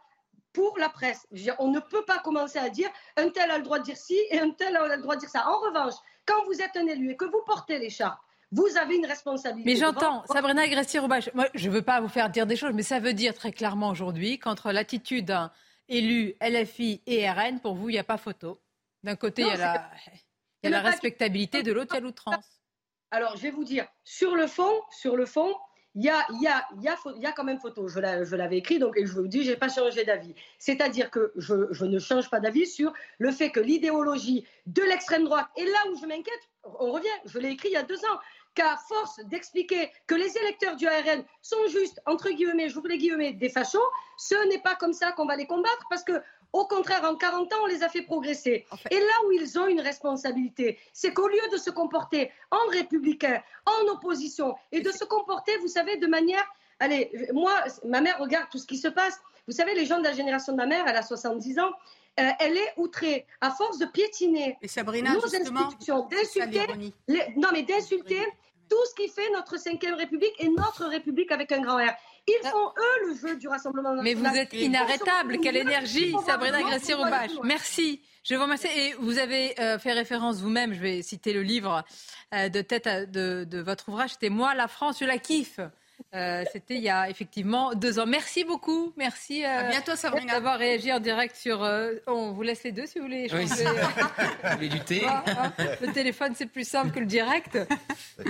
pour 0.54 0.78
la 0.78 0.88
presse. 0.88 1.26
on 1.58 1.68
ne 1.68 1.80
peut 1.80 2.04
pas 2.04 2.18
commencer 2.20 2.58
à 2.58 2.70
dire 2.70 2.88
un 3.16 3.28
tel 3.28 3.50
a 3.50 3.58
le 3.58 3.64
droit 3.64 3.78
de 3.78 3.84
dire 3.84 3.96
ci 3.96 4.18
et 4.30 4.40
un 4.40 4.50
tel 4.50 4.76
a 4.76 4.96
le 4.96 5.02
droit 5.02 5.14
de 5.14 5.20
dire 5.20 5.28
ça. 5.28 5.46
En 5.48 5.58
revanche, 5.58 5.94
quand 6.26 6.42
vous 6.46 6.60
êtes 6.60 6.76
un 6.76 6.86
élu 6.86 7.10
et 7.10 7.16
que 7.16 7.26
vous 7.26 7.42
portez 7.44 7.78
l'écharpe, 7.78 8.18
vous 8.52 8.76
avez 8.76 8.96
une 8.96 9.06
responsabilité. 9.06 9.70
Mais 9.70 9.76
j'entends, 9.76 10.24
Sabrina 10.26 10.62
Agresti-Roubache, 10.62 11.30
moi 11.34 11.46
je 11.54 11.68
ne 11.68 11.74
veux 11.74 11.82
pas 11.82 12.00
vous 12.00 12.08
faire 12.08 12.30
dire 12.30 12.46
des 12.46 12.56
choses, 12.56 12.72
mais 12.74 12.82
ça 12.82 12.98
veut 12.98 13.12
dire 13.12 13.34
très 13.34 13.52
clairement 13.52 13.90
aujourd'hui 13.90 14.38
qu'entre 14.38 14.72
l'attitude 14.72 15.26
d'un 15.26 15.52
élu 15.88 16.34
LFI 16.40 17.02
et 17.06 17.30
RN, 17.30 17.60
pour 17.60 17.74
vous, 17.74 17.90
il 17.90 17.92
n'y 17.92 17.98
a 17.98 18.04
pas 18.04 18.16
photo. 18.16 18.60
D'un 19.02 19.16
côté, 19.16 19.42
il 19.42 19.48
y 19.48 19.52
a 19.52 19.56
la, 19.56 19.90
il 20.62 20.70
y 20.70 20.74
a 20.74 20.82
la 20.82 20.88
respectabilité, 20.88 21.62
de 21.62 21.72
l'autre, 21.72 21.92
il 21.92 21.96
y 21.96 21.98
a 21.98 22.00
l'outrance. 22.00 22.60
Alors, 23.10 23.36
je 23.36 23.42
vais 23.42 23.50
vous 23.50 23.64
dire, 23.64 23.86
sur 24.04 24.36
le 24.36 24.46
fond, 24.46 24.72
sur 24.90 25.16
le 25.16 25.26
fond, 25.26 25.54
il 25.96 26.04
y 26.04 26.08
a, 26.08 26.24
y, 26.40 26.46
a, 26.46 26.64
y, 26.80 26.88
a, 26.88 26.96
y 27.16 27.26
a, 27.26 27.32
quand 27.32 27.42
même 27.42 27.58
photo. 27.58 27.88
Je 27.88 27.98
l'avais 27.98 28.58
écrit, 28.58 28.78
donc 28.78 28.96
et 28.96 29.06
je 29.06 29.12
vous 29.12 29.26
dis, 29.26 29.42
je 29.42 29.50
n'ai 29.50 29.56
pas 29.56 29.68
changé 29.68 30.04
d'avis. 30.04 30.34
C'est-à-dire 30.58 31.10
que 31.10 31.32
je, 31.36 31.72
je, 31.72 31.84
ne 31.84 31.98
change 31.98 32.30
pas 32.30 32.38
d'avis 32.38 32.66
sur 32.66 32.92
le 33.18 33.32
fait 33.32 33.50
que 33.50 33.58
l'idéologie 33.58 34.46
de 34.66 34.82
l'extrême 34.82 35.24
droite, 35.24 35.48
et 35.56 35.64
là 35.64 35.78
où 35.90 35.98
je 36.00 36.06
m'inquiète, 36.06 36.48
on 36.62 36.92
revient, 36.92 37.08
je 37.24 37.38
l'ai 37.38 37.50
écrit 37.50 37.70
il 37.70 37.74
y 37.74 37.76
a 37.76 37.82
deux 37.82 37.98
ans, 37.98 38.18
qu'à 38.54 38.76
force 38.88 39.20
d'expliquer 39.26 39.90
que 40.06 40.14
les 40.14 40.36
électeurs 40.38 40.76
du 40.76 40.86
ARN 40.86 41.24
sont 41.42 41.66
juste, 41.68 42.00
entre 42.06 42.30
guillemets, 42.30 42.68
j'ouvre 42.68 42.88
les 42.88 42.98
guillemets, 42.98 43.32
des 43.32 43.48
fachos, 43.48 43.78
ce 44.16 44.48
n'est 44.48 44.60
pas 44.60 44.74
comme 44.74 44.92
ça 44.92 45.12
qu'on 45.12 45.26
va 45.26 45.36
les 45.36 45.46
combattre, 45.46 45.86
parce 45.88 46.04
que 46.04 46.20
au 46.52 46.66
contraire, 46.66 47.04
en 47.04 47.14
40 47.14 47.52
ans, 47.52 47.56
on 47.62 47.66
les 47.66 47.84
a 47.84 47.88
fait 47.88 48.02
progresser. 48.02 48.66
Et 48.90 48.98
là 48.98 49.12
où 49.26 49.32
ils 49.32 49.58
ont 49.58 49.68
une 49.68 49.80
responsabilité, 49.80 50.78
c'est 50.92 51.12
qu'au 51.12 51.28
lieu 51.28 51.48
de 51.52 51.56
se 51.56 51.70
comporter 51.70 52.32
en 52.50 52.70
républicain, 52.72 53.40
en 53.66 53.92
opposition, 53.92 54.56
et 54.72 54.80
de 54.80 54.90
se 54.90 55.04
comporter, 55.04 55.56
vous 55.58 55.68
savez, 55.68 55.96
de 55.98 56.06
manière... 56.06 56.44
Allez, 56.80 57.28
moi, 57.32 57.52
ma 57.84 58.00
mère 58.00 58.18
regarde 58.18 58.48
tout 58.50 58.58
ce 58.58 58.66
qui 58.66 58.78
se 58.78 58.88
passe. 58.88 59.20
Vous 59.46 59.52
savez, 59.52 59.74
les 59.74 59.84
gens 59.84 59.98
de 59.98 60.04
la 60.04 60.12
génération 60.12 60.52
de 60.52 60.56
ma 60.56 60.66
mère, 60.66 60.86
elle 60.88 60.96
a 60.96 61.02
70 61.02 61.58
ans, 61.60 61.72
euh, 62.18 62.28
elle 62.40 62.56
est 62.56 62.72
outrée 62.76 63.26
à 63.40 63.50
force 63.50 63.78
de 63.78 63.86
piétiner 63.86 64.58
et 64.60 64.68
Sabrina, 64.68 65.12
nos 65.14 65.24
institutions, 65.24 66.08
d'insulter, 66.08 66.66
non 67.36 67.48
mais 67.52 67.62
d'insulter 67.62 68.20
tout 68.68 68.76
ce 68.88 68.94
qui 68.94 69.08
fait 69.08 69.28
notre 69.32 69.58
cinquième 69.58 69.94
République 69.94 70.34
et 70.38 70.48
notre 70.48 70.86
République 70.86 71.30
avec 71.32 71.50
un 71.52 71.60
grand 71.60 71.76
R. 71.76 71.92
Ils 72.28 72.48
font, 72.48 72.68
eux, 72.78 73.08
le 73.08 73.16
jeu 73.16 73.36
du 73.36 73.48
Rassemblement 73.48 73.94
national. 73.94 74.04
Mais 74.04 74.30
vous 74.30 74.36
êtes 74.36 74.52
inarrêtable. 74.52 75.38
Quelle 75.40 75.56
énergie, 75.56 76.14
Sabrina 76.24 76.62
Gracier-Roubache. 76.62 77.32
Merci. 77.42 78.00
Je 78.22 78.34
vous 78.34 78.42
remercie. 78.42 78.68
Et 78.68 78.94
vous 79.00 79.18
avez 79.18 79.58
euh, 79.58 79.78
fait 79.78 79.92
référence 79.92 80.36
vous-même, 80.40 80.74
je 80.74 80.80
vais 80.80 81.02
citer 81.02 81.32
le 81.32 81.42
livre 81.42 81.82
euh, 82.34 82.48
de 82.48 82.60
tête 82.60 82.86
de, 83.10 83.44
de, 83.44 83.60
votre 83.60 83.88
ouvrage, 83.88 84.10
c'était 84.10 84.28
Moi, 84.28 84.54
la 84.54 84.68
France, 84.68 84.98
je 85.00 85.04
la 85.04 85.18
kiffe. 85.18 85.58
Euh, 86.14 86.44
c'était 86.52 86.74
il 86.74 86.82
y 86.82 86.88
a 86.88 87.08
effectivement 87.08 87.74
deux 87.74 87.98
ans. 87.98 88.06
Merci 88.06 88.44
beaucoup. 88.44 88.92
Merci 88.96 89.44
euh, 89.44 89.68
bientôt, 89.68 89.92
d'avoir 90.26 90.58
réagi 90.58 90.92
en 90.92 91.00
direct 91.00 91.36
sur. 91.36 91.62
Euh, 91.62 91.94
on 92.06 92.32
vous 92.32 92.42
laisse 92.42 92.62
les 92.64 92.72
deux 92.72 92.86
si 92.86 92.98
vous 92.98 93.04
voulez 93.04 93.28
changer. 93.28 93.64
Oui, 94.58 94.68
du 94.68 94.80
thé. 94.80 95.02
Ah, 95.06 95.24
ah. 95.26 95.52
le 95.80 95.92
téléphone, 95.92 96.32
c'est 96.34 96.46
plus 96.46 96.68
simple 96.68 96.90
que 96.92 97.00
le 97.00 97.06
direct. 97.06 97.58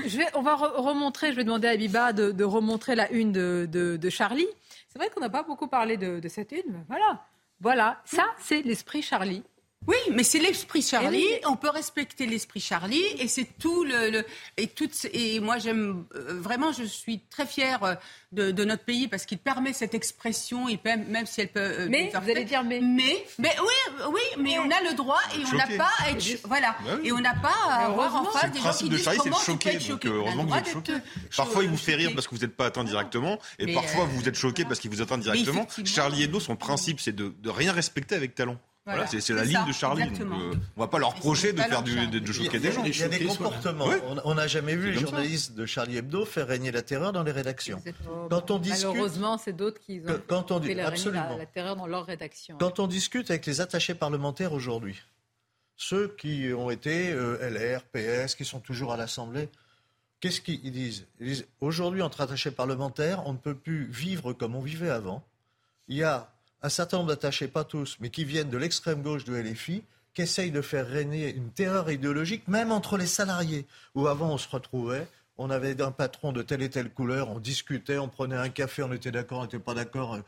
Je 0.06 0.18
vais, 0.18 0.26
on 0.34 0.42
va 0.42 0.54
remontrer. 0.54 1.30
Je 1.30 1.36
vais 1.36 1.44
demander 1.44 1.68
à 1.68 1.76
Biba 1.76 2.12
de, 2.12 2.44
remontrer 2.44 2.94
la 2.94 3.10
une 3.10 3.32
de, 3.32 3.66
de, 3.70 4.10
Charlie. 4.10 4.48
C'est 4.88 4.98
vrai 4.98 5.08
qu'on 5.08 5.20
n'a 5.20 5.30
pas 5.30 5.42
beaucoup 5.42 5.68
parlé 5.68 5.96
de, 5.96 6.28
cette 6.28 6.52
une. 6.52 6.84
Voilà. 6.88 7.24
Voilà. 7.60 8.00
Ça, 8.04 8.24
c'est 8.38 8.62
l'esprit 8.62 9.02
Charlie. 9.02 9.42
Oui, 9.86 9.96
mais 10.12 10.24
c'est 10.24 10.38
l'esprit 10.38 10.82
Charlie. 10.82 11.24
On 11.46 11.56
peut 11.56 11.70
respecter 11.70 12.26
l'esprit 12.26 12.60
Charlie 12.60 13.02
et 13.18 13.28
c'est 13.28 13.46
tout 13.58 13.82
le, 13.84 14.24
et 14.58 14.66
tout 14.66 14.90
et 15.14 15.40
moi 15.40 15.56
j'aime 15.56 16.04
euh, 16.14 16.38
vraiment 16.38 16.70
je 16.70 16.84
suis 16.84 17.20
très 17.30 17.46
fière 17.46 17.82
euh, 17.82 17.94
de, 18.30 18.64
notre 18.64 18.84
pays 18.84 19.08
parce 19.08 19.24
qu'il 19.24 19.38
permet 19.38 19.72
cette 19.72 19.94
expression. 19.94 20.68
Et 20.68 20.78
même 20.84 21.24
si 21.24 21.40
elle 21.40 21.48
peut. 21.48 21.60
Euh, 21.60 21.88
mais 21.90 22.12
vous 22.12 22.30
allez 22.30 22.44
dire 22.44 22.62
mais. 22.62 22.80
Mais 22.82 23.24
mais 23.38 23.56
oui 23.58 24.06
oui 24.12 24.20
mais 24.38 24.58
on 24.58 24.70
a 24.70 24.82
le 24.90 24.94
droit 24.94 25.20
et 25.34 25.42
on 25.50 25.56
n'a 25.56 25.66
pas 25.66 25.90
à 26.04 26.10
être 26.10 26.46
voilà. 26.46 26.76
Bah 26.84 26.98
et 27.02 27.10
on 27.12 27.20
n'a 27.20 27.34
pas 27.34 27.56
à 27.70 27.86
avoir 27.86 28.14
en 28.16 28.24
face 28.26 28.52
des 28.52 28.60
gens 28.60 28.74
qui 28.74 28.90
disent 28.90 29.08
comment 29.16 29.36
c'est 29.36 29.80
choqué. 29.80 29.88
donc 29.88 30.04
heureusement 30.04 30.44
que 30.44 30.50
vous 30.50 30.58
êtes 30.58 30.68
choqué. 30.68 30.92
Parfois 31.34 31.64
il 31.64 31.70
vous 31.70 31.78
fait 31.78 31.94
rire 31.94 32.10
parce 32.14 32.28
que 32.28 32.34
vous 32.34 32.42
n'êtes 32.42 32.54
pas 32.54 32.66
atteint 32.66 32.84
directement 32.84 33.38
et 33.58 33.72
parfois 33.72 34.04
vous 34.04 34.28
êtes 34.28 34.36
choqué 34.36 34.66
parce 34.66 34.78
qu'il 34.78 34.90
vous 34.90 35.00
atteint 35.00 35.16
directement. 35.16 35.66
Charlie 35.86 36.24
Hebdo 36.24 36.38
son 36.38 36.56
principe 36.56 37.00
c'est 37.00 37.16
de, 37.16 37.34
de 37.38 37.48
rien 37.48 37.72
respecter 37.72 38.14
avec 38.14 38.34
talent. 38.34 38.58
Voilà, 38.90 39.06
c'est 39.06 39.32
la 39.32 39.44
ligne 39.44 39.66
de 39.66 39.72
Charlie. 39.72 40.10
Donc, 40.10 40.20
euh, 40.20 40.54
on 40.76 40.80
va 40.80 40.88
pas 40.88 40.98
leur 40.98 41.14
reprocher 41.14 41.52
de 41.52 41.60
faire 41.60 41.82
du, 41.82 42.06
de, 42.08 42.32
choquer 42.32 42.58
des 42.58 42.72
gens. 42.72 42.84
Il 42.84 42.96
y 42.96 43.02
a 43.02 43.08
des 43.08 43.24
comportements. 43.24 43.88
On 44.24 44.34
n'a 44.34 44.46
jamais 44.46 44.76
vu 44.76 44.92
les 44.92 44.98
journalistes 44.98 45.54
de 45.54 45.66
Charlie 45.66 45.96
Hebdo 45.96 46.24
faire 46.24 46.46
régner 46.46 46.70
la 46.70 46.82
terreur 46.82 47.12
dans 47.12 47.22
les 47.22 47.32
rédactions. 47.32 47.82
Quand 48.28 48.50
on 48.50 48.58
discute, 48.58 48.88
malheureusement, 48.88 49.38
c'est 49.38 49.52
d'autres 49.52 49.80
qui 49.80 50.00
ont 50.06 50.20
quand 50.26 50.50
on, 50.50 50.60
fait 50.60 50.74
la, 50.74 50.88
absolument. 50.88 51.36
La, 51.36 51.46
terreur 51.46 51.76
dans 51.76 51.86
leur 51.86 52.06
rédaction. 52.06 52.56
Quand 52.58 52.78
on 52.78 52.86
discute 52.86 53.30
avec 53.30 53.46
les 53.46 53.60
attachés 53.60 53.94
parlementaires 53.94 54.52
aujourd'hui, 54.52 55.00
ceux 55.76 56.14
qui 56.18 56.52
ont 56.56 56.70
été 56.70 57.10
euh, 57.10 57.38
LR, 57.48 57.82
PS, 57.84 58.34
qui 58.34 58.44
sont 58.44 58.60
toujours 58.60 58.92
à 58.92 58.96
l'Assemblée, 58.96 59.48
qu'est-ce 60.20 60.40
qu'ils 60.40 60.72
disent? 60.72 61.06
Ils 61.20 61.26
disent 61.26 61.46
aujourd'hui, 61.60 62.02
entre 62.02 62.20
attachés 62.20 62.50
parlementaires, 62.50 63.26
on 63.26 63.32
ne 63.32 63.38
peut 63.38 63.54
plus 63.54 63.86
vivre 63.86 64.32
comme 64.32 64.54
on 64.54 64.60
vivait 64.60 64.90
avant. 64.90 65.24
Il 65.88 65.96
y 65.96 66.04
a 66.04 66.30
un 66.62 66.68
certain 66.68 66.98
nombre 66.98 67.10
d'attachés, 67.10 67.48
pas 67.48 67.64
tous, 67.64 67.96
mais 68.00 68.10
qui 68.10 68.24
viennent 68.24 68.50
de 68.50 68.58
l'extrême 68.58 69.02
gauche 69.02 69.24
de 69.24 69.34
LFI, 69.34 69.82
qui 70.14 70.22
essayent 70.22 70.50
de 70.50 70.60
faire 70.60 70.86
régner 70.86 71.34
une 71.34 71.50
terreur 71.50 71.90
idéologique, 71.90 72.48
même 72.48 72.72
entre 72.72 72.96
les 72.96 73.06
salariés, 73.06 73.66
où 73.94 74.06
avant 74.06 74.32
on 74.32 74.38
se 74.38 74.48
retrouvait, 74.48 75.06
on 75.38 75.50
avait 75.50 75.80
un 75.80 75.92
patron 75.92 76.32
de 76.32 76.42
telle 76.42 76.62
et 76.62 76.70
telle 76.70 76.90
couleur, 76.90 77.30
on 77.30 77.38
discutait, 77.38 77.98
on 77.98 78.08
prenait 78.08 78.36
un 78.36 78.50
café, 78.50 78.82
on 78.82 78.92
était 78.92 79.10
d'accord, 79.10 79.38
on 79.38 79.42
n'était 79.42 79.58
pas 79.58 79.74
d'accord. 79.74 80.18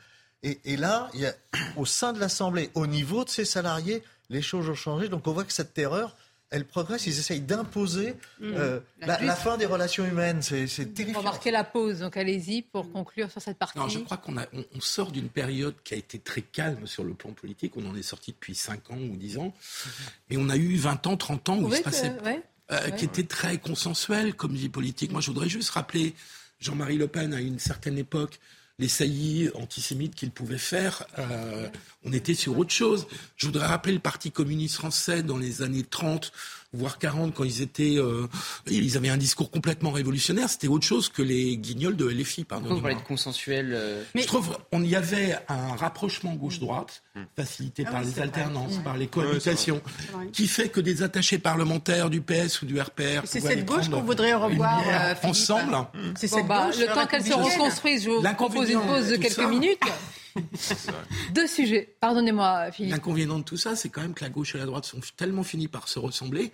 Et, 0.43 0.77
là, 0.77 1.09
il 1.15 1.21
y 1.21 1.27
a, 1.27 1.35
au 1.77 1.85
sein 1.85 2.13
de 2.13 2.19
l'Assemblée, 2.19 2.71
au 2.75 2.87
niveau 2.87 3.25
de 3.25 3.29
ces 3.29 3.45
salariés, 3.45 4.03
les 4.31 4.43
choses 4.43 4.69
ont 4.69 4.75
changé. 4.75 5.09
Donc 5.09 5.27
on 5.27 5.33
voit 5.33 5.45
que 5.45 5.53
cette 5.53 5.75
terreur, 5.75 6.17
elle 6.53 6.67
progresse, 6.67 7.07
ils 7.07 7.19
essayent 7.19 7.41
d'imposer 7.41 8.15
mmh. 8.41 8.45
euh, 8.45 8.81
la, 9.01 9.35
fin 9.35 9.57
des 9.57 9.67
relations 9.67 10.05
humaines. 10.05 10.43
C'est 10.43 10.67
terrifiant. 10.95 11.21
On 11.21 11.23
va 11.23 11.31
marquer 11.31 11.51
la 11.51 11.65
pause, 11.65 12.01
donc 12.01 12.17
allez-y 12.17 12.63
pour 12.63 12.93
conclure 12.93 13.31
sur 13.31 13.41
cette 13.41 13.59
partie. 13.59 13.79
Non, 13.79 13.89
je 13.89 13.99
crois 14.01 14.19
qu'on 14.19 14.37
on, 14.37 14.81
sort 14.81 15.13
d'une 15.13 15.31
période 15.31 15.75
qui 15.83 15.95
a 15.95 15.97
été 15.97 16.19
très 16.19 16.43
calme 16.43 16.87
sur 16.87 17.05
le 17.05 17.15
plan 17.15 17.33
politique. 17.33 17.73
On 17.77 17.89
en 17.89 17.97
est 17.97 18.03
sorti 18.03 18.33
depuis 18.33 18.55
5 18.55 18.91
ans 18.91 18.99
ou 18.99 19.17
10 19.17 19.39
ans. 19.39 19.55
Mais 20.31 20.37
on 20.37 20.51
a 20.51 20.57
eu 20.57 20.77
20 20.77 21.07
ans, 21.07 21.17
30 21.17 21.49
ans 21.49 21.59
où 21.59 21.69
il 21.69 21.77
se 21.77 21.83
passait... 21.83 22.13
Euh, 22.71 22.91
qui 22.91 23.05
était 23.05 23.25
très 23.25 23.59
consensuel 23.59 24.33
comme 24.35 24.55
vie 24.55 24.71
politique. 24.71 25.13
Moi, 25.13 25.21
je 25.21 25.27
voudrais 25.27 25.49
juste 25.49 25.71
rappeler 25.71 26.15
Jean-Marie 26.59 26.97
Le 26.97 27.07
Pen 27.07 27.35
à 27.35 27.41
une 27.41 27.59
certaine 27.59 27.99
époque 27.99 28.39
les 28.83 28.89
saillies 28.89 29.49
antisémites 29.55 30.17
qu'il 30.17 30.33
pouvait 30.33 30.59
faire, 30.59 31.07
euh, 31.17 31.69
on 32.05 32.13
était 32.13 32.35
sur 32.35 32.59
autre 32.59 32.73
chose. 32.73 33.07
Je 33.37 33.47
voudrais 33.47 33.67
rappeler 33.67 33.93
le 33.93 34.01
Parti 34.01 34.33
communiste 34.33 34.75
français 34.75 35.23
dans 35.23 35.39
les 35.39 35.63
années 35.63 35.85
30 35.85 36.33
voire 36.73 36.99
40, 36.99 37.35
quand 37.35 37.45
ils 37.45 37.63
étaient, 37.63 37.97
euh, 37.97 38.27
ils 38.67 38.97
avaient 38.97 39.11
un 39.11 39.17
discours 39.17 39.51
complètement 39.51 39.91
révolutionnaire. 39.91 40.49
C'était 40.49 40.69
autre 40.69 40.87
chose 40.87 41.09
que 41.09 41.23
les 41.23 41.57
guignols 41.57 41.97
de 41.97 42.09
LFI, 42.09 42.45
pardon. 42.45 42.75
Vous 42.75 42.81
parlez 42.81 42.97
de 42.97 43.01
consensuel. 43.01 43.73
Euh, 43.75 44.03
Mais 44.15 44.23
je 44.23 44.27
trouve, 44.27 44.57
on 44.73 44.83
y 44.83 44.97
avait 44.97 45.37
un 45.49 45.77
rapprochement 45.77 46.35
gauche-droite, 46.35 47.03
facilité 47.37 47.85
ah 47.87 47.93
par 47.93 48.03
les 48.03 48.21
alternances, 48.21 48.79
par 48.79 48.97
les 48.97 49.07
cohabitations, 49.07 49.83
qui 50.33 50.47
fait 50.47 50.69
que 50.69 50.81
des 50.81 51.03
attachés 51.03 51.39
parlementaires 51.39 52.09
du 52.09 52.23
PS 52.23 52.63
ou 52.63 52.67
du 52.67 52.81
RPR. 52.81 53.23
C'est 53.25 53.41
cette 53.41 53.67
gauche 53.67 53.89
qu'on 53.89 54.03
voudrait 54.03 54.35
revoir 54.35 54.83
euh, 54.87 55.15
ensemble. 55.25 55.77
C'est 56.17 56.29
cette 56.29 56.47
bah, 56.47 56.67
gauche. 56.67 56.79
Le 56.79 56.87
temps 56.87 57.07
qu'elle 57.07 57.25
se 57.25 57.33
reconstruise, 57.33 58.05
je 58.05 58.11
vous 58.11 58.35
propose 58.35 58.71
une 58.71 58.81
pause 58.81 59.09
de 59.11 59.17
quelques 59.17 59.39
minutes. 59.39 59.81
Deux 61.33 61.47
sujets. 61.47 61.95
Pardonnez-moi, 62.01 62.71
Philippe. 62.73 62.93
L'inconvénient 62.93 63.39
de 63.39 63.45
tout 63.45 63.57
ça, 63.57 63.77
c'est 63.77 63.89
quand 63.89 64.03
même 64.03 64.15
que 64.15 64.25
la 64.25 64.31
gauche 64.31 64.55
et 64.55 64.59
la 64.59 64.67
droite 64.67 64.85
sont 64.85 65.01
tellement 65.17 65.43
finis 65.43 65.69
par 65.69 65.89
se 65.89 65.99
ressembler 65.99 66.53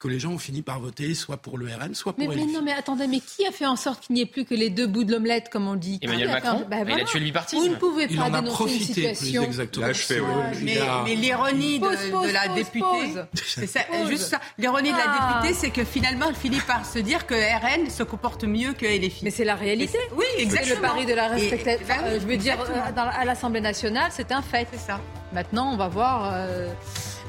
que 0.00 0.08
les 0.08 0.18
gens 0.18 0.30
ont 0.30 0.38
fini 0.38 0.62
par 0.62 0.80
voter 0.80 1.12
soit 1.14 1.36
pour 1.36 1.58
le 1.58 1.66
RN, 1.66 1.94
soit 1.94 2.14
pour 2.14 2.26
mais, 2.26 2.34
mais 2.34 2.46
non, 2.46 2.62
mais 2.62 2.72
attendez, 2.72 3.06
mais 3.06 3.20
qui 3.20 3.46
a 3.46 3.52
fait 3.52 3.66
en 3.66 3.76
sorte 3.76 4.06
qu'il 4.06 4.14
n'y 4.14 4.22
ait 4.22 4.26
plus 4.26 4.46
que 4.46 4.54
les 4.54 4.70
deux 4.70 4.86
bouts 4.86 5.04
de 5.04 5.12
l'omelette, 5.12 5.50
comme 5.50 5.68
on 5.68 5.74
dit? 5.74 5.98
Emmanuel 6.00 6.28
Macron. 6.28 6.64
Bah, 6.70 6.78
Il 6.88 6.92
a 6.92 7.04
tué 7.04 7.18
le 7.18 7.26
bipartisme. 7.26 7.60
Vous 7.60 7.68
ne 7.68 7.74
pouvez 7.74 8.06
pas 8.06 8.12
Il 8.14 8.20
en 8.22 8.32
a 8.32 8.42
profité, 8.42 8.78
une 8.78 9.14
situation. 9.14 9.42
Plus 9.42 9.48
exactement. 9.48 9.86
Là, 9.86 9.92
je 9.92 10.00
fais, 10.00 10.20
mais, 10.62 10.78
mais 11.04 11.14
l'ironie 11.14 11.80
de, 11.80 11.86
de, 11.86 12.32
la 12.32 12.48
députée, 12.48 13.20
c'est 13.34 13.66
ça, 13.66 13.80
juste 14.08 14.24
ça. 14.24 14.40
L'ironie 14.56 14.90
de 14.90 14.96
la 14.96 15.04
ah. 15.06 15.40
députée, 15.42 15.60
c'est 15.60 15.70
que 15.70 15.84
finalement, 15.84 16.30
elle 16.30 16.34
finit 16.34 16.60
par 16.60 16.86
se 16.86 16.98
dire 16.98 17.26
que 17.26 17.34
RN 17.34 17.90
se 17.90 18.02
comporte 18.02 18.44
mieux 18.44 18.72
que 18.72 18.86
LFI. 18.86 19.24
Mais 19.24 19.30
c'est 19.30 19.44
la 19.44 19.54
réalité. 19.54 19.98
Oui, 20.16 20.24
exactement. 20.38 20.66
C'est 20.66 20.74
le 20.76 20.80
pari 20.80 21.06
de 21.06 21.14
la 21.14 21.28
respectation. 21.28 21.86
Bah 21.86 22.18
je 22.18 22.26
veux 22.26 22.38
dire, 22.38 22.58
euh, 22.58 22.90
à 22.96 23.24
l'Assemblée 23.26 23.60
nationale, 23.60 24.10
c'est 24.12 24.32
un 24.32 24.40
fait. 24.40 24.66
C'est 24.72 24.78
ça. 24.80 24.98
Maintenant, 25.34 25.74
on 25.74 25.76
va 25.76 25.88
voir. 25.88 26.32
Euh, 26.32 26.72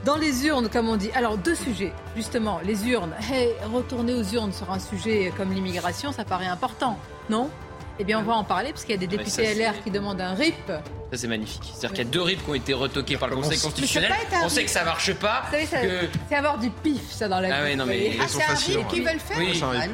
dans 0.05 0.15
les 0.15 0.45
urnes, 0.45 0.69
comme 0.69 0.89
on 0.89 0.97
dit. 0.97 1.11
Alors, 1.13 1.37
deux 1.37 1.55
sujets, 1.55 1.93
justement. 2.15 2.59
Les 2.63 2.87
urnes. 2.87 3.13
Hey, 3.29 3.49
retourner 3.71 4.13
aux 4.13 4.23
urnes 4.23 4.53
sur 4.53 4.71
un 4.71 4.79
sujet 4.79 5.31
comme 5.37 5.53
l'immigration, 5.53 6.11
ça 6.11 6.25
paraît 6.25 6.47
important, 6.47 6.97
non? 7.29 7.49
Eh 8.01 8.03
bien, 8.03 8.19
on 8.19 8.23
va 8.23 8.33
en 8.33 8.43
parler 8.43 8.71
parce 8.71 8.83
qu'il 8.83 8.95
y 8.95 8.97
a 8.97 8.99
des 8.99 9.05
députés 9.05 9.53
LR 9.53 9.83
qui 9.83 9.91
demandent 9.91 10.21
un 10.21 10.33
RIP. 10.33 10.55
Ça, 10.67 11.17
c'est 11.17 11.27
magnifique. 11.27 11.61
C'est-à-dire 11.63 11.89
qu'il 11.91 12.05
y 12.05 12.07
a 12.07 12.11
deux 12.11 12.21
RIP 12.21 12.43
qui 12.43 12.49
ont 12.49 12.55
été 12.55 12.73
retoqués 12.73 13.15
par 13.15 13.29
le 13.29 13.35
Conseil 13.35 13.59
constitutionnel. 13.59 14.11
On 14.43 14.49
sait 14.49 14.63
que 14.63 14.71
ça 14.71 14.83
marche 14.83 15.13
pas. 15.13 15.43
C'est 15.51 16.35
avoir 16.35 16.57
du 16.57 16.71
pif, 16.71 17.11
ça, 17.11 17.27
dans 17.27 17.39
la 17.39 17.55
ah 17.55 17.65
vie. 17.65 17.75
non, 17.75 17.85
mais 17.85 18.17
ah, 18.19 18.23
c'est 18.27 18.43
un 18.43 18.79
RIP 18.79 18.87
qu'ils 18.87 19.03
veulent 19.03 19.19
faire 19.19 19.37
oui. 19.37 19.61
Ah 19.63 19.87
non. 19.87 19.93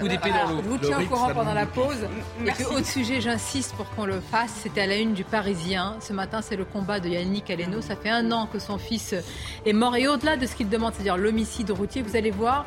Coup 0.00 0.08
d'épée 0.08 0.30
dans 0.30 0.50
l'eau. 0.50 0.62
Je 0.64 0.68
vous 0.68 0.78
tiens 0.78 1.00
au 1.00 1.04
courant 1.04 1.34
pendant 1.34 1.52
la 1.52 1.66
pause. 1.66 2.08
Et 2.46 2.50
que, 2.50 2.64
autre 2.64 2.86
sujet, 2.86 3.20
j'insiste 3.20 3.74
pour 3.74 3.88
qu'on 3.90 4.06
le 4.06 4.20
fasse, 4.20 4.52
c'était 4.62 4.80
à 4.80 4.86
la 4.86 4.96
une 4.96 5.12
du 5.12 5.24
Parisien. 5.24 5.96
Ce 6.00 6.14
matin, 6.14 6.40
c'est 6.40 6.56
le 6.56 6.64
combat 6.64 7.00
de 7.00 7.10
Yannick 7.10 7.50
Aleno. 7.50 7.82
Ça 7.82 7.96
fait 7.96 8.10
un 8.10 8.32
an 8.32 8.48
que 8.50 8.58
son 8.58 8.78
fils 8.78 9.14
est 9.66 9.72
mort. 9.74 9.94
Et 9.96 10.08
au-delà 10.08 10.36
de 10.36 10.46
ce 10.46 10.54
qu'il 10.54 10.70
demande, 10.70 10.94
c'est-à-dire 10.94 11.18
l'homicide 11.18 11.70
routier, 11.70 12.00
vous 12.00 12.16
allez 12.16 12.30
voir, 12.30 12.64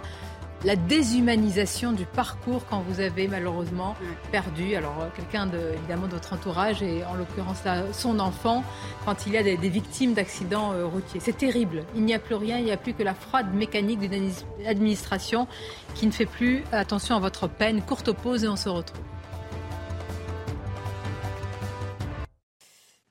la 0.65 0.75
déshumanisation 0.75 1.91
du 1.91 2.05
parcours 2.05 2.65
quand 2.67 2.81
vous 2.87 2.99
avez 2.99 3.27
malheureusement 3.27 3.95
perdu 4.31 4.75
alors 4.75 4.99
euh, 4.99 5.07
quelqu'un 5.15 5.45
de, 5.45 5.59
évidemment 5.75 6.07
de 6.07 6.13
votre 6.13 6.33
entourage 6.33 6.81
et 6.81 7.05
en 7.05 7.13
l'occurrence 7.13 7.61
son 7.91 8.19
enfant 8.19 8.63
quand 9.05 9.27
il 9.27 9.33
y 9.33 9.37
a 9.37 9.43
des, 9.43 9.55
victimes 9.69 10.13
d'accidents 10.13 10.73
euh, 10.73 10.85
routiers. 10.85 11.19
C'est 11.19 11.37
terrible. 11.37 11.83
Il 11.95 12.03
n'y 12.03 12.13
a 12.13 12.19
plus 12.19 12.35
rien, 12.35 12.57
il 12.57 12.65
n'y 12.65 12.71
a 12.71 12.77
plus 12.77 12.93
que 12.93 13.03
la 13.03 13.13
froide 13.13 13.53
mécanique 13.53 13.99
d'une 13.99 14.31
administration 14.65 15.47
qui 15.93 16.07
ne 16.07 16.11
fait 16.11 16.25
plus 16.25 16.63
attention 16.71 17.15
à 17.15 17.19
votre 17.19 17.47
peine. 17.47 17.81
Courte 17.81 18.11
pause 18.11 18.43
et 18.43 18.47
on 18.47 18.55
se 18.55 18.69
retrouve. 18.69 19.03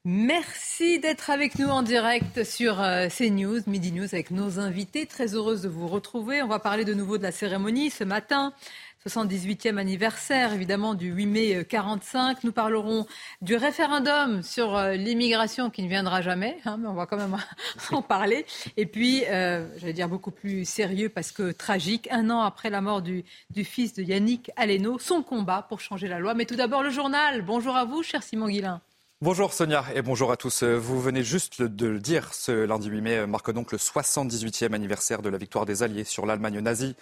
Merci 0.07 0.98
d'être 0.98 1.30
avec 1.30 1.59
nous 1.59 1.68
en 1.68 1.82
direct 1.82 2.44
sur 2.44 2.82
euh, 2.82 3.09
CNews, 3.09 3.61
Midi 3.66 3.90
News, 3.90 4.09
avec 4.12 4.30
nos 4.30 4.59
invités. 4.59 5.07
Très 5.07 5.34
heureuse 5.34 5.62
de 5.62 5.68
vous 5.68 5.88
retrouver. 5.88 6.42
On 6.42 6.46
va 6.46 6.59
parler 6.59 6.84
de 6.84 6.92
nouveau 6.92 7.16
de 7.16 7.22
la 7.22 7.32
cérémonie 7.32 7.88
ce 7.88 8.05
matin. 8.05 8.52
78e 9.09 9.76
anniversaire 9.76 10.52
évidemment 10.55 10.94
du 10.94 11.11
8 11.11 11.26
mai 11.26 11.64
45. 11.68 12.36
Euh, 12.36 12.40
nous 12.44 12.52
parlerons 12.52 13.07
du 13.42 13.55
référendum 13.55 14.42
sur 14.42 14.76
euh, 14.76 14.92
l'immigration 14.92 15.68
qui 15.68 15.82
ne 15.82 15.88
viendra 15.88 16.22
jamais, 16.22 16.59
hein, 16.64 16.78
mais 16.78 16.88
on 16.88 16.94
va 16.94 17.07
quand 17.07 17.18
même 17.18 17.36
en 17.92 18.00
parler. 18.00 18.46
Et 18.76 18.86
puis, 18.86 19.24
euh, 19.26 19.66
je 19.78 19.86
vais 19.86 19.92
dire 19.92 20.09
beaucoup 20.09 20.30
plus 20.30 20.64
sérieux 20.64 21.11
parce 21.11 21.32
que 21.32 21.52
tragique, 21.52 22.09
un 22.11 22.30
an 22.30 22.40
après 22.40 22.70
la 22.70 22.80
mort 22.80 23.02
du, 23.02 23.24
du 23.50 23.64
fils 23.64 23.92
de 23.92 24.02
Yannick 24.02 24.50
Aleno, 24.57 24.98
son 24.98 25.22
combat 25.22 25.66
pour 25.68 25.80
changer 25.80 26.09
la 26.09 26.18
loi. 26.18 26.32
Mais 26.34 26.46
tout 26.46 26.57
d'abord 26.57 26.82
le 26.82 26.90
journal. 26.90 27.42
Bonjour 27.42 27.76
à 27.76 27.84
vous, 27.84 28.02
cher 28.02 28.22
Simon 28.22 28.48
Guillain. 28.48 28.80
Bonjour 29.25 29.55
Sonia 29.55 29.87
et 29.95 30.03
bonjour 30.03 30.31
à 30.31 30.37
tous. 30.37 30.64
Vous 30.64 31.01
venez 31.01 31.22
juste 31.22 31.62
de 31.62 31.87
le 31.87 31.99
dire, 31.99 32.35
ce 32.35 32.53
lundi 32.53 32.91
8 32.91 33.01
mai 33.01 33.27
marque 33.27 33.51
donc 33.53 33.72
le 33.72 33.79
78e 33.79 34.75
anniversaire 34.75 35.22
de 35.22 35.31
la 35.31 35.39
victoire 35.39 35.64
des 35.64 35.83
Alliés 35.83 36.05
sur 36.05 36.27
l'Allemagne 36.27 36.61
nazie. 36.61 36.95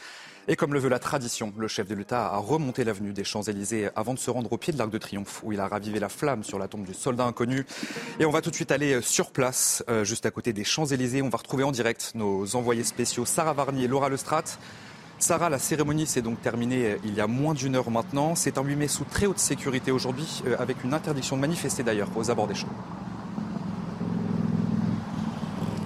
Et 0.46 0.54
comme 0.54 0.72
le 0.72 0.78
veut 0.78 0.88
la 0.88 1.00
tradition, 1.00 1.52
le 1.58 1.66
chef 1.66 1.88
de 1.88 1.96
l'État 1.96 2.28
a 2.28 2.36
remonté 2.36 2.84
l'avenue 2.84 3.12
des 3.12 3.24
Champs-Élysées 3.24 3.88
avant 3.96 4.14
de 4.14 4.20
se 4.20 4.30
rendre 4.30 4.52
au 4.52 4.56
pied 4.56 4.72
de 4.72 4.78
l'Arc 4.78 4.90
de 4.90 4.98
Triomphe, 4.98 5.42
où 5.42 5.50
il 5.50 5.58
a 5.58 5.66
ravivé 5.66 5.98
la 5.98 6.08
flamme 6.08 6.44
sur 6.44 6.60
la 6.60 6.68
tombe 6.68 6.84
du 6.84 6.94
soldat 6.94 7.24
inconnu. 7.24 7.66
Et 8.20 8.24
on 8.24 8.30
va 8.30 8.40
tout 8.40 8.50
de 8.50 8.54
suite 8.54 8.70
aller 8.70 9.02
sur 9.02 9.32
place, 9.32 9.82
euh, 9.88 10.04
juste 10.04 10.24
à 10.24 10.30
côté 10.30 10.52
des 10.52 10.62
Champs-Élysées. 10.62 11.22
On 11.22 11.28
va 11.28 11.38
retrouver 11.38 11.64
en 11.64 11.72
direct 11.72 12.12
nos 12.14 12.54
envoyés 12.54 12.84
spéciaux 12.84 13.26
Sarah 13.26 13.52
Varny 13.52 13.82
et 13.82 13.88
Laura 13.88 14.08
Lestrade. 14.08 14.46
Sarah, 15.22 15.48
la 15.48 15.60
cérémonie 15.60 16.04
s'est 16.04 16.20
donc 16.20 16.42
terminée 16.42 16.84
euh, 16.84 16.98
il 17.04 17.14
y 17.14 17.20
a 17.20 17.28
moins 17.28 17.54
d'une 17.54 17.76
heure 17.76 17.92
maintenant. 17.92 18.34
C'est 18.34 18.58
un 18.58 18.64
8 18.64 18.74
mai 18.74 18.88
sous 18.88 19.04
très 19.04 19.26
haute 19.26 19.38
sécurité 19.38 19.92
aujourd'hui, 19.92 20.42
euh, 20.48 20.56
avec 20.58 20.82
une 20.82 20.92
interdiction 20.92 21.36
de 21.36 21.42
manifester 21.42 21.84
d'ailleurs 21.84 22.08
aux 22.16 22.32
abords 22.32 22.48
des 22.48 22.56
champs. 22.56 22.66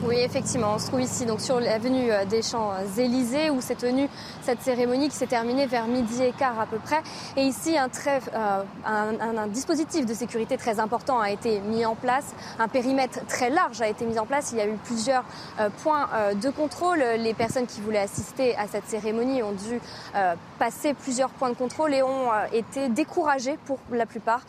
Oui, 0.09 0.19
effectivement, 0.21 0.75
on 0.75 0.79
se 0.79 0.87
trouve 0.87 1.01
ici 1.01 1.27
donc 1.27 1.41
sur 1.41 1.59
l'avenue 1.59 2.13
euh, 2.13 2.25
des 2.25 2.41
Champs-Élysées 2.41 3.51
où 3.51 3.61
s'est 3.61 3.75
tenue 3.75 4.09
cette 4.41 4.63
cérémonie 4.63 5.09
qui 5.09 5.17
s'est 5.17 5.27
terminée 5.27 5.67
vers 5.67 5.89
midi 5.89 6.23
et 6.23 6.31
quart 6.31 6.61
à 6.61 6.67
peu 6.67 6.79
près. 6.79 7.03
Et 7.37 7.43
ici, 7.43 7.77
euh, 7.77 8.63
un, 8.85 9.47
dispositif 9.49 10.07
de 10.07 10.15
sécurité 10.15 10.57
très 10.59 10.79
important 10.79 11.19
a 11.19 11.33
été 11.33 11.59
mis 11.59 11.85
en 11.85 11.97
place. 11.97 12.35
Un 12.61 12.69
périmètre 12.69 13.27
très 13.27 13.51
large 13.51 13.81
a 13.81 13.89
été 13.89 14.05
mis 14.05 14.17
en 14.21 14.27
place. 14.27 14.53
Il 14.53 14.59
y 14.59 14.61
a 14.61 14.69
eu 14.69 14.77
plusieurs 14.85 15.25
euh, 15.59 15.71
points 15.83 16.09
de 16.41 16.51
contrôle. 16.51 17.03
Les 17.19 17.35
personnes 17.35 17.67
qui 17.67 17.81
voulaient 17.81 17.99
assister 17.99 18.57
à 18.57 18.69
cette 18.69 18.87
cérémonie 18.87 19.43
ont 19.43 19.53
dû 19.53 19.81
passer 20.59 20.95
plusieurs 20.95 21.31
points 21.31 21.51
de 21.51 21.55
contrôle 21.55 21.95
et 21.95 22.03
ont 22.03 22.31
été 22.53 22.89
découragées 22.89 23.59
pour 23.67 23.79
la 23.91 24.07
plupart. 24.07 24.43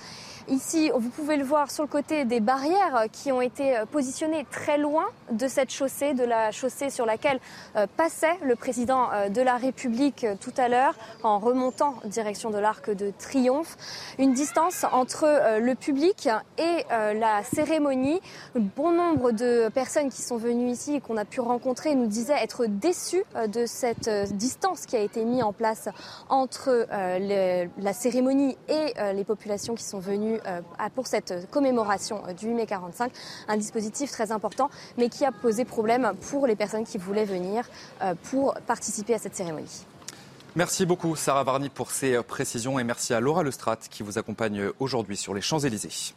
Ici, 0.49 0.89
vous 0.95 1.09
pouvez 1.09 1.35
le 1.35 1.43
voir 1.43 1.69
sur 1.69 1.83
le 1.83 1.89
côté 1.89 2.23
des 2.23 2.39
barrières 2.39 3.07
qui 3.11 3.33
ont 3.33 3.41
été 3.41 3.75
euh, 3.75 3.85
positionnées 3.85 4.45
très 4.49 4.77
loin 4.77 5.03
de 5.29 5.45
cette 5.45 5.71
chaussée, 5.71 6.13
de 6.13 6.23
la 6.23 6.51
chaussée 6.51 6.89
sur 6.89 7.05
laquelle 7.05 7.41
euh, 7.75 7.85
passait 7.97 8.37
le 8.41 8.55
président 8.55 9.09
euh, 9.11 9.27
de 9.27 9.41
la 9.41 9.57
République 9.57 10.25
tout 10.39 10.53
à 10.55 10.69
l'heure 10.69 10.95
en 11.23 11.39
remontant 11.39 11.95
direction 12.05 12.49
de 12.49 12.59
l'Arc 12.59 12.89
de 12.89 13.11
Triomphe. 13.19 13.75
Une 14.19 14.31
distance 14.31 14.85
entre 14.93 15.59
le 15.59 15.75
public 15.75 16.29
et 16.57 16.85
la 16.89 17.43
cérémonie. 17.43 18.21
Bon 18.55 18.91
nombre 18.91 19.31
de 19.31 19.69
personnes 19.69 20.09
qui 20.09 20.21
sont 20.21 20.37
venues 20.37 20.69
ici 20.69 20.95
et 20.95 21.01
qu'on 21.01 21.17
a 21.17 21.25
pu 21.25 21.41
rencontrer 21.41 21.95
nous 21.95 22.07
disaient 22.07 22.41
être 22.41 22.65
déçues 22.67 23.23
de 23.47 23.65
cette 23.65 24.09
distance 24.33 24.85
qui 24.85 24.95
a 24.95 25.01
été 25.01 25.25
mise 25.25 25.43
en 25.43 25.53
place 25.53 25.89
entre 26.29 26.87
la 26.89 27.93
cérémonie 27.93 28.57
et 28.69 28.93
les 29.13 29.23
populations 29.23 29.75
qui 29.75 29.83
sont 29.83 29.99
venues 29.99 30.36
euh, 30.45 30.61
pour 30.95 31.07
cette 31.07 31.49
commémoration 31.51 32.23
euh, 32.27 32.33
du 32.33 32.47
8 32.47 32.53
mai 32.53 32.65
45, 32.65 33.11
un 33.47 33.57
dispositif 33.57 34.11
très 34.11 34.31
important, 34.31 34.69
mais 34.97 35.09
qui 35.09 35.25
a 35.25 35.31
posé 35.31 35.65
problème 35.65 36.13
pour 36.29 36.47
les 36.47 36.55
personnes 36.55 36.85
qui 36.85 36.97
voulaient 36.97 37.25
venir 37.25 37.65
euh, 38.01 38.13
pour 38.29 38.55
participer 38.67 39.13
à 39.13 39.19
cette 39.19 39.35
cérémonie. 39.35 39.85
Merci 40.55 40.85
beaucoup 40.85 41.15
Sarah 41.15 41.43
Varny 41.43 41.69
pour 41.69 41.91
ces 41.91 42.21
précisions 42.23 42.79
et 42.79 42.83
merci 42.83 43.13
à 43.13 43.19
Laura 43.19 43.43
Lestrade 43.43 43.79
qui 43.91 44.01
vous 44.01 44.17
accompagne 44.17 44.71
aujourd'hui 44.79 45.15
sur 45.15 45.33
les 45.33 45.41
Champs-Élysées. 45.41 46.15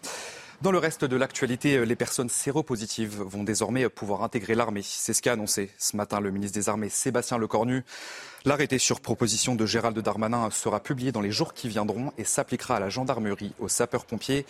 Dans 0.62 0.72
le 0.72 0.78
reste 0.78 1.04
de 1.04 1.16
l'actualité, 1.16 1.84
les 1.84 1.96
personnes 1.96 2.28
séropositives 2.28 3.20
vont 3.20 3.44
désormais 3.44 3.88
pouvoir 3.88 4.22
intégrer 4.22 4.54
l'armée. 4.54 4.82
C'est 4.82 5.12
ce 5.12 5.20
qu'a 5.20 5.32
annoncé 5.32 5.70
ce 5.78 5.96
matin 5.96 6.20
le 6.20 6.30
ministre 6.30 6.58
des 6.58 6.68
Armées 6.68 6.88
Sébastien 6.88 7.38
Lecornu. 7.38 7.84
L'arrêté 8.46 8.78
sur 8.78 9.00
proposition 9.00 9.54
de 9.54 9.66
Gérald 9.66 9.98
Darmanin 9.98 10.50
sera 10.50 10.80
publié 10.80 11.12
dans 11.12 11.20
les 11.20 11.30
jours 11.30 11.52
qui 11.52 11.68
viendront 11.68 12.12
et 12.16 12.24
s'appliquera 12.24 12.76
à 12.76 12.80
la 12.80 12.88
gendarmerie, 12.88 13.52
aux 13.58 13.68
sapeurs-pompiers 13.68 14.46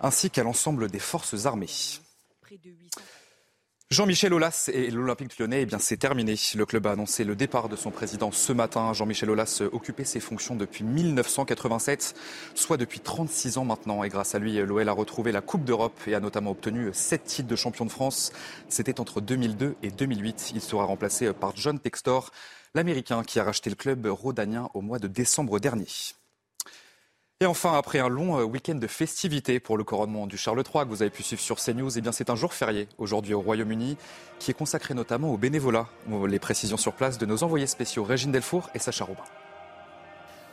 ainsi 0.00 0.30
qu'à 0.30 0.42
l'ensemble 0.42 0.88
des 0.88 0.98
forces 0.98 1.46
armées. 1.46 1.68
Jean-Michel 3.90 4.32
Aulas 4.32 4.70
et 4.72 4.88
l'Olympique 4.88 5.36
lyonnais, 5.36 5.66
eh 5.68 5.76
c'est 5.80 5.96
terminé. 5.96 6.36
Le 6.54 6.64
club 6.64 6.86
a 6.86 6.92
annoncé 6.92 7.24
le 7.24 7.34
départ 7.34 7.68
de 7.68 7.74
son 7.74 7.90
président 7.90 8.30
ce 8.30 8.52
matin. 8.52 8.92
Jean-Michel 8.92 9.30
Aulas 9.30 9.62
occupait 9.72 10.04
ses 10.04 10.20
fonctions 10.20 10.54
depuis 10.54 10.84
1987, 10.84 12.14
soit 12.54 12.76
depuis 12.76 13.00
36 13.00 13.58
ans 13.58 13.64
maintenant. 13.64 14.04
Et 14.04 14.08
grâce 14.08 14.36
à 14.36 14.38
lui, 14.38 14.58
l'OL 14.58 14.88
a 14.88 14.92
retrouvé 14.92 15.32
la 15.32 15.40
Coupe 15.40 15.64
d'Europe 15.64 15.98
et 16.06 16.14
a 16.14 16.20
notamment 16.20 16.52
obtenu 16.52 16.90
7 16.92 17.24
titres 17.24 17.48
de 17.48 17.56
champion 17.56 17.84
de 17.84 17.90
France. 17.90 18.32
C'était 18.68 19.00
entre 19.00 19.20
2002 19.20 19.74
et 19.82 19.90
2008. 19.90 20.52
Il 20.54 20.60
sera 20.60 20.84
remplacé 20.84 21.32
par 21.32 21.56
John 21.56 21.80
Textor, 21.80 22.30
l'Américain 22.74 23.22
qui 23.22 23.40
a 23.40 23.44
racheté 23.44 23.70
le 23.70 23.76
club 23.76 24.06
rhodanien 24.06 24.68
au 24.74 24.80
mois 24.80 24.98
de 24.98 25.08
décembre 25.08 25.58
dernier. 25.58 25.86
Et 27.42 27.46
enfin, 27.46 27.72
après 27.72 28.00
un 28.00 28.10
long 28.10 28.38
euh, 28.38 28.44
week-end 28.44 28.74
de 28.74 28.86
festivités 28.86 29.60
pour 29.60 29.78
le 29.78 29.84
couronnement 29.84 30.26
du 30.26 30.36
Charles 30.36 30.62
III 30.62 30.84
que 30.84 30.90
vous 30.90 31.00
avez 31.00 31.10
pu 31.10 31.22
suivre 31.22 31.40
sur 31.40 31.56
CNews, 31.56 31.98
eh 31.98 32.02
c'est 32.12 32.28
un 32.28 32.36
jour 32.36 32.52
férié 32.52 32.86
aujourd'hui 32.98 33.32
au 33.32 33.40
Royaume-Uni 33.40 33.96
qui 34.38 34.50
est 34.50 34.54
consacré 34.54 34.92
notamment 34.92 35.32
au 35.32 35.38
bénévolat. 35.38 35.88
Les 36.28 36.38
précisions 36.38 36.76
sur 36.76 36.92
place 36.92 37.16
de 37.16 37.24
nos 37.24 37.42
envoyés 37.42 37.66
spéciaux 37.66 38.04
Régine 38.04 38.30
Delfour 38.30 38.68
et 38.74 38.78
Sacha 38.78 39.06
Robin. 39.06 39.24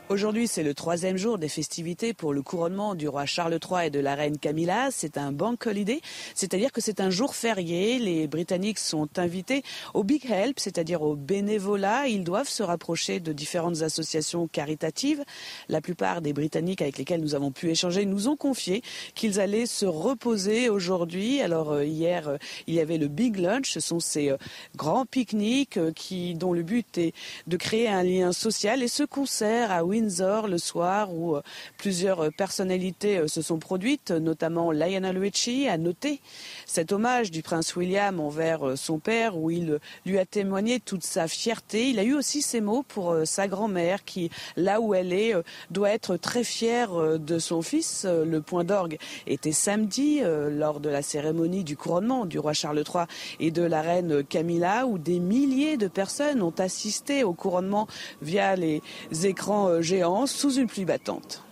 Aujourd'hui, 0.10 0.48
c'est 0.48 0.64
le 0.64 0.74
troisième 0.74 1.18
jour 1.18 1.38
des 1.38 1.50
festivités 1.50 2.14
pour 2.14 2.32
le 2.32 2.42
couronnement 2.42 2.96
du 2.96 3.10
roi 3.10 3.26
Charles 3.26 3.60
III 3.62 3.88
et 3.88 3.90
de 3.90 4.00
la 4.00 4.16
reine 4.16 4.38
Camilla. 4.38 4.88
C'est 4.90 5.18
un 5.18 5.34
bank 5.34 5.68
holiday, 5.68 6.00
c'est-à-dire 6.34 6.72
que 6.72 6.80
c'est 6.80 7.02
un 7.02 7.10
jour 7.10 7.36
férié. 7.36 8.00
Les 8.00 8.26
Britanniques 8.28 8.80
sont 8.80 9.10
invités 9.18 9.64
au 9.94 10.06
Big 10.06 10.26
Help, 10.32 10.62
c'est-à-dire 10.62 11.02
au 11.02 11.18
bénévolat. 11.18 12.08
Ils 12.08 12.24
doivent 12.24 12.48
se 12.48 12.64
rapprocher 12.64 13.20
de 13.20 13.34
différentes 13.34 13.82
associations 13.82 14.48
caritatives. 14.48 15.26
La 15.68 15.82
plupart 15.82 16.22
des 16.22 16.32
Britanniques 16.32 16.82
avec 16.82 16.98
lesquels 16.98 17.20
nous 17.20 17.36
avons 17.36 17.52
pu 17.52 17.70
échanger 17.70 18.06
nous 18.06 18.30
ont 18.30 18.38
confié 18.38 18.84
qu'ils 19.14 19.42
allaient 19.42 19.66
se 19.66 19.86
reposer 19.86 20.70
aujourd'hui. 20.70 21.42
Alors 21.42 21.74
euh, 21.74 21.84
hier, 21.84 22.30
euh, 22.30 22.38
il 22.68 22.76
y 22.76 22.80
avait 22.80 22.98
le 22.98 23.10
Big 23.10 23.36
Lunch. 23.36 23.72
Ce 23.72 23.82
sont 23.82 24.00
ces 24.00 24.30
euh, 24.30 24.38
grands 24.78 25.06
pique-niques 25.06 25.80
qui, 25.96 26.34
dont 26.34 26.54
le 26.54 26.64
but 26.64 26.98
est 26.98 27.14
de 27.48 27.58
créer 27.58 27.90
un 27.90 28.04
lien 28.04 28.32
social. 28.32 28.82
Et 28.82 28.88
ce 28.88 29.04
concert 29.04 29.70
à 29.70 29.84
Windsor 29.84 29.97
le 30.02 30.58
soir 30.58 31.14
où 31.14 31.36
euh, 31.36 31.42
plusieurs 31.78 32.26
euh, 32.26 32.30
personnalités 32.30 33.18
euh, 33.18 33.28
se 33.28 33.42
sont 33.42 33.60
produites, 33.60 34.12
notamment 34.12 34.72
Lionel 34.72 35.18
Richie, 35.18 35.68
a 35.68 35.78
noté 35.78 36.22
cet 36.66 36.92
hommage 36.92 37.32
du 37.32 37.42
prince 37.42 37.76
William 37.76 38.20
envers 38.20 38.78
son 38.78 39.00
père 39.00 39.38
où 39.38 39.50
il 39.52 39.80
lui 40.06 40.18
a 40.18 40.26
témoigné 40.26 40.80
toute 40.80 41.04
sa 41.04 41.28
fierté. 41.28 41.90
Il 41.90 42.00
a 42.00 42.04
eu 42.04 42.14
aussi 42.14 42.42
ces 42.42 42.62
mots 42.62 42.84
pour 42.84 43.16
sa 43.26 43.48
grand-mère 43.48 44.04
qui, 44.04 44.30
là 44.56 44.82
où 44.82 44.94
elle 44.94 45.14
est, 45.14 45.34
doit 45.72 45.92
être 45.92 46.18
très 46.18 46.44
fière 46.44 47.20
de 47.20 47.40
son 47.40 47.62
fils. 47.62 48.06
Le 48.06 48.42
point 48.42 48.64
d'orgue 48.64 48.98
était 49.26 49.52
samedi 49.52 50.22
lors 50.24 50.80
de 50.80 50.90
la 50.90 51.02
cérémonie 51.02 51.64
du 51.64 51.78
couronnement 51.78 52.26
du 52.26 52.40
roi 52.40 52.54
Charles 52.54 52.84
III 52.84 53.06
et 53.40 53.52
de 53.52 53.64
la 53.64 53.82
reine 53.82 54.24
Camilla 54.24 54.86
où 54.86 54.98
des 54.98 55.20
milliers 55.20 55.78
de 55.78 55.88
personnes 55.88 56.42
ont 56.42 56.54
assisté 56.58 57.24
au 57.24 57.34
couronnement 57.34 57.88
via 58.22 58.56
les 58.56 58.82
écrans 59.24 59.82
géant 59.88 60.26
sous 60.26 60.56
une 60.56 60.68
pluie 60.68 60.84
battante. 60.84 61.47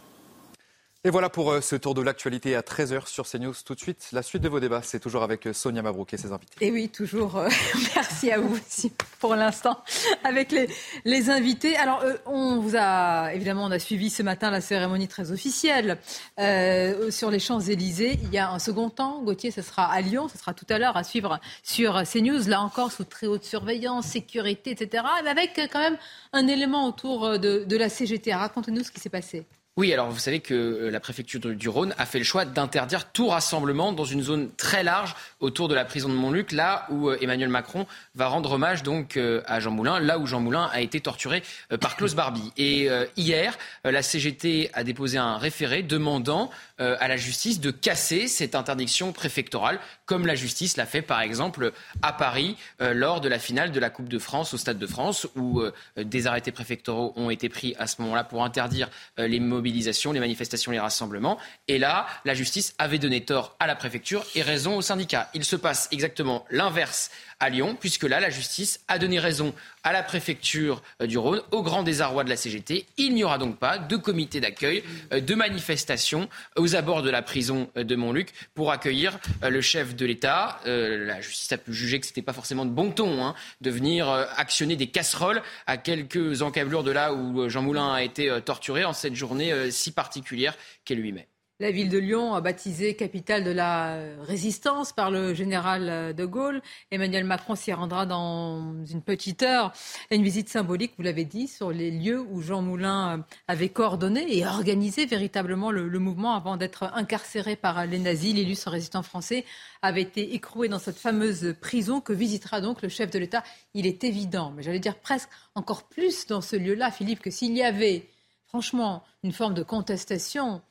Et 1.06 1.12
voilà 1.12 1.30
pour 1.30 1.52
euh, 1.52 1.62
ce 1.62 1.76
tour 1.76 1.94
de 1.94 2.02
l'actualité 2.02 2.56
à 2.56 2.62
13h 2.62 3.06
sur 3.06 3.28
CNews. 3.30 3.54
Tout 3.64 3.76
de 3.76 3.80
suite, 3.80 4.08
la 4.12 4.24
suite 4.24 4.42
de 4.42 4.50
vos 4.50 4.60
débats, 4.60 4.82
c'est 4.82 5.00
toujours 5.00 5.22
avec 5.22 5.46
euh, 5.46 5.54
Sonia 5.54 5.84
Mabrouk 5.84 6.12
et 6.16 6.18
ses 6.18 6.32
invités. 6.32 6.66
Et 6.66 6.72
oui, 6.72 6.90
toujours. 6.90 7.38
euh, 7.38 7.48
merci 7.96 8.32
à 8.32 8.40
vous 8.40 8.56
aussi 8.56 8.92
pour 9.20 9.36
l'instant 9.36 9.84
avec 10.24 10.52
les, 10.52 10.68
les 11.04 11.30
invités. 11.30 11.78
Alors, 11.78 12.04
on 12.26 12.58
vous 12.60 12.76
a 12.76 13.32
évidemment, 13.36 13.66
on 13.66 13.72
a 13.72 13.78
suivi 13.78 14.10
ce 14.10 14.24
matin 14.24 14.50
la 14.50 14.62
cérémonie 14.62 15.08
très 15.08 15.32
officielle 15.32 16.00
sur 16.40 17.30
les 17.30 17.40
Champs-Élysées. 17.40 18.18
Il 18.24 18.34
y 18.34 18.40
a 18.40 18.50
un 18.50 18.58
second 18.58 18.90
temps, 18.90 19.22
Gauthier, 19.22 19.52
ce 19.52 19.62
sera 19.62 19.86
à 19.86 20.02
Lyon, 20.02 20.28
ce 20.28 20.40
sera 20.40 20.56
tout 20.56 20.66
à 20.70 20.80
l'heure 20.80 20.98
à 20.98 21.04
suivre 21.04 21.40
sur 21.62 22.02
CNews. 22.02 22.48
Là 22.48 22.62
encore, 22.62 22.92
sous 22.92 23.04
très 23.04 23.28
haute 23.28 23.44
surveillance, 23.44 24.08
sécurité, 24.08 24.72
etc. 24.72 25.04
Mais 25.24 25.30
avec 25.30 25.52
quand 25.72 25.82
même 25.82 25.98
un 26.34 26.48
élément 26.48 26.88
autour 26.88 27.38
de, 27.38 27.64
de 27.64 27.78
la 27.78 27.90
CGT. 27.90 28.34
Racontez-nous 28.34 28.84
ce 28.84 28.90
qui 28.90 29.00
s'est 29.00 29.10
passé. 29.10 29.46
Oui, 29.78 29.92
alors 29.92 30.10
vous 30.10 30.20
savez 30.20 30.40
que 30.40 30.54
euh, 30.54 30.90
la 30.90 31.02
préfecture 31.02 31.42
du- 31.42 31.68
Rhône 31.68 31.94
a 31.98 32.06
fait 32.06 32.18
le 32.18 32.24
choix 32.24 32.46
d'interdire 32.46 33.12
tout 33.12 33.28
rassemblement 33.28 33.92
dans 33.92 34.06
une 34.06 34.22
zone 34.24 34.50
très 34.56 34.84
large 34.86 35.14
autour 35.42 35.68
de 35.68 35.76
la 35.76 35.84
prison 35.84 36.08
de 36.08 36.14
Montluc, 36.14 36.54
là 36.54 36.88
où 36.92 37.10
euh, 37.10 37.18
Emmanuel 37.20 37.50
Macron 37.50 37.86
va 38.16 38.28
rendre 38.28 38.54
hommage 38.54 38.84
donc 38.84 39.18
euh, 39.18 39.42
à 39.48 39.60
Jean 39.60 39.72
Moulin, 39.72 40.00
là 40.00 40.18
où 40.18 40.28
Jean 40.28 40.40
Moulin 40.40 40.70
a 40.72 40.80
été 40.80 41.02
torturé 41.02 41.44
par 41.82 41.98
Klaus 41.98 42.16
Barbie. 42.16 42.54
Et 42.56 42.88
hier, 43.18 43.58
la 43.84 44.02
CGT 44.02 44.70
a 44.74 44.86
déposé 44.86 45.18
un 45.18 45.38
référé 45.38 45.84
demandant 45.84 46.50
euh, 46.82 46.98
à 47.00 47.08
la 47.08 47.16
justice 47.16 47.62
de 47.62 47.72
casser 47.72 48.28
cette 48.28 48.54
interdiction 48.54 49.14
préfectorale, 49.14 49.80
comme 50.06 50.28
la 50.28 50.36
justice 50.36 50.76
l'a 50.76 50.86
fait 50.86 51.02
par 51.02 51.22
exemple 51.22 51.72
à 52.02 52.12
Paris 52.12 52.58
euh, 52.82 52.94
lors 52.94 53.22
de 53.22 53.30
la 53.30 53.40
finale 53.40 53.72
de 53.72 53.80
la 53.80 53.90
Coupe 53.90 54.10
de 54.10 54.20
France 54.20 54.54
au 54.54 54.58
Stade 54.58 54.78
de 54.78 54.86
France, 54.86 55.26
où 55.38 55.62
euh, 55.62 55.72
des 55.96 56.28
arrêtés 56.28 56.52
préfectoraux 56.52 57.14
ont 57.16 57.30
été 57.30 57.48
pris 57.48 57.76
à 57.80 57.88
ce 57.88 58.02
moment-là 58.02 58.26
pour 58.26 58.44
interdire 58.44 58.90
les 59.18 59.40
mobilisations, 59.40 60.12
les 60.12 60.20
manifestations, 60.20 60.72
les 60.72 60.80
rassemblements. 60.80 61.38
Et 61.70 61.80
là, 61.80 62.08
la 62.26 62.34
justice 62.34 62.76
avait 62.78 63.00
donné 63.00 63.24
tort 63.24 63.56
à 63.62 63.68
la 63.68 63.76
préfecture 63.76 64.26
et 64.36 64.42
raison 64.42 64.76
au 64.76 64.82
syndicat. 64.82 65.30
Il 65.34 65.46
se 65.46 65.56
passe 65.56 65.88
exactement 65.94 66.46
l'inverse 66.52 67.10
à 67.40 67.50
Lyon, 67.50 67.78
puisque 67.80 68.04
là, 68.04 68.20
la 68.20 68.30
justice 68.30 68.82
a 68.88 68.98
donné 68.98 69.20
raison 69.20 69.54
à 69.84 69.94
la 69.94 70.04
préfecture 70.04 70.82
du 71.02 71.18
Rhône, 71.18 71.42
au 71.52 71.64
grand 71.64 71.84
désarroi 71.84 72.24
de 72.24 72.30
la 72.30 72.38
CGT. 72.38 72.86
Il 72.98 73.14
n'y 73.14 73.24
aura 73.24 73.38
donc 73.38 73.58
pas 73.58 73.78
de 73.78 73.96
comité 73.96 74.40
d'accueil, 74.40 74.84
de 75.12 75.36
manifestation 75.36 76.30
aux 76.66 76.76
abords 76.76 77.04
de 77.04 77.12
la 77.12 77.22
prison 77.22 77.70
euh, 77.78 77.84
de 77.84 77.96
Montluc 77.96 78.34
pour 78.56 78.72
accueillir 78.72 79.20
euh, 79.44 79.50
le 79.50 79.62
chef 79.62 79.96
de 79.96 80.06
l'État. 80.06 80.60
Euh, 80.66 81.06
La 81.06 81.22
justice 81.22 81.52
a 81.52 81.58
pu 81.58 81.74
juger 81.74 82.00
que 82.00 82.08
ce 82.08 82.12
n'était 82.12 82.24
pas 82.24 82.34
forcément 82.34 82.66
de 82.66 82.72
bon 82.72 82.90
ton 82.90 83.24
hein, 83.24 83.36
de 83.62 83.70
venir 83.70 84.10
actionner 84.10 84.76
des 84.76 84.88
casseroles 84.88 85.44
à 85.68 85.78
quelques 85.78 86.42
encablures 86.42 86.84
de 86.84 86.92
là 86.92 87.14
où 87.14 87.48
Jean 87.50 87.62
Moulin 87.62 87.94
a 87.94 88.04
été 88.04 88.40
torturé 88.44 88.84
en 88.84 88.94
cette 88.94 89.16
journée 89.16 89.70
si 89.70 89.92
particulière 89.92 90.56
qu'est 90.84 90.96
le 90.96 91.04
8 91.04 91.12
mai. 91.12 91.28
La 91.62 91.72
ville 91.72 91.88
de 91.88 91.98
Lyon, 91.98 92.38
baptisée 92.42 92.98
capitale 92.98 93.46
de 93.46 93.52
la 93.52 93.98
résistance 94.24 94.92
par 94.92 95.10
le 95.10 95.34
général 95.34 96.14
de 96.14 96.26
Gaulle, 96.26 96.62
Emmanuel 96.92 97.24
Macron 97.24 97.56
s'y 97.56 97.72
rendra 97.72 98.06
dans 98.06 98.84
une 98.86 99.02
petite 99.02 99.42
heure. 99.42 99.72
Une 100.12 100.22
visite 100.22 100.50
symbolique, 100.50 100.92
vous 100.98 101.04
l'avez 101.04 101.24
dit, 101.24 101.48
sur 101.48 101.72
les 101.72 101.92
lieux 101.92 102.20
où 102.20 102.42
Jean 102.42 102.62
Moulin 102.62 103.26
avait 103.48 103.70
coordonné 103.70 104.38
et 104.38 104.46
organisé 104.46 105.06
véritablement 105.06 105.72
le, 105.72 105.88
le 105.88 106.00
mouvement 106.00 106.36
avant 106.36 106.58
d'être 106.58 106.92
incarcéré 106.94 107.56
par 107.56 107.86
les 107.86 108.00
nazis. 108.00 108.34
L'illustre 108.34 108.72
résistant 108.72 109.02
français 109.02 109.46
avait 109.82 110.02
été 110.02 110.36
écroué 110.36 110.68
dans 110.68 110.80
cette 110.80 110.98
fameuse 110.98 111.56
prison 111.62 112.02
que 112.02 112.12
visitera 112.12 112.60
donc 112.60 112.82
le 112.82 112.90
chef 112.90 113.12
de 113.12 113.20
l'État. 113.20 113.46
Il 113.74 113.88
est 113.88 114.04
évident, 114.04 114.52
mais 114.52 114.62
j'allais 114.62 114.80
dire 114.80 115.00
presque 115.00 115.30
encore 115.56 115.84
plus 115.84 116.28
dans 116.28 116.42
ce 116.42 116.58
lieu-là, 116.58 116.92
Philippe, 116.92 117.22
que 117.22 117.32
s'il 117.32 117.56
y 117.56 117.64
avait 117.64 118.10
franchement 118.46 119.04
une 119.24 119.32
forme 119.32 119.54
de 119.54 119.64
contestation, 119.64 120.62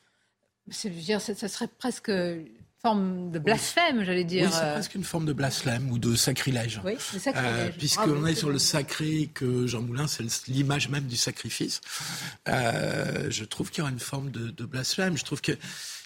je 0.69 0.89
veux 0.89 0.95
dire, 0.95 1.21
ça, 1.21 1.35
ça 1.35 1.49
serait 1.49 1.69
presque 1.69 2.09
une 2.09 2.47
forme 2.83 3.31
de 3.31 3.39
blasphème, 3.39 4.05
j'allais 4.05 4.25
dire. 4.25 4.47
Oui, 4.47 4.53
c'est 4.53 4.73
presque 4.73 4.95
une 4.95 5.05
forme 5.05 5.27
de 5.27 5.33
blasphème 5.33 5.91
ou 5.91 5.99
de 5.99 6.15
sacrilège. 6.15 6.81
Oui, 6.85 6.95
de 6.95 7.19
sacrilège. 7.19 7.71
Euh, 7.71 7.71
Puisqu'on 7.79 8.27
est 8.27 8.35
sur 8.35 8.51
le 8.51 8.59
sacré 8.59 9.31
que 9.33 9.67
Jean 9.67 9.83
Moulin, 9.83 10.07
c'est 10.07 10.25
l'image 10.49 10.89
même 10.89 11.05
du 11.07 11.17
sacrifice. 11.17 11.81
Euh, 12.49 13.27
je 13.31 13.45
trouve 13.45 13.71
qu'il 13.71 13.79
y 13.79 13.83
aura 13.83 13.91
une 13.91 13.99
forme 14.01 14.31
de, 14.31 14.51
de 14.51 14.65
blasphème. 14.65 15.17
Je 15.17 15.25
trouve 15.25 15.41
que 15.41 15.53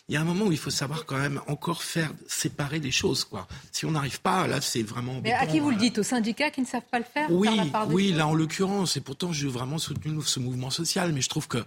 il 0.08 0.14
y 0.14 0.16
a 0.16 0.22
un 0.22 0.24
moment 0.24 0.46
où 0.46 0.52
il 0.52 0.58
faut 0.58 0.70
savoir 0.70 1.04
quand 1.04 1.18
même 1.18 1.38
encore 1.48 1.82
faire 1.82 2.10
séparer 2.26 2.78
les 2.78 2.90
choses, 2.90 3.24
quoi. 3.24 3.46
Si 3.72 3.84
on 3.84 3.90
n'arrive 3.90 4.22
pas, 4.22 4.46
là, 4.46 4.62
c'est 4.62 4.82
vraiment. 4.82 5.20
Mais 5.22 5.34
à 5.34 5.46
qui 5.46 5.60
vous 5.60 5.68
le 5.68 5.76
dites? 5.76 5.98
Aux 5.98 6.02
syndicats 6.02 6.50
qui 6.50 6.62
ne 6.62 6.66
savent 6.66 6.88
pas 6.90 6.98
le 6.98 7.04
faire 7.04 7.30
Oui, 7.30 7.54
la 7.54 7.66
part 7.66 7.88
oui, 7.90 8.12
là 8.12 8.26
en 8.26 8.34
l'occurrence, 8.34 8.96
et 8.96 9.02
pourtant 9.02 9.32
j'ai 9.32 9.48
vraiment 9.48 9.76
soutenu 9.76 10.22
ce 10.22 10.40
mouvement 10.40 10.70
social, 10.70 11.12
mais 11.12 11.20
je 11.20 11.28
trouve 11.28 11.46
que 11.46 11.58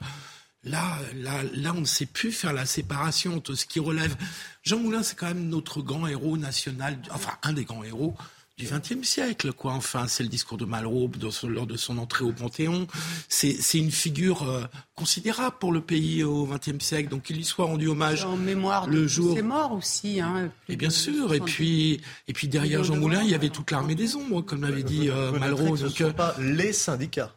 là, 0.64 0.98
là, 1.16 1.42
là, 1.54 1.74
on 1.76 1.82
ne 1.82 1.86
sait 1.86 2.06
plus 2.06 2.32
faire 2.32 2.54
la 2.54 2.66
séparation 2.66 3.36
entre 3.38 3.56
ce 3.56 3.66
qui 3.66 3.80
relève. 3.80 4.16
Jean 4.64 4.80
Moulin, 4.80 5.04
c'est 5.04 5.16
quand 5.18 5.28
même 5.28 5.48
notre 5.50 5.82
grand 5.82 6.08
héros 6.08 6.38
national, 6.38 6.98
enfin 7.12 7.32
un 7.44 7.54
des 7.54 7.64
grands 7.66 7.84
héros 7.84 8.16
du 8.58 8.68
XXe 8.68 9.08
siècle, 9.08 9.54
quoi. 9.54 9.74
Enfin, 9.74 10.06
c'est 10.08 10.22
le 10.22 10.30
discours 10.30 10.58
de 10.58 10.66
Malraux 10.66 11.10
dans 11.18 11.32
son- 11.32 11.48
lors 11.48 11.66
de 11.66 11.78
son 11.78 11.98
entrée 11.98 12.24
au 12.26 12.32
Panthéon. 12.32 12.86
C'est 13.28 13.54
c'est 13.60 13.80
une 13.80 13.90
figure 13.90 14.44
euh, 14.48 14.66
considérable 14.94 15.56
pour 15.60 15.72
le 15.72 15.82
pays 15.82 16.24
au 16.24 16.46
XXe 16.46 16.84
siècle, 16.84 17.10
donc 17.10 17.24
qu'il 17.24 17.38
lui 17.38 17.46
soit 17.46 17.66
rendu 17.66 17.88
hommage 17.88 18.24
En 18.24 18.38
mémoire 18.38 18.86
de 18.86 18.92
le 18.92 19.02
tous 19.04 19.08
jour. 19.08 19.36
ces 19.36 19.42
morts 19.42 19.72
aussi. 19.72 20.22
Hein, 20.22 20.52
Et 20.70 20.76
bien 20.76 20.90
de 20.90 20.94
sûr, 20.94 21.34
et 21.34 21.38
70. 21.38 21.54
puis, 21.56 22.02
et 22.28 22.34
puis 22.34 22.48
derrière 22.48 22.84
Jean 22.84 22.98
Moulin, 22.98 23.24
il 23.24 23.32
y 23.32 23.36
avait 23.36 23.50
toute 23.50 23.72
l'armée 23.72 23.96
des 23.96 24.16
ombres, 24.16 24.42
comme 24.44 24.62
l'avait 24.62 24.84
dit 24.84 25.10
euh, 25.10 25.32
Vous 25.32 25.40
noterez 25.40 25.64
Malraux. 25.64 25.78
ce 25.78 25.84
ne 25.84 25.88
Donc, 25.88 25.98
sont 25.98 26.04
euh, 26.04 26.12
pas 26.14 26.36
les 26.40 26.74
syndicats. 26.74 27.34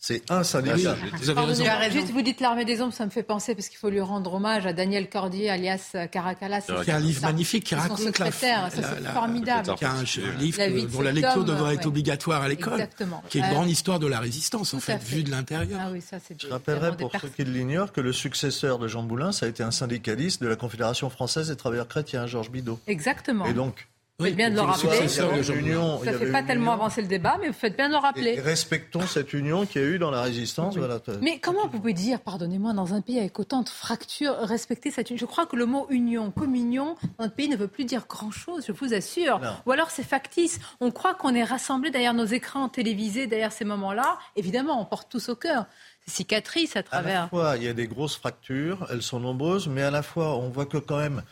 C'est 0.00 0.22
un 0.30 0.44
syndicat. 0.44 0.76
vous 0.76 0.86
avez 0.86 1.10
raison. 1.10 1.34
Pardonnez-moi, 1.34 1.88
Juste, 1.90 2.10
vous 2.12 2.22
dites 2.22 2.40
l'armée 2.40 2.64
des 2.64 2.80
ombres, 2.80 2.92
ça 2.94 3.04
me 3.04 3.10
fait 3.10 3.24
penser, 3.24 3.56
parce 3.56 3.68
qu'il 3.68 3.78
faut 3.78 3.90
lui 3.90 4.00
rendre 4.00 4.32
hommage 4.32 4.64
à 4.64 4.72
Daniel 4.72 5.10
Cordier, 5.10 5.50
alias 5.50 5.96
Caracalas. 6.12 6.62
qui 6.84 6.90
a 6.92 6.96
un 6.96 7.00
livre 7.00 7.20
magnifique 7.22 7.64
qui 7.64 7.74
raconte 7.74 8.16
la, 8.18 8.30
formidable. 9.12 9.74
qui 9.74 9.84
a 9.84 9.90
un 9.92 10.02
livre 10.38 10.58
La 10.58 10.68
que- 10.68 10.86
dont 10.92 11.00
la 11.02 11.12
lecture 11.12 11.44
devrait 11.44 11.74
être 11.74 11.86
obligatoire 11.86 12.42
à 12.42 12.48
l'école, 12.48 12.74
Exactement. 12.74 13.22
qui 13.28 13.38
est 13.38 13.40
une 13.40 13.46
Euh, 13.48 13.50
grande 13.50 13.70
histoire 13.70 13.98
de 13.98 14.06
la 14.06 14.20
résistance 14.20 14.72
en 14.72 14.80
fait, 14.80 14.98
fait. 14.98 15.16
vue 15.16 15.22
de 15.24 15.30
l'intérieur. 15.30 15.80
Ah 15.82 15.88
oui, 15.92 16.00
ça 16.00 16.18
c'est 16.26 16.40
Je 16.40 16.46
rappellerai 16.48 16.96
pour 16.96 17.10
ceux 17.20 17.28
qui 17.28 17.44
l'ignorent 17.44 17.92
que 17.92 18.00
le 18.00 18.12
successeur 18.12 18.78
de 18.78 18.86
Jean 18.86 19.02
Moulin, 19.02 19.32
ça 19.32 19.46
a 19.46 19.48
été 19.48 19.62
un 19.62 19.70
syndicaliste 19.72 20.40
de 20.42 20.48
la 20.48 20.56
Confédération 20.56 21.10
française 21.10 21.48
des 21.48 21.56
travailleurs 21.56 21.88
chrétiens, 21.88 22.26
Georges 22.26 22.50
Bidault. 22.50 22.78
Exactement. 22.86 23.46
Et 23.46 23.52
donc, 23.52 23.88
C'est 24.20 24.32
bien 24.32 24.50
de 24.50 24.56
le 24.56 24.62
rappeler. 24.62 25.06
Ça 25.06 25.26
ne 25.26 26.18
fait 26.18 26.32
pas 26.32 26.42
tellement 26.42 26.72
union. 26.72 26.72
avancer 26.72 27.02
le 27.02 27.06
débat, 27.06 27.36
mais 27.40 27.46
vous 27.46 27.52
faites 27.52 27.76
bien 27.76 27.86
de 27.88 27.92
le 27.92 27.98
Et 27.98 28.02
rappeler. 28.02 28.40
respectons 28.40 29.02
cette 29.02 29.32
union 29.32 29.64
qu'il 29.64 29.80
y 29.80 29.84
a 29.84 29.86
eu 29.88 30.00
dans 30.00 30.10
la 30.10 30.22
résistance. 30.22 30.76
Voilà. 30.76 30.98
Mais 31.22 31.38
comment 31.38 31.68
vous 31.68 31.78
pouvez 31.78 31.92
dire, 31.92 32.18
pardonnez-moi, 32.20 32.72
dans 32.72 32.94
un 32.94 33.00
pays 33.00 33.20
avec 33.20 33.38
autant 33.38 33.62
de 33.62 33.68
fractures, 33.68 34.34
respecter 34.40 34.90
cette 34.90 35.10
union? 35.10 35.20
Je 35.20 35.24
crois 35.24 35.46
que 35.46 35.54
le 35.54 35.66
mot 35.66 35.86
union, 35.90 36.32
communion, 36.32 36.96
dans 37.16 37.24
notre 37.26 37.36
pays 37.36 37.48
ne 37.48 37.54
veut 37.54 37.68
plus 37.68 37.84
dire 37.84 38.06
grand-chose, 38.08 38.64
je 38.66 38.72
vous 38.72 38.92
assure. 38.92 39.38
Non. 39.38 39.52
Ou 39.66 39.70
alors 39.70 39.90
c'est 39.90 40.02
factice. 40.02 40.58
On 40.80 40.90
croit 40.90 41.14
qu'on 41.14 41.36
est 41.36 41.44
rassemblés 41.44 41.92
derrière 41.92 42.12
nos 42.14 42.26
écrans 42.26 42.68
télévisés, 42.68 43.28
derrière 43.28 43.52
ces 43.52 43.64
moments-là. 43.64 44.18
Évidemment, 44.34 44.80
on 44.80 44.84
porte 44.84 45.08
tous 45.08 45.28
au 45.28 45.36
cœur 45.36 45.66
ces 46.06 46.10
cicatrices 46.16 46.74
à 46.74 46.80
À 46.80 46.82
la 46.82 46.88
travers. 46.88 47.28
fois, 47.28 47.56
il 47.56 47.62
y 47.62 47.68
a 47.68 47.72
des 47.72 47.86
grosses 47.86 48.16
fractures, 48.16 48.84
elles 48.90 49.02
sont 49.02 49.20
nombreuses, 49.20 49.68
mais 49.68 49.82
à 49.82 49.92
la 49.92 50.02
fois, 50.02 50.34
on 50.38 50.48
voit 50.48 50.66
que 50.66 50.78
quand 50.78 50.96
même, 50.98 51.22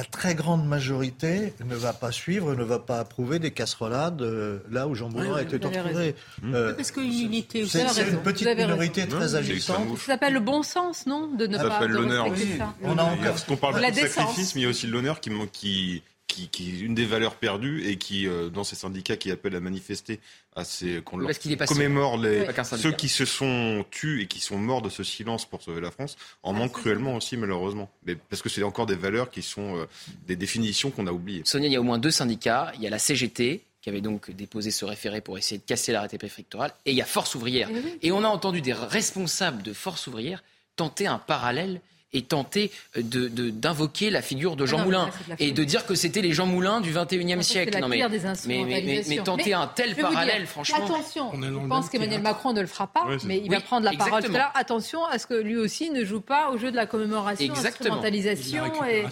la 0.00 0.06
très 0.06 0.34
grande 0.34 0.66
majorité 0.66 1.52
ne 1.62 1.74
va 1.74 1.92
pas 1.92 2.10
suivre, 2.10 2.54
ne 2.54 2.64
va 2.64 2.78
pas 2.78 3.00
approuver 3.00 3.38
des 3.38 3.50
casserolades 3.50 4.22
euh, 4.22 4.60
là 4.70 4.88
où 4.88 4.94
Jean 4.94 5.10
Moulin 5.10 5.34
Ouais, 5.34 5.40
a 5.40 5.42
été 5.42 5.60
torturé. 5.60 6.14
Euh, 6.42 6.72
Parce 6.72 6.90
qu'une 6.90 7.12
unité 7.12 7.66
c'est 7.66 7.82
une 8.08 8.22
petite 8.22 8.46
raison. 8.46 8.62
minorité 8.62 9.06
très 9.06 9.34
agissante. 9.34 9.98
Ça 9.98 10.06
s'appelle 10.06 10.32
le 10.32 10.40
bon 10.40 10.62
sens, 10.62 11.04
non 11.04 11.28
De 11.34 11.46
ne 11.46 11.58
Ça 11.58 11.64
pas 11.64 11.70
s'appelle 11.72 11.90
l'honneur 11.90 12.28
ça. 12.56 12.74
On 12.82 12.96
a 12.96 13.02
encore 13.02 13.24
Parce 13.24 13.44
qu'on 13.44 13.56
parle 13.58 13.74
de 13.78 13.94
sacrifice, 14.06 14.54
mais 14.54 14.62
il 14.62 14.64
y 14.64 14.66
a 14.66 14.70
aussi 14.70 14.86
l'honneur 14.86 15.20
qui, 15.20 15.30
qui, 15.52 16.02
qui, 16.30 16.48
qui 16.48 16.70
est 16.70 16.80
une 16.80 16.94
des 16.94 17.04
valeurs 17.04 17.34
perdues 17.34 17.86
et 17.86 17.96
qui, 17.96 18.26
euh, 18.26 18.48
dans 18.48 18.64
ces 18.64 18.76
syndicats 18.76 19.16
qui 19.16 19.30
appellent 19.30 19.56
à 19.56 19.60
manifester, 19.60 20.20
à 20.54 20.64
ces, 20.64 21.02
qu'on 21.02 21.18
leur 21.18 21.26
Parce 21.28 21.38
qu'il 21.38 21.52
est 21.52 21.56
pas 21.56 21.66
seul. 21.66 21.76
commémore 21.76 22.16
les, 22.16 22.46
ceux 22.64 22.92
qui 22.92 23.08
se 23.08 23.24
sont 23.24 23.84
tus 23.90 24.22
et 24.22 24.26
qui 24.26 24.40
sont 24.40 24.56
morts 24.56 24.82
de 24.82 24.88
ce 24.88 25.02
silence 25.02 25.44
pour 25.44 25.62
sauver 25.62 25.80
la 25.80 25.90
France, 25.90 26.16
en 26.42 26.52
manquent 26.52 26.72
cruellement 26.80 27.16
aussi, 27.16 27.36
malheureusement. 27.36 27.90
Mais 28.06 28.14
parce 28.14 28.42
que 28.42 28.48
c'est 28.48 28.62
encore 28.62 28.86
des 28.86 28.94
valeurs 28.94 29.30
qui 29.30 29.42
sont 29.42 29.76
euh, 29.76 29.86
des 30.26 30.36
définitions 30.36 30.90
qu'on 30.90 31.06
a 31.06 31.12
oubliées. 31.12 31.42
Sonia, 31.44 31.68
il 31.68 31.72
y 31.72 31.76
a 31.76 31.80
au 31.80 31.84
moins 31.84 31.98
deux 31.98 32.10
syndicats. 32.10 32.72
Il 32.76 32.82
y 32.82 32.86
a 32.86 32.90
la 32.90 32.98
CGT, 32.98 33.64
qui 33.82 33.88
avait 33.88 34.00
donc 34.00 34.30
déposé 34.30 34.70
ce 34.70 34.84
référé 34.84 35.20
pour 35.20 35.38
essayer 35.38 35.58
de 35.58 35.64
casser 35.64 35.92
l'arrêté 35.92 36.18
préfectoral, 36.18 36.72
et 36.84 36.92
il 36.92 36.96
y 36.96 37.02
a 37.02 37.06
Force 37.06 37.34
ouvrière. 37.34 37.68
Eh. 37.70 38.08
Et 38.08 38.12
on 38.12 38.24
a 38.24 38.28
entendu 38.28 38.60
des 38.60 38.72
responsables 38.72 39.62
de 39.62 39.72
Force 39.72 40.06
ouvrière 40.06 40.42
tenter 40.76 41.06
un 41.06 41.18
parallèle 41.18 41.80
et 42.12 42.22
tenter 42.22 42.70
de- 42.96 43.28
de- 43.28 43.50
d'invoquer 43.50 44.10
la 44.10 44.22
figure 44.22 44.56
de 44.56 44.64
Ah 44.64 44.66
Jean 44.66 44.78
non, 44.78 44.84
Moulin 44.84 45.10
là, 45.28 45.36
de 45.36 45.42
et 45.42 45.52
de 45.52 45.64
dire 45.64 45.86
que 45.86 45.94
c'était 45.94 46.20
les 46.22 46.32
Jean 46.32 46.46
Moulin 46.46 46.80
du 46.80 46.92
21e 46.92 47.36
Ça, 47.38 47.42
c'est 47.42 47.52
siècle. 47.52 47.72
la 47.74 47.80
Non, 47.80 47.88
mais, 47.88 47.96
pire 47.98 48.10
des 48.10 48.18
mais, 48.18 48.22
mais, 48.24 48.28
mais- 48.28 48.30
instrumentalisations. 48.30 49.14
mais 49.16 49.24
tenter 49.24 49.44
Mais 49.46 49.52
un 49.52 49.66
tel 49.68 49.94
parallèle, 49.94 50.38
dire, 50.40 50.48
franchement. 50.48 50.84
Attention, 50.84 51.30
On 51.32 51.42
est 51.42 51.50
dans 51.50 51.62
je 51.62 51.66
pense 51.68 51.88
qu'Emmanuel. 51.88 52.22
Macron 52.22 52.52
ne 52.52 52.60
le 52.60 52.66
fera 52.66 52.86
pas, 52.88 53.06
mais 53.24 53.40
il 53.44 53.50
va 53.50 53.60
prendre 53.60 53.84
la 53.84 53.92
parole 53.92 54.22
tout 54.24 54.30
à 54.34 54.38
l'heure. 54.38 54.52
Attention 54.54 55.04
à 55.04 55.18
ce 55.18 55.26
que 55.26 55.34
lui 55.34 55.56
aussi 55.56 55.90
ne 55.90 56.04
joue 56.04 56.20
pas 56.20 56.50
au 56.50 56.58
jeu 56.58 56.70
de 56.70 56.76
la 56.76 56.86
commémoration, 56.86 57.44
Exactement. 57.44 57.94
instrumentalisation. 57.94 58.64
La 58.80 58.92
Et... 58.92 59.04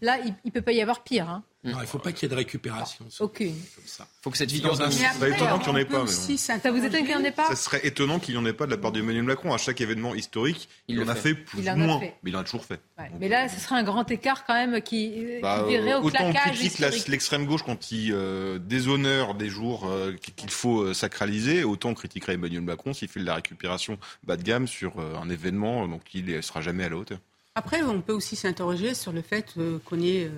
Là, 0.00 0.18
il 0.24 0.34
ne 0.44 0.50
peut 0.50 0.62
pas 0.62 0.72
y 0.72 0.80
avoir 0.82 1.02
pire. 1.02 1.28
Hein. 1.28 1.42
Non, 1.64 1.78
il 1.78 1.82
ne 1.82 1.86
faut 1.86 1.98
pas 1.98 2.12
qu'il 2.12 2.24
y 2.24 2.26
ait 2.26 2.34
de 2.34 2.36
récupération. 2.36 3.06
Aucune. 3.20 3.48
Il 3.48 4.04
faut 4.22 4.30
que 4.30 4.36
cette 4.36 4.50
figure 4.50 4.76
d'un. 4.76 4.90
C'est 4.90 5.30
étonnant 5.30 5.58
qu'il 5.58 5.72
n'y 5.72 5.78
en 5.78 5.80
ait 5.80 5.84
pas. 5.84 6.06
Ça 6.06 6.70
vous 6.70 6.84
étonne 6.84 7.04
qu'il 7.04 7.06
n'y 7.06 7.14
en 7.14 7.24
ait 7.24 7.32
pas 7.32 7.48
Ça 7.48 7.56
serait 7.56 7.86
étonnant 7.86 8.18
qu'il 8.18 8.34
n'y 8.34 8.40
en 8.40 8.46
ait 8.46 8.52
pas 8.52 8.66
de 8.66 8.70
la 8.70 8.76
part 8.76 8.92
d'Emmanuel 8.92 9.24
Macron. 9.24 9.52
À 9.52 9.58
chaque 9.58 9.80
événement 9.80 10.14
historique, 10.14 10.68
il, 10.88 11.02
en 11.02 11.08
a 11.08 11.14
fait, 11.14 11.34
plus 11.34 11.68
ou 11.68 11.76
moins. 11.76 12.00
Mais 12.00 12.14
il 12.26 12.36
en 12.36 12.40
a 12.40 12.44
toujours 12.44 12.64
fait. 12.64 12.80
Mais 13.18 13.28
là, 13.28 13.48
ce 13.48 13.60
serait 13.60 13.76
un 13.76 13.82
grand 13.82 14.10
écart 14.10 14.44
quand 14.44 14.54
même 14.54 14.80
qui, 14.82 15.38
bah, 15.40 15.64
virait 15.66 15.94
au 15.94 16.02
autant 16.02 16.30
claquage. 16.30 16.52
on 16.52 16.70
critique 16.80 17.08
l'extrême 17.08 17.46
gauche 17.46 17.62
quand 17.62 17.90
il 17.90 18.12
euh, 18.12 18.58
déshonore 18.58 19.34
des 19.34 19.48
jours 19.48 19.86
euh, 19.86 20.12
qu'il 20.36 20.50
faut 20.50 20.82
euh, 20.82 20.94
sacraliser, 20.94 21.64
autant 21.64 21.90
on 21.90 21.94
critiquerait 21.94 22.34
Emmanuel 22.34 22.62
Macron 22.62 22.92
s'il 22.92 23.08
fait 23.08 23.20
de 23.20 23.26
la 23.26 23.36
récupération 23.36 23.98
bas 24.24 24.36
de 24.36 24.42
gamme 24.42 24.66
sur 24.66 24.98
euh, 24.98 25.16
un 25.16 25.28
événement 25.30 25.86
donc 25.88 26.02
il 26.14 26.26
ne 26.26 26.40
sera 26.40 26.60
jamais 26.60 26.84
à 26.84 26.88
la 26.88 26.96
hauteur. 26.96 27.18
Après, 27.56 27.82
on 27.82 28.00
peut 28.00 28.12
aussi 28.12 28.34
s'interroger 28.34 28.94
sur 28.94 29.12
le 29.12 29.22
fait 29.22 29.54
euh, 29.58 29.78
qu'on 29.84 30.00
ait 30.00 30.28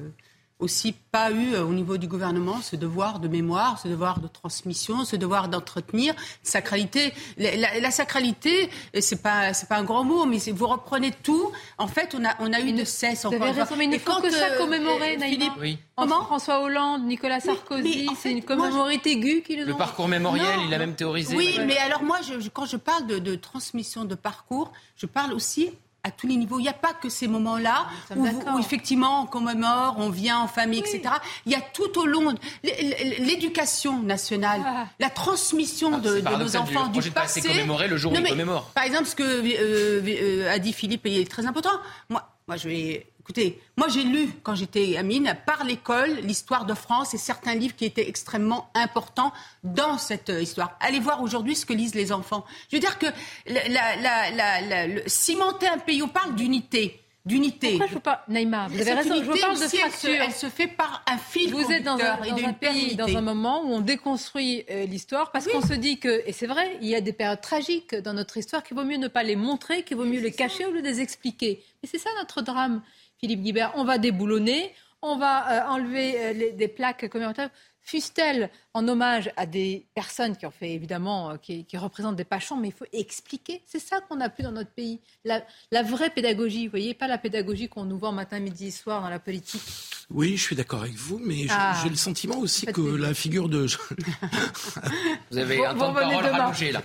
aussi 0.58 0.92
pas 1.12 1.30
eu 1.30 1.54
euh, 1.54 1.64
au 1.64 1.72
niveau 1.72 1.98
du 1.98 2.08
gouvernement 2.08 2.60
ce 2.62 2.76
devoir 2.76 3.20
de 3.20 3.28
mémoire, 3.28 3.78
ce 3.78 3.88
devoir 3.88 4.20
de 4.20 4.28
transmission, 4.28 5.04
ce 5.04 5.16
devoir 5.16 5.48
d'entretenir 5.48 6.14
sacralité. 6.42 7.12
La, 7.36 7.56
la, 7.56 7.80
la 7.80 7.90
sacralité, 7.90 8.70
c'est 8.98 9.22
pas 9.22 9.52
c'est 9.52 9.68
pas 9.68 9.76
un 9.76 9.84
grand 9.84 10.04
mot, 10.04 10.24
mais 10.24 10.38
vous 10.52 10.66
reprenez 10.66 11.12
tout. 11.22 11.50
En 11.78 11.88
fait, 11.88 12.14
on 12.18 12.24
a 12.24 12.34
on 12.40 12.52
a 12.52 12.60
eu 12.60 12.72
de 12.72 12.84
cesse. 12.84 13.26
Vous 13.26 13.34
avez 13.34 13.50
raison, 13.50 13.76
mais 13.76 13.84
il 13.84 13.90
ne 13.90 13.98
faut 13.98 14.20
que 14.20 14.30
ça 14.30 14.56
commémorer, 14.56 15.16
euh, 15.16 15.20
Philippe. 15.20 15.52
Oui. 15.60 15.78
Comment 15.96 16.24
François 16.24 16.62
Hollande, 16.62 17.04
Nicolas 17.04 17.40
Sarkozy, 17.40 18.08
c'est 18.18 18.32
une 18.32 18.42
commémorité 18.44 19.12
aiguë 19.12 19.42
qui 19.42 19.56
Le 19.56 19.74
parcours 19.74 20.08
mémoriel, 20.08 20.60
il 20.66 20.74
a 20.74 20.78
même 20.78 20.94
théorisé. 20.94 21.36
Oui, 21.36 21.58
mais 21.66 21.76
alors 21.78 22.02
moi, 22.02 22.18
je, 22.22 22.48
quand 22.48 22.66
je 22.66 22.76
parle 22.76 23.06
de, 23.06 23.18
de 23.18 23.34
transmission 23.34 24.04
de 24.04 24.14
parcours, 24.14 24.72
je 24.96 25.06
parle 25.06 25.32
aussi 25.32 25.70
à 26.06 26.10
tous 26.10 26.26
les 26.26 26.36
niveaux. 26.36 26.58
Il 26.58 26.62
n'y 26.62 26.68
a 26.68 26.72
pas 26.72 26.94
que 26.94 27.08
ces 27.08 27.26
moments-là 27.26 27.86
où, 28.14 28.26
où, 28.26 28.58
effectivement 28.58 29.22
on 29.22 29.26
commémore, 29.26 29.96
on 29.98 30.08
vient 30.08 30.38
en 30.38 30.46
famille, 30.46 30.82
oui. 30.84 30.96
etc. 30.96 31.14
Il 31.46 31.52
y 31.52 31.54
a 31.56 31.60
tout 31.60 31.98
au 31.98 32.06
long 32.06 32.34
l'éducation 32.62 34.02
nationale, 34.02 34.62
ah. 34.64 34.86
la 35.00 35.10
transmission 35.10 35.92
ah, 35.94 35.98
de, 35.98 36.20
de, 36.20 36.36
nos 36.36 36.56
enfants 36.56 36.86
du 36.88 37.10
passé. 37.10 37.40
commémorer 37.40 37.88
le 37.88 37.96
jour 37.96 38.12
non, 38.12 38.20
où 38.20 38.22
mais, 38.22 38.28
il 38.28 38.32
commémore. 38.32 38.70
Par 38.74 38.84
exemple, 38.84 39.06
ce 39.06 39.16
que 39.16 39.22
euh, 39.22 40.02
euh, 40.06 40.52
a 40.52 40.58
dit 40.58 40.72
Philippe 40.72 41.06
est 41.06 41.28
très 41.28 41.46
important. 41.46 41.72
Moi, 42.08 42.22
moi 42.46 42.56
je 42.56 42.68
vais 42.68 43.06
Écoutez, 43.26 43.60
moi 43.76 43.88
j'ai 43.88 44.04
lu 44.04 44.30
quand 44.44 44.54
j'étais 44.54 44.90
gamine 44.90 45.36
par 45.46 45.64
l'école 45.64 46.12
l'histoire 46.22 46.64
de 46.64 46.74
France 46.74 47.12
et 47.12 47.18
certains 47.18 47.56
livres 47.56 47.74
qui 47.74 47.84
étaient 47.84 48.08
extrêmement 48.08 48.70
importants 48.72 49.32
dans 49.64 49.98
cette 49.98 50.28
histoire. 50.28 50.78
Allez 50.78 51.00
voir 51.00 51.20
aujourd'hui 51.22 51.56
ce 51.56 51.66
que 51.66 51.72
lisent 51.72 51.96
les 51.96 52.12
enfants. 52.12 52.44
Je 52.70 52.76
veux 52.76 52.80
dire 52.80 53.00
que 53.00 53.06
la, 53.48 53.96
la, 53.96 54.30
la, 54.30 54.86
le, 54.86 55.02
cimenter 55.08 55.66
un 55.66 55.78
pays, 55.78 56.04
on 56.04 56.08
parle 56.08 56.36
d'unité. 56.36 57.02
D'unité. 57.24 57.70
Pourquoi 57.70 57.86
je 57.88 57.94
veux 57.94 58.00
pas, 58.00 58.24
Naïma, 58.28 58.68
vous 58.68 58.80
avez 58.80 58.92
raison, 58.92 59.16
je 59.16 59.40
parle 59.40 59.58
de 59.58 59.66
fracture. 59.66 60.10
Elle, 60.10 60.22
elle 60.26 60.32
se, 60.32 60.46
fait 60.46 60.68
par 60.68 61.02
un 61.10 61.18
fil 61.18 61.52
Vous 61.52 61.72
êtes 61.72 61.82
dans 61.82 61.98
un, 61.98 62.18
dans 62.18 62.44
un 62.44 62.52
pays, 62.52 62.94
dans 62.94 63.16
un 63.16 63.20
moment 63.22 63.64
où 63.64 63.72
on 63.72 63.80
déconstruit 63.80 64.64
euh, 64.70 64.86
l'histoire 64.86 65.32
parce 65.32 65.46
oui. 65.46 65.52
qu'on 65.52 65.66
se 65.66 65.74
dit 65.74 65.98
que, 65.98 66.22
et 66.24 66.32
c'est 66.32 66.46
vrai, 66.46 66.78
il 66.80 66.86
y 66.86 66.94
a 66.94 67.00
des 67.00 67.12
périodes 67.12 67.40
tragiques 67.40 67.96
dans 67.96 68.12
notre 68.12 68.36
histoire 68.36 68.62
qu'il 68.62 68.76
vaut 68.76 68.84
mieux 68.84 68.98
ne 68.98 69.08
pas 69.08 69.24
les 69.24 69.34
montrer, 69.34 69.82
qu'il 69.82 69.96
vaut 69.96 70.04
mieux 70.04 70.20
les 70.20 70.30
cacher 70.30 70.62
ça. 70.62 70.70
ou 70.70 70.74
les 70.74 71.00
expliquer. 71.00 71.64
Et 71.82 71.88
c'est 71.88 71.98
ça 71.98 72.10
notre 72.20 72.42
drame. 72.42 72.80
Philippe 73.18 73.42
Guibert, 73.42 73.72
on 73.76 73.84
va 73.84 73.98
déboulonner, 73.98 74.72
on 75.02 75.16
va 75.16 75.50
euh, 75.50 75.70
enlever 75.70 76.14
euh, 76.18 76.52
des 76.52 76.68
plaques 76.68 77.08
commémoratives. 77.08 77.50
Fût-elle 77.80 78.50
en 78.74 78.88
hommage 78.88 79.30
à 79.36 79.46
des 79.46 79.86
personnes 79.94 80.36
qui 80.36 80.44
ont 80.44 80.50
fait 80.50 80.72
évidemment, 80.72 81.30
euh, 81.30 81.36
qui, 81.36 81.64
représentent 81.74 82.16
des 82.16 82.24
pachons, 82.24 82.56
mais 82.56 82.68
il 82.68 82.74
faut 82.74 82.86
expliquer. 82.92 83.62
C'est 83.64 83.78
ça 83.78 84.00
qu'on 84.00 84.16
n'a 84.16 84.28
plus 84.28 84.42
dans 84.42 84.50
notre 84.50 84.72
pays. 84.72 85.00
La, 85.24 85.44
la, 85.70 85.84
vraie 85.84 86.10
pédagogie, 86.10 86.66
vous 86.66 86.72
voyez, 86.72 86.94
pas 86.94 87.06
la 87.06 87.18
pédagogie 87.18 87.68
qu'on 87.68 87.84
nous 87.84 87.98
vend 87.98 88.10
matin, 88.10 88.40
midi, 88.40 88.72
soir 88.72 89.02
dans 89.02 89.08
la 89.08 89.20
politique. 89.20 89.62
Oui, 90.08 90.36
je 90.36 90.42
suis 90.42 90.56
d'accord 90.56 90.82
avec 90.82 90.94
vous, 90.94 91.20
mais 91.22 91.46
ah. 91.50 91.74
j'ai 91.82 91.88
le 91.88 91.96
sentiment 91.96 92.38
aussi 92.38 92.64
que 92.66 92.80
la 92.80 93.12
figure 93.12 93.48
de. 93.48 93.66
vous 95.30 95.38
avez 95.38 95.56
bon, 95.56 95.66
un 95.66 95.74
temps 95.74 95.92
de 95.92 95.98
parole 95.98 96.24
rallongé 96.24 96.70
là. 96.70 96.82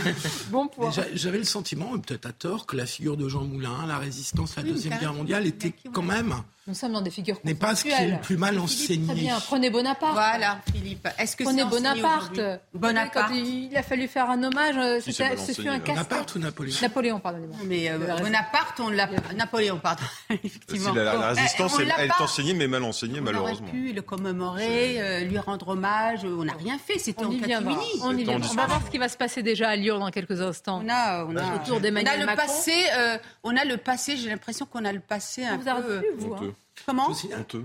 bon 0.50 0.68
point. 0.68 0.90
J'avais 1.12 1.38
le 1.38 1.44
sentiment, 1.44 1.98
peut-être 1.98 2.24
à 2.24 2.32
tort, 2.32 2.66
que 2.66 2.76
la 2.76 2.86
figure 2.86 3.18
de 3.18 3.28
Jean 3.28 3.44
Moulin, 3.44 3.86
la 3.86 3.98
résistance 3.98 4.56
à 4.56 4.62
la 4.62 4.68
oui, 4.68 4.72
Deuxième 4.72 4.98
Guerre 4.98 5.12
mondiale, 5.12 5.46
était 5.46 5.74
quand 5.92 6.02
même. 6.02 6.34
Nous 6.68 6.74
sommes 6.74 6.92
dans 6.92 7.00
des 7.00 7.10
figures 7.10 7.38
N'est 7.42 7.56
pas 7.56 7.74
ce 7.74 7.82
qui 7.82 7.90
est 7.90 8.06
le 8.06 8.20
plus 8.20 8.36
mal 8.36 8.56
enseigné. 8.58 9.06
Très 9.06 9.16
bien. 9.16 9.40
Prenez 9.40 9.68
Bonaparte. 9.68 10.12
Voilà, 10.12 10.60
Philippe. 10.72 11.08
Est-ce 11.18 11.34
que 11.34 11.42
Prenez 11.42 11.64
Bonaparte. 11.64 12.40
Bonaparte. 12.72 13.30
Quand 13.30 13.34
il 13.34 13.76
a 13.76 13.82
fallu 13.82 14.06
faire 14.06 14.30
un 14.30 14.40
hommage, 14.44 15.02
si 15.02 15.12
ce 15.12 15.60
fut 15.60 15.68
un 15.68 15.80
casse 15.80 15.96
Bonaparte 15.96 16.36
ou 16.36 16.38
Napoléon 16.38 16.76
Napoléon, 16.80 17.18
pardonnez-moi. 17.18 17.56
Mais 17.66 17.90
euh, 17.90 17.98
Bonaparte, 17.98 18.78
on 18.78 18.90
l'a. 18.90 19.08
Napoléon, 19.34 19.80
pardon. 19.80 20.04
Effectivement. 20.30 20.94
La, 20.94 21.02
la, 21.02 21.14
la 21.14 21.28
résistance, 21.30 21.76
elle, 21.80 21.92
elle 21.98 22.06
est 22.06 22.20
enseignée, 22.20 22.54
mais 22.62 22.68
mal 22.68 22.84
enseignée, 22.84 23.20
on 23.20 23.24
malheureusement. 23.24 23.66
On 23.66 23.70
aurait 23.70 23.78
pu 23.78 23.92
le 23.92 24.02
commémorer, 24.02 25.00
euh, 25.00 25.20
lui 25.20 25.38
rendre 25.38 25.68
hommage. 25.68 26.24
On 26.24 26.44
n'a 26.44 26.54
rien 26.54 26.78
fait. 26.78 26.98
C'était 26.98 27.24
en 27.24 27.30
catimini. 27.30 27.76
On, 28.02 28.16
y 28.16 28.28
on 28.28 28.38
va 28.38 28.66
voir 28.66 28.82
ce 28.84 28.90
qui 28.90 28.98
va 28.98 29.08
se 29.08 29.16
passer 29.16 29.42
déjà 29.42 29.68
à 29.68 29.76
Lyon 29.76 29.98
dans 29.98 30.10
quelques 30.10 30.40
instants. 30.40 30.82
On 30.84 30.88
a, 30.88 31.24
on 31.24 31.36
a 31.36 31.56
autour 31.56 31.80
d'Emmanuel 31.80 32.24
Macron. 32.24 32.24
On 32.24 32.28
a 32.28 32.32
le 32.32 32.36
passé. 32.36 32.84
Euh, 32.96 33.18
on 33.42 33.56
a 33.56 33.64
le 33.64 33.76
passé. 33.76 34.16
J'ai 34.16 34.28
l'impression 34.28 34.66
qu'on 34.66 34.84
a 34.84 34.92
le 34.92 35.00
passé 35.00 35.44
un 35.44 35.56
vous 35.56 35.64
peu. 35.64 36.00
Plus, 36.00 36.08
vous, 36.18 36.34
hein. 36.34 36.54
Comment 36.86 37.08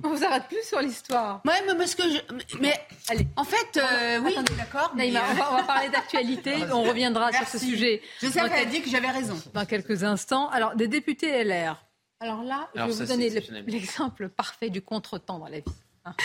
On 0.03 0.09
vous 0.09 0.23
arrête 0.23 0.43
plus 0.47 0.63
sur 0.63 0.79
l'histoire. 0.79 1.41
Ouais, 1.45 1.53
mais 1.65 1.75
parce 1.75 1.95
que 1.95 2.03
je... 2.03 2.57
mais 2.59 2.73
allez, 3.09 3.27
en 3.35 3.43
fait, 3.43 3.77
euh, 3.77 4.19
oui, 4.23 4.35
d'accord. 4.57 4.91
Mais... 4.95 5.09
on, 5.09 5.33
va, 5.33 5.53
on, 5.53 5.57
va, 5.57 5.63
parler 5.63 5.89
d'actualité. 5.89 6.55
on 6.71 6.83
reviendra 6.83 7.31
Merci. 7.31 7.49
sur 7.49 7.59
ce 7.59 7.65
sujet. 7.65 8.01
Je 8.21 8.27
sais 8.27 8.41
qu'elle 8.41 8.53
a 8.53 8.65
dit 8.65 8.81
que 8.81 8.89
j'avais 8.89 9.09
raison. 9.09 9.35
Dans 9.53 9.65
quelques 9.65 10.03
instants. 10.03 10.49
Alors, 10.49 10.75
des 10.75 10.87
députés 10.87 11.43
LR. 11.43 11.86
Alors 12.19 12.43
là, 12.43 12.69
Alors 12.75 12.89
je 12.89 12.93
vais 12.93 13.05
vous 13.05 13.11
donner 13.11 13.29
l'exemple 13.67 14.29
parfait 14.29 14.69
du 14.69 14.81
contretemps 14.81 15.39
dans 15.39 15.47
la 15.47 15.59
vie. 15.59 15.75
Hein. 16.05 16.15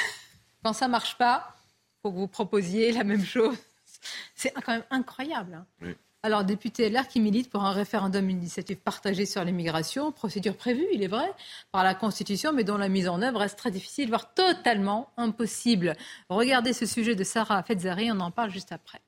Quand 0.64 0.72
ça 0.72 0.88
marche 0.88 1.18
pas, 1.18 1.54
faut 2.02 2.10
que 2.10 2.16
vous 2.16 2.28
proposiez 2.28 2.92
la 2.92 3.04
même 3.04 3.24
chose. 3.24 3.56
C'est 4.34 4.52
quand 4.52 4.72
même 4.72 4.84
incroyable. 4.90 5.54
Hein. 5.54 5.66
Oui. 5.82 5.96
Alors, 6.24 6.44
député 6.44 6.88
LR 6.88 7.08
qui 7.08 7.18
milite 7.18 7.50
pour 7.50 7.64
un 7.64 7.72
référendum 7.72 8.30
initiative 8.30 8.76
partagée 8.76 9.26
sur 9.26 9.42
l'immigration, 9.42 10.12
procédure 10.12 10.56
prévue, 10.56 10.86
il 10.92 11.02
est 11.02 11.08
vrai, 11.08 11.28
par 11.72 11.82
la 11.82 11.96
Constitution, 11.96 12.52
mais 12.52 12.62
dont 12.62 12.78
la 12.78 12.88
mise 12.88 13.08
en 13.08 13.20
œuvre 13.22 13.40
reste 13.40 13.58
très 13.58 13.72
difficile, 13.72 14.08
voire 14.08 14.32
totalement 14.32 15.10
impossible. 15.16 15.96
Regardez 16.28 16.74
ce 16.74 16.86
sujet 16.86 17.16
de 17.16 17.24
Sarah 17.24 17.60
Fetzari, 17.64 18.12
on 18.12 18.20
en 18.20 18.30
parle 18.30 18.50
juste 18.50 18.70
après. 18.70 19.00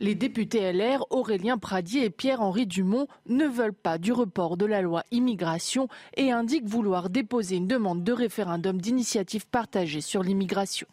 Les 0.00 0.14
députés 0.14 0.72
LR, 0.72 1.04
Aurélien 1.10 1.58
Pradier 1.58 2.04
et 2.04 2.10
Pierre-Henri 2.10 2.66
Dumont, 2.66 3.06
ne 3.28 3.46
veulent 3.46 3.72
pas 3.72 3.98
du 3.98 4.12
report 4.12 4.56
de 4.56 4.66
la 4.66 4.82
loi 4.82 5.04
immigration 5.12 5.88
et 6.16 6.32
indiquent 6.32 6.66
vouloir 6.66 7.10
déposer 7.10 7.56
une 7.56 7.68
demande 7.68 8.02
de 8.02 8.12
référendum 8.12 8.80
d'initiative 8.80 9.46
partagée 9.46 10.00
sur 10.00 10.22
l'immigration. 10.22 10.86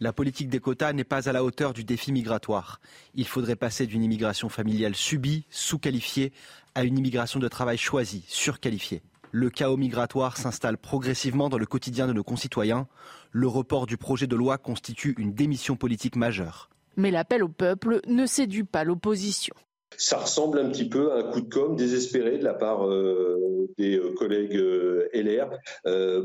La 0.00 0.12
politique 0.12 0.48
des 0.48 0.58
quotas 0.58 0.92
n'est 0.92 1.04
pas 1.04 1.28
à 1.28 1.32
la 1.32 1.44
hauteur 1.44 1.72
du 1.72 1.84
défi 1.84 2.12
migratoire. 2.12 2.80
Il 3.14 3.26
faudrait 3.26 3.56
passer 3.56 3.86
d'une 3.86 4.02
immigration 4.02 4.48
familiale 4.48 4.96
subie, 4.96 5.46
sous-qualifiée, 5.48 6.32
à 6.74 6.84
une 6.84 6.98
immigration 6.98 7.38
de 7.38 7.48
travail 7.48 7.78
choisie, 7.78 8.24
surqualifiée. 8.26 9.02
Le 9.30 9.48
chaos 9.48 9.76
migratoire 9.76 10.36
s'installe 10.36 10.76
progressivement 10.76 11.48
dans 11.48 11.56
le 11.56 11.66
quotidien 11.66 12.06
de 12.06 12.12
nos 12.12 12.24
concitoyens. 12.24 12.86
Le 13.30 13.48
report 13.48 13.86
du 13.86 13.96
projet 13.96 14.26
de 14.26 14.36
loi 14.36 14.58
constitue 14.58 15.14
une 15.18 15.32
démission 15.32 15.76
politique 15.76 16.16
majeure. 16.16 16.68
Mais 16.96 17.10
l'appel 17.10 17.42
au 17.42 17.48
peuple 17.48 18.00
ne 18.06 18.26
séduit 18.26 18.64
pas 18.64 18.84
l'opposition. 18.84 19.54
Ça 19.96 20.18
ressemble 20.18 20.58
un 20.58 20.70
petit 20.70 20.88
peu 20.88 21.12
à 21.12 21.16
un 21.18 21.22
coup 21.30 21.40
de 21.40 21.52
com' 21.52 21.76
désespéré 21.76 22.38
de 22.38 22.44
la 22.44 22.54
part 22.54 22.86
euh, 22.86 23.68
des 23.78 23.98
euh, 23.98 24.14
collègues 24.14 24.56
euh, 24.56 25.08
LR. 25.12 25.50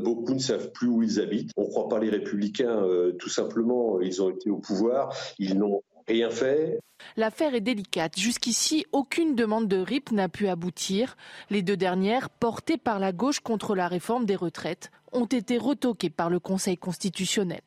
beaucoup 0.02 0.34
ne 0.34 0.38
savent 0.38 0.72
plus 0.72 0.88
où 0.88 1.02
ils 1.02 1.20
habitent. 1.20 1.52
On 1.56 1.64
ne 1.64 1.68
croit 1.68 1.88
pas 1.88 1.98
les 1.98 2.10
républicains, 2.10 2.82
tout 3.18 3.28
simplement. 3.28 4.00
Ils 4.00 4.22
ont 4.22 4.30
été 4.30 4.50
au 4.50 4.58
pouvoir, 4.58 5.14
ils 5.38 5.58
n'ont 5.58 5.82
rien 6.06 6.30
fait. 6.30 6.78
L'affaire 7.16 7.54
est 7.54 7.60
délicate. 7.60 8.18
Jusqu'ici, 8.18 8.86
aucune 8.92 9.34
demande 9.34 9.68
de 9.68 9.78
RIP 9.78 10.12
n'a 10.12 10.28
pu 10.28 10.48
aboutir. 10.48 11.16
Les 11.50 11.62
deux 11.62 11.76
dernières, 11.76 12.30
portées 12.30 12.78
par 12.78 12.98
la 12.98 13.12
gauche 13.12 13.40
contre 13.40 13.74
la 13.74 13.88
réforme 13.88 14.24
des 14.24 14.36
retraites, 14.36 14.90
ont 15.12 15.26
été 15.26 15.58
retoquées 15.58 16.10
par 16.10 16.30
le 16.30 16.38
Conseil 16.38 16.76
constitutionnel. 16.76 17.60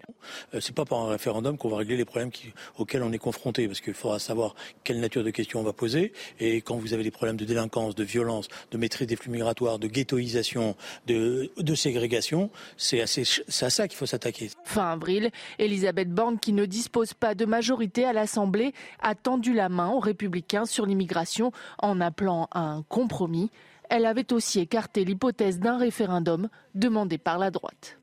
C'est 0.59 0.75
pas 0.75 0.85
par 0.85 0.99
un 0.99 1.09
référendum 1.09 1.57
qu'on 1.57 1.69
va 1.69 1.77
régler 1.77 1.97
les 1.97 2.05
problèmes 2.05 2.31
qui, 2.31 2.53
auxquels 2.77 3.03
on 3.03 3.11
est 3.11 3.17
confronté, 3.17 3.67
parce 3.67 3.81
qu'il 3.81 3.93
faudra 3.93 4.19
savoir 4.19 4.55
quelle 4.83 4.99
nature 4.99 5.23
de 5.23 5.29
questions 5.29 5.59
on 5.59 5.63
va 5.63 5.73
poser. 5.73 6.13
Et 6.39 6.61
quand 6.61 6.77
vous 6.77 6.93
avez 6.93 7.03
des 7.03 7.11
problèmes 7.11 7.37
de 7.37 7.45
délinquance, 7.45 7.95
de 7.95 8.03
violence, 8.03 8.47
de 8.71 8.77
maîtrise 8.77 9.07
des 9.07 9.15
flux 9.15 9.31
migratoires, 9.31 9.79
de 9.79 9.87
ghettoisation, 9.87 10.75
de, 11.07 11.51
de 11.57 11.75
ségrégation, 11.75 12.49
c'est 12.77 13.01
à 13.01 13.07
ça 13.07 13.87
qu'il 13.87 13.97
faut 13.97 14.05
s'attaquer. 14.05 14.51
Fin 14.63 14.91
avril, 14.91 15.31
Elisabeth 15.59 16.09
Borne, 16.11 16.39
qui 16.39 16.53
ne 16.53 16.65
dispose 16.65 17.13
pas 17.13 17.35
de 17.35 17.45
majorité 17.45 18.05
à 18.05 18.13
l'Assemblée, 18.13 18.73
a 19.01 19.15
tendu 19.15 19.53
la 19.53 19.69
main 19.69 19.89
aux 19.89 19.99
républicains 19.99 20.65
sur 20.65 20.85
l'immigration 20.85 21.51
en 21.79 22.01
appelant 22.01 22.47
à 22.51 22.61
un 22.61 22.83
compromis. 22.83 23.49
Elle 23.93 24.05
avait 24.05 24.31
aussi 24.31 24.61
écarté 24.61 25.03
l'hypothèse 25.03 25.59
d'un 25.59 25.77
référendum 25.77 26.47
demandé 26.75 27.17
par 27.17 27.37
la 27.37 27.51
droite. 27.51 27.97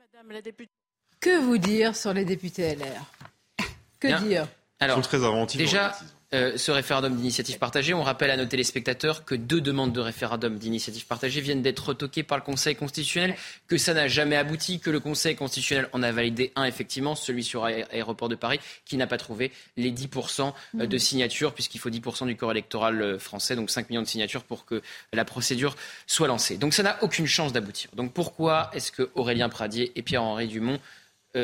Que 1.19 1.39
vous 1.39 1.57
dire 1.57 1.95
sur 1.95 2.13
les 2.13 2.25
députés 2.25 2.75
LR 2.75 3.65
Que 3.99 4.07
Bien. 4.07 4.21
dire? 4.21 4.47
Alors, 4.79 4.99
Ils 4.99 5.03
sont 5.03 5.09
très 5.09 5.25
inventifs. 5.25 5.57
Déjà, 5.57 5.97
euh, 6.35 6.57
ce 6.57 6.69
référendum 6.69 7.15
d'initiative 7.15 7.57
partagée. 7.57 7.95
On 7.95 8.03
rappelle 8.03 8.29
à 8.29 8.37
nos 8.37 8.45
téléspectateurs 8.45 9.25
que 9.25 9.33
deux 9.33 9.61
demandes 9.61 9.93
de 9.93 9.99
référendum 9.99 10.59
d'initiative 10.59 11.07
partagée 11.07 11.41
viennent 11.41 11.63
d'être 11.63 11.89
retoquées 11.89 12.21
par 12.21 12.37
le 12.37 12.43
Conseil 12.43 12.75
constitutionnel, 12.75 13.35
que 13.67 13.79
ça 13.79 13.95
n'a 13.95 14.07
jamais 14.07 14.35
abouti, 14.35 14.79
que 14.79 14.91
le 14.91 14.99
Conseil 14.99 15.35
constitutionnel 15.35 15.89
en 15.91 16.03
a 16.03 16.11
validé 16.11 16.51
un, 16.55 16.65
effectivement, 16.65 17.15
celui 17.15 17.43
sur 17.43 17.65
l'aéroport 17.65 18.29
de 18.29 18.35
Paris, 18.35 18.59
qui 18.85 18.95
n'a 18.95 19.07
pas 19.07 19.17
trouvé 19.17 19.51
les 19.75 19.91
10% 19.91 20.53
euh, 20.79 20.85
de 20.85 20.97
signatures, 20.99 21.51
puisqu'il 21.55 21.79
faut 21.79 21.89
10% 21.89 22.27
du 22.27 22.35
corps 22.35 22.51
électoral 22.51 23.01
euh, 23.01 23.17
français, 23.17 23.55
donc 23.55 23.71
5 23.71 23.89
millions 23.89 24.03
de 24.03 24.07
signatures 24.07 24.43
pour 24.43 24.65
que 24.65 24.83
la 25.11 25.25
procédure 25.25 25.75
soit 26.05 26.27
lancée. 26.27 26.57
Donc 26.57 26.75
ça 26.75 26.83
n'a 26.83 27.03
aucune 27.03 27.25
chance 27.25 27.53
d'aboutir. 27.53 27.89
Donc 27.95 28.13
pourquoi 28.13 28.69
est-ce 28.73 28.91
que 28.91 29.09
Aurélien 29.15 29.49
Pradier 29.49 29.91
et 29.95 30.03
Pierre-Henri 30.03 30.47
Dumont 30.47 30.79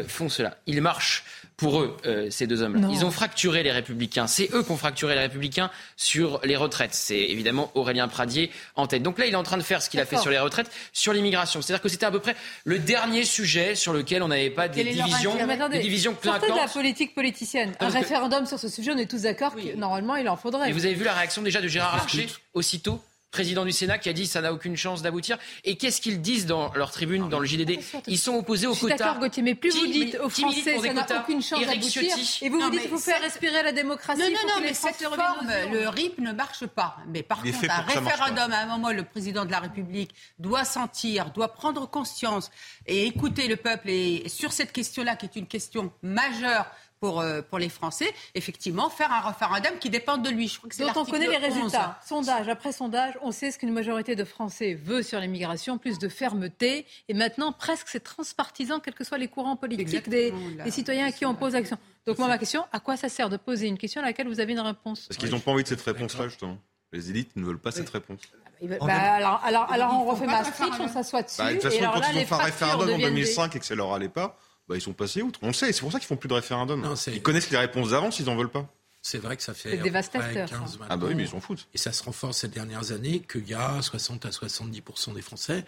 font 0.07 0.29
cela? 0.29 0.57
Ils 0.67 0.81
marchent 0.81 1.23
pour 1.57 1.81
eux, 1.81 1.95
euh, 2.05 2.27
ces 2.29 2.47
deux 2.47 2.61
hommes-là. 2.61 2.89
Ils 2.91 3.05
ont 3.05 3.11
fracturé 3.11 3.63
les 3.63 3.71
républicains. 3.71 4.27
C'est 4.27 4.53
eux 4.53 4.63
qui 4.63 4.71
ont 4.71 4.77
fracturé 4.77 5.15
les 5.15 5.21
républicains 5.21 5.71
sur 5.95 6.41
les 6.43 6.55
retraites. 6.55 6.93
C'est 6.93 7.19
évidemment 7.19 7.71
Aurélien 7.75 8.07
Pradier 8.07 8.51
en 8.75 8.87
tête. 8.87 9.03
Donc 9.03 9.17
là, 9.17 9.25
il 9.25 9.33
est 9.33 9.37
en 9.37 9.43
train 9.43 9.57
de 9.57 9.63
faire 9.63 9.81
ce 9.81 9.89
qu'il 9.89 9.99
a 9.99 10.05
fait 10.05 10.17
sur 10.17 10.31
les 10.31 10.39
retraites, 10.39 10.69
sur 10.91 11.13
l'immigration. 11.13 11.61
C'est-à-dire 11.61 11.81
que 11.81 11.89
c'était 11.89 12.05
à 12.05 12.11
peu 12.11 12.19
près 12.19 12.35
le 12.65 12.79
dernier 12.79 13.23
sujet 13.23 13.75
sur 13.75 13.93
lequel 13.93 14.21
on 14.23 14.27
n'avait 14.27 14.49
pas 14.49 14.67
des 14.67 14.83
divisions, 14.83 15.35
des 15.71 15.79
divisions 15.79 16.15
Sortez 16.21 16.51
de 16.51 16.55
la 16.55 16.67
politique 16.67 17.15
politicienne. 17.15 17.73
Un 17.79 17.89
référendum 17.89 18.45
sur 18.45 18.59
ce 18.59 18.67
sujet, 18.67 18.91
on 18.93 18.97
est 18.97 19.09
tous 19.09 19.21
d'accord 19.21 19.55
que 19.55 19.75
normalement, 19.75 20.15
il 20.15 20.27
en 20.27 20.35
faudrait. 20.35 20.69
Et 20.69 20.73
vous 20.73 20.85
avez 20.85 20.95
vu 20.95 21.03
la 21.03 21.13
réaction 21.13 21.41
déjà 21.41 21.61
de 21.61 21.67
Gérard 21.67 21.97
Larcher 21.97 22.27
aussitôt 22.53 23.01
président 23.35 23.65
du 23.65 23.73
Sénat 23.73 23.97
qui 23.97 24.07
a 24.07 24.13
dit 24.13 24.27
ça 24.27 24.39
n'a 24.39 24.53
aucune 24.53 24.77
chance 24.77 25.01
d'aboutir. 25.01 25.37
Et 25.65 25.75
qu'est-ce 25.75 25.99
qu'ils 25.99 26.21
disent 26.21 26.45
dans 26.45 26.73
leur 26.73 26.91
tribune, 26.91 27.27
dans 27.27 27.39
le 27.39 27.45
JDD 27.45 27.79
Ils 28.07 28.17
sont 28.17 28.35
opposés 28.35 28.65
aux 28.65 28.73
quotas. 28.73 28.95
D'accord, 28.95 29.19
Gauthier, 29.19 29.43
mais 29.43 29.55
plus 29.55 29.75
vous 29.75 29.87
dites 29.87 30.17
aux 30.23 30.29
Français 30.29 30.77
ça 30.79 30.93
n'a 30.93 31.21
aucune 31.21 31.41
chance 31.41 31.65
d'aboutir, 31.65 32.15
et 32.41 32.49
vous 32.49 32.61
vous 32.61 32.69
dites 32.69 32.81
qu'il 32.81 32.89
faut 32.89 32.97
faire 32.97 33.21
respirer 33.21 33.61
la 33.61 33.73
démocratie. 33.73 34.21
Non, 34.21 34.27
non, 34.29 34.55
non, 34.55 34.61
mais 34.61 34.73
cette 34.73 34.95
forme, 34.95 35.51
le 35.73 35.89
RIP 35.89 36.19
ne 36.19 36.31
marche 36.31 36.65
pas. 36.65 36.95
Mais 37.09 37.23
par 37.23 37.41
contre, 37.43 37.69
un 37.69 37.81
référendum, 37.81 38.51
à 38.53 38.59
un 38.59 38.65
moment, 38.67 38.91
le 38.91 39.03
président 39.03 39.43
de 39.43 39.51
la 39.51 39.59
République 39.59 40.15
doit 40.39 40.63
sentir, 40.63 41.31
doit 41.31 41.49
prendre 41.49 41.89
conscience 41.89 42.51
et 42.85 43.05
écouter 43.05 43.49
le 43.49 43.57
peuple. 43.57 43.89
Et 43.89 44.29
sur 44.29 44.53
cette 44.53 44.71
question-là, 44.71 45.17
qui 45.17 45.25
est 45.25 45.35
une 45.35 45.47
question 45.47 45.91
majeure 46.01 46.67
pour, 47.05 47.21
euh, 47.21 47.43
pour 47.43 47.59
les 47.59 47.69
Français, 47.69 48.11
effectivement, 48.33 48.89
faire 48.89 49.11
un 49.11 49.21
référendum 49.21 49.77
qui 49.79 49.91
dépend 49.91 50.17
de 50.17 50.29
lui. 50.29 50.47
Je 50.47 50.57
crois 50.57 50.69
que 50.69 50.77
Donc 50.77 50.97
on 50.97 51.05
connaît 51.05 51.27
les 51.27 51.37
résultats. 51.37 51.99
Sondage 52.03 52.49
après 52.49 52.71
sondage, 52.71 53.13
on 53.21 53.31
sait 53.31 53.51
ce 53.51 53.59
qu'une 53.59 53.71
majorité 53.71 54.15
de 54.15 54.23
Français 54.23 54.73
veut 54.73 55.03
sur 55.03 55.19
l'immigration, 55.19 55.77
plus 55.77 55.99
de 55.99 56.09
fermeté. 56.09 56.87
Et 57.07 57.13
maintenant, 57.13 57.51
presque 57.51 57.89
c'est 57.89 57.99
transpartisan, 57.99 58.79
quels 58.79 58.95
que 58.95 59.03
soient 59.03 59.19
les 59.19 59.27
courants 59.27 59.55
politiques 59.55 60.09
des, 60.09 60.33
citoyens 60.69 61.05
à 61.05 61.11
qui 61.11 61.27
on 61.27 61.35
pose 61.35 61.53
l'action. 61.53 61.77
Donc 62.07 62.17
moi, 62.17 62.27
ma 62.27 62.39
question, 62.39 62.65
à 62.71 62.79
quoi 62.79 62.97
ça 62.97 63.07
sert 63.07 63.29
de 63.29 63.37
poser 63.37 63.67
une 63.67 63.77
question 63.77 64.01
à 64.01 64.05
laquelle 64.05 64.27
vous 64.27 64.39
avez 64.39 64.53
une 64.53 64.59
réponse 64.59 65.05
Parce 65.07 65.17
qu'ils 65.17 65.29
n'ont 65.29 65.39
pas 65.39 65.51
envie 65.51 65.63
de 65.63 65.67
cette 65.67 65.81
réponse-là, 65.81 66.27
justement. 66.27 66.57
Les 66.91 67.11
élites 67.11 67.35
ne 67.35 67.43
veulent 67.43 67.59
pas 67.59 67.71
cette 67.71 67.89
réponse. 67.89 68.21
Bah, 68.63 68.77
alors, 68.95 69.41
alors, 69.43 69.71
alors 69.71 69.93
on 69.93 70.05
refait 70.05 70.25
Maastricht, 70.25 70.79
on 70.79 70.87
s'assoit 70.87 71.21
dessus. 71.21 71.37
Bah, 71.37 71.53
de 71.53 71.59
toute 71.59 71.71
façon, 71.71 71.85
quand 71.93 72.01
ils 72.13 72.19
ont 72.19 72.25
fait 72.25 72.33
un 72.33 72.37
référendum 72.37 72.95
en 72.95 72.97
2005 72.97 73.55
et 73.55 73.59
que 73.59 73.65
ça 73.65 73.75
leur 73.75 73.93
allait 73.93 74.09
pas, 74.09 74.39
bah, 74.67 74.75
ils 74.75 74.81
sont 74.81 74.93
passés 74.93 75.21
outre. 75.21 75.39
On 75.41 75.47
le 75.47 75.53
sait, 75.53 75.71
c'est 75.71 75.81
pour 75.81 75.91
ça 75.91 75.99
qu'ils 75.99 76.07
font 76.07 76.15
plus 76.17 76.29
de 76.29 76.33
référendum. 76.33 76.95
ils 77.07 77.21
connaissent 77.21 77.51
les 77.51 77.57
réponses 77.57 77.91
d'avance, 77.91 78.19
ils 78.19 78.25
n'en 78.25 78.35
veulent 78.35 78.49
pas. 78.49 78.67
C'est 79.01 79.19
vrai 79.19 79.37
que 79.37 79.43
ça 79.43 79.53
fait. 79.53 79.69
C'est 79.69 79.77
dévastateur. 79.77 80.49
ah 80.89 80.97
bah 80.97 81.05
oui, 81.07 81.13
mais 81.13 81.23
ils 81.23 81.29
s'en 81.29 81.39
foutent. 81.39 81.67
Et 81.75 81.77
ça 81.77 81.91
se 81.91 82.01
renforce 82.01 82.39
ces 82.39 82.47
dernières 82.47 82.91
années 82.91 83.19
qu'il 83.19 83.47
y 83.47 83.53
a 83.53 83.79
60 83.79 84.25
à 84.25 84.29
70% 84.29 85.13
des 85.13 85.21
Français 85.21 85.63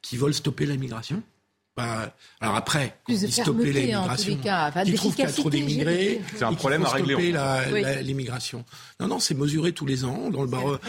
qui 0.00 0.16
veulent 0.16 0.32
stopper 0.32 0.64
la 0.64 0.76
migration. 0.76 1.22
Bah, 1.78 2.12
alors 2.40 2.56
après, 2.56 2.98
plus 3.04 3.30
stopper 3.30 3.72
l'immigration, 3.72 4.36
enfin, 4.44 4.82
qui 4.82 4.94
trouvent 4.94 5.14
qu'il 5.14 5.24
y 5.24 5.28
a 5.28 5.30
trop 5.30 5.48
d'immigrés, 5.48 6.20
c'est 6.34 6.42
un 6.42 6.54
problème 6.54 6.84
à 6.84 6.88
régler. 6.88 7.32
Stopper 7.32 8.02
l'immigration. 8.02 8.64
Non, 8.98 9.06
non, 9.06 9.20
c'est 9.20 9.36
mesuré 9.36 9.70
tous 9.70 9.86
les 9.86 10.04
ans 10.04 10.28
dans 10.28 10.42
le 10.42 10.48
bar 10.48 10.80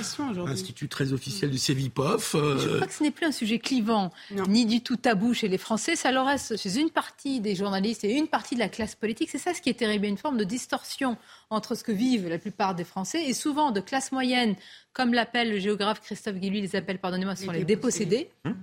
institut 0.47 0.87
très 0.87 1.13
officiel 1.13 1.51
du 1.51 1.59
CEVIPOF. 1.59 2.33
Euh... 2.33 2.57
Je 2.57 2.75
crois 2.77 2.87
que 2.87 2.93
ce 2.93 3.03
n'est 3.03 3.11
plus 3.11 3.27
un 3.27 3.31
sujet 3.31 3.59
clivant, 3.59 4.11
ni 4.47 4.65
du 4.65 4.81
tout 4.81 4.95
tabou 4.95 5.35
chez 5.35 5.47
les 5.47 5.59
Français. 5.59 5.95
Ça 5.95 6.11
leur 6.11 6.25
reste 6.25 6.57
chez 6.57 6.79
une 6.79 6.89
partie 6.89 7.39
des 7.39 7.55
journalistes 7.55 8.03
et 8.03 8.11
une 8.17 8.27
partie 8.27 8.55
de 8.55 8.59
la 8.59 8.69
classe 8.69 8.95
politique. 8.95 9.29
C'est 9.31 9.37
ça 9.37 9.53
ce 9.53 9.61
qui 9.61 9.69
est 9.69 9.75
terrible, 9.75 10.07
une 10.07 10.17
forme 10.17 10.37
de 10.37 10.43
distorsion 10.43 11.17
entre 11.51 11.75
ce 11.75 11.83
que 11.83 11.91
vivent 11.91 12.27
la 12.27 12.39
plupart 12.39 12.73
des 12.73 12.83
Français 12.83 13.25
et 13.27 13.35
souvent 13.35 13.69
de 13.69 13.79
classe 13.79 14.11
moyenne, 14.11 14.55
comme 14.93 15.13
l'appelle 15.13 15.51
le 15.51 15.59
géographe 15.59 16.01
Christophe 16.01 16.37
Guilluy, 16.37 16.61
les 16.61 16.75
appelle, 16.75 16.97
pardonnez-moi, 16.97 17.35
ce 17.35 17.45
sont 17.45 17.51
les 17.51 17.63
dépossédés. 17.63 18.31
Hum 18.43 18.55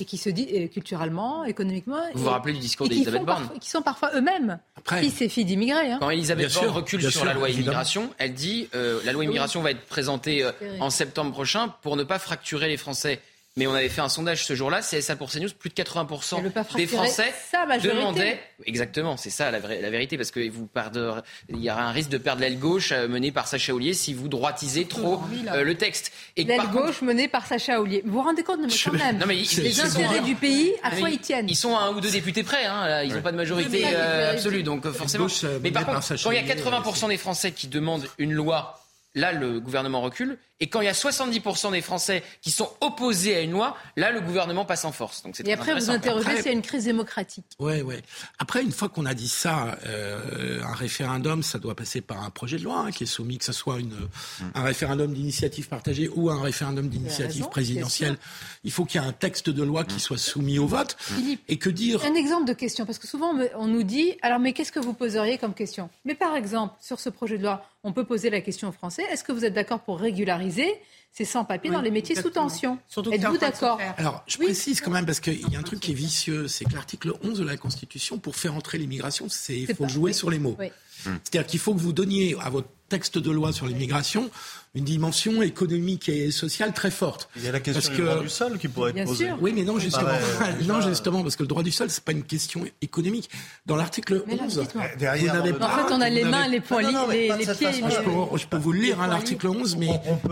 et 0.00 0.04
qui 0.04 0.18
se 0.18 0.28
dit 0.28 0.68
culturellement, 0.70 1.44
économiquement. 1.44 2.00
Vous 2.14 2.24
vous 2.24 2.30
rappelez 2.30 2.54
du 2.54 2.60
discours 2.60 2.88
d'Elisabeth 2.88 3.24
Borne 3.24 3.48
Qui 3.60 3.70
sont 3.70 3.82
parfois 3.82 4.10
eux-mêmes 4.14 4.58
fils 4.88 5.22
et 5.22 5.28
filles 5.28 5.44
d'immigrés. 5.44 5.92
Hein. 5.92 5.98
Quand 6.00 6.10
Elisabeth 6.10 6.52
Borne 6.54 6.68
recule 6.68 7.10
sur 7.10 7.24
la 7.24 7.34
loi 7.34 7.50
immigration, 7.50 8.10
elle 8.18 8.34
dit 8.34 8.68
euh, 8.74 9.00
la 9.04 9.12
loi 9.12 9.24
immigration 9.24 9.62
va 9.62 9.70
être 9.70 9.86
présentée 9.86 10.42
euh, 10.42 10.52
en 10.80 10.90
septembre 10.90 11.32
prochain 11.32 11.68
pour 11.82 11.96
ne 11.96 12.04
pas 12.04 12.18
fracturer 12.18 12.68
les 12.68 12.76
Français. 12.76 13.20
Mais 13.56 13.66
on 13.66 13.74
avait 13.74 13.90
fait 13.90 14.00
un 14.00 14.08
sondage 14.08 14.46
ce 14.46 14.54
jour-là, 14.54 14.80
CSA 14.80 15.14
pour 15.16 15.30
CNews, 15.30 15.50
plus 15.58 15.68
de 15.68 15.74
80% 15.74 16.42
des 16.74 16.86
Français 16.86 17.34
demandaient. 17.82 18.40
Exactement, 18.64 19.18
c'est 19.18 19.28
ça 19.28 19.50
la, 19.50 19.58
la, 19.58 19.90
vérité, 19.90 20.16
parce 20.16 20.30
que 20.30 20.48
vous 20.48 20.66
perdez, 20.66 21.20
il 21.50 21.62
y 21.62 21.70
aura 21.70 21.82
un 21.82 21.90
risque 21.90 22.08
de 22.08 22.16
perdre 22.16 22.40
l'aile 22.40 22.58
gauche 22.58 22.92
euh, 22.92 23.08
menée 23.08 23.30
par 23.30 23.46
Sacha 23.46 23.74
Oulier 23.74 23.92
si 23.92 24.14
vous 24.14 24.28
droitisez 24.28 24.86
trop 24.86 25.20
euh, 25.48 25.64
le 25.64 25.74
texte. 25.74 26.12
L'aile 26.36 26.62
gauche 26.72 27.02
menée 27.02 27.28
par 27.28 27.46
Sacha 27.46 27.80
Oulier. 27.80 28.02
Vous 28.06 28.12
vous 28.12 28.22
rendez 28.22 28.42
compte, 28.42 28.60
mais 28.60 28.68
quand 28.84 28.92
même, 28.92 29.18
non, 29.18 29.26
mais 29.26 29.34
les 29.34 29.80
intérêts 29.80 30.20
du 30.20 30.34
pays, 30.34 30.72
à 30.82 30.96
quoi 30.96 31.10
ils 31.10 31.18
tiennent 31.18 31.50
Ils 31.50 31.56
sont 31.56 31.76
à 31.76 31.82
un 31.82 31.94
ou 31.94 32.00
deux 32.00 32.10
députés 32.10 32.44
près, 32.44 32.64
hein, 32.64 33.02
ils 33.02 33.12
n'ont 33.12 33.22
pas 33.22 33.32
de 33.32 33.36
majorité 33.36 33.84
euh, 33.94 34.32
absolue, 34.32 34.62
donc 34.62 34.90
forcément. 34.92 35.26
mais 35.62 35.70
par 35.70 35.84
contre, 35.84 36.14
quand 36.22 36.30
il 36.30 36.36
y 36.36 36.50
a 36.50 36.54
80% 36.54 37.08
des 37.08 37.18
Français 37.18 37.52
qui 37.52 37.68
demandent 37.68 38.08
une 38.16 38.32
loi 38.32 38.81
là, 39.14 39.32
le 39.32 39.60
gouvernement 39.60 40.00
recule. 40.00 40.38
Et 40.60 40.68
quand 40.68 40.80
il 40.80 40.84
y 40.84 40.88
a 40.88 40.92
70% 40.92 41.72
des 41.72 41.80
Français 41.80 42.22
qui 42.40 42.52
sont 42.52 42.70
opposés 42.80 43.34
à 43.34 43.40
une 43.40 43.50
loi, 43.50 43.76
là, 43.96 44.12
le 44.12 44.20
gouvernement 44.20 44.64
passe 44.64 44.84
en 44.84 44.92
force. 44.92 45.24
Donc, 45.24 45.40
et 45.44 45.52
après, 45.52 45.74
vous 45.74 45.90
interrogez 45.90 46.36
s'il 46.36 46.46
y 46.46 46.48
a 46.50 46.52
une 46.52 46.62
crise 46.62 46.84
démocratique. 46.84 47.44
Oui, 47.58 47.82
oui. 47.82 47.96
Après, 48.38 48.62
une 48.62 48.70
fois 48.70 48.88
qu'on 48.88 49.04
a 49.04 49.12
dit 49.12 49.28
ça, 49.28 49.76
euh, 49.86 50.62
un 50.62 50.74
référendum, 50.74 51.42
ça 51.42 51.58
doit 51.58 51.74
passer 51.74 52.00
par 52.00 52.22
un 52.22 52.30
projet 52.30 52.58
de 52.58 52.62
loi 52.62 52.78
hein, 52.78 52.90
qui 52.92 53.02
est 53.02 53.06
soumis, 53.06 53.38
que 53.38 53.44
ce 53.44 53.52
soit 53.52 53.80
une, 53.80 53.88
mm. 53.88 54.52
un 54.54 54.62
référendum 54.62 55.12
d'initiative 55.12 55.66
partagée 55.68 56.08
ou 56.14 56.30
un 56.30 56.40
référendum 56.40 56.88
d'initiative 56.88 57.48
présidentielle. 57.48 58.16
Il 58.62 58.70
faut 58.70 58.84
qu'il 58.84 59.00
y 59.00 59.04
ait 59.04 59.08
un 59.08 59.12
texte 59.12 59.50
de 59.50 59.64
loi 59.64 59.82
qui 59.82 59.96
mm. 59.96 60.00
soit 60.00 60.18
soumis 60.18 60.60
au 60.60 60.68
vote. 60.68 60.96
Philippe, 61.00 61.42
et 61.48 61.58
que 61.58 61.70
dire 61.70 62.04
Un 62.04 62.14
exemple 62.14 62.46
de 62.46 62.52
question, 62.52 62.86
parce 62.86 63.00
que 63.00 63.08
souvent, 63.08 63.34
on 63.56 63.66
nous 63.66 63.82
dit, 63.82 64.16
alors, 64.22 64.38
mais 64.38 64.52
qu'est-ce 64.52 64.70
que 64.70 64.80
vous 64.80 64.94
poseriez 64.94 65.38
comme 65.38 65.54
question? 65.54 65.90
Mais 66.04 66.14
par 66.14 66.36
exemple, 66.36 66.74
sur 66.80 67.00
ce 67.00 67.08
projet 67.08 67.36
de 67.36 67.42
loi, 67.42 67.66
on 67.84 67.92
peut 67.92 68.04
poser 68.04 68.30
la 68.30 68.40
question 68.40 68.68
aux 68.68 68.72
Français, 68.72 69.02
est-ce 69.10 69.24
que 69.24 69.32
vous 69.32 69.44
êtes 69.44 69.54
d'accord 69.54 69.80
pour 69.80 69.98
régulariser 69.98 70.72
ces 71.10 71.24
sans-papiers 71.24 71.70
dans 71.70 71.80
les 71.80 71.90
métiers 71.90 72.14
sous 72.14 72.30
tension 72.30 72.78
Êtes-vous 73.10 73.38
d'accord 73.38 73.78
Alors, 73.96 74.22
je 74.26 74.38
précise 74.38 74.80
quand 74.80 74.92
même, 74.92 75.04
parce 75.04 75.20
qu'il 75.20 75.50
y 75.50 75.56
a 75.56 75.58
un 75.58 75.64
truc 75.64 75.80
qui 75.80 75.90
est 75.90 75.94
vicieux, 75.94 76.48
c'est 76.48 76.64
que 76.64 76.74
l'article 76.74 77.12
11 77.24 77.40
de 77.40 77.44
la 77.44 77.56
Constitution, 77.56 78.18
pour 78.18 78.36
faire 78.36 78.54
entrer 78.54 78.78
l'immigration, 78.78 79.26
il 79.48 79.74
faut 79.74 79.88
jouer 79.88 80.12
sur 80.12 80.30
les 80.30 80.38
mots. 80.38 80.56
C'est-à-dire 81.04 81.46
qu'il 81.46 81.58
faut 81.58 81.74
que 81.74 81.80
vous 81.80 81.92
donniez 81.92 82.36
à 82.40 82.50
votre 82.50 82.68
texte 82.88 83.18
de 83.18 83.30
loi 83.30 83.52
sur 83.52 83.66
l'immigration 83.66 84.30
une 84.74 84.84
dimension 84.84 85.42
économique 85.42 86.08
et 86.08 86.30
sociale 86.30 86.72
très 86.72 86.90
forte. 86.90 87.28
Il 87.36 87.44
y 87.44 87.48
a 87.48 87.52
la 87.52 87.60
question 87.60 87.92
du 87.94 88.00
droit 88.00 88.20
du 88.20 88.28
sol 88.30 88.58
qui 88.58 88.68
pourrait 88.68 88.92
être 88.96 89.04
posée. 89.06 89.30
Oui, 89.40 89.52
mais 89.54 89.64
non, 89.64 89.78
justement, 89.78 90.08
non, 90.66 90.80
justement, 90.80 91.22
parce 91.22 91.36
que 91.36 91.42
le 91.42 91.48
droit 91.48 91.62
du 91.62 91.70
sol, 91.70 91.90
c'est 91.90 92.02
pas 92.02 92.12
une 92.12 92.22
question 92.22 92.64
économique. 92.80 93.28
Dans 93.66 93.76
l'article 93.76 94.24
11, 94.26 94.64
derrière, 94.98 95.44
vous 95.44 95.52
pas... 95.54 95.66
En 95.66 95.86
fait, 95.86 95.94
on 95.94 96.00
a 96.00 96.08
les 96.08 96.24
mains, 96.24 96.48
les 96.48 96.60
poings, 96.60 96.82
les, 97.10 97.28
les 97.28 97.54
pieds. 97.54 97.68
Je 97.72 98.46
peux, 98.46 98.56
vous 98.56 98.72
le 98.72 98.80
lire, 98.80 99.00
hein, 99.00 99.08
l'article 99.08 99.48
11, 99.48 99.76
mais 99.76 99.88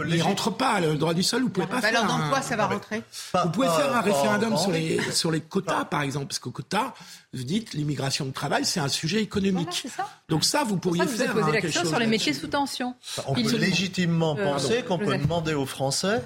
il 0.09 0.17
ne 0.17 0.23
rentre 0.23 0.51
pas, 0.51 0.81
le 0.81 0.95
droit 0.97 1.13
du 1.13 1.23
sol, 1.23 1.43
vous 1.43 1.51
pouvez 1.51 1.67
pas 1.67 1.83
faire... 1.83 2.01
Alors, 2.01 2.19
dans 2.19 2.31
quoi 2.31 2.41
ça 2.41 2.57
va 2.57 2.67
rentrer? 2.67 3.03
Vous 3.45 3.51
pouvez 3.51 3.69
faire 3.69 3.95
un 3.95 4.01
référendum 4.01 4.57
sur 4.57 4.71
les, 4.71 5.01
sur 5.13 5.31
les 5.31 5.41
quotas, 5.41 5.85
par 5.85 6.01
exemple, 6.01 6.29
parce 6.29 6.39
qu'au 6.39 6.51
quota, 6.51 6.95
vous 7.33 7.45
dites 7.45 7.75
l'immigration 7.75 8.27
de 8.27 8.33
travail, 8.33 8.65
c'est 8.65 8.81
un 8.81 8.89
sujet 8.89 9.23
économique. 9.23 9.87
Donc 10.29 10.45
ça, 10.45 10.65
vous 10.65 10.77
pourriez 10.77 11.07
faire 11.07 11.33
vous 11.37 11.53
la 11.53 11.61
question 11.61 11.85
sur 11.85 11.99
les 11.99 12.07
métiers 12.07 12.35
sous 12.35 12.49
tension. 12.49 12.95
On 13.27 13.35
peut 13.35 13.57
légitimement 13.57 14.37
euh, 14.37 14.45
penser 14.45 14.83
qu'on 14.83 14.99
peut 14.99 15.17
demander 15.17 15.55
aux 15.55 15.67
Français 15.67 16.23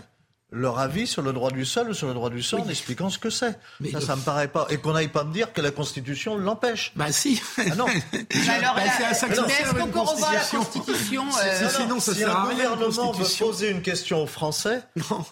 leur 0.54 0.78
avis 0.78 1.06
sur 1.06 1.20
le 1.20 1.32
droit 1.32 1.50
du 1.50 1.64
sol 1.64 1.90
ou 1.90 1.94
sur 1.94 2.06
le 2.06 2.14
droit 2.14 2.30
du 2.30 2.42
sol 2.42 2.60
en 2.60 2.68
expliquant 2.68 3.10
ce 3.10 3.18
que 3.18 3.28
c'est. 3.28 3.58
Ça, 3.90 4.00
ça 4.00 4.16
me 4.16 4.22
paraît 4.22 4.48
pas. 4.48 4.66
Et 4.70 4.76
qu'on 4.78 4.92
n'aille 4.92 5.08
pas 5.08 5.24
me 5.24 5.32
dire 5.32 5.52
que 5.52 5.60
la 5.60 5.72
Constitution 5.72 6.36
l'empêche. 6.38 6.92
Bah 6.94 7.10
si. 7.10 7.42
Ah 7.58 7.74
non. 7.74 7.86
alors, 8.48 8.74
bah, 8.74 8.82
est-ce 9.10 9.74
qu'on 9.74 9.88
peut 9.88 9.98
revoir 9.98 10.32
la 10.32 10.40
Constitution 10.40 11.24
euh... 11.42 11.68
Sinon, 11.68 12.00
ça 12.00 12.14
si 12.14 12.24
un 12.24 12.44
gouvernement 12.44 13.12
veut 13.12 13.26
poser 13.38 13.70
une 13.70 13.82
question 13.82 14.22
aux 14.22 14.26
Français, 14.26 14.82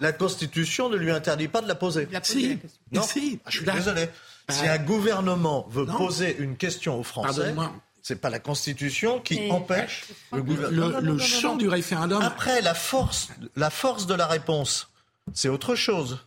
la 0.01 0.13
Constitution 0.13 0.89
ne 0.89 0.97
lui 0.97 1.11
interdit 1.11 1.49
pas 1.49 1.61
de 1.61 1.69
la 1.69 1.77
poser. 1.77 2.09
La 2.11 2.23
si. 2.23 2.59
Non. 2.91 3.03
Si. 3.03 3.41
Ah, 3.45 3.51
je 3.51 3.59
suis 3.59 3.67
désolé. 3.67 4.09
Si 4.53 4.67
un 4.67 4.79
gouvernement 4.79 5.67
veut 5.71 5.87
poser 5.87 6.37
une 6.39 6.57
question 6.57 6.99
aux 6.99 7.03
Français, 7.03 7.55
c'est 8.03 8.21
pas 8.21 8.31
la 8.31 8.41
Constitution 8.41 9.21
qui 9.21 9.51
empêche 9.51 10.07
le 10.33 10.43
gouvernement. 10.43 11.01
Le, 11.01 11.19
champ 11.19 11.57
du 11.57 11.69
référendum. 11.69 12.21
Après, 12.23 12.61
la 12.61 12.75
force, 12.75 13.29
la 13.57 13.71
force 13.71 14.07
de 14.07 14.15
la 14.15 14.27
réponse, 14.27 14.91
c'est 15.33 15.49
autre 15.49 15.75
chose. 15.75 16.19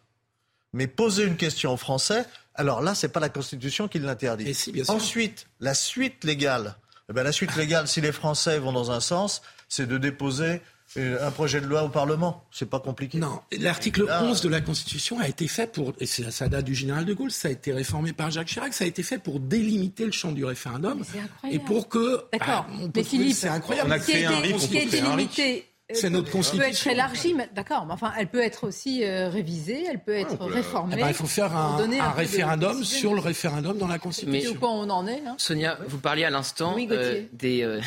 Mais 0.74 0.88
poser 0.88 1.24
une 1.24 1.38
question 1.38 1.74
aux 1.74 1.78
Français, 1.78 2.26
alors 2.56 2.82
là, 2.82 2.96
c'est 2.96 3.10
pas 3.10 3.20
la 3.20 3.30
Constitution 3.30 3.88
qui 3.88 4.00
l'interdit. 4.00 4.56
Ensuite, 4.88 5.48
la 5.60 5.74
suite 5.74 6.24
légale. 6.24 6.76
Eh 7.10 7.14
ben, 7.14 7.24
la 7.24 7.32
suite 7.32 7.56
légale, 7.56 7.88
si 7.88 8.02
les 8.02 8.12
Français 8.12 8.58
vont 8.58 8.72
dans 8.72 8.92
un 8.92 9.00
sens, 9.00 9.42
c'est 9.70 9.86
de 9.86 9.98
déposer 9.98 10.62
un 10.98 11.32
projet 11.32 11.62
de 11.62 11.66
loi 11.66 11.84
au 11.84 11.90
Parlement. 11.90 12.44
C'est 12.52 12.70
pas 12.70 12.80
compliqué. 12.80 13.18
Non, 13.18 13.40
l'article 13.60 14.06
11 14.10 14.42
de 14.42 14.50
la 14.50 14.62
Constitution 14.62 15.20
a 15.20 15.28
été 15.28 15.48
fait 15.48 15.72
pour, 15.72 15.94
et 16.00 16.06
ça 16.06 16.48
date 16.48 16.66
du 16.66 16.76
général 16.76 17.06
de 17.06 17.14
Gaulle, 17.14 17.32
ça 17.32 17.48
a 17.48 17.52
été 17.52 17.74
réformé 17.74 18.14
par 18.14 18.32
Jacques 18.32 18.48
Chirac, 18.48 18.74
ça 18.74 18.86
a 18.86 18.88
été 18.88 19.04
fait 19.04 19.18
pour 19.18 19.40
délimiter 19.40 20.06
le 20.06 20.12
champ 20.12 20.32
du 20.32 20.46
référendum. 20.46 21.04
Et 21.50 21.60
pour 21.60 21.90
que. 21.90 22.24
D'accord. 22.32 22.66
Ah, 22.70 22.88
mais 22.96 23.04
Philippe, 23.04 23.36
c'est 23.36 23.48
incroyable. 23.48 23.90
On 23.90 23.94
a 23.94 24.00
créé 24.00 24.26
un 24.26 24.40
RIC, 24.40 25.66
c'est 25.94 26.10
notre 26.10 26.32
constitution. 26.32 26.64
peut 26.64 26.72
être 26.72 26.88
élargie, 26.88 27.36
d'accord, 27.54 27.86
mais 27.86 27.94
enfin, 27.94 28.12
elle 28.18 28.28
peut 28.28 28.42
être 28.42 28.66
aussi 28.66 29.04
euh, 29.04 29.30
révisée, 29.30 29.86
elle 29.88 30.00
peut 30.00 30.16
être 30.16 30.44
réformée. 30.44 30.96
Eh 30.98 31.02
ben, 31.02 31.08
il 31.10 31.14
faut 31.14 31.28
faire 31.28 31.56
un, 31.56 31.78
un 31.78 32.12
référendum 32.12 32.84
sur 32.84 33.14
le 33.14 33.20
référendum 33.20 33.78
dans 33.78 33.88
la 33.88 34.00
Constitution. 34.00 34.52
Mais 34.52 34.58
quoi 34.58 34.72
on 34.72 34.90
en 34.90 35.06
est 35.06 35.22
là 35.22 35.36
Sonia, 35.38 35.78
vous 35.88 36.00
parliez 36.00 36.26
à 36.26 36.32
l'instant 36.32 36.76
euh, 36.90 37.22
des, 37.34 37.62
euh, 37.62 37.80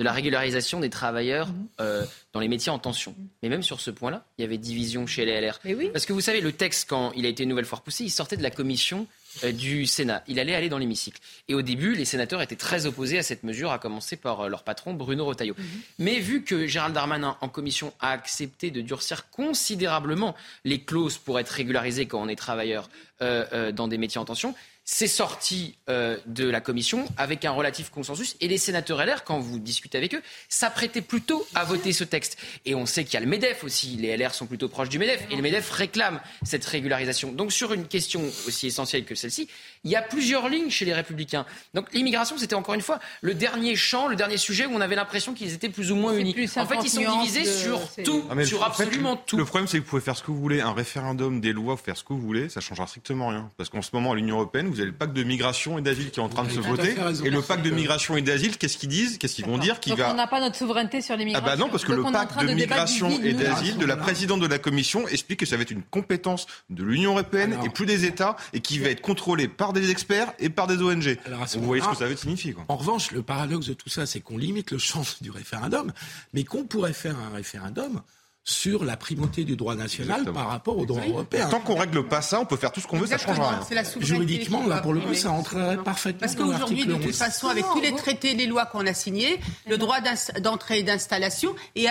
de 0.00 0.04
la 0.04 0.12
régularisation 0.12 0.80
des 0.80 0.90
travailleurs 0.90 1.48
mhm. 1.48 2.06
dans 2.32 2.40
les 2.40 2.48
métiers 2.48 2.72
en 2.72 2.78
tension. 2.78 3.14
Mais 3.42 3.50
même 3.50 3.62
sur 3.62 3.80
ce 3.80 3.90
point-là, 3.90 4.24
il 4.38 4.42
y 4.42 4.44
avait 4.44 4.58
division 4.58 5.06
chez 5.06 5.26
les 5.26 5.40
LR. 5.40 5.60
oui. 5.64 5.90
Parce 5.92 6.06
que 6.06 6.14
vous 6.14 6.22
savez, 6.22 6.40
le 6.40 6.52
texte, 6.52 6.88
quand 6.88 7.12
il 7.14 7.26
a 7.26 7.28
été 7.28 7.42
une 7.42 7.50
nouvelle 7.50 7.66
fois 7.66 7.78
repoussé, 7.78 8.04
il 8.04 8.10
sortait 8.10 8.38
de 8.38 8.42
la 8.42 8.50
commission 8.50 9.06
euh, 9.44 9.52
du 9.52 9.86
Sénat. 9.86 10.24
Il 10.26 10.40
allait 10.40 10.56
aller 10.56 10.68
dans 10.68 10.78
l'hémicycle. 10.78 11.20
Et 11.48 11.54
au 11.54 11.62
début, 11.62 11.94
les 11.94 12.04
sénateurs 12.04 12.42
étaient 12.42 12.56
très 12.56 12.86
opposés 12.86 13.16
à 13.16 13.22
cette 13.22 13.44
mesure, 13.44 13.70
à 13.70 13.78
commencer 13.78 14.16
par 14.16 14.40
euh, 14.40 14.48
leur 14.48 14.64
patron 14.64 14.92
Bruno 14.92 15.24
Retailleau. 15.24 15.54
Mhm. 15.56 15.64
Mais 16.00 16.18
vu 16.18 16.42
que 16.42 16.66
Gérald 16.66 16.94
Darmanin, 16.94 17.36
en 17.40 17.48
commission, 17.48 17.92
a 18.00 18.10
accepté 18.10 18.72
de 18.72 18.80
durcir 18.80 19.30
considérablement 19.30 20.34
les 20.64 20.82
clauses 20.82 21.16
pour 21.16 21.38
être 21.38 21.50
régularisé 21.50 22.06
quand 22.06 22.20
on 22.20 22.28
est 22.28 22.36
travailleur 22.36 22.90
euh, 23.22 23.70
dans 23.70 23.86
des 23.86 23.98
métiers 23.98 24.18
en 24.18 24.24
tension, 24.24 24.54
c'est 24.92 25.06
sorti 25.06 25.76
euh, 25.88 26.18
de 26.26 26.50
la 26.50 26.60
commission 26.60 27.06
avec 27.16 27.44
un 27.44 27.52
relatif 27.52 27.90
consensus. 27.90 28.36
Et 28.40 28.48
les 28.48 28.58
sénateurs 28.58 29.06
LR, 29.06 29.22
quand 29.22 29.38
vous 29.38 29.60
discutez 29.60 29.96
avec 29.96 30.16
eux, 30.16 30.22
s'apprêtaient 30.48 31.00
plutôt 31.00 31.46
à 31.54 31.64
voter 31.64 31.92
ce 31.92 32.02
texte. 32.02 32.36
Et 32.64 32.74
on 32.74 32.86
sait 32.86 33.04
qu'il 33.04 33.14
y 33.14 33.16
a 33.16 33.20
le 33.20 33.26
MEDEF 33.26 33.62
aussi. 33.62 33.96
Les 33.96 34.16
LR 34.16 34.34
sont 34.34 34.46
plutôt 34.46 34.68
proches 34.68 34.88
du 34.88 34.98
MEDEF. 34.98 35.24
Et 35.30 35.36
le 35.36 35.42
MEDEF 35.42 35.70
réclame 35.70 36.20
cette 36.42 36.64
régularisation. 36.64 37.30
Donc 37.30 37.52
sur 37.52 37.72
une 37.72 37.86
question 37.86 38.20
aussi 38.48 38.66
essentielle 38.66 39.04
que 39.04 39.14
celle-ci, 39.14 39.48
il 39.84 39.90
y 39.90 39.96
a 39.96 40.02
plusieurs 40.02 40.48
lignes 40.48 40.70
chez 40.70 40.84
les 40.84 40.92
républicains. 40.92 41.46
Donc 41.74 41.86
l'immigration, 41.92 42.36
c'était 42.36 42.54
encore 42.54 42.74
une 42.74 42.82
fois 42.82 42.98
le 43.22 43.34
dernier 43.34 43.76
champ, 43.76 44.08
le 44.08 44.16
dernier 44.16 44.36
sujet 44.36 44.66
où 44.66 44.72
on 44.74 44.80
avait 44.80 44.96
l'impression 44.96 45.32
qu'ils 45.32 45.54
étaient 45.54 45.70
plus 45.70 45.90
ou 45.90 45.96
moins 45.96 46.14
unis. 46.14 46.34
En 46.56 46.66
fait, 46.66 46.76
ils 46.82 46.90
sont 46.90 47.20
divisés 47.20 47.44
sur 47.44 47.80
tout, 48.04 48.24
ah, 48.30 48.44
sur 48.44 48.62
absolument 48.62 49.16
tout. 49.16 49.36
Le 49.36 49.44
problème, 49.44 49.66
c'est 49.66 49.78
que 49.78 49.84
vous 49.84 49.88
pouvez 49.88 50.02
faire 50.02 50.16
ce 50.16 50.22
que 50.22 50.30
vous 50.30 50.40
voulez, 50.40 50.60
un 50.60 50.72
référendum, 50.72 51.40
des 51.40 51.52
lois, 51.52 51.76
faire 51.76 51.96
ce 51.96 52.04
que 52.04 52.12
vous 52.12 52.20
voulez, 52.20 52.48
ça 52.48 52.60
changera 52.60 52.86
strictement 52.86 53.28
rien. 53.28 53.50
Parce 53.56 53.70
qu'en 53.70 53.82
ce 53.82 53.90
moment, 53.94 54.12
à 54.12 54.14
l'Union 54.14 54.36
européenne, 54.36 54.68
vous 54.68 54.80
avez 54.80 54.90
le 54.90 54.94
pacte 54.94 55.14
de 55.14 55.22
migration 55.22 55.78
et 55.78 55.82
d'asile 55.82 56.10
qui 56.10 56.20
est 56.20 56.22
en 56.22 56.28
train 56.28 56.44
de 56.44 56.50
se 56.50 56.60
voter. 56.60 56.96
Et 57.24 57.30
le 57.30 57.40
pacte 57.40 57.64
de 57.64 57.70
migration 57.70 58.16
et 58.16 58.22
d'asile, 58.22 58.58
qu'est-ce 58.58 58.76
qu'ils 58.76 58.90
disent? 58.90 59.18
Qu'est-ce 59.18 59.34
qu'ils 59.34 59.46
vont 59.46 59.58
dire 59.58 59.78
Donc 59.86 59.98
on 59.98 60.14
n'a 60.14 60.26
pas 60.26 60.40
notre 60.40 60.56
souveraineté 60.56 61.00
sur 61.00 61.16
l'immigration. 61.16 61.46
Ah 61.46 61.56
bah 61.56 61.60
non, 61.60 61.70
parce 61.70 61.84
que 61.84 61.92
le 61.92 62.02
pacte 62.02 62.38
de, 62.38 62.52
migration 62.52 63.10
et 63.22 63.32
d'asile 63.32 63.78
de 63.78 63.86
la 63.86 63.96
présidente 63.96 64.40
de 64.40 64.46
la 64.46 64.58
Commission 64.58 65.08
explique 65.08 65.40
que 65.40 65.46
ça 65.46 65.56
va 65.56 65.62
être 65.62 65.70
une 65.70 65.82
compétence 65.82 66.46
de 66.68 66.84
l'Union 66.84 67.12
européenne 67.12 67.58
et 67.64 67.70
plus 67.70 67.86
des 67.86 68.04
États 68.04 68.36
et 68.52 68.60
qui 68.60 68.78
va 68.78 68.90
être 68.90 69.00
contrôlée 69.00 69.48
par 69.48 69.69
des 69.72 69.90
experts 69.90 70.32
et 70.38 70.48
par 70.48 70.66
des 70.66 70.82
ONG. 70.82 71.18
vous 71.54 71.64
voyez 71.64 71.82
ce 71.82 71.88
que 71.88 71.96
ça 71.96 72.06
veut 72.06 72.16
signifier. 72.16 72.54
En 72.68 72.76
revanche, 72.76 73.10
le 73.10 73.22
paradoxe 73.22 73.66
de 73.66 73.74
tout 73.74 73.88
ça, 73.88 74.06
c'est 74.06 74.20
qu'on 74.20 74.38
limite 74.38 74.70
le 74.70 74.78
champ 74.78 75.02
du 75.20 75.30
référendum, 75.30 75.92
mais 76.32 76.44
qu'on 76.44 76.64
pourrait 76.64 76.92
faire 76.92 77.16
un 77.18 77.34
référendum 77.34 78.02
sur 78.42 78.84
la 78.84 78.96
primauté 78.96 79.44
du 79.44 79.54
droit 79.54 79.74
national 79.74 80.24
par 80.32 80.48
rapport 80.48 80.78
au 80.78 80.86
droit 80.86 81.02
européen. 81.06 81.48
Tant 81.48 81.60
qu'on 81.60 81.76
règle 81.76 82.06
pas 82.08 82.22
ça, 82.22 82.40
on 82.40 82.46
peut 82.46 82.56
faire 82.56 82.72
tout 82.72 82.80
ce 82.80 82.86
qu'on 82.86 82.98
veut, 82.98 83.06
ça 83.06 83.16
ne 83.16 83.20
changera 83.20 83.60
rien. 83.60 83.82
Juridiquement, 84.00 84.66
là, 84.66 84.78
pour 84.78 84.92
le 84.92 85.00
coup, 85.00 85.14
ça 85.14 85.30
entrerait 85.30 85.76
parfaitement 85.78 86.20
Parce 86.20 86.34
qu'aujourd'hui, 86.34 86.86
de 86.86 86.94
toute 86.94 87.14
façon, 87.14 87.48
avec 87.48 87.64
tous 87.72 87.80
les 87.80 87.94
traités, 87.94 88.34
les 88.34 88.46
lois 88.46 88.66
qu'on 88.66 88.86
a 88.86 88.94
signés, 88.94 89.38
le 89.68 89.78
droit 89.78 89.98
d'entrée 90.40 90.80
et 90.80 90.82
d'installation, 90.82 91.54
et 91.74 91.86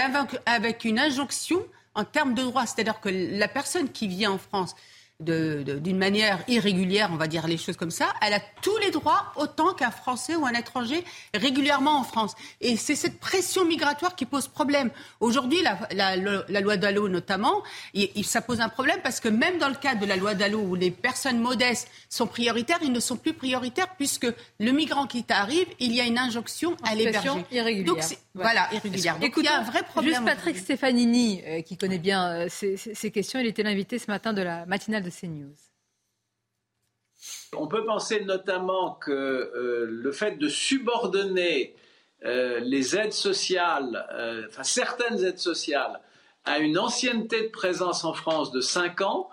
avec 0.45 0.85
une 0.85 0.99
injonction 0.99 1.63
en 1.95 2.03
termes 2.03 2.33
de 2.33 2.43
droit, 2.43 2.65
c'est-à-dire 2.65 2.99
que 2.99 3.09
la 3.09 3.47
personne 3.47 3.89
qui 3.89 4.07
vient 4.07 4.31
en 4.31 4.37
France 4.37 4.75
d'une 5.19 5.97
manière 5.97 6.39
irrégulière, 6.47 7.09
on 7.11 7.17
va 7.17 7.27
dire 7.27 7.45
les 7.45 7.57
choses 7.57 7.75
comme 7.75 7.91
ça, 7.91 8.07
elle 8.21 8.33
a 8.33 8.39
tous 8.61 8.77
les 8.77 8.89
droits 8.89 9.33
autant 9.35 9.73
qu'un 9.73 9.91
Français 9.91 10.35
ou 10.35 10.45
un 10.45 10.53
étranger 10.53 11.03
régulièrement 11.33 11.99
en 11.99 12.03
France. 12.03 12.35
Et 12.61 12.77
c'est 12.77 12.95
cette 12.95 13.19
pression 13.19 13.65
migratoire 13.65 14.15
qui 14.15 14.25
pose 14.25 14.47
problème. 14.47 14.91
Aujourd'hui, 15.19 15.59
la, 15.91 16.15
loi 16.15 16.77
Dallot 16.77 17.09
notamment, 17.09 17.63
ça 18.23 18.41
pose 18.41 18.61
un 18.61 18.69
problème 18.69 18.99
parce 19.03 19.19
que 19.19 19.27
même 19.27 19.57
dans 19.57 19.69
le 19.69 19.75
cadre 19.75 19.99
de 19.99 20.05
la 20.05 20.15
loi 20.15 20.35
Dallot 20.35 20.61
où 20.61 20.75
les 20.75 20.91
personnes 20.91 21.39
modestes 21.39 21.89
sont 22.07 22.27
prioritaires, 22.27 22.79
ils 22.81 22.91
ne 22.91 22.99
sont 23.01 23.17
plus 23.17 23.33
prioritaires 23.33 23.95
puisque 23.97 24.27
le 24.59 24.71
migrant 24.71 25.05
qui 25.05 25.23
t'arrive, 25.23 25.67
il 25.79 25.93
y 25.93 25.99
a 25.99 26.05
une 26.05 26.17
injonction 26.17 26.77
à 26.83 26.95
l'héberger. 26.95 27.29
Irrégulière. 27.51 27.95
Donc, 27.95 28.03
voilà, 28.43 28.69
irrégulière. 28.73 29.19
Donc 29.19 29.33
il 29.37 29.43
y 29.43 29.47
a 29.47 29.59
un 29.59 29.63
vrai 29.63 29.83
problème. 29.83 30.13
Juste 30.15 30.25
Patrick 30.25 30.57
Stefanini, 30.57 31.41
euh, 31.45 31.61
qui 31.61 31.77
connaît 31.77 31.99
bien 31.99 32.31
euh, 32.31 32.47
ces, 32.49 32.77
ces 32.77 33.11
questions, 33.11 33.39
il 33.39 33.47
était 33.47 33.63
l'invité 33.63 33.99
ce 33.99 34.09
matin 34.09 34.33
de 34.33 34.41
la 34.41 34.65
matinale 34.65 35.03
de 35.03 35.09
CNews. 35.09 35.55
On 37.57 37.67
peut 37.67 37.83
penser 37.83 38.23
notamment 38.23 38.93
que 38.93 39.11
euh, 39.11 39.85
le 39.89 40.11
fait 40.11 40.37
de 40.37 40.47
subordonner 40.47 41.75
euh, 42.25 42.59
les 42.59 42.95
aides 42.95 43.13
sociales, 43.13 44.07
euh, 44.13 44.45
enfin 44.47 44.63
certaines 44.63 45.23
aides 45.23 45.39
sociales, 45.39 45.99
à 46.45 46.59
une 46.59 46.77
ancienneté 46.77 47.41
de 47.43 47.47
présence 47.47 48.03
en 48.03 48.13
France 48.13 48.51
de 48.51 48.61
5 48.61 49.01
ans, 49.01 49.29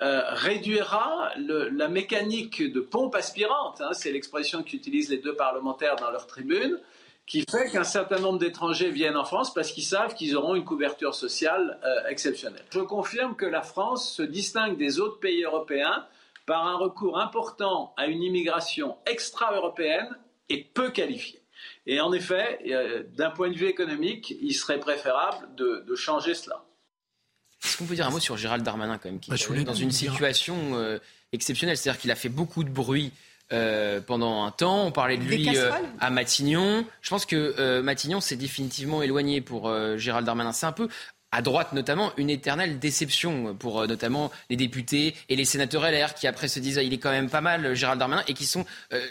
réduira 0.00 1.32
la 1.36 1.88
mécanique 1.88 2.62
de 2.62 2.80
pompe 2.80 3.14
aspirante, 3.14 3.80
hein, 3.80 3.94
c'est 3.94 4.12
l'expression 4.12 4.62
qu'utilisent 4.62 5.08
les 5.08 5.16
deux 5.16 5.34
parlementaires 5.34 5.96
dans 5.96 6.10
leur 6.10 6.26
tribune, 6.26 6.78
qui 7.26 7.44
fait 7.50 7.70
qu'un 7.70 7.84
certain 7.84 8.18
nombre 8.18 8.38
d'étrangers 8.38 8.90
viennent 8.90 9.16
en 9.16 9.24
France 9.24 9.54
parce 9.54 9.72
qu'ils 9.72 9.84
savent 9.84 10.14
qu'ils 10.14 10.36
auront 10.36 10.54
une 10.54 10.64
couverture 10.64 11.14
sociale 11.14 11.78
euh, 11.84 12.08
exceptionnelle. 12.08 12.64
Je 12.70 12.80
confirme 12.80 13.34
que 13.34 13.46
la 13.46 13.62
France 13.62 14.12
se 14.12 14.22
distingue 14.22 14.76
des 14.76 15.00
autres 15.00 15.20
pays 15.20 15.42
européens 15.42 16.06
par 16.46 16.66
un 16.66 16.76
recours 16.76 17.18
important 17.18 17.94
à 17.96 18.06
une 18.06 18.22
immigration 18.22 18.96
extra-européenne 19.06 20.08
et 20.50 20.62
peu 20.62 20.90
qualifiée. 20.90 21.40
Et 21.86 22.00
en 22.00 22.12
effet, 22.12 22.58
euh, 22.66 23.04
d'un 23.16 23.30
point 23.30 23.50
de 23.50 23.56
vue 23.56 23.68
économique, 23.68 24.34
il 24.42 24.52
serait 24.52 24.78
préférable 24.78 25.54
de, 25.56 25.94
changer 25.94 26.34
cela. 26.34 26.64
Est-ce 27.64 27.78
qu'on 27.78 27.86
peut 27.86 27.94
dire 27.94 28.06
un 28.06 28.10
mot 28.10 28.20
sur 28.20 28.36
Gérald 28.36 28.62
Darmanin 28.62 28.98
quand 28.98 29.08
même, 29.08 29.20
qui 29.20 29.30
bah, 29.30 29.36
est 29.36 29.64
dans 29.64 29.72
une 29.72 29.90
situation 29.90 30.74
euh, 30.74 30.98
exceptionnelle? 31.32 31.78
C'est-à-dire 31.78 32.00
qu'il 32.00 32.10
a 32.10 32.16
fait 32.16 32.28
beaucoup 32.28 32.64
de 32.64 32.68
bruit 32.68 33.12
euh, 33.52 34.00
pendant 34.00 34.44
un 34.44 34.50
temps. 34.50 34.86
On 34.86 34.90
parlait 34.90 35.18
de 35.18 35.22
lui 35.22 35.56
euh, 35.56 35.70
à 36.00 36.08
Matignon. 36.08 36.86
Je 37.02 37.10
pense 37.10 37.26
que 37.26 37.54
euh, 37.58 37.82
Matignon 37.82 38.20
s'est 38.20 38.36
définitivement 38.36 39.02
éloigné 39.02 39.42
pour 39.42 39.70
Gérald 39.98 40.24
Darmanin. 40.24 40.52
C'est 40.52 40.64
un 40.64 40.72
peu 40.72 40.88
à 41.30 41.42
droite 41.42 41.72
notamment, 41.72 42.12
une 42.16 42.30
éternelle 42.30 42.78
déception 42.78 43.56
pour 43.56 43.88
notamment 43.88 44.30
les 44.50 44.56
députés 44.56 45.16
et 45.28 45.34
les 45.34 45.44
sénateurs 45.44 45.82
LR 45.82 46.14
qui 46.14 46.28
après 46.28 46.46
se 46.46 46.60
disent 46.60 46.78
ah, 46.78 46.82
il 46.82 46.92
est 46.92 46.98
quand 46.98 47.10
même 47.10 47.28
pas 47.28 47.40
mal 47.40 47.74
Gérald 47.74 47.98
Darmanin 47.98 48.22
et 48.28 48.34
qui 48.34 48.46
sont 48.46 48.64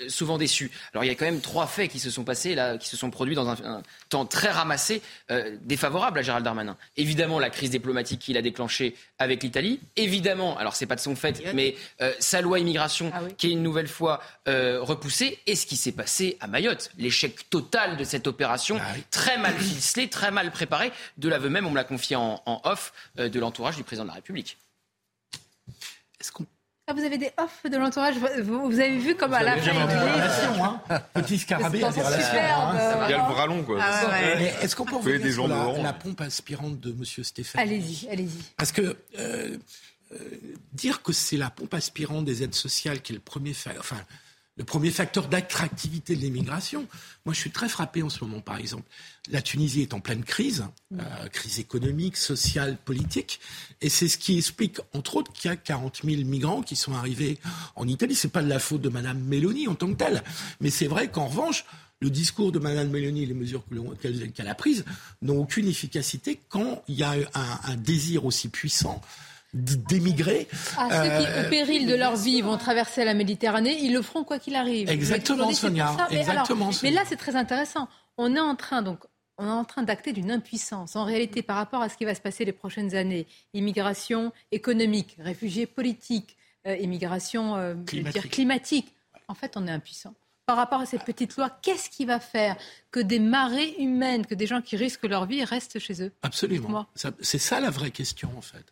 souvent 0.07 0.37
déçus. 0.37 0.71
Alors 0.93 1.03
il 1.03 1.07
y 1.07 1.11
a 1.11 1.15
quand 1.15 1.25
même 1.25 1.41
trois 1.41 1.67
faits 1.67 1.91
qui 1.91 1.99
se 1.99 2.09
sont 2.09 2.23
passés 2.23 2.55
là, 2.55 2.77
qui 2.77 2.87
se 2.87 2.95
sont 2.95 3.11
produits 3.11 3.35
dans 3.35 3.49
un, 3.49 3.83
temps 4.13 4.25
très 4.25 4.49
ramassé, 4.49 5.01
euh, 5.29 5.57
défavorable 5.61 6.19
à 6.19 6.21
Gérald 6.21 6.43
Darmanin. 6.43 6.77
Évidemment 6.97 7.39
la 7.39 7.49
crise 7.49 7.69
diplomatique 7.69 8.21
qu'il 8.21 8.37
a 8.37 8.41
déclenchée 8.41 8.95
avec 9.19 9.43
l'Italie. 9.43 9.79
Évidemment, 9.95 10.57
alors 10.57 10.75
c'est 10.75 10.85
pas 10.85 10.95
de 10.95 11.01
son 11.01 11.15
fait, 11.15 11.53
mais 11.53 11.75
sa 12.19 12.41
loi 12.41 12.59
immigration 12.59 13.11
ah 13.13 13.21
qui 13.37 13.47
est 13.47 13.51
une 13.51 13.63
nouvelle 13.63 13.87
fois 13.87 14.21
repoussée. 14.45 15.39
Et 15.45 15.55
ce 15.55 15.65
qui 15.65 15.77
s'est 15.77 15.91
passé 15.91 16.37
à 16.39 16.47
Mayotte, 16.47 16.91
l'échec 16.97 17.49
total 17.49 17.97
de 17.97 18.03
cette 18.03 18.27
opération, 18.27 18.77
ah 18.79 18.93
très 19.11 19.37
mal 19.37 19.53
ficelée, 19.53 20.09
très 20.09 20.31
mal 20.31 20.51
préparée. 20.51 20.91
De 21.17 21.29
l'aveu 21.29 21.49
même, 21.49 21.65
on 21.65 21.71
me 21.71 21.75
l'a 21.75 21.83
confié 21.83 22.15
en, 22.15 22.41
off 22.63 22.93
euh, 23.19 23.29
de 23.29 23.39
l'entourage 23.39 23.75
du 23.75 23.83
président 23.83 24.03
de 24.03 24.09
la 24.09 24.15
République. 24.15 24.57
Est-ce 26.19 26.31
qu'on 26.31 26.45
ah, 26.85 26.93
vous 26.93 27.03
avez 27.03 27.17
des 27.17 27.31
offs 27.37 27.63
de 27.71 27.77
l'entourage. 27.77 28.15
Vous, 28.41 28.79
avez 28.79 28.97
vu 28.97 29.15
comme 29.15 29.33
à 29.33 29.41
la 29.41 29.55
fin. 29.57 29.71
Hein. 30.89 31.01
Petit 31.13 31.39
scarabée 31.39 31.81
à 31.81 31.91
dire 31.91 32.03
Il 32.05 33.11
y 33.11 33.13
a 33.13 33.17
le 33.17 33.33
bras 33.33 33.47
long, 33.47 33.63
quoi. 33.63 33.79
Ah, 33.81 34.21
est-ce 34.61 34.75
qu'on 34.75 34.83
peut 34.85 34.97
revenir 34.97 35.21
des 35.21 35.31
sur 35.33 35.47
la, 35.47 35.81
la, 35.81 35.93
pompe 35.93 36.19
aspirante 36.19 36.79
de 36.81 36.89
M. 36.89 37.23
Stéphane 37.23 37.61
Allez-y, 37.61 38.09
allez-y. 38.09 38.43
Parce 38.57 38.73
que 38.73 38.97
euh, 39.17 39.57
euh, 40.11 40.17
dire 40.73 41.01
que 41.01 41.13
c'est 41.13 41.37
la 41.37 41.49
pompe 41.49 41.73
aspirante 41.73 42.25
des 42.25 42.43
aides 42.43 42.55
sociales 42.55 43.01
qui 43.01 43.13
est 43.13 43.15
le 43.15 43.21
premier, 43.21 43.53
enfin, 43.79 43.95
le 44.55 44.63
premier 44.63 44.91
facteur 44.91 45.27
d'attractivité 45.27 46.15
de 46.15 46.21
l'immigration. 46.21 46.87
Moi, 47.25 47.33
je 47.33 47.39
suis 47.39 47.51
très 47.51 47.67
frappé 47.67 48.03
en 48.03 48.09
ce 48.09 48.23
moment, 48.23 48.39
par 48.39 48.57
exemple. 48.57 48.83
La 49.29 49.41
Tunisie 49.41 49.81
est 49.81 49.93
en 49.93 49.99
pleine 49.99 50.23
crise, 50.23 50.65
euh, 50.93 51.27
crise 51.29 51.59
économique, 51.59 52.17
sociale, 52.17 52.77
politique, 52.77 53.39
et 53.81 53.89
c'est 53.89 54.07
ce 54.07 54.17
qui 54.17 54.37
explique, 54.37 54.79
entre 54.93 55.17
autres, 55.17 55.33
qu'il 55.33 55.49
y 55.49 55.51
a 55.51 55.57
40 55.57 56.01
000 56.03 56.23
migrants 56.23 56.61
qui 56.61 56.75
sont 56.75 56.93
arrivés 56.93 57.39
en 57.75 57.87
Italie. 57.87 58.15
C'est 58.15 58.27
pas 58.27 58.43
de 58.43 58.49
la 58.49 58.59
faute 58.59 58.81
de 58.81 58.89
Madame 58.89 59.19
Meloni 59.19 59.67
en 59.67 59.75
tant 59.75 59.87
que 59.87 59.97
telle, 59.97 60.23
mais 60.61 60.69
c'est 60.69 60.87
vrai 60.87 61.09
qu'en 61.09 61.27
revanche, 61.27 61.65
le 61.99 62.09
discours 62.09 62.51
de 62.51 62.59
Mme 62.59 62.89
Meloni 62.89 63.23
et 63.23 63.25
les 63.25 63.33
mesures 63.33 63.63
qu'elle 64.01 64.47
a 64.47 64.55
prises 64.55 64.83
n'ont 65.21 65.39
aucune 65.39 65.67
efficacité 65.67 66.39
quand 66.49 66.83
il 66.89 66.95
y 66.95 67.03
a 67.03 67.11
un, 67.11 67.59
un 67.63 67.75
désir 67.77 68.25
aussi 68.25 68.49
puissant 68.49 69.01
d'émigrer. 69.53 70.47
À 70.77 70.89
ceux 70.89 71.25
qui, 71.25 71.31
au 71.31 71.45
euh, 71.45 71.49
péril 71.49 71.87
de 71.87 71.95
leur 71.95 72.15
vie, 72.15 72.41
vont 72.41 72.57
traverser 72.57 73.05
la 73.05 73.13
Méditerranée, 73.13 73.77
ils 73.81 73.93
le 73.93 74.01
feront 74.01 74.23
quoi 74.23 74.39
qu'il 74.39 74.55
arrive. 74.55 74.89
Exactement, 74.89 75.51
Sonia. 75.51 75.95
Mais, 76.09 76.17
Exactement, 76.17 76.71
mais 76.81 76.91
là, 76.91 77.03
c'est 77.05 77.17
très 77.17 77.35
intéressant. 77.35 77.87
On 78.17 78.35
est 78.35 78.39
en 78.39 78.55
train, 78.55 78.81
donc, 78.81 78.99
on 79.37 79.45
est 79.45 79.51
en 79.51 79.63
train 79.63 79.83
d'acter 79.83 80.13
d'une 80.13 80.31
impuissance. 80.31 80.95
En 80.95 81.05
réalité, 81.05 81.41
par 81.41 81.55
rapport 81.55 81.81
à 81.81 81.89
ce 81.89 81.97
qui 81.97 82.05
va 82.05 82.15
se 82.15 82.21
passer 82.21 82.45
les 82.45 82.51
prochaines 82.51 82.95
années, 82.95 83.27
immigration 83.53 84.31
économique, 84.51 85.17
réfugiés 85.19 85.65
politiques, 85.65 86.35
euh, 86.67 86.75
immigration 86.77 87.55
euh, 87.55 87.75
climatique. 87.85 88.31
climatique, 88.31 88.93
en 89.27 89.35
fait, 89.35 89.53
on 89.55 89.67
est 89.67 89.71
impuissant. 89.71 90.15
Par 90.45 90.57
rapport 90.57 90.81
à 90.81 90.85
cette 90.85 91.05
petite 91.05 91.37
loi, 91.37 91.49
qu'est-ce 91.61 91.89
qui 91.89 92.05
va 92.05 92.19
faire 92.19 92.57
que 92.91 92.99
des 92.99 93.19
marées 93.19 93.75
humaines, 93.79 94.25
que 94.25 94.35
des 94.35 94.45
gens 94.45 94.61
qui 94.61 94.75
risquent 94.75 95.05
leur 95.05 95.25
vie 95.25 95.43
restent 95.43 95.79
chez 95.79 96.03
eux? 96.03 96.11
Absolument. 96.21 96.85
C'est 97.21 97.37
ça 97.37 97.59
la 97.59 97.69
vraie 97.69 97.91
question, 97.91 98.29
en 98.37 98.41
fait. 98.41 98.65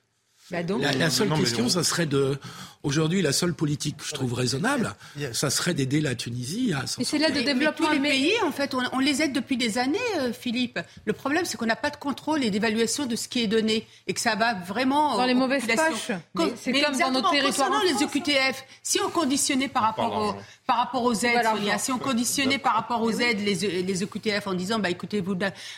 Bah 0.51 0.61
la, 0.97 1.09
seule 1.09 1.29
question, 1.29 1.69
ça 1.69 1.83
serait 1.83 2.05
de. 2.05 2.37
Aujourd'hui, 2.83 3.21
la 3.21 3.31
seule 3.31 3.53
politique 3.53 3.97
que 3.97 4.03
je 4.05 4.13
trouve 4.13 4.33
raisonnable, 4.33 4.95
ça 5.33 5.49
serait 5.49 5.73
d'aider 5.73 6.01
la 6.01 6.15
Tunisie 6.15 6.73
à. 6.73 6.83
Mais 6.97 7.03
c'est 7.03 7.19
là 7.19 7.29
de 7.29 7.41
développement. 7.41 7.87
Tous 7.87 7.93
les 7.93 7.99
pays, 7.99 8.33
en 8.43 8.51
fait, 8.51 8.73
on, 8.73 8.99
les 8.99 9.21
aide 9.21 9.33
depuis 9.33 9.55
des 9.55 9.77
années, 9.77 9.99
euh, 10.19 10.33
Philippe. 10.33 10.79
Le 11.05 11.13
problème, 11.13 11.45
c'est 11.45 11.57
qu'on 11.57 11.65
n'a 11.65 11.75
pas 11.75 11.89
de 11.89 11.95
contrôle 11.95 12.43
et 12.43 12.49
d'évaluation 12.49 13.05
de 13.05 13.15
ce 13.15 13.27
qui 13.27 13.43
est 13.43 13.47
donné 13.47 13.87
et 14.07 14.13
que 14.13 14.19
ça 14.19 14.35
va 14.35 14.53
vraiment. 14.53 15.15
Dans 15.15 15.25
les 15.25 15.33
mauvaises 15.33 15.65
poches. 15.65 16.17
C'est 16.55 16.71
comme 16.73 16.97
dans 16.97 17.11
nos 17.11 17.29
territoires. 17.29 17.69
Concernant 17.69 17.81
les 17.83 18.03
EQTF, 18.03 18.65
si 18.83 18.99
on 19.05 19.09
conditionnait 19.09 19.67
par 19.67 19.83
rapport 19.83 20.17
aux 20.17 20.35
par 20.71 20.77
rapport 20.77 21.03
aux 21.03 21.13
aides, 21.13 21.45
si 21.79 21.91
on 21.91 21.97
conditionnait 21.97 22.57
par 22.57 22.73
rapport 22.75 23.01
aux 23.01 23.11
aides 23.11 23.41
les, 23.41 23.83
les 23.83 24.03
EQTF 24.03 24.47
en 24.47 24.53
disant, 24.53 24.79
bah, 24.79 24.89
écoutez, 24.89 25.19
vous, 25.19 25.35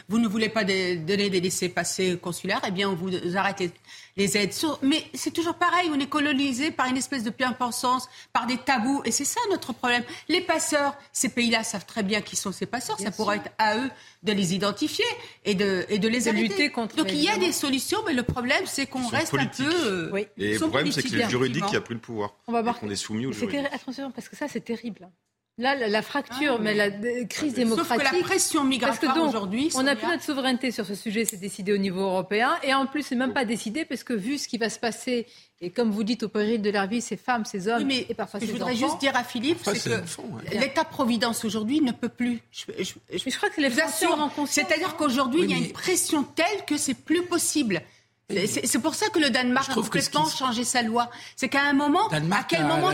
vous 0.07 0.19
ne 0.19 0.27
voulez 0.27 0.49
pas 0.49 0.63
donner 0.63 1.29
des 1.29 1.41
laissés-passer 1.41 2.17
consulaires, 2.21 2.61
eh 2.67 2.71
bien, 2.71 2.89
on 2.89 2.93
vous 2.93 3.11
arrête 3.35 3.59
les 3.59 3.71
aides. 4.17 4.53
Mais 4.81 5.03
c'est 5.13 5.31
toujours 5.31 5.55
pareil, 5.55 5.89
on 5.93 5.99
est 5.99 6.09
colonisé 6.09 6.71
par 6.71 6.87
une 6.87 6.97
espèce 6.97 7.23
de 7.23 7.29
bien-pensance, 7.29 8.07
par 8.31 8.45
des 8.45 8.57
tabous. 8.57 9.01
Et 9.05 9.11
c'est 9.11 9.25
ça 9.25 9.39
notre 9.49 9.73
problème. 9.73 10.03
Les 10.27 10.41
passeurs, 10.41 10.95
ces 11.11 11.29
pays-là 11.29 11.63
savent 11.63 11.85
très 11.85 12.03
bien 12.03 12.21
qui 12.21 12.35
sont 12.35 12.51
ces 12.51 12.65
passeurs. 12.65 12.99
ça 12.99 13.11
pourrait 13.11 13.37
être 13.37 13.51
à 13.57 13.77
eux 13.77 13.89
de 14.23 14.31
les 14.31 14.53
identifier 14.53 15.05
et 15.45 15.55
de, 15.55 15.85
et 15.89 15.99
de 15.99 16.07
les 16.07 16.31
lutter 16.31 16.69
contre. 16.69 16.95
Donc 16.95 17.11
il 17.11 17.21
y 17.21 17.29
a 17.29 17.37
des 17.37 17.51
solutions, 17.51 17.99
mais 18.05 18.13
le 18.13 18.23
problème, 18.23 18.65
c'est 18.65 18.85
qu'on 18.85 19.07
reste 19.07 19.33
un 19.33 19.45
peu. 19.45 19.63
Euh, 19.63 20.09
oui. 20.11 20.27
Et 20.37 20.53
le 20.53 20.59
problème, 20.59 20.91
c'est 20.91 21.03
que 21.03 21.09
c'est 21.09 21.17
le 21.17 21.29
juridique 21.29 21.65
qui 21.65 21.75
a 21.75 21.81
pris 21.81 21.93
le 21.93 21.99
pouvoir. 21.99 22.35
On 22.47 22.51
va 22.51 22.61
voir. 22.61 22.79
On 22.81 22.89
est 22.89 22.95
soumis 22.95 23.25
au 23.25 23.31
juridique. 23.31 23.65
Attention, 23.71 24.11
parce 24.11 24.29
que 24.29 24.35
ça, 24.35 24.47
c'est 24.47 24.61
terrible. 24.61 25.09
Là, 25.59 25.75
la, 25.75 26.01
fracture, 26.01 26.55
ah, 26.57 26.61
mais 26.61 26.73
la 26.73 26.89
crise 27.25 27.53
démocratique. 27.53 28.01
Sauf 28.01 28.11
que 28.11 28.15
la 28.15 28.23
pression 28.23 28.63
migratoire 28.63 29.15
aujourd'hui. 29.21 29.69
On 29.75 29.83
n'a 29.83 29.95
plus 29.95 30.07
notre 30.07 30.23
souveraineté 30.23 30.71
sur 30.71 30.83
ce 30.83 30.95
sujet, 30.95 31.25
c'est 31.25 31.37
décidé 31.37 31.71
au 31.71 31.77
niveau 31.77 32.01
européen. 32.01 32.55
Et 32.63 32.73
en 32.73 32.87
plus, 32.87 33.03
c'est 33.03 33.15
même 33.15 33.33
pas 33.33 33.45
décidé 33.45 33.85
parce 33.85 34.03
que 34.03 34.13
vu 34.13 34.39
ce 34.39 34.47
qui 34.47 34.57
va 34.57 34.71
se 34.71 34.79
passer, 34.79 35.27
et 35.61 35.69
comme 35.69 35.91
vous 35.91 36.03
dites, 36.03 36.23
au 36.23 36.27
péril 36.27 36.59
de 36.63 36.71
leur 36.71 36.87
vie, 36.87 37.01
ces 37.01 37.17
femmes, 37.17 37.45
ces 37.45 37.67
hommes, 37.67 37.85
mais 37.85 38.07
et 38.09 38.15
parfois 38.15 38.39
ces 38.39 38.47
enfants. 38.47 38.53
Je 38.53 38.57
voudrais 38.57 38.75
juste 38.75 38.99
dire 38.99 39.15
à 39.15 39.23
Philippe, 39.23 39.59
c'est 39.63 39.91
que 39.91 40.57
l'État-providence 40.57 41.45
aujourd'hui 41.45 41.81
ne 41.81 41.91
peut 41.91 42.09
plus. 42.09 42.41
Je, 42.51 42.65
je, 42.81 43.37
crois 43.37 43.51
que 43.51 43.61
les 43.61 43.69
Français 43.69 44.07
C'est-à-dire 44.47 44.95
qu'aujourd'hui, 44.95 45.43
il 45.43 45.51
y 45.51 45.53
a 45.53 45.57
une 45.57 45.71
pression 45.71 46.23
telle 46.23 46.65
que 46.65 46.77
c'est 46.77 46.95
plus 46.95 47.21
possible. 47.27 47.83
C'est 48.29 48.79
pour 48.79 48.95
ça 48.95 49.09
que 49.09 49.19
le 49.19 49.29
Danemark 49.29 49.69
a 49.69 49.73
complètement 49.73 50.25
changé 50.29 50.63
sa 50.63 50.81
loi. 50.81 51.09
C'est 51.35 51.49
qu'à 51.49 51.63
un 51.63 51.73
moment, 51.73 52.07
à 52.07 52.43
quel 52.47 52.65
moment, 52.65 52.91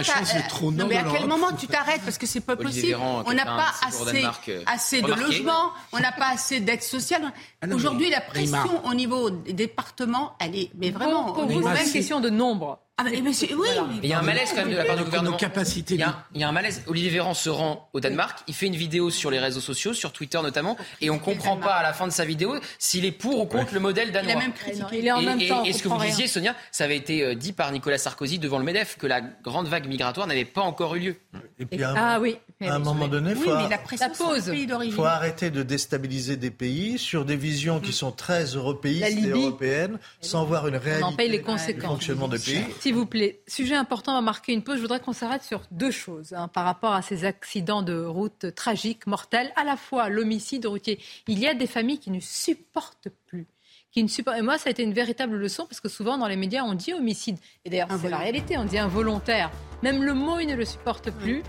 non, 0.72 0.88
mais 0.88 0.98
à 0.98 1.04
quel 1.04 1.28
moment 1.28 1.52
tu 1.54 1.68
t'arrêtes? 1.68 2.02
Parce 2.04 2.18
que 2.18 2.26
c'est 2.26 2.42
pas 2.42 2.56
possible. 2.56 2.98
on 3.00 3.34
n'a 3.34 3.46
pas 3.46 3.72
assez, 3.86 4.26
euh, 4.50 4.64
assez 4.66 5.02
de 5.02 5.14
logements, 5.14 5.72
on 5.92 6.00
n'a 6.00 6.12
pas 6.12 6.30
assez 6.34 6.60
d'aide 6.60 6.84
sociale. 6.84 7.32
Ah 7.62 7.68
Aujourd'hui, 7.74 8.10
la 8.10 8.22
pression 8.22 8.86
au 8.86 8.94
niveau 8.94 9.30
des 9.30 9.54
départements, 9.54 10.34
elle 10.40 10.56
est, 10.56 10.72
mais 10.76 10.92
vraiment. 10.92 11.34
Pour, 11.34 11.46
vous, 11.46 11.62
c'est 11.76 11.86
une 11.86 11.92
question 11.92 12.20
de 12.20 12.30
nombre. 12.30 12.80
Ah 13.02 13.06
oui, 13.08 14.00
il 14.04 14.10
y 14.10 14.14
a 14.14 14.20
un 14.20 14.24
malaise 14.24 14.50
quand 14.50 14.58
même 14.58 14.72
de 14.72 14.76
la 14.76 14.84
part 14.84 14.98
du 14.98 15.06
gouvernement. 15.06 15.38
Capacité 15.38 15.94
il, 15.94 16.02
y 16.02 16.04
a, 16.04 16.26
il 16.34 16.42
y 16.42 16.44
a 16.44 16.50
un 16.50 16.52
malaise. 16.52 16.84
Olivier 16.86 17.10
Véran 17.10 17.34
se 17.34 17.50
rend 17.50 17.90
au 17.94 18.02
Danemark, 18.02 18.40
il 18.48 18.54
fait 18.54 18.68
une 18.68 18.76
vidéo 18.76 19.10
sur 19.10 19.32
les 19.32 19.40
réseaux 19.40 19.62
sociaux, 19.62 19.94
sur 19.94 20.12
Twitter 20.12 20.42
notamment, 20.42 20.76
et 21.00 21.10
on 21.10 21.14
ne 21.14 21.20
comprend 21.20 21.56
pas 21.56 21.76
à 21.76 21.84
la 21.84 21.94
fin 21.94 22.08
de 22.08 22.12
sa 22.12 22.26
vidéo 22.26 22.56
s'il 22.78 23.06
est 23.06 23.14
pour 23.14 23.40
ou 23.40 23.46
contre 23.46 23.74
le 23.74 23.80
modèle 23.80 24.12
danois. 24.12 24.32
Il 24.32 24.36
a 24.36 24.40
même 24.40 24.54
critiqué. 24.54 25.00
Il 25.00 25.08
est 25.08 25.12
en 25.14 25.22
même 25.22 25.40
temps. 25.48 25.64
Et, 25.64 25.72
ce 25.72 25.82
que 25.82 25.88
vous 25.88 26.02
disiez, 26.02 26.28
Sonia, 26.28 26.56
ça 26.72 26.84
avait 26.84 26.98
été 26.98 27.24
euh, 27.24 27.36
dit 27.36 27.54
par 27.54 27.72
Nicolas 27.72 27.98
Sarkozy 27.98 28.38
devant 28.38 28.60
le 28.60 28.66
MEDEF, 28.66 28.98
que 28.98 29.08
la 29.08 29.22
grande 29.22 29.68
vague 29.68 29.88
migratoire 29.88 30.28
n'avait 30.28 30.44
pas 30.44 30.62
encore 30.62 30.96
eu 30.96 31.00
lieu? 31.00 31.16
Et 31.58 31.66
puis 31.66 31.82
ah 31.82 32.20
oui. 32.20 32.38
À 32.61 32.76
un 32.76 32.80
moment 32.80 33.07
donné, 33.07 33.31
il 33.31 33.38
faut, 33.38 34.91
faut 34.91 35.06
arrêter 35.06 35.49
de 35.49 35.64
déstabiliser 35.64 36.36
des 36.36 36.52
pays 36.52 36.98
sur 36.98 37.23
des 37.23 37.38
visions 37.38 37.80
qui 37.80 37.94
sont 37.94 38.11
très 38.11 38.44
européistes 38.44 39.18
et 39.18 39.30
européennes, 39.30 39.98
sans 40.19 40.44
voir 40.44 40.68
une 40.68 40.76
réalité 40.76 41.06
on 41.06 41.14
en 41.14 41.15
paye 41.15 41.30
les 41.30 41.41
conséquences. 41.41 41.84
du 41.84 41.88
fonctionnement 41.88 42.27
des 42.27 42.38
pays. 42.38 42.65
S'il 42.81 42.95
vous 42.95 43.06
plaît, 43.06 43.40
sujet 43.48 43.76
important, 43.76 44.11
on 44.11 44.15
va 44.15 44.22
marquer 44.22 44.52
une 44.52 44.61
pause. 44.61 44.76
Je 44.76 44.81
voudrais 44.81 44.99
qu'on 44.99 45.14
s'arrête 45.14 45.44
sur 45.44 45.61
deux 45.72 45.91
choses 45.91 46.34
hein, 46.34 46.49
par 46.49 46.65
rapport 46.65 46.91
à 46.91 47.02
ces 47.02 47.23
accidents 47.23 47.81
de 47.81 48.03
route 48.03 48.53
tragiques, 48.56 49.07
mortels, 49.07 49.53
à 49.56 49.64
la 49.64 49.77
fois 49.77 50.10
l'homicide 50.10 50.65
routier. 50.65 50.99
Il 51.27 51.40
y 51.40 51.48
a 51.48 51.53
des 51.53 51.68
familles 51.68 51.99
qui 51.99 52.11
ne 52.11 52.19
supportent 52.19 53.07
plus 53.27 53.48
qui 53.91 54.03
ne 54.03 54.07
supportent. 54.07 54.38
Et 54.38 54.44
moi, 54.44 54.57
ça 54.60 54.68
a 54.68 54.72
été 54.72 54.84
une 54.84 54.94
véritable 54.94 55.36
leçon 55.36 55.65
parce 55.65 55.80
que 55.80 55.90
souvent 55.90 56.18
dans 56.18 56.27
les 56.27 56.36
médias, 56.36 56.64
on 56.64 56.76
dit 56.76 56.94
homicide. 56.94 57.38
Et 57.65 57.72
d'ailleurs, 57.72 57.88
c'est 57.99 58.10
la 58.10 58.18
réalité, 58.18 58.56
on 58.57 58.65
dit 58.65 58.77
involontaire. 58.77 59.49
Même 59.81 60.03
le 60.03 60.14
mot, 60.14 60.40
ils 60.40 60.48
ne 60.48 60.56
le 60.56 60.65
supportent 60.65 61.10
plus. 61.10 61.41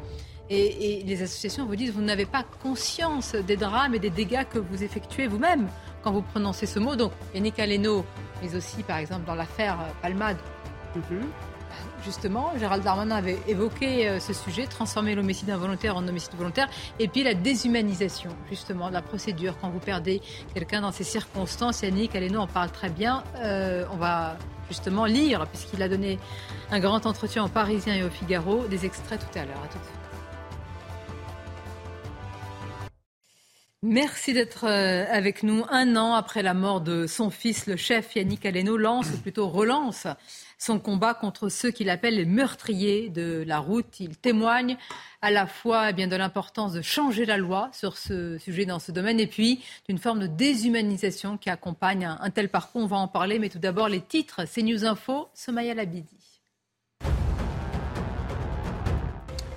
Et, 0.51 1.05
les 1.07 1.23
associations 1.23 1.65
vous 1.65 1.77
disent, 1.77 1.93
vous 1.93 2.03
n'avez 2.03 2.27
pas 2.27 2.43
conscience 2.63 3.35
des 3.35 3.57
drames 3.57 3.95
et 3.95 4.01
des 4.01 4.11
dégâts 4.11 4.45
que 4.53 4.59
vous 4.59 4.83
effectuez 4.83 5.29
vous-même 5.29 5.69
quand 6.03 6.11
vous 6.11 6.23
prononcez 6.23 6.67
ce 6.67 6.81
mot. 6.81 6.97
Donc, 6.97 7.13
Yannick 7.35 7.59
Aleno, 7.61 8.05
mais 8.43 8.55
aussi, 8.57 8.83
par 8.83 8.99
exemple, 8.99 9.25
dans 9.27 9.37
l'affaire 9.37 9.79
Palmade, 10.03 10.39
mhm. 10.97 11.23
justement, 12.05 12.53
Gérald 12.59 12.83
Darmanin 12.83 13.15
avait 13.15 13.39
évoqué 13.47 14.09
euh, 14.09 14.19
ce 14.19 14.33
sujet, 14.33 14.67
transformer 14.67 15.15
l'homicide 15.15 15.51
involontaire 15.51 15.97
en 15.97 16.07
homicide 16.09 16.35
volontaire, 16.37 16.69
et 16.99 17.07
puis 17.07 17.23
la 17.23 17.35
déshumanisation, 17.35 18.31
justement, 18.49 18.89
de 18.89 18.95
la 18.95 19.03
procédure. 19.03 19.57
Quand 19.61 19.71
vous 19.71 19.79
perdez 19.79 20.21
quelqu'un 20.53 20.81
dans 20.81 20.93
ces 20.93 21.05
circonstances, 21.05 21.83
Yannick 21.83 22.17
Aleno 22.17 22.41
en 22.41 22.49
parle 22.49 22.73
très 22.73 22.91
bien. 22.91 23.23
Euh, 23.37 23.85
on 23.93 23.97
va 23.97 24.37
justement 24.69 25.05
lire, 25.05 25.47
puisqu'il 25.47 25.81
a 25.81 25.89
donné 25.89 26.19
un 26.73 26.81
grand 26.81 27.07
entretien 27.07 27.45
aux 27.45 27.49
Parisiens 27.49 27.95
et 27.95 28.03
au 28.03 28.11
Figaro, 28.11 28.67
des 28.67 28.85
extraits 28.85 29.21
tout 29.21 29.39
à 29.39 29.45
l'heure. 29.45 29.63
À 29.63 29.69
tout 29.69 29.79
de 29.79 29.85
suite. 29.85 30.00
Merci 33.83 34.35
d'être 34.35 34.67
euh, 34.67 35.07
avec 35.09 35.43
nous. 35.43 35.65
Un 35.71 35.97
an 35.97 36.13
après 36.13 36.43
la 36.43 36.53
mort 36.53 36.83
de 36.83 37.07
son 37.07 37.31
fils, 37.31 37.67
le 37.67 37.77
chef 37.77 38.15
Yannick 38.15 38.45
Aleno 38.45 38.77
lance, 38.77 39.07
ou 39.09 39.17
plutôt 39.17 39.49
relance, 39.49 40.07
son 40.59 40.79
combat 40.79 41.15
contre 41.15 41.49
ceux 41.49 41.71
qu'il 41.71 41.89
appelle 41.89 42.17
les 42.17 42.27
meurtriers 42.27 43.09
de 43.09 43.43
la 43.47 43.59
route. 43.59 43.99
Il 43.99 44.19
témoigne 44.19 44.77
à 45.23 45.31
la 45.31 45.47
fois 45.47 45.93
eh 45.97 46.07
de 46.07 46.17
l'importance 46.17 46.75
de 46.75 46.83
changer 46.83 47.25
la 47.25 47.39
loi 47.39 47.71
sur 47.73 47.97
ce 47.97 48.37
sujet 48.37 48.67
dans 48.67 48.81
ce 48.81 48.93
domaine 48.93 49.19
et 49.19 49.27
puis 49.27 49.65
d'une 49.89 49.97
forme 49.97 50.21
de 50.21 50.27
déshumanisation 50.27 51.39
qui 51.39 51.49
accompagne 51.49 52.05
un, 52.05 52.19
un, 52.21 52.29
tel 52.29 52.51
parcours. 52.51 52.83
On 52.83 52.87
va 52.87 52.99
en 52.99 53.09
parler, 53.09 53.39
mais 53.39 53.49
tout 53.49 53.59
d'abord 53.59 53.89
les 53.89 54.03
titres. 54.03 54.43
C'est 54.47 54.61
News 54.61 54.85
Info, 54.85 55.29
Somaya 55.33 55.73
Labidi. 55.73 56.20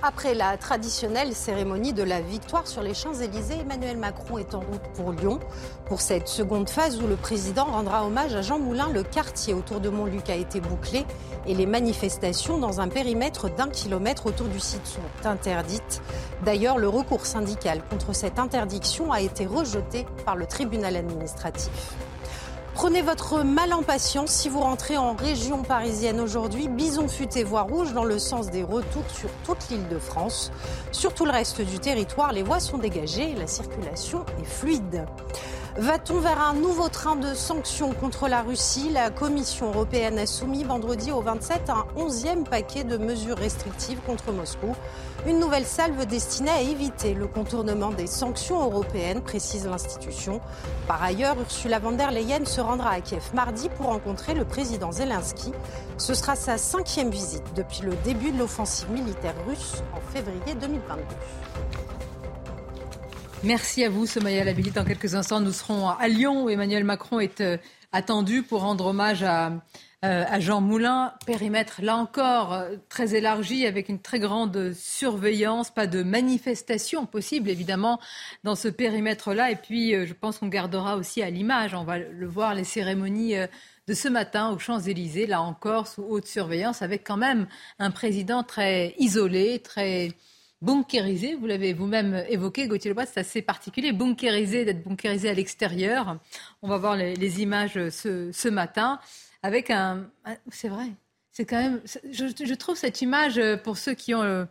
Après 0.06 0.34
la 0.34 0.58
traditionnelle 0.58 1.32
cérémonie 1.32 1.94
de 1.94 2.02
la 2.02 2.20
victoire 2.20 2.66
sur 2.66 2.82
les 2.82 2.92
Champs-Élysées, 2.92 3.60
Emmanuel 3.62 3.96
Macron 3.96 4.36
est 4.36 4.54
en 4.54 4.60
route 4.60 4.82
pour 4.94 5.12
Lyon. 5.12 5.40
Pour 5.86 6.02
cette 6.02 6.28
seconde 6.28 6.68
phase 6.68 7.00
où 7.00 7.06
le 7.06 7.16
président 7.16 7.64
rendra 7.64 8.04
hommage 8.04 8.34
à 8.34 8.42
Jean 8.42 8.58
Moulin, 8.58 8.90
le 8.90 9.02
quartier 9.02 9.54
autour 9.54 9.80
de 9.80 9.88
Montluc 9.88 10.28
a 10.28 10.34
été 10.34 10.60
bouclé 10.60 11.06
et 11.46 11.54
les 11.54 11.64
manifestations 11.64 12.58
dans 12.58 12.82
un 12.82 12.88
périmètre 12.88 13.48
d'un 13.48 13.70
kilomètre 13.70 14.26
autour 14.26 14.48
du 14.48 14.60
site 14.60 14.86
sont 14.86 15.26
interdites. 15.26 16.02
D'ailleurs, 16.44 16.76
le 16.76 16.88
recours 16.90 17.24
syndical 17.24 17.80
contre 17.88 18.14
cette 18.14 18.38
interdiction 18.38 19.10
a 19.10 19.22
été 19.22 19.46
rejeté 19.46 20.04
par 20.26 20.36
le 20.36 20.44
tribunal 20.44 20.96
administratif. 20.96 21.94
Prenez 22.74 23.02
votre 23.02 23.44
mal 23.44 23.72
en 23.72 23.84
patience 23.84 24.32
si 24.32 24.48
vous 24.48 24.58
rentrez 24.58 24.96
en 24.96 25.14
région 25.14 25.62
parisienne 25.62 26.20
aujourd'hui. 26.20 26.66
Bison 26.66 27.06
futé 27.06 27.44
voie 27.44 27.62
rouge 27.62 27.92
dans 27.94 28.04
le 28.04 28.18
sens 28.18 28.50
des 28.50 28.64
retours 28.64 29.08
sur 29.10 29.30
toute 29.44 29.68
l'île 29.70 29.86
de 29.88 29.98
France. 29.98 30.50
Sur 30.90 31.14
tout 31.14 31.24
le 31.24 31.30
reste 31.30 31.60
du 31.60 31.78
territoire, 31.78 32.32
les 32.32 32.42
voies 32.42 32.58
sont 32.58 32.78
dégagées 32.78 33.34
la 33.36 33.46
circulation 33.46 34.26
est 34.40 34.44
fluide. 34.44 35.06
Va-t-on 35.76 36.20
vers 36.20 36.40
un 36.40 36.54
nouveau 36.54 36.88
train 36.88 37.16
de 37.16 37.34
sanctions 37.34 37.92
contre 37.94 38.28
la 38.28 38.42
Russie? 38.42 38.90
La 38.90 39.10
Commission 39.10 39.70
européenne 39.70 40.20
a 40.20 40.26
soumis 40.26 40.62
vendredi 40.62 41.10
au 41.10 41.20
27 41.20 41.68
un 41.68 41.84
onzième 41.96 42.44
paquet 42.44 42.84
de 42.84 42.96
mesures 42.96 43.36
restrictives 43.36 43.98
contre 44.06 44.30
Moscou. 44.30 44.76
Une 45.26 45.40
nouvelle 45.40 45.64
salve 45.64 46.06
destinée 46.06 46.52
à 46.52 46.60
éviter 46.60 47.14
le 47.14 47.26
contournement 47.26 47.90
des 47.90 48.06
sanctions 48.06 48.62
européennes, 48.62 49.20
précise 49.20 49.66
l'institution. 49.66 50.40
Par 50.86 51.02
ailleurs, 51.02 51.40
Ursula 51.40 51.80
von 51.80 51.92
der 51.92 52.12
Leyen 52.12 52.44
se 52.44 52.60
rendra 52.60 52.90
à 52.90 53.00
Kiev 53.00 53.30
mardi 53.34 53.68
pour 53.68 53.86
rencontrer 53.86 54.34
le 54.34 54.44
président 54.44 54.92
Zelensky. 54.92 55.50
Ce 55.98 56.14
sera 56.14 56.36
sa 56.36 56.56
cinquième 56.56 57.10
visite 57.10 57.52
depuis 57.56 57.82
le 57.82 57.96
début 58.04 58.30
de 58.30 58.38
l'offensive 58.38 58.92
militaire 58.92 59.34
russe 59.48 59.82
en 59.92 60.12
février 60.12 60.54
2022. 60.54 61.02
Merci 63.44 63.84
à 63.84 63.90
vous, 63.90 64.06
Somaya 64.06 64.42
Labili. 64.42 64.70
Dans 64.70 64.86
quelques 64.86 65.14
instants, 65.14 65.38
nous 65.38 65.52
serons 65.52 65.90
à 65.90 66.08
Lyon 66.08 66.44
où 66.44 66.48
Emmanuel 66.48 66.82
Macron 66.82 67.20
est 67.20 67.42
euh, 67.42 67.58
attendu 67.92 68.42
pour 68.42 68.62
rendre 68.62 68.86
hommage 68.86 69.22
à, 69.22 69.48
euh, 70.02 70.24
à 70.26 70.40
Jean 70.40 70.62
Moulin. 70.62 71.12
Périmètre, 71.26 71.82
là 71.82 71.96
encore, 71.96 72.54
euh, 72.54 72.76
très 72.88 73.14
élargi 73.14 73.66
avec 73.66 73.90
une 73.90 74.00
très 74.00 74.18
grande 74.18 74.72
surveillance. 74.72 75.70
Pas 75.70 75.86
de 75.86 76.02
manifestation 76.02 77.04
possible, 77.04 77.50
évidemment, 77.50 78.00
dans 78.44 78.54
ce 78.54 78.68
périmètre-là. 78.68 79.50
Et 79.50 79.56
puis, 79.56 79.92
je 80.06 80.14
pense 80.14 80.38
qu'on 80.38 80.48
gardera 80.48 80.96
aussi 80.96 81.22
à 81.22 81.28
l'image, 81.28 81.74
on 81.74 81.84
va 81.84 81.98
le 81.98 82.26
voir, 82.26 82.54
les 82.54 82.64
cérémonies 82.64 83.34
de 83.86 83.94
ce 83.94 84.08
matin 84.08 84.52
aux 84.52 84.58
Champs-Élysées, 84.58 85.26
là 85.26 85.42
encore, 85.42 85.86
sous 85.86 86.02
haute 86.02 86.26
surveillance, 86.26 86.80
avec 86.80 87.06
quand 87.06 87.18
même 87.18 87.46
un 87.78 87.90
président 87.90 88.42
très 88.42 88.94
isolé, 88.98 89.58
très 89.58 90.12
bunkérisé. 90.64 91.34
Vous 91.34 91.46
l'avez 91.46 91.72
vous-même 91.72 92.24
évoqué, 92.28 92.66
Gauthier 92.66 92.90
Lebras, 92.90 93.06
c'est 93.06 93.20
assez 93.20 93.42
particulier. 93.42 93.92
Bunkérisé, 93.92 94.64
d'être 94.64 94.82
bunkérisé 94.82 95.28
à 95.28 95.34
l'extérieur. 95.34 96.18
On 96.62 96.68
va 96.68 96.78
voir 96.78 96.96
les, 96.96 97.42
images 97.42 97.74
ce, 97.90 98.48
matin 98.48 98.98
avec 99.42 99.70
un. 99.70 100.08
C'est 100.50 100.68
vrai. 100.68 100.86
C'est 101.30 101.44
quand 101.44 101.60
même. 101.60 101.80
Je, 102.10 102.54
trouve 102.54 102.76
cette 102.76 103.02
image 103.02 103.40
pour 103.62 103.76
ceux 103.76 103.94
qui 103.94 104.14
ont. 104.14 104.22
Euh, 104.22 104.44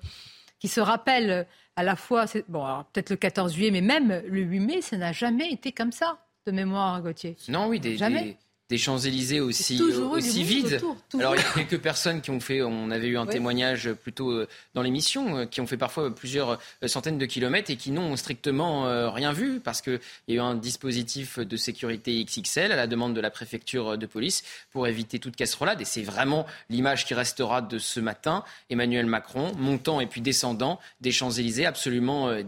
qui 0.60 0.70
se 0.70 0.80
rappellent 0.80 1.46
à 1.76 1.84
la 1.84 1.98
fois, 1.98 2.24
bon, 2.48 2.86
peut-être 2.94 3.10
le 3.10 3.18
14 3.18 3.54
juillet, 3.54 3.70
mais 3.70 3.82
même 3.82 4.24
le 4.26 4.40
8 4.40 4.60
mai, 4.62 4.82
ça 4.82 4.96
n'a 4.96 5.12
jamais 5.12 5.52
été 5.52 5.74
comme 5.74 5.92
ça, 5.92 6.20
de 6.48 6.54
mémoire, 6.54 7.02
Gauthier. 7.02 7.36
Non, 7.50 7.68
oui, 7.68 7.82
des, 7.82 7.98
jamais? 7.98 8.24
des 8.24 8.38
Champs-Élysées 8.78 9.40
aussi, 9.40 9.82
aussi 9.82 10.44
vides. 10.44 10.82
Alors 11.14 11.36
il 11.36 11.42
y 11.42 11.46
a 11.46 11.66
quelques 11.66 11.82
personnes 11.82 12.22
qui 12.22 12.32
ont 12.32 12.40
fait, 12.40 12.62
on 12.62 12.92
avait 12.92 13.08
eu 13.08 13.18
un 13.18 13.26
témoignage 13.26 13.92
plutôt 13.94 14.32
euh, 14.32 14.48
dans 14.74 14.82
l'émission, 14.82 15.38
euh, 15.38 15.46
qui 15.46 15.62
ont 15.62 15.68
fait 15.68 15.78
parfois 15.78 16.14
plusieurs 16.14 16.60
euh, 16.84 16.88
centaines 16.88 17.18
de 17.18 17.26
kilomètres 17.26 17.72
et 17.72 17.76
qui 17.76 17.92
n'ont 17.92 18.16
strictement 18.16 18.64
rien 19.12 19.34
vu 19.34 19.60
parce 19.60 19.82
qu'il 19.82 20.00
y 20.28 20.34
a 20.34 20.36
eu 20.36 20.40
un 20.40 20.56
dispositif 20.56 21.40
de 21.40 21.58
sécurité 21.58 22.24
XXL 22.24 22.72
à 22.72 22.76
la 22.76 22.88
demande 22.88 23.14
de 23.14 23.22
la 23.22 23.30
préfecture 23.30 23.98
de 23.98 24.06
police 24.06 24.44
pour 24.72 24.88
éviter 24.88 25.20
toute 25.20 25.36
casserolade. 25.36 25.82
Et 25.82 25.86
c'est 25.86 26.02
vraiment 26.02 26.46
l'image 26.70 27.06
qui 27.06 27.14
restera 27.14 27.62
de 27.62 27.80
ce 27.80 28.00
matin. 28.00 28.44
Emmanuel 28.70 29.06
Macron 29.06 29.52
montant 29.58 30.02
et 30.02 30.08
puis 30.08 30.22
descendant 30.22 30.80
des 31.02 31.12
Champs-Élysées 31.12 31.66
absolument 31.66 32.42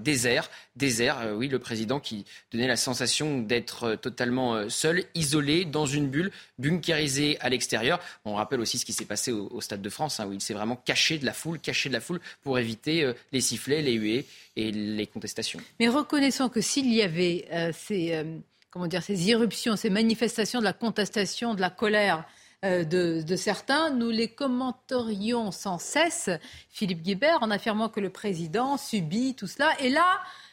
désert. 0.75 0.95
Désert, 0.95 1.35
oui, 1.35 1.47
le 1.47 1.59
président 1.59 1.99
qui 1.99 2.25
donnait 2.51 2.67
la 2.67 2.75
sensation 2.75 3.41
d'être 3.41 3.95
totalement 3.95 4.69
seul, 4.69 5.03
isolé 5.15 5.65
dans 5.65 5.85
une 5.85 6.07
bulle, 6.07 6.31
bunkérisé 6.57 7.37
à 7.41 7.49
l'extérieur. 7.49 7.99
On 8.23 8.35
rappelle 8.35 8.59
aussi 8.59 8.77
ce 8.77 8.85
qui 8.85 8.93
s'est 8.93 9.05
passé 9.05 9.31
au, 9.31 9.61
Stade 9.61 9.81
de 9.81 9.89
France, 9.89 10.19
hein, 10.19 10.27
où 10.27 10.33
il 10.33 10.41
s'est 10.41 10.53
vraiment 10.53 10.75
caché 10.75 11.17
de 11.17 11.25
la 11.25 11.33
foule, 11.33 11.59
caché 11.59 11.89
de 11.89 11.93
la 11.93 12.01
foule 12.01 12.19
pour 12.43 12.59
éviter 12.59 13.03
euh, 13.03 13.13
les 13.31 13.41
sifflets, 13.41 13.81
les 13.81 13.93
huées 13.93 14.25
et 14.55 14.71
les 14.71 15.07
contestations. 15.07 15.59
Mais 15.79 15.87
reconnaissons 15.87 16.49
que 16.49 16.61
s'il 16.61 16.93
y 16.93 17.01
avait 17.01 17.47
euh, 17.51 17.71
ces, 17.73 18.13
euh, 18.13 18.23
comment 18.69 18.87
dire, 18.87 19.03
ces 19.03 19.27
irruptions, 19.27 19.75
ces 19.75 19.89
manifestations 19.89 20.59
de 20.59 20.65
la 20.65 20.73
contestation, 20.73 21.53
de 21.55 21.61
la 21.61 21.69
colère, 21.69 22.25
de, 22.63 23.35
certains, 23.35 23.91
nous 23.91 24.09
les 24.09 24.27
commenterions 24.27 25.51
sans 25.51 25.77
cesse, 25.77 26.31
Philippe 26.71 27.03
Guibert, 27.03 27.37
en 27.41 27.51
affirmant 27.51 27.89
que 27.89 27.99
le 27.99 28.09
président 28.09 28.77
subit 28.77 29.35
tout 29.35 29.45
cela. 29.45 29.69
Et 29.81 29.89
là, 29.89 30.03
euh, 30.13 30.44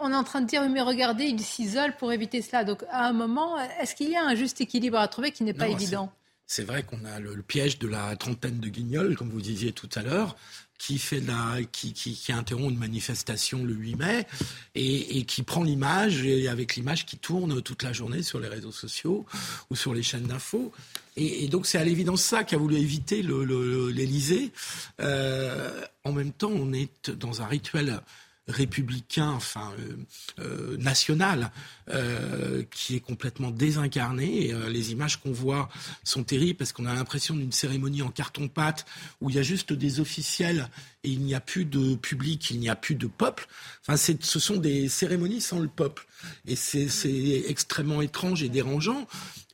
on 0.00 0.12
est 0.12 0.16
en 0.16 0.24
train 0.24 0.40
de 0.40 0.46
dire, 0.46 0.68
mais 0.68 0.80
regardez, 0.80 1.24
il 1.24 1.40
s'isole 1.40 1.96
pour 1.96 2.12
éviter 2.12 2.42
cela. 2.42 2.64
Donc, 2.64 2.84
à 2.90 3.06
un 3.06 3.12
moment, 3.12 3.58
est-ce 3.80 3.94
qu'il 3.94 4.10
y 4.10 4.16
a 4.16 4.24
un 4.24 4.34
juste 4.34 4.60
équilibre 4.60 4.98
à 4.98 5.08
trouver 5.08 5.32
qui 5.32 5.44
n'est 5.44 5.54
pas 5.54 5.68
évident? 5.68 6.12
C'est 6.48 6.62
vrai 6.62 6.84
qu'on 6.84 7.04
a 7.04 7.18
le, 7.18 7.42
piège 7.42 7.78
de 7.78 7.88
la 7.88 8.14
trentaine 8.14 8.60
de 8.60 8.68
guignols, 8.68 9.16
comme 9.16 9.30
vous 9.30 9.40
disiez 9.40 9.72
tout 9.72 9.88
à 9.96 10.02
l'heure, 10.02 10.36
qui 10.78 10.98
fait 10.98 11.20
la, 11.20 11.56
qui, 11.72 11.92
qui, 11.92 12.32
interrompt 12.32 12.70
une 12.70 12.78
manifestation 12.78 13.64
le 13.64 13.72
8 13.72 13.96
mai 13.96 14.26
et, 14.74 15.24
qui 15.24 15.42
prend 15.42 15.64
l'image 15.64 16.24
et 16.24 16.48
avec 16.48 16.76
l'image 16.76 17.06
qui 17.06 17.16
tourne 17.16 17.62
toute 17.62 17.82
la 17.82 17.92
journée 17.92 18.22
sur 18.22 18.38
les 18.38 18.48
réseaux 18.48 18.72
sociaux 18.72 19.26
ou 19.70 19.76
sur 19.76 19.94
les 19.94 20.02
chaînes 20.02 20.26
d'infos. 20.26 20.70
Et, 21.16 21.48
donc 21.48 21.66
c'est 21.66 21.78
à 21.78 21.84
l'évidence 21.84 22.22
ça 22.22 22.44
qu'a 22.44 22.58
voulu 22.58 22.76
éviter 22.76 23.22
l'Élysée. 23.22 24.52
Euh, 25.00 25.82
en 26.04 26.12
même 26.12 26.32
temps, 26.32 26.52
on 26.52 26.72
est 26.72 27.10
dans 27.10 27.42
un 27.42 27.46
rituel 27.46 28.00
républicain, 28.48 29.30
enfin 29.30 29.72
euh, 29.78 29.96
euh, 30.38 30.76
national, 30.78 31.50
euh, 31.90 32.62
qui 32.70 32.94
est 32.94 33.00
complètement 33.00 33.50
désincarné. 33.50 34.46
Et, 34.46 34.56
les 34.68 34.92
images 34.92 35.16
qu'on 35.16 35.32
voit 35.32 35.68
sont 36.04 36.22
terribles 36.22 36.58
parce 36.58 36.72
qu'on 36.72 36.86
a 36.86 36.94
l'impression 36.94 37.34
d'une 37.34 37.52
cérémonie 37.52 38.02
en 38.02 38.10
carton-pâte 38.10 38.86
où 39.20 39.30
il 39.30 39.36
y 39.36 39.38
a 39.38 39.42
juste 39.42 39.72
des 39.72 40.00
officiels 40.00 40.68
et 41.04 41.10
il 41.10 41.20
n'y 41.20 41.34
a 41.34 41.40
plus 41.40 41.64
de 41.64 41.94
public, 41.94 42.50
il 42.50 42.58
n'y 42.58 42.68
a 42.68 42.76
plus 42.76 42.94
de 42.94 43.06
peuple. 43.06 43.46
Enfin, 43.82 43.96
ce 43.96 44.38
sont 44.38 44.56
des 44.56 44.88
cérémonies 44.88 45.40
sans 45.40 45.58
le 45.58 45.68
peuple. 45.68 46.06
Et 46.46 46.56
c'est 46.56 47.44
extrêmement 47.46 48.02
étrange 48.02 48.42
et 48.42 48.48
dérangeant. 48.48 49.06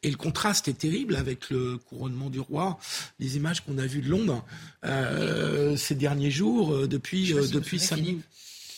Et 0.02 0.10
le 0.10 0.16
contraste 0.16 0.68
est 0.68 0.78
terrible 0.78 1.16
avec 1.16 1.50
le 1.50 1.78
couronnement 1.78 2.30
du 2.30 2.40
roi, 2.40 2.78
les 3.20 3.36
images 3.36 3.60
qu'on 3.60 3.78
a 3.78 3.86
vues 3.86 4.02
de 4.02 4.08
Londres 4.08 4.44
ces 5.76 5.94
derniers 5.94 6.30
jours, 6.30 6.88
depuis, 6.88 7.32
depuis 7.32 7.78
samedi. 7.78 8.20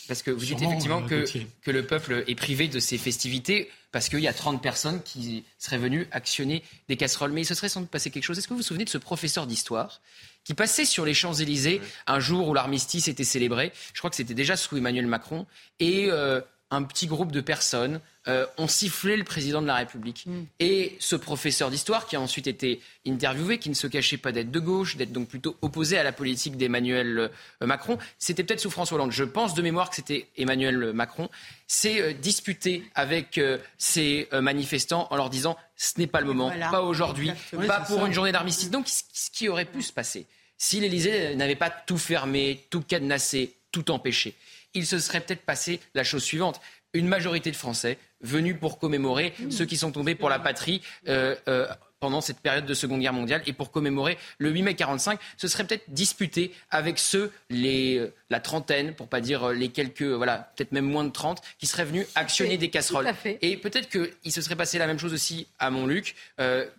Parce 0.07 0.21
que 0.21 0.31
vous 0.31 0.45
dites 0.45 0.61
effectivement 0.61 1.01
que, 1.03 1.25
que 1.61 1.71
le 1.71 1.85
peuple 1.85 2.23
est 2.27 2.35
privé 2.35 2.67
de 2.67 2.79
ses 2.79 2.97
festivités 2.97 3.69
parce 3.91 4.09
qu'il 4.09 4.19
y 4.19 4.27
a 4.27 4.33
30 4.33 4.61
personnes 4.61 5.01
qui 5.03 5.45
seraient 5.57 5.77
venues 5.77 6.05
actionner 6.11 6.63
des 6.89 6.97
casseroles. 6.97 7.31
Mais 7.31 7.43
il 7.43 7.45
se 7.45 7.55
serait 7.55 7.69
sans 7.69 7.79
doute 7.79 7.89
passé 7.89 8.11
quelque 8.11 8.23
chose. 8.23 8.37
Est-ce 8.37 8.47
que 8.47 8.53
vous 8.53 8.59
vous 8.59 8.63
souvenez 8.63 8.83
de 8.83 8.89
ce 8.89 8.97
professeur 8.97 9.47
d'histoire 9.47 10.01
qui 10.43 10.53
passait 10.53 10.83
sur 10.83 11.05
les 11.05 11.13
Champs-Élysées 11.13 11.79
un 12.05 12.19
jour 12.19 12.49
où 12.49 12.53
l'armistice 12.53 13.07
était 13.07 13.23
célébré? 13.23 13.71
Je 13.93 13.99
crois 13.99 14.09
que 14.09 14.17
c'était 14.17 14.33
déjà 14.33 14.57
sous 14.57 14.75
Emmanuel 14.75 15.07
Macron. 15.07 15.45
Et 15.79 16.07
euh, 16.11 16.41
un 16.71 16.83
petit 16.83 17.07
groupe 17.07 17.31
de 17.31 17.41
personnes 17.41 18.01
euh, 18.27 18.47
ont 18.57 18.67
sifflé 18.67 19.17
le 19.17 19.23
président 19.23 19.61
de 19.61 19.67
la 19.67 19.75
République. 19.75 20.25
Mm. 20.25 20.43
Et 20.59 20.95
ce 20.99 21.15
professeur 21.15 21.69
d'histoire, 21.69 22.07
qui 22.07 22.15
a 22.15 22.21
ensuite 22.21 22.47
été 22.47 22.81
interviewé, 23.07 23.59
qui 23.59 23.69
ne 23.69 23.75
se 23.75 23.85
cachait 23.87 24.17
pas 24.17 24.31
d'être 24.31 24.49
de 24.49 24.59
gauche, 24.59 24.97
d'être 24.97 25.11
donc 25.11 25.27
plutôt 25.27 25.55
opposé 25.61 25.97
à 25.97 26.03
la 26.03 26.11
politique 26.11 26.57
d'Emmanuel 26.57 27.17
euh, 27.61 27.65
Macron, 27.65 27.99
c'était 28.17 28.43
peut-être 28.43 28.59
sous 28.59 28.71
François 28.71 28.95
Hollande. 28.95 29.11
Je 29.11 29.23
pense 29.23 29.53
de 29.53 29.61
mémoire 29.61 29.89
que 29.89 29.95
c'était 29.95 30.27
Emmanuel 30.37 30.91
Macron, 30.93 31.29
s'est 31.67 32.01
euh, 32.01 32.13
disputé 32.13 32.83
avec 32.95 33.39
ces 33.77 34.27
manifestants 34.31 35.07
en 35.11 35.15
leur 35.15 35.29
disant 35.29 35.57
ce 35.75 35.99
n'est 35.99 36.07
pas 36.07 36.21
le 36.21 36.27
moment, 36.27 36.51
pas 36.71 36.81
aujourd'hui, 36.81 37.31
pas 37.67 37.81
pour 37.81 38.05
une 38.05 38.13
journée 38.13 38.31
d'armistice. 38.31 38.71
Donc, 38.71 38.87
ce 38.87 39.29
qui 39.31 39.49
aurait 39.49 39.65
pu 39.65 39.81
se 39.81 39.93
passer 39.93 40.25
si 40.57 40.79
l'Élysée 40.79 41.35
n'avait 41.35 41.55
pas 41.55 41.69
tout 41.69 41.97
fermé, 41.97 42.65
tout 42.69 42.81
cadenassé, 42.81 43.55
tout 43.71 43.91
empêché 43.91 44.35
il 44.75 44.85
se 44.85 44.99
serait 44.99 45.21
peut-être 45.21 45.41
passé 45.41 45.79
la 45.95 46.03
chose 46.03 46.23
suivante. 46.23 46.61
Une 46.93 47.07
majorité 47.07 47.51
de 47.51 47.55
Français 47.55 47.97
venus 48.21 48.55
pour 48.59 48.79
commémorer 48.79 49.33
ceux 49.49 49.65
qui 49.65 49.77
sont 49.77 49.91
tombés 49.91 50.15
pour 50.15 50.29
la 50.29 50.39
patrie 50.39 50.81
euh, 51.07 51.35
euh, 51.47 51.67
pendant 51.99 52.21
cette 52.21 52.39
période 52.39 52.65
de 52.65 52.73
Seconde 52.73 53.01
Guerre 53.01 53.13
mondiale 53.13 53.41
et 53.45 53.53
pour 53.53 53.71
commémorer 53.71 54.17
le 54.37 54.49
8 54.49 54.61
mai 54.63 54.75
45, 54.75 55.19
ce 55.37 55.47
serait 55.47 55.65
peut-être 55.65 55.85
disputé 55.89 56.51
avec 56.69 56.99
ceux, 56.99 57.31
les, 57.49 57.97
euh, 57.97 58.13
la 58.29 58.39
trentaine, 58.39 58.93
pour 58.93 59.07
pas 59.07 59.21
dire 59.21 59.49
les 59.49 59.69
quelques, 59.69 60.03
voilà, 60.03 60.51
peut-être 60.55 60.71
même 60.71 60.85
moins 60.85 61.03
de 61.03 61.11
30, 61.11 61.41
qui 61.59 61.67
seraient 61.67 61.85
venus 61.85 62.07
actionner 62.15 62.57
des 62.57 62.69
casseroles. 62.69 63.07
Et 63.41 63.57
peut-être 63.57 63.89
qu'il 63.89 64.31
se 64.31 64.41
serait 64.41 64.55
passé 64.55 64.77
la 64.77 64.87
même 64.87 64.99
chose 64.99 65.13
aussi 65.13 65.47
à 65.59 65.69
Montluc, 65.69 66.15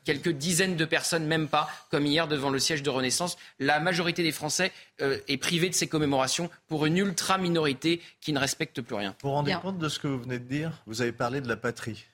quelques 0.05 0.31
dizaines 0.31 0.77
de 0.77 0.85
personnes, 0.85 1.27
même 1.27 1.49
pas, 1.49 1.69
comme 1.91 2.07
hier 2.07 2.29
devant 2.29 2.51
le 2.51 2.59
siège 2.59 2.83
de 2.83 2.91
Renaissance. 2.91 3.37
La 3.59 3.81
majorité 3.81 4.23
des 4.23 4.33
Français 4.33 4.73
est 4.99 5.37
privée 5.37 5.69
de 5.69 5.75
ces 5.75 5.87
commémorations 5.87 6.51
pour 6.69 6.87
une 6.87 6.99
ultra 6.99 7.39
minorité 7.39 8.01
qui 8.21 8.33
ne 8.33 8.39
respecte 8.39 8.81
plus 8.81 8.97
rien. 8.97 9.15
Vous 9.23 9.29
vous 9.29 9.35
rendez 9.35 9.57
compte 9.63 9.79
de 9.79 9.89
ce 9.89 9.99
que 9.99 10.09
vous 10.09 10.21
venez 10.21 10.39
de 10.39 10.45
dire? 10.45 10.83
Vous 10.87 11.03
avez 11.03 11.13
parlé 11.13 11.41
de 11.41 11.49
la 11.49 11.57
patrie. 11.57 12.07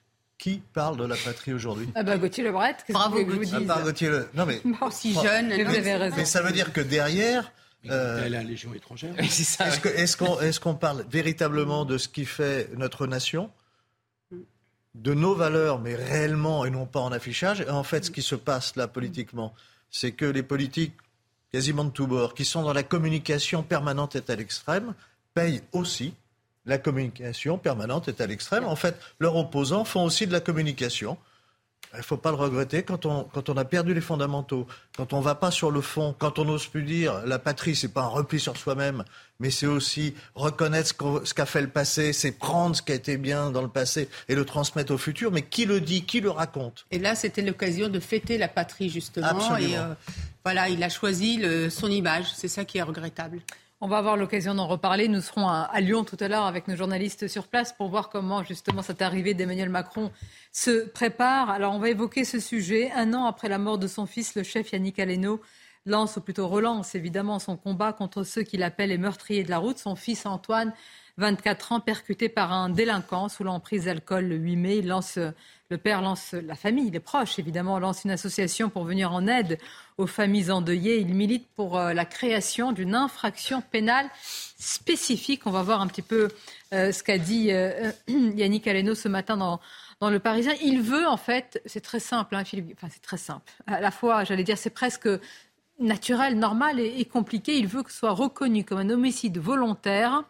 Qui 0.43 0.61
parle 0.73 0.97
de 0.97 1.05
la 1.05 1.15
patrie 1.15 1.53
aujourd'hui 1.53 1.89
Ah 1.95 2.03
bah 2.03 2.19
Gauthier 2.19 2.43
Lebret, 2.43 2.75
Bravo 2.89 3.25
que 3.25 3.31
Gauthier. 3.31 3.59
À 3.59 3.61
part 3.61 3.85
Gauthier 3.85 4.09
Le... 4.09 4.29
Non 4.35 4.45
mais 4.45 4.61
si 4.91 5.15
jeune, 5.15 5.53
vous 5.53 5.77
avez 5.77 5.95
raison. 5.95 6.17
Mais 6.17 6.25
ça 6.25 6.43
veut 6.43 6.51
dire 6.51 6.73
que 6.73 6.81
derrière 6.81 7.53
euh, 7.89 8.29
la 8.29 8.43
Légion 8.43 8.75
étrangère. 8.75 9.15
Est-ce 9.21 10.59
qu'on 10.59 10.75
parle 10.75 11.05
véritablement 11.09 11.85
de 11.85 11.97
ce 11.97 12.09
qui 12.09 12.25
fait 12.25 12.71
notre 12.77 13.07
nation? 13.07 13.53
De 14.97 15.15
nos 15.15 15.37
valeurs, 15.37 15.79
mais 15.79 15.95
réellement 15.95 16.65
et 16.65 16.71
non 16.71 16.87
pas 16.87 16.99
en 16.99 17.13
affichage. 17.13 17.61
Et 17.61 17.71
en 17.71 17.85
fait, 17.85 18.07
ce 18.07 18.11
qui 18.11 18.23
se 18.23 18.35
passe 18.35 18.75
là 18.75 18.89
politiquement, 18.89 19.55
c'est 19.93 20.11
que 20.11 20.25
les 20.25 20.43
politiques, 20.43 20.97
quasiment 21.53 21.85
de 21.85 21.91
tous 21.91 22.09
bords, 22.09 22.35
qui 22.35 22.45
sont 22.45 22.63
dans 22.63 22.73
la 22.73 22.83
communication 22.83 23.63
permanente 23.63 24.17
et 24.17 24.23
à 24.29 24.35
l'extrême, 24.35 24.95
payent 25.35 25.63
aussi 25.71 26.15
la 26.65 26.79
communication 26.79 27.59
permanente 27.59 28.09
est 28.09 28.21
à 28.21 28.27
l'extrême. 28.27 28.65
En 28.65 28.77
fait, 28.77 28.97
leurs 29.19 29.37
opposants 29.37 29.85
font 29.85 30.05
aussi 30.05 30.27
de 30.27 30.33
la 30.33 30.41
communication. 30.41 31.17
Il 31.95 31.99
ne 31.99 32.03
faut 32.03 32.17
pas 32.17 32.31
le 32.31 32.37
regretter 32.37 32.85
quand 32.85 33.05
on, 33.05 33.25
quand 33.25 33.51
on 33.51 33.57
a 33.59 33.67
perdu 33.67 33.93
les 33.93 34.01
fondamentaux, 34.01 34.67
quand 34.97 35.13
on 35.13 35.19
ne 35.19 35.25
va 35.25 35.35
pas 35.35 35.51
sur 35.51 35.71
le 35.71 35.83
fond, 35.83 36.15
quand 36.19 36.39
on 36.39 36.47
n'ose 36.47 36.67
plus 36.67 36.85
dire 36.85 37.21
la 37.27 37.39
patrie, 37.39 37.77
c'est 37.77 37.93
pas 37.93 38.01
un 38.03 38.07
repli 38.07 38.41
sur 38.41 38.57
soi-même, 38.57 39.05
mais 39.41 39.51
c'est 39.51 39.67
aussi 39.67 40.15
reconnaître 40.35 40.95
ce 41.25 41.35
qu'a 41.35 41.45
fait 41.45 41.61
le 41.61 41.69
passé, 41.69 42.15
c'est 42.15 42.33
prendre 42.33 42.75
ce 42.75 42.81
qui 42.81 42.93
a 42.93 42.95
été 42.95 43.19
bien 43.19 43.51
dans 43.51 43.61
le 43.61 43.69
passé 43.69 44.09
et 44.31 44.35
le 44.35 44.47
transmettre 44.47 44.95
au 44.95 44.97
futur. 44.97 45.33
Mais 45.33 45.43
qui 45.43 45.67
le 45.67 45.83
dit, 45.83 46.05
qui 46.07 46.21
le 46.21 46.31
raconte? 46.31 46.87
Et 46.91 46.99
là, 46.99 47.15
c'était 47.15 47.43
l'occasion 47.43 47.91
de 47.91 48.01
fêter 48.01 48.39
la 48.39 48.49
patrie, 48.49 48.89
justement. 48.89 49.27
Absolument. 49.27 49.59
Et 49.59 49.77
euh, 49.77 49.95
voilà, 50.45 50.71
il 50.71 50.83
a 50.83 50.89
choisi 50.89 51.43
son 51.69 51.91
image. 51.91 52.25
C'est 52.35 52.49
ça 52.49 52.65
qui 52.65 52.79
est 52.79 52.83
regrettable. 52.83 53.41
On 53.85 53.89
va 53.89 53.99
avoir 53.99 54.17
l'occasion 54.17 54.55
d'en 54.55 54.69
reparler. 54.69 55.09
Nous 55.09 55.21
serons 55.21 55.49
à, 55.49 55.81
Lyon 55.81 56.05
tout 56.05 56.17
à 56.21 56.29
l'heure 56.29 56.47
avec 56.47 56.69
nos 56.69 56.77
journalistes 56.77 57.27
sur 57.27 57.49
place 57.49 57.73
pour 57.73 57.89
voir 57.89 58.11
comment 58.11 58.45
justement 58.45 58.81
cette 58.81 59.03
arrivée 59.03 59.35
d'Emmanuel 59.35 59.71
Macron 59.71 60.13
se 60.53 60.87
prépare. 60.87 61.51
Alors 61.51 61.75
on 61.75 61.81
va 61.81 61.91
évoquer 61.91 62.23
ce 62.23 62.39
sujet. 62.39 62.93
Un 62.93 63.13
an 63.13 63.25
après 63.25 63.49
la 63.49 63.59
mort 63.59 63.79
de 63.79 63.89
son 63.89 64.07
fils, 64.07 64.37
le 64.37 64.45
chef 64.45 64.71
Yannick 64.71 65.01
Aleno 65.01 65.41
lance, 65.85 66.17
ou 66.17 66.21
plutôt 66.21 66.47
relance 66.47 66.95
évidemment 66.95 67.41
son 67.41 67.57
combat 67.57 67.93
contre 67.93 68.23
ceux 68.23 68.45
qu'il 68.45 68.63
appelle 68.63 68.91
les 68.91 68.99
meurtriers 68.99 69.43
de 69.43 69.51
la 69.51 69.59
route. 69.59 69.79
Son 69.79 69.97
fils 69.97 70.27
Antoine 70.27 70.73
24 71.17 71.73
ans, 71.73 71.81
percuté 71.81 72.29
par 72.29 72.53
un 72.53 72.71
délinquant 72.71 73.29
sous 73.29 73.43
l'emprise 73.43 73.87
d'alcool 73.87 74.27
le 74.27 74.37
8 74.37 74.57
mai. 74.57 74.83
Lance, 74.83 75.19
le 75.73 75.79
père 75.79 76.03
lance, 76.03 76.35
la 76.35 76.55
famille, 76.55 76.91
les 76.91 77.01
proches 77.01 77.39
évidemment, 77.39 77.79
lance 77.79 78.05
une 78.05 78.11
association 78.11 78.69
pour 78.69 78.85
venir 78.85 79.11
en 79.11 79.27
aide 79.27 79.59
aux 79.97 80.07
familles 80.07 80.51
endeuillées. 80.51 80.99
Il 80.99 81.15
milite 81.15 81.49
pour 81.55 81.79
euh, 81.79 81.95
la 81.95 82.05
création 82.05 82.73
d'une 82.73 82.95
infraction 82.95 83.63
pénale 83.63 84.07
spécifique. 84.59 85.47
On 85.47 85.51
va 85.51 85.63
voir 85.63 85.81
un 85.81 85.87
petit 85.87 86.03
peu 86.03 86.29
euh, 86.75 86.93
ce 86.93 87.03
qu'a 87.03 87.17
dit 87.17 87.51
euh, 87.51 87.91
Yannick 88.09 88.67
Aleno 88.67 88.95
ce 88.95 89.09
matin 89.09 89.39
dans, 89.39 89.61
dans 90.01 90.11
Le 90.11 90.19
Parisien. 90.19 90.53
Il 90.63 90.83
veut 90.83 91.07
en 91.09 91.17
fait, 91.17 91.63
c'est 91.65 91.81
très 91.81 92.01
simple, 92.01 92.37
hein, 92.37 92.45
Philippe, 92.45 92.77
enfin 92.77 92.89
c'est 92.93 93.03
très 93.03 93.17
simple. 93.17 93.51
À 93.67 93.81
la 93.81 93.91
fois, 93.91 94.25
j'allais 94.25 94.45
dire, 94.45 94.59
c'est 94.59 94.71
presque 94.71 95.09
naturel, 95.79 96.39
normal 96.39 96.81
et, 96.81 97.01
et 97.01 97.07
compliqué. 97.07 97.57
Il 97.57 97.67
veut 97.67 97.83
que 97.83 97.91
ce 97.91 97.99
soit 97.99 98.13
reconnu 98.13 98.63
comme 98.63 98.79
un 98.79 98.91
homicide 98.91 99.39
volontaire 99.39 100.25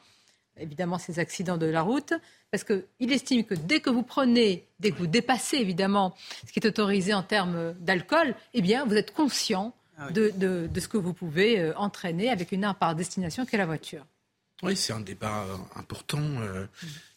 évidemment 0.63 0.99
ces 0.99 1.19
accidents 1.19 1.59
de 1.59 1.67
la 1.67 1.83
route, 1.83 2.15
parce 2.51 2.65
qu'il 2.65 3.13
estime 3.13 3.45
que 3.45 3.55
dès 3.55 3.81
que 3.81 3.91
vous 3.91 4.03
prenez, 4.03 4.67
dès 4.81 4.93
que 4.93 4.99
vous 4.99 5.07
dépassez 5.07 5.57
évidemment 5.57 6.15
ce 6.47 6.53
qui 6.53 6.61
est 6.61 6.67
autorisé 6.67 7.13
en 7.13 7.23
termes 7.23 7.75
d'alcool, 7.81 8.35
eh 8.55 8.63
bien 8.63 8.85
vous 8.85 8.95
êtes 8.95 9.13
conscient 9.13 9.75
ah 9.99 10.11
de, 10.11 10.69
ce 10.79 10.89
que 10.89 10.97
vous 10.97 11.13
pouvez 11.13 11.61
euh, 11.61 11.73
entraîner 11.77 12.31
avec 12.31 12.53
une 12.53 12.65
arme 12.65 12.77
par 12.79 12.95
destination 12.95 13.45
qu'est 13.45 13.59
la 13.59 13.67
voiture. 13.67 14.05
Oui, 14.63 14.77
c'est 14.77 14.93
un 14.93 15.01
débat 15.01 15.45
euh, 15.45 15.57
important 15.77 16.21
euh, 16.21 16.67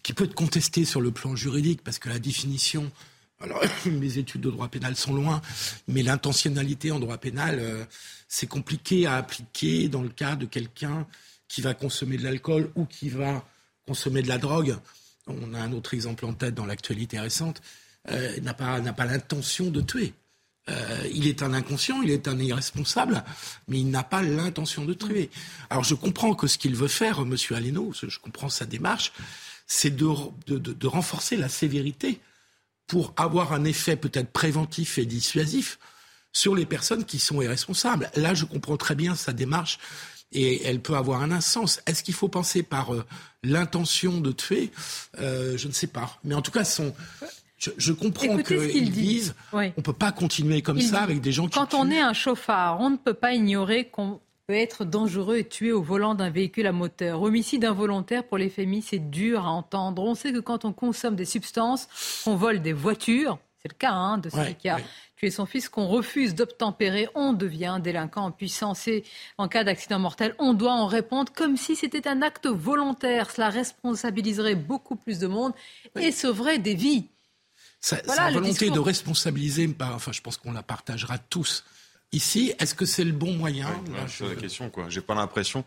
qui 0.03 0.13
peut 0.13 0.25
être 0.25 0.35
contesté 0.35 0.83
sur 0.83 0.99
le 0.99 1.11
plan 1.11 1.35
juridique, 1.35 1.83
parce 1.83 1.99
que 1.99 2.09
la 2.09 2.19
définition 2.19 2.91
alors, 3.39 3.61
mes 3.85 4.17
études 4.17 4.41
de 4.41 4.49
droit 4.49 4.67
pénal 4.67 4.95
sont 4.95 5.13
loin, 5.13 5.41
mais 5.87 6.03
l'intentionnalité 6.03 6.91
en 6.91 6.99
droit 6.99 7.17
pénal, 7.17 7.85
c'est 8.27 8.47
compliqué 8.47 9.07
à 9.07 9.15
appliquer 9.15 9.89
dans 9.89 10.01
le 10.01 10.09
cas 10.09 10.35
de 10.35 10.45
quelqu'un 10.45 11.05
qui 11.47 11.61
va 11.61 11.73
consommer 11.73 12.17
de 12.17 12.23
l'alcool 12.23 12.71
ou 12.75 12.85
qui 12.85 13.09
va 13.09 13.45
consommer 13.87 14.21
de 14.21 14.27
la 14.27 14.37
drogue, 14.37 14.77
on 15.27 15.53
a 15.53 15.59
un 15.59 15.71
autre 15.71 15.93
exemple 15.93 16.25
en 16.25 16.33
tête 16.33 16.55
dans 16.55 16.65
l'actualité 16.65 17.19
récente, 17.19 17.61
euh, 18.09 18.39
n'a 18.41 18.53
pas, 18.53 18.79
pas 18.81 19.05
l'intention 19.05 19.69
de 19.69 19.81
tuer. 19.81 20.13
Euh, 20.67 21.07
il 21.13 21.27
est 21.27 21.43
un 21.43 21.53
inconscient, 21.53 22.01
il 22.01 22.09
est 22.09 22.27
un 22.27 22.39
irresponsable, 22.39 23.23
mais 23.67 23.79
il 23.79 23.89
n'a 23.89 24.03
pas 24.03 24.23
l'intention 24.23 24.83
de 24.85 24.93
tuer. 24.93 25.29
Alors 25.69 25.83
je 25.83 25.93
comprends 25.93 26.33
que 26.33 26.47
ce 26.47 26.57
qu'il 26.57 26.75
veut 26.75 26.87
faire, 26.87 27.19
M. 27.19 27.35
Aleno, 27.51 27.93
je 27.93 28.19
comprends 28.19 28.49
sa 28.49 28.65
démarche, 28.65 29.13
c'est 29.67 29.95
de, 29.95 30.07
de, 30.47 30.87
renforcer 30.87 31.37
la 31.37 31.49
sévérité 31.49 32.19
pour 32.87 33.13
avoir 33.17 33.53
un 33.53 33.63
effet 33.63 33.95
peut-être 33.95 34.31
préventif 34.31 34.97
et 34.97 35.05
dissuasif 35.05 35.79
sur 36.33 36.55
les 36.55 36.65
personnes 36.65 37.05
qui 37.05 37.19
sont 37.19 37.41
irresponsables. 37.41 38.11
Là, 38.15 38.33
je 38.33 38.45
comprends 38.45 38.77
très 38.77 38.95
bien 38.95 39.15
sa 39.15 39.33
démarche 39.33 39.79
et 40.31 40.63
elle 40.65 40.79
peut 40.79 40.95
avoir 40.95 41.21
un 41.21 41.41
sens. 41.41 41.81
Est-ce 41.85 42.03
qu'il 42.03 42.13
faut 42.13 42.27
penser 42.27 42.63
par 42.63 42.93
euh, 42.93 43.05
l'intention 43.43 44.19
de 44.19 44.31
tuer? 44.31 44.71
Euh, 45.19 45.57
Je 45.57 45.67
ne 45.67 45.73
sais 45.73 45.87
pas. 45.87 46.17
Mais 46.23 46.35
en 46.35 46.41
tout 46.41 46.51
cas, 46.51 46.63
son, 46.63 46.93
je, 47.77 47.93
comprends 47.93 48.37
qu'ils 48.37 48.91
disent 48.91 49.35
on 49.53 49.61
ne 49.61 49.69
peut 49.69 49.93
pas 49.93 50.11
continuer 50.11 50.61
comme 50.61 50.81
ça 50.81 51.01
avec 51.01 51.21
des 51.21 51.31
gens 51.31 51.47
qui. 51.47 51.57
Quand 51.57 51.73
on 51.73 51.89
est 51.89 52.01
un 52.01 52.13
chauffard, 52.13 52.79
on 52.79 52.89
ne 52.89 52.97
peut 52.97 53.13
pas 53.13 53.33
ignorer 53.33 53.85
qu'on 53.85 54.19
peut 54.47 54.53
être 54.53 54.85
dangereux 54.85 55.37
et 55.37 55.47
tué 55.47 55.71
au 55.71 55.81
volant 55.81 56.15
d'un 56.15 56.29
véhicule 56.29 56.67
à 56.67 56.71
moteur. 56.71 57.21
Homicide 57.21 57.65
involontaire 57.65 58.23
pour 58.23 58.37
les 58.37 58.49
familles, 58.49 58.83
c'est 58.83 59.09
dur 59.09 59.45
à 59.45 59.49
entendre. 59.49 60.03
On 60.03 60.15
sait 60.15 60.31
que 60.31 60.39
quand 60.39 60.65
on 60.65 60.73
consomme 60.73 61.15
des 61.15 61.25
substances, 61.25 61.87
on 62.25 62.35
vole 62.35 62.61
des 62.61 62.73
voitures. 62.73 63.39
C'est 63.61 63.71
le 63.71 63.77
cas 63.77 63.93
hein, 63.93 64.17
de 64.19 64.29
celui 64.29 64.53
qui 64.55 64.69
a 64.69 64.77
tuer 65.15 65.31
son 65.31 65.45
fils, 65.45 65.69
qu'on 65.69 65.87
refuse 65.87 66.35
d'obtempérer, 66.35 67.07
on 67.15 67.33
devient 67.33 67.79
délinquant 67.81 68.25
en 68.25 68.31
puissance. 68.31 68.87
Et 68.87 69.03
en 69.37 69.47
cas 69.47 69.63
d'accident 69.63 69.99
mortel, 69.99 70.35
on 70.39 70.53
doit 70.53 70.73
en 70.73 70.87
répondre 70.87 71.31
comme 71.33 71.57
si 71.57 71.75
c'était 71.75 72.07
un 72.07 72.21
acte 72.21 72.47
volontaire. 72.47 73.31
Cela 73.31 73.49
responsabiliserait 73.49 74.55
beaucoup 74.55 74.95
plus 74.95 75.19
de 75.19 75.27
monde 75.27 75.53
et 75.95 76.11
sauverait 76.11 76.59
des 76.59 76.75
vies. 76.75 77.05
Sa, 77.79 78.01
volonté 78.31 78.71
de 78.71 78.79
responsabiliser, 78.79 79.69
enfin, 79.79 80.11
je 80.11 80.21
pense 80.21 80.37
qu'on 80.37 80.51
la 80.51 80.63
partagera 80.63 81.17
tous. 81.17 81.63
Ici, 82.11 82.53
est-ce 82.59 82.73
que 82.73 82.85
c'est 82.85 83.03
le 83.03 83.11
bon 83.11 83.33
moyen 83.33 83.67
ouais, 83.67 84.27
la 84.27 84.35
question, 84.35 84.69
quoi. 84.69 84.89
J'ai 84.89 85.01
pas 85.01 85.15
l'impression 85.15 85.65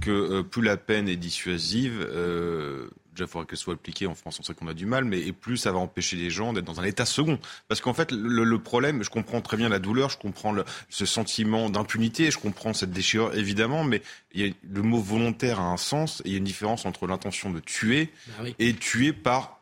que 0.00 0.10
euh, 0.10 0.42
plus 0.42 0.62
la 0.62 0.76
peine 0.76 1.08
est 1.08 1.16
dissuasive, 1.16 2.00
euh, 2.00 2.90
déjà, 3.16 3.24
il 3.24 3.30
faudrait 3.30 3.46
qu'elle 3.46 3.58
soit 3.58 3.74
appliquée 3.74 4.06
en 4.06 4.14
France, 4.14 4.38
on 4.40 4.42
sait 4.42 4.54
qu'on 4.54 4.68
a 4.68 4.74
du 4.74 4.86
mal, 4.86 5.04
mais 5.04 5.18
et 5.20 5.32
plus 5.32 5.56
ça 5.56 5.72
va 5.72 5.78
empêcher 5.78 6.16
les 6.16 6.30
gens 6.30 6.52
d'être 6.52 6.64
dans 6.64 6.80
un 6.80 6.84
état 6.84 7.04
second. 7.04 7.38
Parce 7.68 7.80
qu'en 7.80 7.94
fait, 7.94 8.12
le, 8.12 8.58
problème, 8.58 9.02
je 9.02 9.10
comprends 9.10 9.40
très 9.40 9.56
bien 9.56 9.68
la 9.68 9.78
douleur, 9.78 10.10
je 10.10 10.18
comprends 10.18 10.52
le, 10.52 10.64
ce 10.88 11.06
sentiment 11.06 11.70
d'impunité, 11.70 12.30
je 12.30 12.38
comprends 12.38 12.74
cette 12.74 12.92
déchirure, 12.92 13.34
évidemment, 13.34 13.84
mais 13.84 14.02
il 14.32 14.46
y 14.46 14.48
a, 14.48 14.52
le 14.70 14.82
mot 14.82 15.00
volontaire 15.00 15.60
a 15.60 15.64
un 15.64 15.76
sens, 15.76 16.20
et 16.24 16.28
il 16.28 16.32
y 16.32 16.34
a 16.34 16.38
une 16.38 16.44
différence 16.44 16.86
entre 16.86 17.06
l'intention 17.06 17.50
de 17.50 17.60
tuer 17.60 18.10
bah 18.38 18.44
et 18.58 18.74
tuer 18.74 19.12
par 19.12 19.55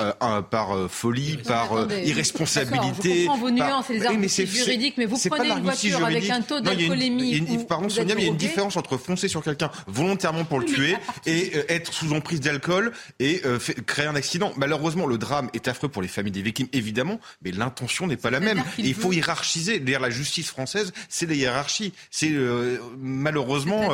euh, 0.00 0.42
par 0.42 0.76
euh, 0.76 0.86
folie, 0.86 1.38
par 1.38 1.72
euh, 1.72 1.88
irresponsabilité. 2.04 3.22
Je 3.22 3.26
comprends 3.26 3.36
vos 3.36 3.50
nuances 3.50 3.90
et 3.90 3.94
les 3.94 4.06
arguments 4.06 4.28
juridiques, 4.28 4.94
mais 4.96 5.06
vous 5.06 5.18
prenez 5.28 5.50
une 5.50 5.64
voiture 5.64 6.04
avec 6.04 6.30
un 6.30 6.40
taux 6.40 6.60
d'alcoolémie. 6.60 7.64
Pardon, 7.68 7.88
Sonia, 7.88 8.14
mais 8.14 8.20
il 8.20 8.24
y 8.26 8.28
a 8.28 8.30
une 8.30 8.36
différence 8.36 8.76
entre 8.76 8.96
foncer 8.96 9.26
sur 9.26 9.42
quelqu'un 9.42 9.72
volontairement 9.88 10.44
pour 10.44 10.60
le 10.60 10.66
tuer 10.66 10.94
et 11.26 11.52
être 11.68 11.92
sous 11.92 12.12
emprise 12.12 12.40
d'alcool 12.40 12.92
et 13.18 13.42
créer 13.86 14.06
un 14.06 14.14
accident. 14.14 14.52
Malheureusement, 14.56 15.04
le 15.04 15.18
drame 15.18 15.50
est 15.52 15.66
affreux 15.66 15.88
pour 15.88 16.00
les 16.00 16.06
familles 16.06 16.30
des 16.30 16.42
victimes, 16.42 16.68
évidemment, 16.72 17.18
mais 17.42 17.50
l'intention 17.50 18.06
n'est 18.06 18.16
pas 18.16 18.30
la 18.30 18.38
même. 18.38 18.62
Et 18.78 18.82
il 18.82 18.94
faut 18.94 19.12
hiérarchiser. 19.12 19.80
D'ailleurs, 19.80 20.00
la 20.00 20.10
justice 20.10 20.48
française, 20.48 20.92
c'est 21.08 21.26
des 21.26 21.38
hiérarchies. 21.38 21.92
C'est 22.12 22.32
malheureusement. 22.98 23.88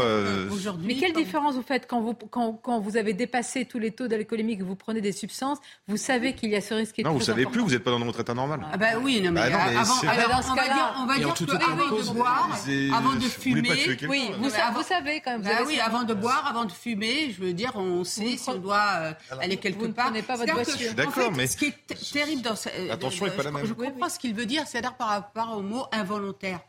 Mais 0.80 0.96
quelle 0.96 1.14
différence 1.14 1.54
vous 1.54 1.62
faites 1.62 1.86
quand 1.86 2.02
vous, 2.02 2.12
quand, 2.12 2.52
quand 2.62 2.78
vous 2.78 2.98
avez 2.98 3.14
dépassé 3.14 3.64
tous 3.64 3.78
les 3.78 3.92
taux 3.92 4.06
d'alcoolémie 4.06 4.58
que 4.58 4.64
vous 4.64 4.76
prenez 4.76 5.00
des 5.00 5.12
substances 5.12 5.60
vous 5.93 5.93
savez 5.96 6.34
qu'il 6.34 6.50
y 6.50 6.56
a 6.56 6.60
ce 6.60 6.74
risque. 6.74 6.98
Non, 6.98 7.12
vous 7.12 7.20
savez 7.20 7.46
plus, 7.46 7.60
vous 7.60 7.70
n'êtes 7.70 7.84
pas 7.84 7.90
dans 7.90 7.98
votre 7.98 8.20
état 8.20 8.34
normal. 8.34 8.60
Ah 8.72 8.76
bah 8.76 8.86
oui, 9.00 9.20
non, 9.20 9.32
mais, 9.32 9.50
bah 9.50 9.58
avant, 9.78 9.94
on 10.02 10.54
va 10.54 10.64
dire, 10.64 10.94
on 10.98 11.06
va 11.06 11.16
dire 11.16 11.34
que 11.34 11.44
avant 11.44 11.96
de 11.96 12.12
boire, 12.12 12.58
avant 12.94 13.14
de 13.14 13.24
fumer, 13.24 13.70
oui, 14.08 14.30
vous, 14.38 14.44
vous, 14.44 14.82
savez 14.82 15.20
quand 15.20 15.32
même. 15.32 15.42
Bah 15.42 15.64
oui, 15.66 15.78
avant 15.80 16.04
de 16.04 16.14
boire, 16.14 16.46
avant 16.48 16.64
de 16.64 16.72
fumer, 16.72 17.32
je 17.32 17.42
veux 17.42 17.52
dire, 17.52 17.72
on 17.76 18.04
sait 18.04 18.36
si 18.36 18.48
on 18.48 18.56
doit 18.56 18.86
euh, 18.98 19.12
aller 19.40 19.56
quelque 19.56 19.86
part. 19.86 20.12
Vous 20.12 20.22
pas 20.22 20.36
votre 20.36 20.52
voiture. 20.52 20.94
D'accord, 20.94 21.32
mais 21.32 21.46
ce 21.46 21.56
qui 21.56 21.66
est 21.66 22.12
terrible 22.12 22.42
dans 22.42 22.54
euh, 22.54 22.92
attention, 22.92 23.26
n'est 23.26 23.32
pas 23.32 23.42
la 23.42 23.50
même. 23.50 23.66
Je 23.66 23.72
comprends 23.72 24.08
ce 24.08 24.18
qu'il 24.18 24.34
veut 24.34 24.46
dire, 24.46 24.66
c'est-à-dire 24.66 24.94
par 24.94 25.08
rapport 25.08 25.56
au 25.56 25.62
mot 25.62 25.86
involontaire 25.92 26.60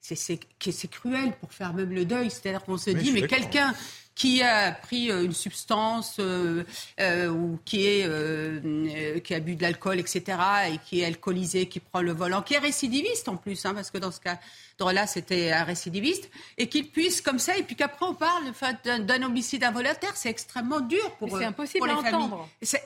c'est 0.00 0.90
cruel 0.90 1.32
pour 1.40 1.52
faire 1.52 1.74
même 1.74 1.92
le 1.92 2.04
deuil. 2.04 2.30
C'est-à-dire 2.30 2.64
qu'on 2.64 2.78
se 2.78 2.90
dit, 2.90 3.12
mais 3.12 3.26
quelqu'un 3.26 3.74
qui 4.20 4.42
a 4.42 4.72
pris 4.72 5.10
euh, 5.10 5.24
une 5.24 5.32
substance 5.32 6.16
euh, 6.20 6.62
euh, 7.00 7.30
ou 7.30 7.58
qui, 7.64 7.86
est, 7.86 9.22
qui 9.22 9.34
a 9.34 9.40
bu 9.40 9.56
de 9.56 9.62
l'alcool, 9.62 9.98
etc., 9.98 10.38
et 10.70 10.78
qui 10.84 11.00
est 11.00 11.06
alcoolisé, 11.06 11.64
qui 11.64 11.80
prend 11.80 12.02
le 12.02 12.12
volant, 12.12 12.42
qui 12.42 12.52
est 12.52 12.58
récidiviste 12.58 13.30
en 13.30 13.38
plus, 13.38 13.64
hein, 13.64 13.72
parce 13.72 13.90
que 13.90 13.96
dans 13.96 14.10
ce 14.10 14.20
cas-là, 14.20 15.06
c'était 15.06 15.52
un 15.52 15.64
récidiviste, 15.64 16.28
et 16.58 16.68
qu'il 16.68 16.90
puisse 16.90 17.22
comme 17.22 17.38
ça, 17.38 17.56
et 17.56 17.62
puis 17.62 17.76
qu'après 17.76 18.04
on 18.04 18.12
parle 18.12 18.52
d'un 18.84 19.22
homicide 19.22 19.64
involontaire, 19.64 20.14
c'est 20.14 20.28
extrêmement 20.28 20.80
dur 20.80 21.16
pour, 21.18 21.34
impossible 21.38 21.78
pour 21.78 21.86
les 21.86 22.06
à 22.06 22.10
familles. 22.10 22.28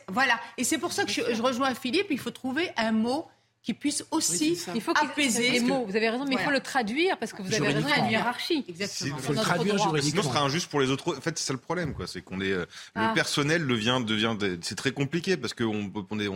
Voilà, 0.07 0.39
et 0.57 0.63
c'est 0.63 0.79
pour 0.79 0.93
ça 0.93 1.05
que 1.05 1.11
je, 1.11 1.35
je 1.35 1.43
rejoins 1.43 1.75
Philippe, 1.75 2.07
il 2.11 2.19
faut 2.21 2.31
trouver 2.31 2.71
un 2.77 2.93
mot 2.93 3.27
qui 3.65 3.73
puisse 3.73 4.05
aussi 4.11 4.59
il 4.75 4.81
faut 4.83 4.93
apaiser 4.95 5.51
les 5.51 5.61
mots. 5.61 5.87
Vous 5.87 5.97
avez 5.97 6.11
raison, 6.11 6.27
mais 6.27 6.35
il 6.35 6.39
faut 6.39 6.51
le 6.51 6.61
traduire 6.61 7.17
parce 7.19 7.33
que 7.33 7.41
vous 7.41 7.53
avez 7.53 7.73
raison, 7.73 7.89
il 7.89 7.91
y 7.91 7.93
a 7.95 8.05
une 8.05 8.11
hiérarchie. 8.11 8.63
Exactement. 8.69 9.17
Il 9.19 9.23
faut 9.25 9.33
le 9.33 9.39
traduire 9.39 9.79
juridiquement. 9.79 10.21
Sinon, 10.21 10.23
ce 10.23 10.29
sera 10.29 10.45
injuste 10.45 10.71
pour 10.71 10.81
les 10.81 10.91
autres. 10.91 11.17
En 11.17 11.21
fait, 11.21 11.39
c'est 11.39 11.47
ça 11.47 11.55
le 11.55 11.59
problème, 11.59 11.95
quoi. 11.95 12.07
C'est 12.07 12.21
qu'on 12.21 12.43
est, 12.43 12.53
euh, 12.53 12.67
le 12.95 13.03
ah. 13.03 13.13
personnel 13.15 13.67
devient, 13.67 14.03
devient, 14.07 14.37
c'est 14.61 14.75
très 14.75 14.93
compliqué 14.93 15.39
parce 15.39 15.55
qu'on 15.55 15.91
on 16.11 16.21
est, 16.21 16.29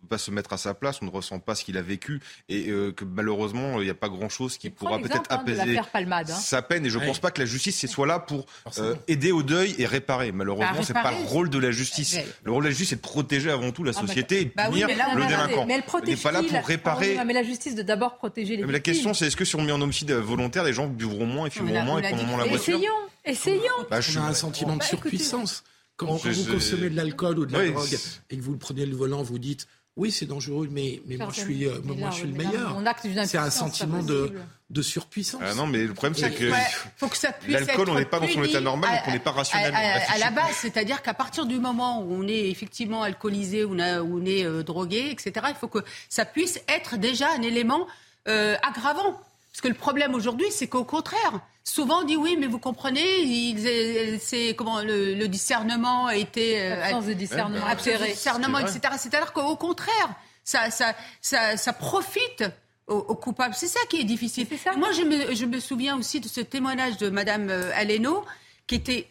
on 0.00 0.06
peut 0.06 0.16
pas 0.16 0.18
se 0.18 0.30
mettre 0.30 0.52
à 0.52 0.56
sa 0.56 0.72
place, 0.72 1.00
on 1.02 1.04
ne 1.04 1.10
ressent 1.10 1.38
pas 1.40 1.54
ce 1.54 1.64
qu'il 1.64 1.76
a 1.76 1.82
vécu 1.82 2.20
et 2.48 2.70
euh, 2.70 2.90
que 2.92 3.04
malheureusement, 3.04 3.80
il 3.80 3.84
n'y 3.84 3.90
a 3.90 3.94
pas 3.94 4.08
grand 4.08 4.30
chose 4.30 4.56
qui 4.56 4.70
pourra 4.70 4.98
peut-être 4.98 5.30
hein, 5.30 5.40
apaiser 5.40 5.78
hein. 5.78 6.24
sa 6.24 6.62
peine. 6.62 6.86
Et 6.86 6.90
je 6.90 6.98
ne 6.98 7.04
pense 7.04 7.18
pas 7.18 7.30
que 7.30 7.40
la 7.40 7.46
justice 7.46 7.86
soit 7.86 8.06
là 8.06 8.18
pour 8.18 8.46
euh, 8.78 8.94
aider 9.08 9.30
au 9.30 9.42
deuil 9.42 9.74
et 9.78 9.84
réparer. 9.84 10.32
Malheureusement, 10.32 10.78
bah, 10.78 10.82
c'est 10.82 10.94
pas 10.94 11.10
le 11.10 11.26
rôle 11.26 11.50
de 11.50 11.58
la 11.58 11.70
justice. 11.70 12.18
Le 12.44 12.52
rôle 12.52 12.64
de 12.64 12.68
la 12.68 12.70
justice, 12.70 12.90
c'est 12.90 12.96
de 12.96 13.00
protéger 13.00 13.50
avant 13.50 13.72
tout 13.72 13.84
la 13.84 13.92
ah, 13.94 14.00
bah, 14.00 14.06
société 14.06 14.40
et 14.40 14.44
de 14.46 14.52
bah 14.56 14.68
punir 14.68 14.88
le 14.88 15.26
délinquant. 15.26 15.66
Mais 15.66 15.74
elle 15.74 16.08
n'est 16.08 16.16
pas 16.16 16.32
là 16.32 16.42
pour 16.42 16.66
réparer. 16.66 17.18
mais 17.26 17.34
la 17.34 17.42
justice 17.42 17.74
de 17.74 17.82
d'abord 17.82 18.16
protéger 18.16 18.56
les 18.56 18.64
mais 18.64 18.72
La 18.72 18.80
question, 18.80 19.12
c'est 19.12 19.26
est-ce 19.26 19.36
que 19.36 19.44
si 19.44 19.56
on 19.56 19.62
met 19.62 19.72
en 19.72 19.80
homicide 19.80 20.12
volontaire, 20.12 20.64
les 20.64 20.72
gens 20.72 20.86
buvront 20.86 21.26
moins 21.26 21.46
et 21.46 21.50
fumeront 21.50 21.82
moins 21.82 21.98
et 21.98 22.02
prendront 22.02 22.26
moins 22.26 22.38
la 22.38 22.44
voiture 22.44 22.78
Essayons, 22.78 23.58
essayons. 23.58 23.86
Bah, 23.90 23.98
on 24.16 24.16
a 24.20 24.28
un 24.28 24.34
sentiment 24.34 24.76
de 24.76 24.82
surpuissance. 24.82 25.62
Quand, 25.96 26.16
vous 26.16 26.44
consommez 26.50 26.88
de 26.88 26.96
l'alcool 26.96 27.40
ou 27.40 27.46
de 27.46 27.52
la 27.52 27.68
drogue 27.68 27.98
et 28.30 28.38
que 28.38 28.42
vous 28.42 28.56
prenez 28.56 28.86
le 28.86 28.96
volant, 28.96 29.22
vous 29.22 29.38
dites 29.38 29.66
Oui, 29.96 30.10
c'est 30.10 30.26
dangereux, 30.26 30.68
mais, 30.70 31.02
mais 31.06 31.16
moi, 31.16 31.28
je 31.32 31.40
suis, 31.40 31.66
euh, 31.66 31.80
moi, 31.82 32.10
je 32.10 32.16
suis 32.16 32.28
le 32.28 32.34
meilleur. 32.34 32.80
C'est 33.26 33.38
un 33.38 33.50
sentiment 33.50 34.02
de, 34.02 34.32
de 34.70 34.82
surpuissance. 34.82 35.42
Ah 35.44 35.54
non, 35.54 35.66
mais 35.66 35.84
le 35.84 35.92
problème, 35.92 36.14
c'est 36.14 36.30
que, 36.30 36.50
faut 36.96 37.10
l'alcool, 37.48 37.90
on 37.90 37.96
n'est 37.96 38.04
pas 38.04 38.20
dans 38.20 38.28
son 38.28 38.44
état 38.44 38.60
normal, 38.60 38.90
donc 38.90 39.08
on 39.08 39.10
n'est 39.10 39.18
pas 39.18 39.30
à, 39.30 39.34
rationnel. 39.34 39.74
à, 39.74 40.12
à 40.12 40.18
la 40.18 40.30
base, 40.30 40.52
c'est-à-dire 40.52 41.02
qu'à 41.02 41.14
partir 41.14 41.44
du 41.44 41.58
moment 41.58 42.02
où 42.02 42.14
on 42.14 42.28
est 42.28 42.48
effectivement 42.50 43.02
alcoolisé, 43.02 43.64
où 43.64 43.74
on, 43.74 43.78
a, 43.78 44.00
où 44.00 44.20
on 44.22 44.24
est 44.24 44.44
euh, 44.44 44.62
drogué, 44.62 45.10
etc., 45.10 45.46
il 45.48 45.56
faut 45.56 45.68
que 45.68 45.80
ça 46.08 46.24
puisse 46.24 46.60
être 46.68 46.96
déjà 46.96 47.28
un 47.36 47.42
élément 47.42 47.86
euh, 48.28 48.56
aggravant. 48.62 49.20
Parce 49.60 49.74
que 49.74 49.76
le 49.76 49.78
problème 49.78 50.14
aujourd'hui, 50.14 50.46
c'est 50.48 50.68
qu'au 50.68 50.84
contraire, 50.84 51.38
souvent 51.64 52.00
on 52.00 52.04
dit 52.04 52.16
oui, 52.16 52.34
mais 52.40 52.46
vous 52.46 52.58
comprenez, 52.58 53.20
il, 53.20 54.18
c'est 54.18 54.54
comment 54.56 54.80
le, 54.80 55.12
le, 55.12 55.28
discernement 55.28 56.06
a 56.06 56.16
été 56.16 56.62
euh, 56.62 56.82
absence 56.82 57.04
de 57.04 57.12
discernement, 57.12 57.66
absence 57.66 58.00
de 58.00 58.06
discernement, 58.06 58.58
etc. 58.60 58.80
C'est-à-dire 58.96 59.34
qu'au 59.34 59.56
contraire, 59.56 60.14
ça, 60.44 60.70
ça, 60.70 60.94
ça, 61.20 61.58
ça 61.58 61.74
profite 61.74 62.42
aux, 62.86 62.94
aux 62.94 63.14
coupables. 63.16 63.54
C'est 63.54 63.66
ça 63.66 63.80
qui 63.90 64.00
est 64.00 64.04
difficile. 64.04 64.46
ça. 64.56 64.72
Moi, 64.78 64.92
je 64.92 65.02
me, 65.02 65.34
je 65.34 65.44
me 65.44 65.60
souviens 65.60 65.98
aussi 65.98 66.20
de 66.20 66.28
ce 66.28 66.40
témoignage 66.40 66.96
de 66.96 67.10
Madame 67.10 67.50
euh, 67.50 67.70
Aleno, 67.74 68.24
qui 68.66 68.76
était 68.76 69.08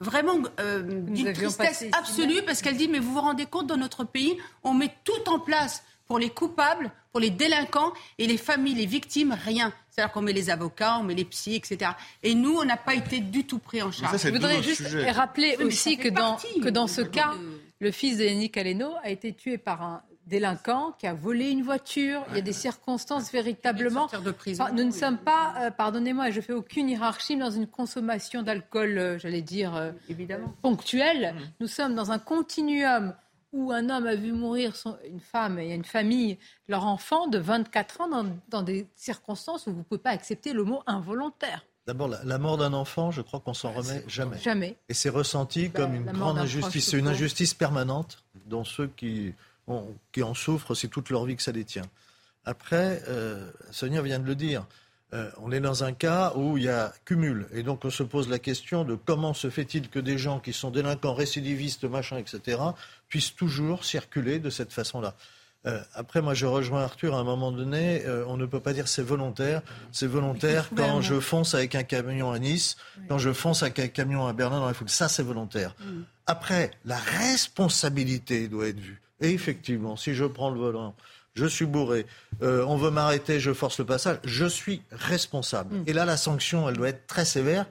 vraiment 0.00 0.38
euh, 0.58 0.82
d'une 0.82 1.32
tristesse 1.32 1.84
absolue, 1.92 2.42
parce 2.44 2.60
qu'elle 2.60 2.76
dit, 2.76 2.88
mais 2.88 2.98
vous 2.98 3.12
vous 3.12 3.20
rendez 3.20 3.46
compte, 3.46 3.68
dans 3.68 3.76
notre 3.76 4.02
pays, 4.02 4.36
on 4.64 4.74
met 4.74 4.92
tout 5.04 5.28
en 5.28 5.38
place 5.38 5.84
pour 6.08 6.18
les 6.18 6.30
coupables, 6.30 6.90
pour 7.12 7.20
les 7.20 7.30
délinquants 7.30 7.92
et 8.18 8.26
les 8.26 8.36
familles, 8.36 8.74
les 8.74 8.86
victimes, 8.86 9.38
rien. 9.44 9.72
C'est-à-dire 9.94 10.12
qu'on 10.12 10.22
met 10.22 10.32
les 10.32 10.48
avocats, 10.48 10.96
on 10.98 11.02
met 11.02 11.14
les 11.14 11.26
psys, 11.26 11.54
etc. 11.56 11.90
Et 12.22 12.34
nous, 12.34 12.56
on 12.56 12.64
n'a 12.64 12.78
pas 12.78 12.94
été 12.94 13.20
du 13.20 13.44
tout 13.44 13.58
pris 13.58 13.82
en 13.82 13.92
charge. 13.92 14.16
Je 14.22 14.30
voudrais 14.30 14.62
juste 14.62 14.82
rappeler 15.10 15.54
Oui, 15.58 15.66
aussi 15.66 15.98
que 15.98 16.08
dans, 16.08 16.36
que 16.62 16.70
dans 16.70 16.86
ce 16.86 17.02
de- 17.02 17.08
cas, 17.08 17.34
de- 17.34 17.60
le 17.80 17.90
fils 17.90 18.16
de 18.16 18.24
Yannick 18.24 18.56
Aleno 18.56 18.90
a 19.04 19.10
été 19.10 19.34
tué 19.34 19.58
par 19.58 19.82
un 19.82 20.02
délinquant 20.26 20.94
qui 20.98 21.06
a 21.06 21.12
volé 21.14 21.50
une 21.50 21.62
voiture. 21.62 22.24
Il 22.30 22.36
y 22.36 22.38
a 22.38 22.42
des 22.42 22.52
circonstances 22.54 23.30
véritablement. 23.32 24.08
de 24.24 24.30
prison, 24.30 24.62
Enfin, 24.64 24.72
nous 24.72 24.84
ne 24.84 24.92
oui. 24.92 24.98
sommes 24.98 25.18
pas, 25.18 25.52
euh, 25.58 25.70
pardonnez-moi, 25.70 26.28
et 26.28 26.32
je 26.32 26.40
fais 26.40 26.52
aucune 26.52 26.88
hiérarchie 26.88 27.36
mais 27.36 27.42
dans 27.44 27.50
une 27.50 27.66
consommation 27.66 28.42
d'alcool, 28.42 28.96
euh, 28.98 29.18
j'allais 29.18 29.42
dire 29.42 29.74
euh, 29.76 29.90
Évidemment. 30.08 30.54
ponctuelle. 30.62 31.34
Mm. 31.34 31.40
Nous 31.60 31.66
sommes 31.66 31.94
dans 31.94 32.12
un 32.12 32.18
continuum 32.18 33.14
où 33.52 33.70
un 33.72 33.90
homme 33.90 34.06
a 34.06 34.14
vu 34.14 34.32
mourir 34.32 34.74
son- 34.76 34.96
une 35.06 35.20
femme 35.20 35.58
et 35.58 35.74
une 35.74 35.84
famille, 35.84 36.38
leur 36.68 36.86
enfant 36.86 37.26
de 37.28 37.38
24 37.38 38.00
ans, 38.02 38.08
dans, 38.08 38.26
dans 38.48 38.62
des 38.62 38.86
circonstances 38.96 39.66
où 39.66 39.72
vous 39.72 39.78
ne 39.78 39.82
pouvez 39.82 40.00
pas 40.00 40.10
accepter 40.10 40.52
le 40.52 40.64
mot 40.64 40.82
involontaire. 40.86 41.64
D'abord, 41.86 42.08
la, 42.08 42.22
la 42.24 42.38
mort 42.38 42.56
d'un 42.58 42.72
enfant, 42.72 43.10
je 43.10 43.20
crois 43.22 43.40
qu'on 43.40 43.54
s'en 43.54 43.72
remet 43.72 44.04
jamais. 44.06 44.38
Jamais. 44.38 44.76
Et 44.88 44.94
c'est 44.94 45.08
ressenti 45.08 45.68
Bah, 45.68 45.80
comme 45.80 45.94
une 45.94 46.04
grande 46.12 46.38
injustice. 46.38 46.90
C'est 46.90 46.98
une 46.98 47.08
injustice 47.08 47.54
permanente 47.54 48.22
dont 48.46 48.64
ceux 48.64 48.86
qui, 48.86 49.34
ont- 49.66 49.88
qui 50.12 50.22
en 50.22 50.32
souffrent, 50.34 50.74
c'est 50.74 50.88
toute 50.88 51.10
leur 51.10 51.24
vie 51.24 51.34
que 51.36 51.42
ça 51.42 51.52
les 51.52 51.64
tient. 51.64 51.82
Après, 52.44 53.02
euh, 53.08 53.50
Sonia 53.70 54.00
vient 54.02 54.18
de 54.18 54.26
le 54.26 54.34
dire, 54.34 54.66
euh, 55.12 55.30
on 55.42 55.52
est 55.52 55.60
dans 55.60 55.84
un 55.84 55.92
cas 55.92 56.32
où 56.36 56.56
il 56.56 56.64
y 56.64 56.68
a 56.68 56.92
cumul. 57.04 57.46
Et 57.52 57.62
donc 57.62 57.84
on 57.84 57.90
se 57.90 58.02
pose 58.02 58.28
la 58.28 58.38
question 58.38 58.84
de 58.84 58.94
comment 58.94 59.34
se 59.34 59.50
fait-il 59.50 59.88
que 59.88 59.98
des 59.98 60.18
gens 60.18 60.40
qui 60.40 60.52
sont 60.52 60.70
délinquants, 60.70 61.14
récidivistes, 61.14 61.84
machin, 61.84 62.16
etc., 62.18 62.58
puissent 63.08 63.34
toujours 63.34 63.84
circuler 63.84 64.38
de 64.38 64.50
cette 64.50 64.72
façon-là. 64.72 65.14
Euh, 65.64 65.80
après, 65.94 66.22
moi, 66.22 66.34
je 66.34 66.46
rejoins 66.46 66.82
Arthur 66.82 67.14
à 67.14 67.18
un 67.20 67.24
moment 67.24 67.52
donné. 67.52 68.04
euh, 68.04 68.24
on 68.26 68.36
ne 68.36 68.46
peut 68.46 68.58
pas 68.58 68.72
dire 68.72 68.88
c'est 68.88 69.02
volontaire. 69.02 69.62
C'est 69.92 70.08
volontaire 70.08 70.68
quand 70.76 71.00
je 71.02 71.20
fonce 71.20 71.54
avec 71.54 71.74
un 71.76 71.84
camion 71.84 72.32
à 72.32 72.38
Nice, 72.38 72.76
quand 73.08 73.18
je 73.18 73.32
fonce 73.32 73.62
avec 73.62 73.78
un 73.78 73.88
camion 73.88 74.26
à 74.26 74.32
Berlin 74.32 74.58
dans 74.58 74.66
la 74.66 74.74
foule. 74.74 74.88
Ça, 74.88 75.08
c'est 75.08 75.22
volontaire. 75.22 75.76
Après, 76.26 76.72
la 76.84 76.96
responsabilité 76.96 78.48
doit 78.48 78.68
être 78.68 78.80
vue. 78.80 79.00
Et 79.20 79.30
effectivement, 79.30 79.96
si 79.96 80.14
je 80.14 80.24
prends 80.24 80.50
le 80.50 80.58
volant, 80.58 80.96
je 81.34 81.46
suis 81.46 81.64
bourré, 81.66 82.06
euh, 82.42 82.64
on 82.66 82.76
veut 82.76 82.90
m'arrêter, 82.90 83.40
je 83.40 83.52
force 83.52 83.78
le 83.78 83.86
passage, 83.86 84.18
je 84.24 84.46
suis 84.46 84.82
responsable. 84.90 85.76
Et 85.86 85.92
là, 85.92 86.04
la 86.04 86.16
sanction, 86.16 86.68
elle 86.68 86.76
doit 86.76 86.88
être 86.90 87.06
très 87.06 87.24
sévère. 87.24 87.66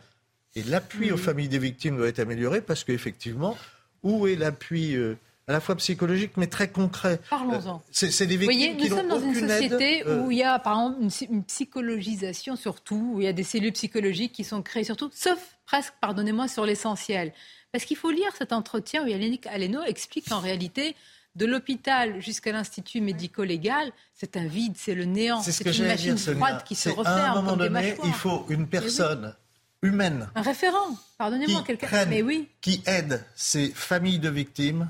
Et 0.55 0.63
l'appui 0.63 1.11
aux 1.11 1.17
familles 1.17 1.47
des 1.47 1.59
victimes 1.59 1.95
doit 1.97 2.07
être 2.07 2.19
amélioré 2.19 2.59
parce 2.59 2.83
qu'effectivement, 2.83 3.57
où 4.03 4.27
est 4.27 4.35
l'appui 4.35 4.95
euh, 4.95 5.15
à 5.47 5.53
la 5.53 5.61
fois 5.61 5.75
psychologique 5.77 6.31
mais 6.35 6.47
très 6.47 6.67
concret? 6.69 7.19
Parlons-en. 7.29 7.75
Euh, 7.75 7.79
C'est 7.91 8.25
des 8.25 8.35
Vous 8.35 8.49
victimes 8.49 8.59
voyez, 8.59 8.77
qui 8.77 8.89
nous 8.89 8.97
sommes 8.97 9.07
n'ont 9.07 9.19
dans 9.19 9.33
une 9.33 9.49
aide, 9.49 9.63
société 9.71 10.03
euh, 10.05 10.23
où 10.23 10.31
il 10.31 10.39
y 10.39 10.43
a, 10.43 10.59
par 10.59 10.73
exemple, 10.73 11.03
une, 11.03 11.35
une 11.37 11.43
psychologisation 11.43 12.57
surtout, 12.57 13.13
où 13.13 13.21
il 13.21 13.25
y 13.25 13.29
a 13.29 13.33
des 13.33 13.43
cellules 13.43 13.71
psychologiques 13.71 14.33
qui 14.33 14.43
sont 14.43 14.61
créées 14.61 14.83
surtout, 14.83 15.09
sauf 15.13 15.39
presque, 15.65 15.93
pardonnez-moi, 16.01 16.49
sur 16.49 16.65
l'essentiel. 16.65 17.31
Parce 17.71 17.85
qu'il 17.85 17.95
faut 17.95 18.11
lire 18.11 18.31
cet 18.37 18.51
entretien 18.51 19.05
où 19.05 19.07
Yannick 19.07 19.47
Aleno 19.47 19.81
explique 19.83 20.27
qu'en 20.27 20.41
réalité, 20.41 20.95
de 21.35 21.45
l'hôpital 21.45 22.21
jusqu'à 22.21 22.51
l'institut 22.51 23.01
médico-légal, 23.01 23.91
c'est 24.13 24.37
un 24.37 24.45
vide, 24.45 24.73
c'est 24.77 24.95
le 24.95 25.05
néant, 25.05 25.41
C'est 25.41 25.51
ce 25.51 25.63
une 25.63 25.87
machine 25.87 26.15
dire, 26.15 26.35
froide 26.35 26.63
qui 26.63 26.75
se 26.75 26.89
referme 26.89 27.07
À 27.07 27.31
un 27.31 27.35
moment 27.35 27.51
comme 27.51 27.59
donné, 27.59 27.95
il 28.03 28.13
faut 28.13 28.45
une 28.49 28.67
personne 28.67 29.35
humaine 29.81 30.29
Un 30.35 30.41
référent, 30.41 30.97
pardonnez-moi, 31.17 31.63
quelqu'un. 31.65 32.05
Mais 32.05 32.21
oui, 32.21 32.49
qui 32.59 32.83
aide 32.85 33.25
ces 33.35 33.69
familles 33.69 34.19
de 34.19 34.29
victimes 34.29 34.89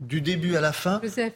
du 0.00 0.20
début 0.20 0.56
à 0.56 0.60
la 0.60 0.72
fin. 0.72 1.00
Joseph. 1.02 1.32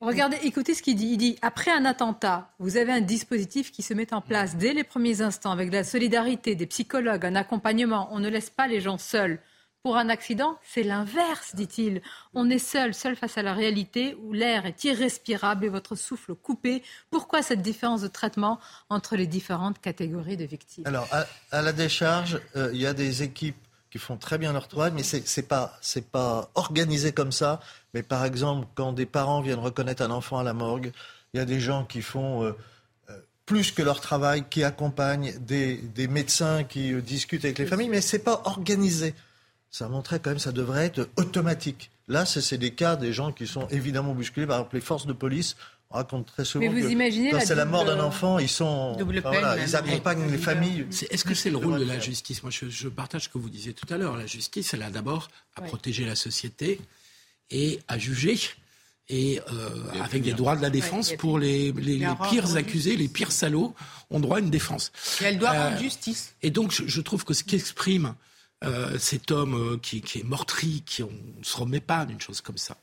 Regardez, 0.00 0.36
écoutez 0.42 0.74
ce 0.74 0.82
qu'il 0.82 0.96
dit. 0.96 1.08
Il 1.12 1.16
dit 1.16 1.38
après 1.40 1.70
un 1.70 1.86
attentat, 1.86 2.50
vous 2.58 2.76
avez 2.76 2.92
un 2.92 3.00
dispositif 3.00 3.72
qui 3.72 3.82
se 3.82 3.94
met 3.94 4.12
en 4.12 4.20
place 4.20 4.56
dès 4.56 4.74
les 4.74 4.84
premiers 4.84 5.22
instants 5.22 5.52
avec 5.52 5.70
de 5.70 5.76
la 5.76 5.84
solidarité, 5.84 6.54
des 6.54 6.66
psychologues, 6.66 7.24
un 7.24 7.34
accompagnement. 7.34 8.08
On 8.12 8.18
ne 8.18 8.28
laisse 8.28 8.50
pas 8.50 8.66
les 8.66 8.80
gens 8.80 8.98
seuls. 8.98 9.40
Pour 9.86 9.98
un 9.98 10.08
accident, 10.08 10.58
c'est 10.64 10.82
l'inverse, 10.82 11.54
dit-il. 11.54 12.02
On 12.34 12.50
est 12.50 12.58
seul, 12.58 12.92
seul 12.92 13.14
face 13.14 13.38
à 13.38 13.42
la 13.42 13.54
réalité 13.54 14.16
où 14.20 14.32
l'air 14.32 14.66
est 14.66 14.82
irrespirable 14.82 15.64
et 15.64 15.68
votre 15.68 15.94
souffle 15.94 16.34
coupé. 16.34 16.82
Pourquoi 17.08 17.40
cette 17.40 17.62
différence 17.62 18.00
de 18.00 18.08
traitement 18.08 18.58
entre 18.90 19.14
les 19.14 19.28
différentes 19.28 19.80
catégories 19.80 20.36
de 20.36 20.44
victimes? 20.44 20.82
Alors, 20.88 21.06
à, 21.12 21.24
à 21.52 21.62
la 21.62 21.72
décharge, 21.72 22.40
euh, 22.56 22.72
il 22.74 22.80
y 22.80 22.86
a 22.88 22.94
des 22.94 23.22
équipes 23.22 23.62
qui 23.88 24.00
font 24.00 24.16
très 24.16 24.38
bien 24.38 24.52
leur 24.52 24.66
travail, 24.66 24.90
mais 24.92 25.04
c'est 25.04 25.24
c'est 25.24 25.46
pas 25.46 25.78
pas 26.10 26.50
organisé 26.56 27.12
comme 27.12 27.30
ça. 27.30 27.60
Mais 27.94 28.02
par 28.02 28.24
exemple, 28.24 28.66
quand 28.74 28.92
des 28.92 29.06
parents 29.06 29.40
viennent 29.40 29.60
reconnaître 29.60 30.02
un 30.02 30.10
enfant 30.10 30.38
à 30.40 30.42
la 30.42 30.52
morgue, 30.52 30.90
il 31.32 31.36
y 31.36 31.40
a 31.40 31.44
des 31.44 31.60
gens 31.60 31.84
qui 31.84 32.02
font 32.02 32.42
euh, 32.42 32.56
euh, 33.08 33.20
plus 33.44 33.70
que 33.70 33.82
leur 33.82 34.00
travail, 34.00 34.46
qui 34.50 34.64
accompagnent 34.64 35.38
des, 35.38 35.76
des 35.76 36.08
médecins 36.08 36.64
qui 36.64 36.92
discutent 37.02 37.44
avec 37.44 37.58
les 37.58 37.66
familles, 37.66 37.88
mais 37.88 38.00
c'est 38.00 38.24
pas 38.24 38.42
organisé. 38.46 39.14
Ça 39.70 39.88
montrait 39.88 40.20
quand 40.20 40.30
même, 40.30 40.38
ça 40.38 40.52
devrait 40.52 40.86
être 40.86 41.08
automatique. 41.16 41.90
Là, 42.08 42.24
c'est 42.24 42.56
des 42.58 42.70
cas 42.72 42.96
des 42.96 43.12
gens 43.12 43.32
qui 43.32 43.46
sont 43.46 43.66
évidemment 43.68 44.14
bousculés. 44.14 44.46
Par 44.46 44.58
exemple, 44.58 44.76
les 44.76 44.80
forces 44.80 45.06
de 45.06 45.12
police 45.12 45.56
on 45.90 45.96
raconte 45.98 46.26
très 46.26 46.44
souvent 46.44 46.64
Mais 46.64 46.80
vous 46.80 46.84
que 46.88 46.92
imaginez 46.92 47.30
quand 47.30 47.38
c'est 47.40 47.54
la 47.54 47.64
mort 47.64 47.84
d'un 47.84 48.00
enfant, 48.00 48.40
ils 48.40 48.48
sont, 48.48 48.96
Double 48.96 49.18
enfin, 49.20 49.30
peine, 49.30 49.40
voilà, 49.40 49.54
même. 49.56 49.64
ils 49.68 49.76
accompagnent 49.76 50.28
les 50.30 50.36
familles. 50.38 50.84
Est-ce 51.10 51.24
que 51.24 51.34
c'est 51.34 51.48
le 51.50 51.58
rôle 51.58 51.78
de 51.78 51.84
la 51.84 52.00
justice? 52.00 52.42
Moi, 52.42 52.50
je, 52.50 52.68
je 52.68 52.88
partage 52.88 53.24
ce 53.24 53.28
que 53.28 53.38
vous 53.38 53.48
disiez 53.50 53.72
tout 53.72 53.86
à 53.94 53.96
l'heure. 53.96 54.16
La 54.16 54.26
justice, 54.26 54.74
elle 54.74 54.82
a 54.82 54.90
d'abord 54.90 55.28
à 55.54 55.60
Ouais. 55.62 55.68
protéger 55.68 56.04
la 56.04 56.16
société 56.16 56.80
et 57.50 57.78
à 57.86 57.98
juger. 57.98 58.36
Et 59.08 59.40
euh, 59.52 59.68
avec 60.02 60.22
des 60.24 60.32
droits 60.32 60.56
de 60.56 60.62
la 60.62 60.70
défense 60.70 61.10
Ouais, 61.10 61.16
pour 61.16 61.38
les, 61.38 61.72
pires 62.28 62.56
accusés, 62.56 62.96
les 62.96 63.06
pires 63.06 63.30
salauds 63.30 63.72
ont 64.10 64.18
droit 64.18 64.38
à 64.38 64.40
une 64.40 64.50
défense. 64.50 64.90
Et 65.20 65.24
elle 65.26 65.38
doit 65.38 65.50
Euh, 65.54 65.68
rendre 65.68 65.78
justice. 65.78 66.34
Et 66.42 66.50
donc, 66.50 66.72
je, 66.72 66.82
je 66.88 67.00
trouve 67.00 67.24
que 67.24 67.32
ce 67.32 67.44
qu'exprime 67.44 68.14
euh, 68.64 68.98
cet 68.98 69.30
homme 69.30 69.54
euh, 69.54 69.76
qui, 69.78 70.00
qui 70.00 70.20
est 70.20 70.24
meurtri, 70.24 70.82
qui 70.86 71.02
on 71.02 71.10
ne 71.10 71.44
se 71.44 71.56
remet 71.56 71.80
pas 71.80 72.06
d'une 72.06 72.20
chose 72.20 72.40
comme 72.40 72.58
ça, 72.58 72.76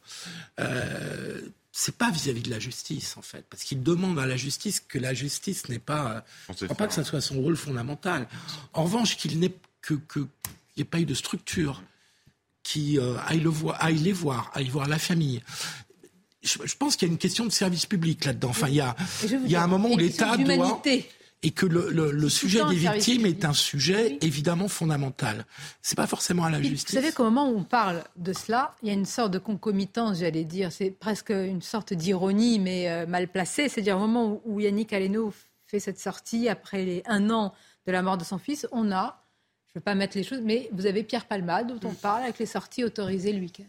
euh, 0.60 1.42
c'est 1.72 1.98
pas 1.98 2.12
vis-à-ì 2.12 2.42
de 2.42 2.50
la 2.52 2.60
justice 2.60 3.18
en 3.18 3.24
fait, 3.24 3.46
parce 3.50 3.64
qu'il 3.64 3.82
demande 3.82 4.20
à 4.20 4.28
la 4.28 4.38
justice 4.38 4.80
que 4.80 5.00
la 5.00 5.14
justice 5.14 5.70
n'est 5.70 5.80
pas, 5.80 6.12
euh, 6.12 6.22
On 6.50 6.54
je 6.54 6.66
crois 6.66 6.78
pas 6.78 6.88
que 6.88 6.94
ça 6.94 7.04
soit 7.04 7.22
son 7.22 7.42
rôle 7.42 7.58
fondamental. 7.58 8.28
En 8.74 8.84
revanche, 8.84 9.18
qu'il 9.18 9.40
n'ait 9.40 9.56
que 9.82 9.96
qu'il 9.96 10.28
n'y 10.78 10.82
ait 10.82 10.86
pas 10.86 11.00
eu 11.00 11.06
de 11.06 11.16
structure 11.16 11.82
qui 12.62 13.00
euh, 13.00 13.16
aille 13.26 13.42
le 13.42 13.50
voir, 13.50 13.84
aille 13.84 13.98
les 13.98 14.14
voir, 14.14 14.52
aille 14.54 14.70
voir 14.70 14.88
la 14.88 15.00
famille. 15.00 15.42
Je, 16.44 16.60
je 16.64 16.76
pense 16.76 16.96
qu'il 16.96 17.08
y 17.08 17.12
a 17.12 17.14
une 17.14 17.18
question 17.20 17.46
de 17.46 17.52
service 17.52 17.86
public 17.86 18.24
là-dedans. 18.26 18.50
Enfin, 18.50 18.68
il 18.68 18.76
y 18.76 18.82
a, 18.82 18.96
il 19.24 19.50
y 19.50 19.56
a 19.56 19.64
un 19.64 19.68
moment 19.68 19.90
où 19.90 19.98
l'État 19.98 20.38
doit. 20.38 20.82
Et 21.44 21.52
que 21.52 21.66
le, 21.66 22.30
sujet 22.30 22.64
des 22.70 22.76
victimes 22.76 23.26
est 23.26 23.46
un 23.46 23.54
sujet 23.54 24.12
Oui. 24.12 24.20
évidemment 24.22 24.70
fondamental. 24.70 25.46
C'est 25.82 25.96
pas 25.96 26.08
forcément 26.08 26.46
à 26.46 26.50
la 26.50 26.62
justice. 26.62 26.96
Vous 26.96 27.02
savez 27.02 27.14
qu'au 27.14 27.26
moment 27.26 27.50
où 27.50 27.58
on 27.58 27.64
parle 27.64 28.04
de 28.16 28.32
cela, 28.32 28.76
il 28.82 28.88
y 28.88 28.92
a 28.92 28.94
une 28.94 29.06
sorte 29.06 29.32
de 29.32 29.40
concomitance, 29.40 30.20
j'allais 30.20 30.46
dire. 30.46 30.72
C'est 30.72 30.90
presque 30.90 31.32
une 31.32 31.62
sorte 31.62 31.94
d'ironie, 31.94 32.60
mais 32.60 32.90
euh, 32.90 33.06
mal 33.06 33.28
placée. 33.28 33.68
C'est-à-dire 33.68 33.98
au 33.98 34.02
moment 34.02 34.28
où, 34.28 34.42
où 34.46 34.60
Yannick 34.62 34.94
Aleno 34.94 35.34
fait 35.68 35.80
cette 35.80 36.00
sortie, 36.00 36.48
après 36.48 36.86
les, 36.86 37.04
un 37.06 37.30
an 37.30 37.54
de 37.86 37.92
la 37.92 38.02
mort 38.02 38.18
de 38.18 38.24
son 38.24 38.38
fils, 38.38 38.66
on 38.72 38.92
a, 38.92 39.24
je 39.68 39.74
ne 39.76 39.80
veux 39.82 39.84
pas 39.84 39.96
mettre 39.96 40.18
les 40.18 40.24
choses, 40.24 40.42
mais 40.42 40.70
vous 40.72 40.86
avez 40.86 41.04
Pierre 41.04 41.26
Palmade, 41.26 41.78
dont 41.78 41.90
on 41.90 41.94
parle, 41.94 42.24
avec 42.24 42.40
les 42.40 42.46
sorties 42.46 42.84
autorisées 42.84 43.34
le 43.34 43.40
week-end. 43.40 43.64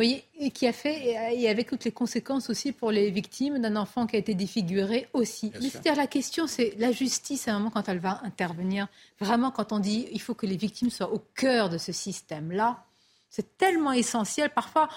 Vous 0.00 0.06
voyez, 0.06 0.24
et 0.38 0.50
qui 0.50 0.66
a 0.66 0.72
fait, 0.72 1.34
et 1.34 1.50
avec 1.50 1.68
toutes 1.68 1.84
les 1.84 1.92
conséquences 1.92 2.48
aussi 2.48 2.72
pour 2.72 2.90
les 2.90 3.10
victimes 3.10 3.58
d'un 3.58 3.76
enfant 3.76 4.06
qui 4.06 4.16
a 4.16 4.18
été 4.18 4.34
défiguré 4.34 5.08
aussi. 5.12 5.52
Mais 5.60 5.68
c'est-à-dire 5.68 5.94
la 5.94 6.06
question, 6.06 6.46
c'est 6.46 6.74
la 6.78 6.90
justice 6.90 7.48
à 7.48 7.50
un 7.54 7.58
moment 7.58 7.70
quand 7.70 7.86
elle 7.86 7.98
va 7.98 8.18
intervenir, 8.24 8.88
vraiment 9.20 9.50
quand 9.50 9.74
on 9.74 9.78
dit 9.78 10.08
il 10.10 10.18
faut 10.22 10.32
que 10.32 10.46
les 10.46 10.56
victimes 10.56 10.88
soient 10.88 11.12
au 11.12 11.22
cœur 11.34 11.68
de 11.68 11.76
ce 11.76 11.92
système-là, 11.92 12.82
c'est 13.28 13.58
tellement 13.58 13.92
essentiel. 13.92 14.48
Parfois, 14.48 14.88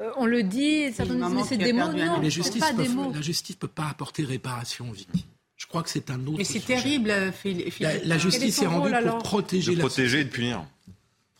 euh, 0.00 0.12
on 0.16 0.26
le 0.26 0.44
dit, 0.44 0.92
certains 0.92 1.14
disent, 1.14 1.34
mais 1.34 1.42
c'est 1.42 1.56
des 1.56 1.72
mots. 1.72 1.92
Non, 1.92 2.20
la 2.20 2.28
justice, 2.28 2.60
pas 2.60 2.72
des 2.72 2.86
mots. 2.86 3.10
la 3.12 3.20
justice 3.20 3.56
ne 3.56 3.60
peut 3.60 3.66
pas 3.66 3.88
apporter 3.90 4.22
réparation 4.22 4.88
aux 4.88 4.92
victimes. 4.92 5.26
Je 5.56 5.66
crois 5.66 5.82
que 5.82 5.90
c'est 5.90 6.08
un 6.08 6.24
autre. 6.24 6.38
Mais 6.38 6.44
c'est 6.44 6.64
terrible, 6.64 7.12
Philippe. 7.32 7.80
La, 7.80 7.98
la 7.98 8.16
justice 8.16 8.62
est, 8.62 8.66
rendue 8.66 8.92
pour 9.08 9.18
protéger 9.18 9.72
de 9.72 9.78
la 9.78 9.86
protéger 9.86 10.20
et 10.20 10.24
de 10.24 10.30
punir. 10.30 10.64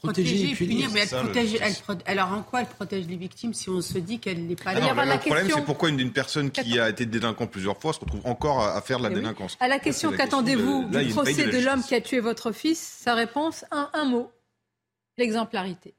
Protéger 0.02 0.50
et 0.50 0.54
punir, 0.56 0.90
mais 0.92 1.00
elle 1.00 1.08
Ça, 1.08 1.22
protège, 1.22 1.52
le- 1.52 1.62
elle 1.62 1.74
pro- 1.74 1.92
alors 2.06 2.32
en 2.32 2.42
quoi 2.42 2.60
elle 2.62 2.66
protège 2.66 3.06
les 3.06 3.14
victimes 3.16 3.54
si 3.54 3.70
on 3.70 3.80
se 3.80 3.98
dit 3.98 4.18
qu'elle 4.18 4.44
n'est 4.46 4.56
pas 4.56 4.70
Ah 4.70 4.74
là? 4.74 4.80
non, 4.80 4.90
aura 4.90 5.04
le 5.06 5.18
problème, 5.20 5.48
c'est 5.48 5.64
pourquoi 5.64 5.90
une, 5.90 6.00
une 6.00 6.12
personne 6.12 6.50
qui 6.50 6.80
a 6.80 6.88
été 6.88 7.06
délinquant 7.06 7.46
plusieurs 7.46 7.78
fois 7.80 7.92
se 7.92 8.00
retrouve 8.00 8.26
encore 8.26 8.60
à, 8.60 8.76
à 8.76 8.80
faire 8.80 8.98
de 8.98 9.04
la 9.04 9.10
Eh 9.10 9.14
oui. 9.14 9.20
délinquance? 9.20 9.56
À 9.60 9.68
la 9.68 9.78
question 9.78 10.10
qu'attendez-vous 10.10 10.88
là, 10.90 11.04
du 11.04 11.10
procès 11.12 11.46
de 11.46 11.58
l'homme 11.64 11.84
qui 11.84 11.94
a 11.94 12.00
tué 12.00 12.18
votre 12.18 12.50
fils? 12.50 12.80
Sa 12.80 13.14
réponse, 13.14 13.64
un, 13.70 13.90
un 13.94 14.04
mot 14.06 14.32
l'exemplarité. 15.18 15.94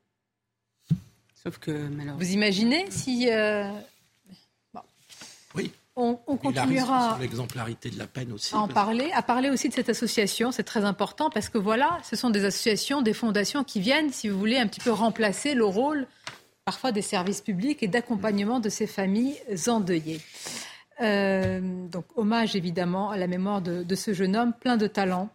Sauf 1.41 1.57
que 1.59 1.71
malheureusement. 1.71 2.17
Vous 2.17 2.31
imaginez 2.33 2.85
si. 2.89 3.29
euh. 3.31 3.69
On, 5.95 6.15
continuera 6.15 7.09
sur 7.09 7.19
l'exemplarité 7.19 7.91
de 7.91 7.99
la 7.99 8.07
peine 8.07 8.31
aussi. 8.31 8.55
à 8.55 8.59
en 8.59 8.67
parler, 8.67 9.11
à 9.13 9.21
parler 9.21 9.49
aussi 9.49 9.69
de 9.69 9.73
cette 9.73 9.89
association. 9.89 10.51
C'est 10.51 10.63
très 10.63 10.85
important 10.85 11.29
parce 11.29 11.49
que 11.49 11.59
voilà, 11.59 11.99
ce 12.03 12.15
sont 12.15 12.31
des 12.31 12.45
associations, 12.45 13.03
des 13.03 13.13
fondations 13.13 13.63
qui 13.63 13.79
viennent, 13.79 14.09
si 14.11 14.27
vous 14.27 14.39
voulez, 14.39 14.57
un 14.57 14.65
petit 14.65 14.79
peu 14.79 14.91
remplacer 14.91 15.53
le 15.53 15.65
rôle 15.65 16.07
parfois 16.65 16.91
des 16.91 17.01
services 17.01 17.41
publics 17.41 17.83
et 17.83 17.87
d'accompagnement 17.87 18.59
de 18.59 18.69
ces 18.69 18.87
familles 18.87 19.37
endeuillées. 19.67 20.21
Euh, 21.01 21.59
donc 21.87 22.05
hommage 22.15 22.55
évidemment 22.55 23.11
à 23.11 23.17
la 23.17 23.27
mémoire 23.27 23.61
de, 23.61 23.83
de 23.83 23.95
ce 23.95 24.13
jeune 24.13 24.35
homme 24.35 24.53
plein 24.53 24.77
de 24.77 24.87
talent. 24.87 25.29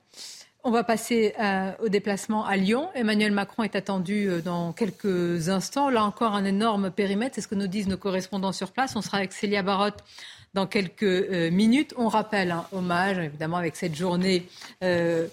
On 0.65 0.71
va 0.71 0.83
passer 0.83 1.35
euh, 1.41 1.73
au 1.83 1.89
déplacement 1.89 2.45
à 2.45 2.57
Lyon. 2.57 2.91
Emmanuel 2.95 3.33
Macron 3.33 3.63
est 3.63 3.77
attendu 3.77 4.29
euh, 4.29 4.41
dans 4.41 4.73
quelques 4.73 5.49
instants. 5.49 5.89
Là 5.89 6.05
encore, 6.05 6.35
un 6.35 6.45
énorme 6.45 6.91
périmètre. 6.91 7.37
C'est 7.37 7.41
ce 7.41 7.49
que 7.49 7.55
nous 7.55 7.69
disent 7.69 7.89
nos 7.89 7.97
correspondants 7.97 8.53
sur 8.53 8.73
place. 8.73 8.97
On 8.97 9.01
sera 9.01 9.19
avec 9.19 9.33
Célia 9.33 9.63
Barotte 9.63 10.03
dans 10.55 10.67
quelques 10.67 11.03
euh, 11.03 11.51
minutes. 11.51 11.95
On 11.97 12.09
rappelle 12.09 12.51
un 12.51 12.67
hommage, 12.73 13.19
évidemment, 13.19 13.57
avec 13.57 13.77
cette 13.77 13.95
journée 13.95 14.47
euh, 14.83 15.27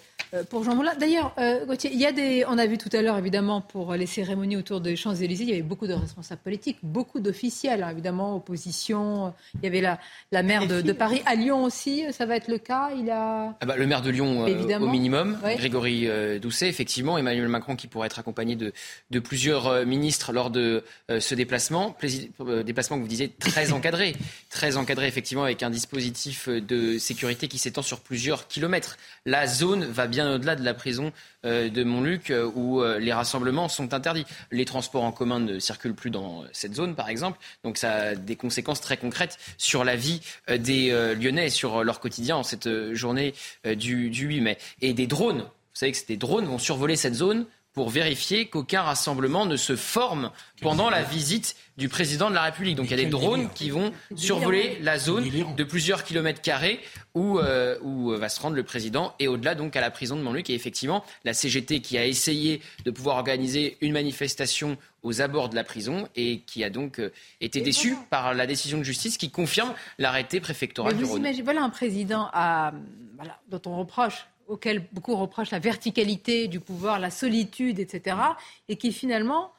pour 0.44 0.64
Jean 0.64 0.76
Moulin. 0.76 0.94
D'ailleurs, 1.00 1.34
euh, 1.38 1.66
Gauthier, 1.66 1.92
il 1.94 2.00
y 2.00 2.06
a 2.06 2.12
des, 2.12 2.44
on 2.48 2.58
a 2.58 2.66
vu 2.66 2.78
tout 2.78 2.90
à 2.94 3.02
l'heure, 3.02 3.18
évidemment, 3.18 3.62
pour 3.62 3.94
les 3.94 4.06
cérémonies 4.06 4.58
autour 4.58 4.82
des 4.82 4.96
Champs-Élysées, 4.96 5.44
il 5.44 5.50
y 5.50 5.54
avait 5.54 5.62
beaucoup 5.62 5.88
de 5.88 5.94
responsables 5.94 6.42
politiques, 6.42 6.78
beaucoup 6.84 7.20
d'officiels, 7.20 7.84
hein, 7.84 7.90
évidemment, 7.92 8.36
opposition. 8.36 9.34
Il 9.56 9.64
y 9.64 9.68
avait 9.68 9.82
la, 9.82 10.00
la 10.32 10.44
maire 10.44 10.68
de, 10.68 10.82
de 10.82 10.92
Paris. 10.94 11.22
À 11.26 11.36
Lyon 11.36 11.64
aussi, 11.64 12.04
ça 12.12 12.26
va 12.26 12.36
être 12.36 12.48
le 12.48 12.58
cas. 12.58 12.90
Il 12.98 13.10
a. 13.10 13.56
Ah 13.62 13.66
bah, 13.66 13.76
le 13.78 13.86
maire 13.88 14.02
de 14.02 14.10
Lyon 14.10 14.44
euh, 14.44 14.48
Évidemment. 14.48 14.88
au 14.88 14.90
minimum, 14.90 15.38
Ouais. 15.44 15.56
Grégory 15.56 16.08
euh, 16.08 16.40
Doucet, 16.40 16.68
effectivement, 16.68 17.18
Emmanuel 17.18 17.48
Macron 17.48 17.76
qui 17.76 17.88
pourrait 17.88 18.08
être 18.08 18.20
accompagné 18.20 18.56
de, 18.56 18.74
de 19.12 19.20
plusieurs 19.20 19.68
euh, 19.68 19.86
ministres 19.86 20.32
lors 20.34 20.50
de 20.50 20.84
euh, 21.12 21.20
ce 21.20 21.36
déplacement, 21.36 21.96
euh, 22.42 22.64
déplacement 22.64 22.98
que 22.98 23.02
vous 23.02 23.08
disiez 23.08 23.30
très 23.30 23.72
encadré, 23.72 24.16
très 24.50 24.78
encadré 24.78 25.08
effectivement 25.08 25.44
avec 25.44 25.64
un 25.64 25.70
dispositif 25.70 26.48
euh, 26.50 26.62
de 26.62 26.98
sécurité 26.98 27.48
qui 27.48 27.58
s'étend 27.58 27.82
sur 27.82 28.00
plusieurs 28.00 28.48
kilomètres. 28.48 28.98
La 29.26 29.48
zone 29.48 29.86
va 29.86 30.08
bien 30.08 30.25
au-delà 30.34 30.56
de 30.56 30.64
la 30.64 30.74
prison 30.74 31.12
euh, 31.46 31.70
de 31.70 31.84
Montluc 31.84 32.32
euh, 32.32 32.50
où 32.56 32.82
euh, 32.82 33.00
les 33.00 33.14
rassemblements 33.14 33.70
sont 33.70 33.94
interdits. 33.94 34.26
Les 34.52 34.66
transports 34.66 35.04
en 35.04 35.12
commun 35.12 35.40
ne 35.40 35.60
circulent 35.60 35.96
plus 35.96 36.10
dans 36.10 36.44
cette 36.52 36.74
zone 36.76 36.96
par 36.96 37.10
exemple, 37.10 37.40
donc 37.64 37.78
ça 37.78 37.94
a 37.94 38.16
des 38.16 38.36
conséquences 38.36 38.82
très 38.82 38.98
concrètes 38.98 39.38
sur 39.58 39.84
la 39.84 39.96
vie 39.96 40.22
des 40.48 40.92
Lyonnais, 41.20 41.50
sur 41.50 41.84
leur 41.84 42.00
quotidien 42.00 42.38
en 42.38 42.44
cette 42.44 42.94
journée 42.94 43.34
du, 43.66 44.10
du 44.10 44.28
8 44.28 44.42
mai. 44.42 44.58
Et 44.82 44.94
des 44.94 45.08
drones, 45.08 45.42
vous 45.42 45.80
savez 45.80 45.92
que 45.92 46.06
des 46.08 46.18
drones 46.18 46.46
vont 46.46 46.58
survoler 46.58 46.96
cette 46.96 47.16
zone 47.16 47.46
pour 47.76 47.90
vérifier 47.90 48.48
qu'aucun 48.48 48.82
rassemblement 48.82 49.46
ne 49.46 49.58
se 49.58 49.76
forme 49.76 50.32
pendant 50.62 50.90
la 50.90 51.04
visite 51.04 51.58
du 51.78 51.90
président 51.90 52.30
de 52.30 52.36
la 52.36 52.44
République. 52.44 52.78
Donc 52.78 52.86
il 52.86 52.92
y 52.92 52.94
a 52.94 53.04
des 53.04 53.10
drones 53.10 53.42
délire. 53.42 53.54
qui 53.54 53.70
vont 53.70 53.92
survoler 54.16 54.80
la 54.82 54.98
zone 54.98 55.30
de 55.56 55.64
plusieurs 55.66 56.06
kilomètres 56.06 56.42
carrés 56.42 56.80
où, 57.14 57.38
euh, 57.38 57.78
où 57.84 58.12
va 58.12 58.30
se 58.30 58.40
rendre 58.40 58.56
le 58.56 58.64
président 58.64 59.14
et 59.20 59.28
au-delà 59.28 59.56
donc 59.56 59.76
à 59.76 59.82
la 59.82 59.92
prison 59.92 60.16
de 60.16 60.22
Montluc. 60.22 60.50
Et 60.50 60.54
effectivement, 60.54 61.04
la 61.26 61.34
CGT 61.34 61.82
qui 61.82 61.98
a 61.98 62.06
essayé 62.06 62.62
de 62.86 62.92
pouvoir 62.92 63.18
organiser 63.18 63.78
une 63.82 63.92
manifestation 63.92 64.78
aux 65.04 65.22
abords 65.22 65.50
de 65.50 65.56
la 65.56 65.66
prison 65.66 66.08
et 66.16 66.40
qui 66.48 66.64
a 66.64 66.70
donc 66.70 67.00
euh, 67.00 67.12
été 67.42 67.60
déçue 67.60 67.98
par 68.10 68.34
la 68.34 68.48
décision 68.48 68.78
de 68.78 68.84
justice 68.84 69.18
qui 69.18 69.30
confirme 69.32 69.74
l'arrêté 70.00 70.38
Mais 70.38 70.42
préfectoral 70.42 70.96
du 70.96 71.04
vous 71.04 71.12
Rhône. 71.12 71.22
imaginez, 71.22 71.44
voilà 71.44 71.62
un 71.62 71.70
président 71.70 72.30
à, 72.32 72.72
voilà, 73.18 73.38
dont 73.50 73.62
on 73.66 73.78
reproche, 73.78 74.28
auquel 74.48 74.86
beaucoup 74.92 75.16
reprochent 75.16 75.52
la 75.52 75.60
verticalité 75.60 76.48
du 76.48 76.60
pouvoir, 76.60 77.00
la 77.00 77.10
solitude, 77.10 77.80
etc., 77.80 78.18
et 78.70 78.76
qui 78.76 78.92
finalement, 78.92 79.52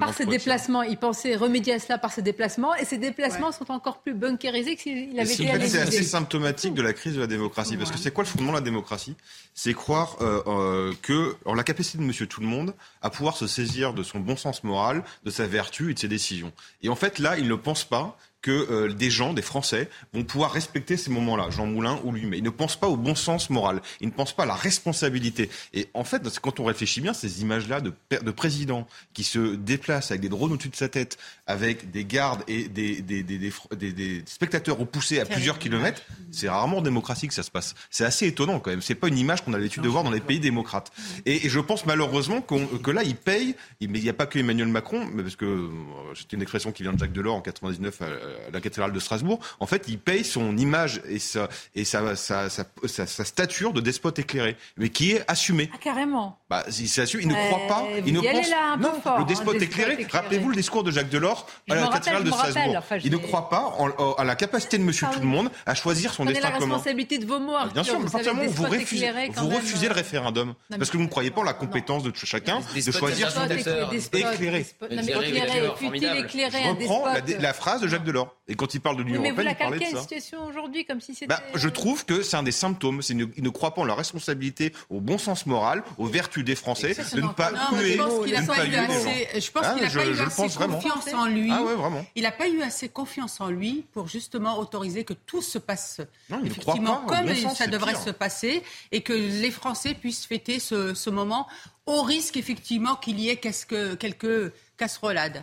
par 0.00 0.14
ses 0.14 0.24
déplacements, 0.24 0.82
il 0.82 0.96
pensait 0.96 1.36
remédier 1.36 1.74
à 1.74 1.78
cela 1.78 1.98
par 1.98 2.10
ses 2.12 2.22
déplacements, 2.22 2.74
et 2.74 2.84
ces 2.84 2.96
déplacements 2.96 3.52
sont 3.52 3.70
encore 3.70 4.00
plus 4.00 4.14
bunkérisés 4.14 4.74
que 4.74 4.82
s'il 4.82 5.18
avait 5.20 5.32
été 5.32 5.50
à 5.50 5.56
en 5.56 5.60
fait, 5.60 5.68
c'est 5.68 5.80
assez 5.80 6.02
symptomatique 6.02 6.74
de 6.74 6.82
la 6.82 6.92
crise 6.92 7.14
de 7.14 7.20
la 7.20 7.26
démocratie. 7.26 7.76
Parce 7.76 7.90
que 7.90 7.98
c'est 7.98 8.10
quoi 8.10 8.24
le 8.24 8.28
fondement 8.28 8.52
de 8.52 8.56
la 8.56 8.62
démocratie? 8.62 9.14
C'est 9.54 9.74
croire 9.74 10.16
euh, 10.20 10.42
euh, 10.46 10.94
que 11.02 11.36
alors, 11.44 11.54
la 11.54 11.64
capacité 11.64 11.98
de 11.98 12.02
Monsieur 12.02 12.26
Tout 12.26 12.40
le 12.40 12.46
Monde 12.46 12.74
à 13.02 13.10
pouvoir 13.10 13.36
se 13.36 13.46
saisir 13.46 13.92
de 13.92 14.02
son 14.02 14.20
bon 14.20 14.36
sens 14.36 14.64
moral, 14.64 15.04
de 15.24 15.30
sa 15.30 15.46
vertu 15.46 15.90
et 15.90 15.94
de 15.94 15.98
ses 15.98 16.08
décisions. 16.08 16.52
Et 16.82 16.88
en 16.88 16.96
fait, 16.96 17.18
là, 17.18 17.38
il 17.38 17.46
ne 17.46 17.54
pense 17.54 17.84
pas 17.84 18.16
que 18.42 18.50
euh, 18.50 18.92
des 18.92 19.10
gens, 19.10 19.32
des 19.34 19.42
Français, 19.42 19.88
vont 20.12 20.24
pouvoir 20.24 20.52
respecter 20.52 20.96
ces 20.96 21.10
moments-là, 21.10 21.50
Jean 21.50 21.66
Moulin 21.66 22.00
ou 22.04 22.12
lui. 22.12 22.26
Mais 22.26 22.38
ils 22.38 22.44
ne 22.44 22.50
pensent 22.50 22.78
pas 22.78 22.88
au 22.88 22.96
bon 22.96 23.14
sens 23.14 23.50
moral. 23.50 23.82
Ils 24.00 24.08
ne 24.08 24.12
pensent 24.12 24.34
pas 24.34 24.44
à 24.44 24.46
la 24.46 24.54
responsabilité. 24.54 25.50
Et 25.74 25.88
en 25.94 26.04
fait, 26.04 26.38
quand 26.40 26.60
on 26.60 26.64
réfléchit 26.64 27.00
bien, 27.00 27.12
ces 27.12 27.42
images-là 27.42 27.80
de, 27.80 27.92
de 28.10 28.30
présidents 28.30 28.86
qui 29.12 29.24
se 29.24 29.54
déplacent 29.56 30.10
avec 30.10 30.20
des 30.20 30.28
drones 30.28 30.52
au-dessus 30.52 30.68
de 30.68 30.76
sa 30.76 30.88
tête, 30.88 31.18
avec 31.46 31.90
des 31.90 32.04
gardes 32.04 32.42
et 32.48 32.68
des, 32.68 34.22
spectateurs 34.26 34.78
repoussés 34.78 35.20
à 35.20 35.26
plusieurs 35.26 35.58
kilomètres, 35.58 36.02
c'est 36.30 36.48
rarement 36.48 36.78
en 36.78 36.82
démocratie 36.82 37.28
que 37.28 37.34
ça 37.34 37.42
se 37.42 37.50
passe. 37.50 37.74
C'est 37.90 38.04
assez 38.04 38.26
étonnant 38.26 38.60
quand 38.60 38.70
même. 38.70 38.82
C'est 38.82 38.94
pas 38.94 39.08
une 39.08 39.18
image 39.18 39.44
qu'on 39.44 39.52
a 39.52 39.58
l'habitude 39.58 39.82
de 39.82 39.88
voir 39.88 40.04
dans 40.04 40.10
les 40.10 40.20
pays 40.20 40.40
démocrates. 40.40 40.92
Et, 41.26 41.46
et 41.46 41.48
je 41.48 41.60
pense 41.60 41.86
malheureusement 41.86 42.40
que 42.40 42.90
là, 42.90 43.02
ils 43.02 43.16
payent. 43.16 43.54
Mais 43.80 43.98
il 43.98 44.02
n'y 44.02 44.08
a 44.08 44.14
pas 44.14 44.26
que 44.26 44.38
Emmanuel 44.38 44.68
Macron, 44.68 45.06
mais 45.12 45.22
parce 45.22 45.36
que 45.36 45.44
euh, 45.44 45.68
c'était 46.14 46.36
une 46.36 46.42
expression 46.42 46.72
qui 46.72 46.82
vient 46.82 46.92
de 46.92 46.98
Jacques 46.98 47.12
Delors 47.12 47.36
en 47.36 47.40
99 47.40 48.02
à, 48.02 48.04
à 48.04 48.08
la 48.52 48.60
cathédrale 48.60 48.92
de 48.92 49.00
Strasbourg. 49.00 49.38
En 49.60 49.66
fait, 49.66 49.84
il 49.88 49.98
paye 49.98 50.24
son 50.24 50.56
image 50.56 51.00
et 51.08 51.18
sa, 51.18 51.48
et 51.74 51.84
sa, 51.84 52.16
sa, 52.16 52.48
sa, 52.50 52.64
sa- 52.86 53.06
sa 53.06 53.24
stature 53.24 53.72
de 53.72 53.80
despote 53.80 54.18
éclairé, 54.18 54.56
mais 54.76 54.88
qui 54.90 55.12
est 55.12 55.24
assumée. 55.28 55.70
Ah, 55.74 55.78
carrément. 55.80 56.38
Bah, 56.48 56.64
il 56.78 56.88
s'assume, 56.88 57.20
il 57.22 57.28
ne 57.28 57.34
Euh, 57.34 57.46
croit 57.48 57.66
pas, 57.68 57.82
vous 57.82 58.02
il 58.08 58.12
ne 58.14 58.20
pense 58.20 58.50
là 58.50 58.72
un 58.72 58.76
peu 58.78 58.82
non, 58.84 59.00
fort, 59.00 59.18
le 59.18 59.22
hein, 59.22 59.26
despote 59.26 59.54
despote 59.58 59.62
éclairé. 59.62 59.92
éclairé. 59.92 60.10
Rappelez-vous 60.12 60.48
le 60.50 60.56
discours 60.56 60.82
de 60.82 60.90
Jacques 60.90 61.08
Delors 61.10 61.46
Je 61.68 61.72
à 61.74 61.76
la 61.76 61.88
cathédrale 61.88 62.24
de 62.24 62.30
rappelle, 62.30 62.50
Strasbourg. 62.50 62.76
enfin, 62.78 62.96
il 63.04 63.10
ne 63.12 63.16
croit 63.18 63.48
pas 63.48 63.74
en, 63.78 63.88
en- 63.98 64.12
à 64.14 64.24
la 64.24 64.34
capacité 64.34 64.76
de 64.78 64.82
Monsieur 64.82 65.06
Ah 65.08 65.12
Tout 65.14 65.20
oui. 65.20 65.26
le 65.26 65.30
Monde 65.30 65.50
à 65.66 65.74
choisir 65.74 66.12
son 66.12 66.24
Prenez 66.24 66.34
destin 66.34 66.50
la 66.50 66.58
commun. 66.58 66.74
responsabilité 66.74 67.18
de 67.18 67.26
vos 67.26 67.38
mots, 67.38 67.52
Ah, 67.56 67.60
Arthur. 67.62 67.72
Bien 67.74 67.84
sûr, 67.84 68.00
mais 68.00 68.08
forcément, 68.08 68.42
vous, 68.42 68.48
despote 68.48 68.70
refusez, 68.70 69.10
vous 69.36 69.50
le 69.88 69.92
référendum 69.94 70.54
parce 70.76 70.90
que 70.90 70.96
vous 70.96 71.04
ne 71.04 71.08
croyez 71.08 71.30
pas 71.30 71.40
en 71.40 71.44
la 71.44 71.52
compétence 71.52 72.02
de 72.02 72.12
chacun 72.14 72.60
de 72.74 72.90
choisir 72.92 73.30
son 73.30 73.46
destin 73.46 73.86
éclairé. 74.12 74.66
Éclairé, 74.82 75.74
fut-il 75.78 76.04
éclairé, 76.18 76.50
Je 76.62 76.68
un 76.68 76.70
reprends 76.72 77.06
la, 77.06 77.20
despote 77.20 77.42
la 77.42 77.52
phrase 77.52 77.80
de 77.80 77.86
Jacques 77.88 78.04
Delors. 78.04 78.19
Et 78.48 78.54
quand 78.56 78.74
il 78.74 78.80
parle 78.80 78.96
de 78.96 79.02
l'Union 79.02 79.22
européenne, 79.22 79.48
il 79.50 79.56
parlait 79.56 79.84
situation 80.00 80.44
aujourd'hui 80.46 80.84
comme 80.84 81.00
si 81.00 81.14
c'était. 81.14 81.26
Bah, 81.28 81.40
je 81.54 81.68
trouve 81.68 82.04
que 82.04 82.22
c'est 82.22 82.36
un 82.36 82.42
des 82.42 82.52
symptômes. 82.52 83.02
C'est 83.02 83.12
une- 83.12 83.30
ils 83.36 83.42
ne 83.42 83.48
croient 83.48 83.74
pas 83.74 83.82
en 83.82 83.84
la 83.84 83.94
responsabilité, 83.94 84.72
au 84.88 85.00
bon 85.00 85.18
sens 85.18 85.46
moral, 85.46 85.82
aux 85.98 86.06
vertus 86.06 86.44
des 86.44 86.54
Français, 86.56 86.94
de 87.14 87.20
ne 87.20 87.28
pas 87.28 87.50
Non, 87.52 87.58
mais 87.72 87.78
tuer, 87.82 87.92
je 87.92 87.96
pense 88.02 88.24
qu'il 88.24 88.32
n'a 88.34 88.42
pas 88.42 88.66
eu 88.66 88.74
assez, 88.74 89.40
je 89.40 89.50
pense 89.50 89.62
Ah, 89.66 89.72
qu'il 89.74 89.82
n'a 89.82 89.88
je- 89.88 89.98
pas 89.98 90.04
eu 90.06 90.14
je 90.14 90.20
le 90.22 90.26
assez 90.26 90.36
pense 90.42 90.54
vraiment. 90.54 90.74
confiance 90.80 91.14
en 91.14 91.26
lui. 91.26 91.50
Ah 91.52 91.62
ouais, 91.62 91.74
vraiment. 91.74 92.04
Il 92.16 92.22
n'a 92.22 92.32
pas 92.32 92.48
eu 92.48 92.62
assez 92.62 92.88
confiance 92.88 93.40
en 93.40 93.48
lui 93.50 93.84
pour 93.92 94.08
justement 94.08 94.58
autoriser 94.58 95.04
que 95.04 95.14
tout 95.14 95.42
se 95.42 95.58
passe 95.58 96.00
Non, 96.28 96.40
effectivement 96.44 97.02
pas, 97.06 97.16
comme 97.18 97.26
bon 97.26 97.36
sens, 97.36 97.58
ça 97.58 97.66
devrait 97.66 97.92
pire. 97.92 98.02
se 98.02 98.10
passer 98.10 98.62
et 98.92 99.02
que 99.02 99.12
les 99.12 99.50
Français 99.50 99.94
puissent 99.94 100.26
fêter 100.26 100.58
ce, 100.58 100.94
ce 100.94 101.10
moment 101.10 101.46
au 101.86 102.02
risque 102.02 102.36
effectivement 102.36 102.96
qu'il 102.96 103.18
y 103.20 103.28
ait 103.28 103.36
quelques, 103.36 103.98
quelques 103.98 104.52
casserolades. 104.76 105.42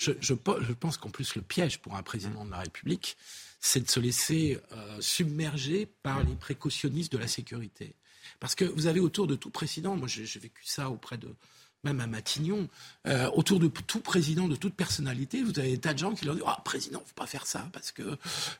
Je, 0.00 0.12
je 0.20 0.32
pe- 0.34 0.62
je 0.66 0.72
pense 0.72 0.96
qu'en 0.96 1.10
plus, 1.10 1.34
le 1.34 1.42
piège 1.42 1.78
pour 1.78 1.94
un 1.94 2.02
président 2.02 2.44
de 2.46 2.50
la 2.50 2.58
République, 2.60 3.18
c'est 3.60 3.80
de 3.84 3.90
se 3.90 4.00
laisser 4.00 4.58
euh, 4.72 4.96
submerger 5.00 5.86
par 6.02 6.24
les 6.24 6.34
précautionnistes 6.34 7.12
de 7.12 7.18
la 7.18 7.28
sécurité. 7.28 7.92
Parce 8.40 8.54
que 8.54 8.64
vous 8.64 8.86
avez 8.86 9.00
autour 9.00 9.26
de 9.26 9.34
tout 9.36 9.50
président, 9.50 9.96
moi 9.96 10.08
j'ai 10.08 10.24
vécu 10.24 10.62
ça 10.64 10.88
auprès 10.88 11.18
de, 11.18 11.28
même 11.84 12.00
à 12.00 12.06
Matignon, 12.06 12.68
euh, 13.06 13.28
autour 13.34 13.60
de 13.60 13.68
tout 13.68 14.00
président, 14.00 14.48
de 14.48 14.56
toute 14.56 14.74
personnalité, 14.74 15.42
vous 15.42 15.58
avez 15.58 15.72
des 15.72 15.78
tas 15.78 15.92
de 15.92 15.98
gens 15.98 16.14
qui 16.14 16.24
leur 16.24 16.34
disent 16.34 16.44
Ah, 16.46 16.62
président, 16.64 17.00
faut 17.04 17.14
pas 17.14 17.26
faire 17.26 17.46
ça, 17.46 17.68
parce 17.74 17.92
que 17.92 18.16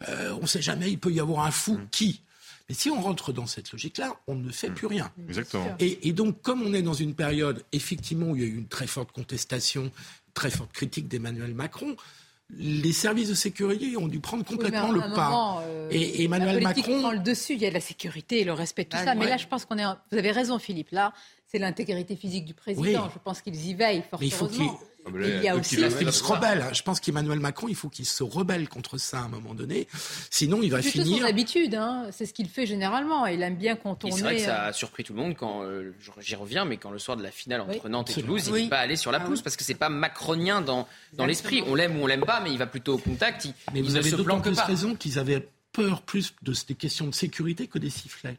euh, 0.09 0.37
on 0.43 0.47
sait 0.47 0.61
jamais, 0.61 0.91
il 0.91 0.99
peut 0.99 1.12
y 1.12 1.21
avoir 1.21 1.47
un 1.47 1.51
fou 1.51 1.81
qui. 1.91 2.21
Mais 2.69 2.75
si 2.75 2.91
on 2.91 3.01
rentre 3.01 3.33
dans 3.33 3.47
cette 3.47 3.73
logique-là, 3.73 4.15
on 4.27 4.35
ne 4.37 4.53
fait 4.53 4.71
plus 4.71 4.87
rien. 4.87 5.11
Exactement. 5.27 5.75
Et, 5.81 6.09
et 6.09 6.12
donc, 6.12 6.43
comme 6.43 6.61
on 6.62 6.73
est 6.75 6.83
dans 6.83 6.95
une 6.95 7.15
période, 7.15 7.65
effectivement, 7.73 8.27
où 8.27 8.37
il 8.37 8.43
y 8.43 8.45
a 8.45 8.49
eu 8.49 8.57
une 8.59 8.69
très 8.69 8.87
forte 8.87 9.11
contestation, 9.12 9.91
très 10.35 10.51
forte 10.51 10.73
critique 10.73 11.09
d'Emmanuel 11.09 11.55
Macron, 11.55 11.97
les 12.52 12.93
services 12.93 13.28
de 13.28 13.35
sécurité 13.35 13.97
ont 13.97 14.09
dû 14.09 14.19
prendre 14.19 14.44
complètement 14.44 14.89
Oui, 14.90 14.94
le 14.97 15.01
pas. 15.15 15.31
moment, 15.31 15.61
euh, 15.62 15.89
et 15.93 16.24
Emmanuel 16.24 16.57
la 16.57 16.61
politique 16.73 16.86
Macron. 16.89 17.01
prend 17.02 17.12
le 17.12 17.20
dessus. 17.20 17.55
Il 17.55 17.61
y 17.61 17.66
a 17.66 17.70
la 17.70 17.81
sécurité 17.81 18.40
et 18.40 18.44
le 18.44 18.52
respect, 18.52 18.85
tout 18.85 18.97
Ah, 19.01 19.05
ça. 19.05 19.15
Mais 19.15 19.28
là, 19.28 19.36
je 19.36 19.47
pense 19.47 19.65
qu'on 19.65 19.78
est. 19.78 19.85
en- 19.85 19.97
Vous 20.11 20.19
avez 20.19 20.32
raison, 20.32 20.59
Philippe. 20.59 20.90
Là, 20.90 21.12
c'est 21.47 21.59
l'intégrité 21.59 22.16
physique 22.16 22.44
du 22.44 22.55
président. 22.55 22.82
Oui. 23.05 23.11
Je 23.15 23.19
pense 23.23 23.40
qu'ils 23.40 23.66
y 23.69 23.74
veillent, 23.74 24.02
fort 24.11 24.19
Mais 24.20 24.27
il 24.27 24.32
faut 24.32 24.47
qu'il 24.48 24.62
heureusement. 24.62 24.81
Ah, 25.07 25.11
il 25.17 25.43
y 25.43 25.49
a 25.49 25.57
aussi. 25.57 25.77
Il 26.01 26.13
se 26.13 26.23
rebelle. 26.25 26.65
Je 26.73 26.83
pense 26.83 27.01
qu'Emmanuel 27.01 27.41
Macron, 27.41 27.67
il 27.69 27.75
faut 27.75 27.89
qu'il 27.89 28.05
se 28.07 28.23
rebelle 28.23 28.69
contre 28.69 28.99
ça 28.99 29.19
à 29.21 29.23
un 29.23 29.29
moment 29.29 29.55
donné. 29.55 29.89
Sinon, 30.31 30.61
il 30.63 30.71
va 30.71 30.83
C'est 30.83 30.91
finir. 30.91 31.19
son 31.19 31.25
habitude. 31.25 31.75
Hein. 31.75 32.07
C'est 32.13 32.27
ce 32.27 32.35
qu'il 32.35 32.49
fait 32.49 32.67
généralement. 32.67 33.27
Il 33.27 33.43
aime 33.43 33.57
bien 33.57 33.77
contourner. 33.77 34.17
C'est 34.17 34.23
vrai 34.23 34.37
que 34.37 34.43
ça 34.43 34.65
euh, 34.65 34.69
a 34.69 34.73
surpris 34.73 35.05
tout 35.05 35.13
le 35.15 35.21
monde 35.21 35.35
quand 35.37 35.63
euh, 35.63 35.93
j'y 36.21 36.35
reviens, 36.37 36.65
mais 36.65 36.77
quand 36.77 36.91
le 36.91 36.99
soir 36.99 37.17
de 37.17 37.23
la 37.23 37.31
finale 37.31 37.63
entre 37.63 37.85
Oui. 37.85 37.91
Nantes 37.91 38.11
et. 38.11 38.21
Toulouse, 38.21 38.45
il 38.49 38.53
Oui. 38.53 38.63
n'est 38.65 38.69
pas 38.69 38.79
allé 38.81 38.97
sur 38.97 39.11
la 39.13 39.19
Ah 39.19 39.21
pelouse 39.25 39.39
oui. 39.39 39.43
parce 39.45 39.57
que 39.57 39.65
c'est 39.65 39.75
pas 39.75 39.89
macronien 39.89 40.61
dans, 40.61 40.87
dans 41.15 41.27
l'esprit. 41.27 41.63
On 41.67 41.75
l'aime 41.75 41.99
ou 41.99 42.05
on 42.05 42.07
l'aime 42.07 42.25
pas, 42.25 42.41
mais 42.41 42.51
il 42.53 42.59
va 42.59 42.67
plutôt 42.67 42.95
au 42.95 42.99
contact. 42.99 43.45
Il, 43.47 43.55
Mais 43.73 43.81
il 43.81 43.85
vous 43.87 43.93
ne 43.93 43.99
avez 43.99 44.11
d'autant 44.11 44.41
plus 44.41 44.59
raison 44.61 44.95
qu'ils 44.95 45.19
avaient 45.19 45.49
peur 45.73 46.03
plus 46.03 46.35
de 46.43 46.53
ces 46.53 46.75
questions 46.75 47.07
de 47.07 47.15
sécurité 47.15 47.67
que 47.69 47.79
des 47.79 47.91
sifflets. 47.91 48.37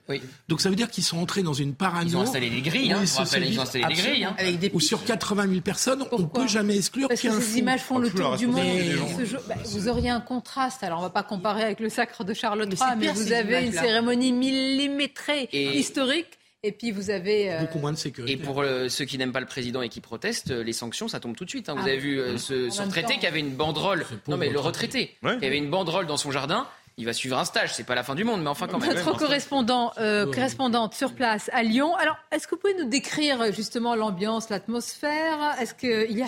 Donc 0.49 0.60
ça 0.62 0.70
veut 0.70 0.76
dire 0.76 0.90
qu'ils 0.91 1.03
sont 1.03 1.18
entrés 1.18 1.44
dans 1.44 1.53
une 1.53 1.74
parano. 1.74 2.10
Ils 2.10 2.18
ont 2.18 2.22
installé 2.22 2.49
des 2.49 2.62
grilles, 2.62 2.91
hein, 2.91 2.99
où 2.99 3.03
ils 3.03 3.18
ont 3.18 3.22
installé 3.22 3.49
des 3.49 3.94
grilles, 3.94 4.24
hein. 4.26 4.36
Avec 4.38 4.60
des 4.60 4.70
Où 4.74 4.80
sur 4.80 5.03
80 5.06 5.48
000 5.48 5.62
personnes, 5.62 6.06
on 6.12 6.20
ne 6.20 6.26
peut 6.26 6.48
jamais 6.48 6.76
exclure 6.76 7.08
Parce 7.08 7.22
qu'il 7.22 7.30
que 7.30 7.36
y 7.36 7.38
ait 7.38 7.41
un 7.41 7.45
ces 7.45 7.52
fou. 7.53 7.58
images 7.60 7.82
font 7.82 7.98
le 7.99 8.10
tour 8.10 8.36
du 8.36 8.48
monde. 8.48 8.56
Mais- 8.66 8.95
Ce 9.18 9.26
jour- 9.26 9.41
bah, 9.48 9.56
vous 9.66 9.88
auriez 9.88 10.10
un 10.10 10.20
contraste. 10.20 10.84
Alors, 10.84 10.99
on 10.99 11.03
ne 11.03 11.08
va 11.08 11.14
pas 11.14 11.24
comparer 11.24 11.64
avec 11.64 11.80
le 11.80 11.90
sacre 11.90 12.24
de 12.24 12.34
Charles 12.34 12.68
III, 12.70 12.98
mais, 12.98 13.08
vous 13.14 13.32
avez 13.32 13.66
une 13.66 13.72
cérémonie 13.74 14.34
millimétrée, 14.34 15.48
Et- 15.53 15.78
historique, 15.78 16.28
et 16.64 16.72
puis 16.72 16.91
vous 16.91 17.10
avez. 17.10 17.52
euh, 17.53 17.62
Beaucoup 17.62 17.80
moins 17.80 17.91
de 17.94 17.98
sécurité. 17.98 18.34
Et 18.34 18.38
pour 18.38 18.62
euh, 18.62 18.90
ceux 18.90 19.06
qui 19.06 19.18
n'aiment 19.18 19.32
pas 19.32 19.40
le 19.40 19.45
président 19.45 19.82
et 19.82 19.90
qui 19.90 20.02
protestent, 20.02 20.52
euh, 20.52 20.64
les 20.64 20.74
sanctions, 20.74 21.08
ça 21.08 21.20
tombe 21.20 21.36
tout 21.36 21.45
de 21.45 21.49
suite. 21.49 21.70
hein. 21.70 21.74
Vous 21.76 21.82
Ah. 21.84 21.88
avez 21.90 21.98
vu 21.98 22.20
euh, 22.20 22.38
ce, 22.38 22.70
retraité 22.82 23.14
temps. 23.14 23.20
qui 23.20 23.26
avait 23.28 23.40
une 23.40 23.56
banderole. 23.56 24.06
Non, 24.28 24.38
mais 24.38 24.49
le 24.49 24.60
retraité, 24.60 25.16
Ouais. 25.24 25.38
qui 25.40 25.45
avait 25.45 25.58
une 25.58 25.70
banderole 25.70 26.06
dans 26.08 26.18
son 26.18 26.32
jardin. 26.32 26.68
Il 26.97 27.05
va 27.05 27.13
suivre 27.13 27.38
un 27.38 27.45
stage. 27.45 27.73
C'est 27.73 27.84
pas 27.84 27.95
la 27.95 28.03
fin 28.03 28.15
du 28.15 28.23
monde, 28.23 28.41
mais 28.41 28.49
enfin 28.49 28.68
quand 28.68 28.80
même. 28.80 28.93
Notre 28.93 29.18
correspondant, 29.18 29.91
euh, 29.97 30.31
correspondante 30.31 30.93
sur 30.93 31.13
place 31.13 31.49
à 31.53 31.63
Lyon. 31.63 31.95
Alors, 31.95 32.18
est-ce 32.31 32.47
que 32.47 32.55
vous 32.55 32.61
pouvez 32.61 32.76
nous 32.76 32.89
décrire 32.89 33.41
euh, 33.41 33.51
justement 33.51 33.95
l'ambiance, 33.95 34.49
l'atmosphère? 34.49 35.55
Est-ce 35.59 35.73
qu'il 35.73 36.18
y 36.18 36.22
a 36.22 36.27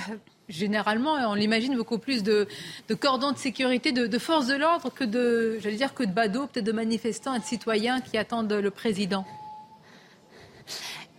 généralement, 0.50 1.14
on 1.30 1.36
l'imagine, 1.36 1.76
beaucoup 1.76 2.00
plus 2.00 2.22
de, 2.22 2.48
de 2.90 2.94
cordons 2.96 3.32
de 3.32 3.38
sécurité, 3.38 3.92
de, 3.92 4.08
de 4.08 4.20
forces 4.20 4.48
de 4.48 4.56
l'ordre 4.56 4.92
que 4.92 5.04
de, 5.04 5.58
j'allais 5.62 5.78
dire, 5.78 5.94
que 5.94 6.04
de 6.04 6.12
badauds, 6.12 6.48
peut-être 6.48 6.66
de 6.66 6.72
manifestants 6.72 7.34
et 7.34 7.40
de 7.40 7.46
citoyens 7.46 8.02
qui 8.02 8.18
attendent 8.18 8.52
le 8.52 8.72
président? 8.72 9.26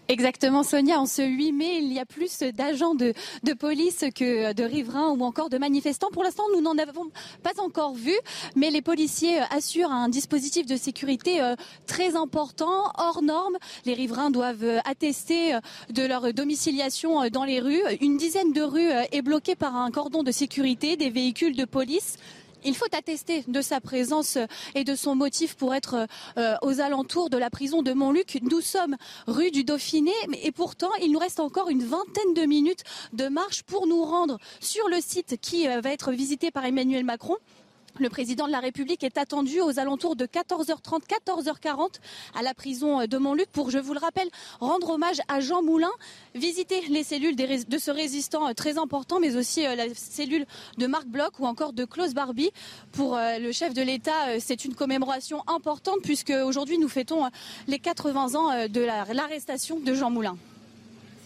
Exactement, 0.08 0.62
Sonia. 0.62 1.00
En 1.00 1.06
ce 1.06 1.22
8 1.22 1.52
mai, 1.52 1.78
il 1.78 1.90
y 1.90 1.98
a 1.98 2.04
plus 2.04 2.40
d'agents 2.40 2.94
de, 2.94 3.14
de 3.42 3.52
police 3.54 4.04
que 4.14 4.52
de 4.52 4.62
riverains 4.62 5.08
ou 5.08 5.22
encore 5.22 5.48
de 5.48 5.56
manifestants. 5.56 6.10
Pour 6.12 6.22
l'instant, 6.22 6.44
nous 6.54 6.60
n'en 6.60 6.76
avons 6.76 7.06
pas 7.42 7.58
encore 7.58 7.94
vu, 7.94 8.12
mais 8.54 8.70
les 8.70 8.82
policiers 8.82 9.38
assurent 9.50 9.90
un 9.90 10.10
dispositif 10.10 10.66
de 10.66 10.76
sécurité 10.76 11.40
euh, 11.40 11.56
très 11.86 12.16
important, 12.16 12.92
hors 12.98 13.22
norme. 13.22 13.56
Les 13.86 13.94
riverains 13.94 14.30
doivent 14.30 14.82
attester 14.84 15.54
euh, 15.54 15.60
de 15.88 16.02
leur 16.02 16.34
domiciliation 16.34 17.22
euh, 17.22 17.30
dans 17.30 17.44
les 17.44 17.60
rues. 17.60 17.82
Une 18.02 18.18
dizaine 18.18 18.52
de 18.52 18.62
rues 18.62 18.90
est 19.10 19.22
bloquée 19.22 19.54
par 19.56 19.74
un 19.74 19.90
cordon 19.90 20.22
de 20.22 20.32
sécurité, 20.32 20.96
des 20.98 21.08
véhicules 21.08 21.56
de 21.56 21.64
police. 21.64 22.18
Il 22.64 22.74
faut 22.74 22.86
attester 22.92 23.44
de 23.46 23.60
sa 23.60 23.80
présence 23.80 24.36
euh, 24.36 24.46
et 24.74 24.84
de 24.84 24.94
son 24.94 25.14
motif 25.14 25.54
pour 25.54 25.74
être 25.74 26.06
euh, 26.38 26.54
aux 26.62 26.80
alentours 26.80 27.28
de 27.28 27.36
la 27.36 27.50
prison 27.50 27.82
de 27.82 27.92
Montluc. 27.92 28.38
Nous 28.42 28.62
sommes 28.62 28.96
rue 29.26 29.50
du 29.50 29.64
Dauphiné 29.64 30.12
et 30.42 30.50
pourtant 30.50 30.90
il 31.02 31.12
nous 31.12 31.18
reste 31.18 31.40
encore 31.40 31.68
une 31.68 31.84
vingtaine 31.84 32.34
de 32.34 32.42
minutes 32.42 32.82
de 33.12 33.28
marche 33.28 33.62
pour 33.64 33.86
nous 33.86 34.02
rendre 34.02 34.38
sur 34.60 34.88
le 34.88 35.00
site 35.00 35.36
qui 35.40 35.68
euh, 35.68 35.82
va 35.82 35.90
être 35.90 36.12
visité 36.12 36.50
par 36.50 36.64
Emmanuel 36.64 37.04
Macron. 37.04 37.36
Le 38.00 38.08
président 38.08 38.46
de 38.46 38.52
la 38.52 38.58
République 38.60 39.04
est 39.04 39.18
attendu 39.18 39.60
aux 39.60 39.78
alentours 39.78 40.16
de 40.16 40.26
14h30, 40.26 41.02
14h40 41.26 42.00
à 42.34 42.42
la 42.42 42.52
prison 42.52 43.06
de 43.06 43.18
Montluc 43.18 43.48
pour, 43.52 43.70
je 43.70 43.78
vous 43.78 43.94
le 43.94 44.00
rappelle, 44.00 44.28
rendre 44.58 44.90
hommage 44.90 45.18
à 45.28 45.38
Jean 45.40 45.62
Moulin, 45.62 45.90
visiter 46.34 46.80
les 46.88 47.04
cellules 47.04 47.36
de 47.36 47.78
ce 47.78 47.90
résistant 47.92 48.48
euh, 48.48 48.52
très 48.52 48.78
important, 48.78 49.20
mais 49.20 49.36
aussi 49.36 49.64
euh, 49.64 49.76
la 49.76 49.94
cellule 49.94 50.44
de 50.76 50.86
Marc 50.88 51.06
Bloch 51.06 51.38
ou 51.38 51.46
encore 51.46 51.72
de 51.72 51.84
Klaus 51.84 52.14
Barbie. 52.14 52.50
Pour 52.92 53.16
euh, 53.16 53.38
le 53.38 53.52
chef 53.52 53.74
de 53.74 53.82
l'État, 53.82 54.40
c'est 54.40 54.64
une 54.64 54.74
commémoration 54.74 55.42
importante 55.46 55.98
puisque 56.02 56.30
aujourd'hui 56.44 56.78
nous 56.78 56.88
fêtons 56.88 57.28
les 57.68 57.78
80 57.78 58.34
ans 58.34 58.68
de 58.68 58.80
la- 58.80 59.04
l'arrestation 59.14 59.78
de 59.78 59.94
Jean 59.94 60.10
Moulin. 60.10 60.36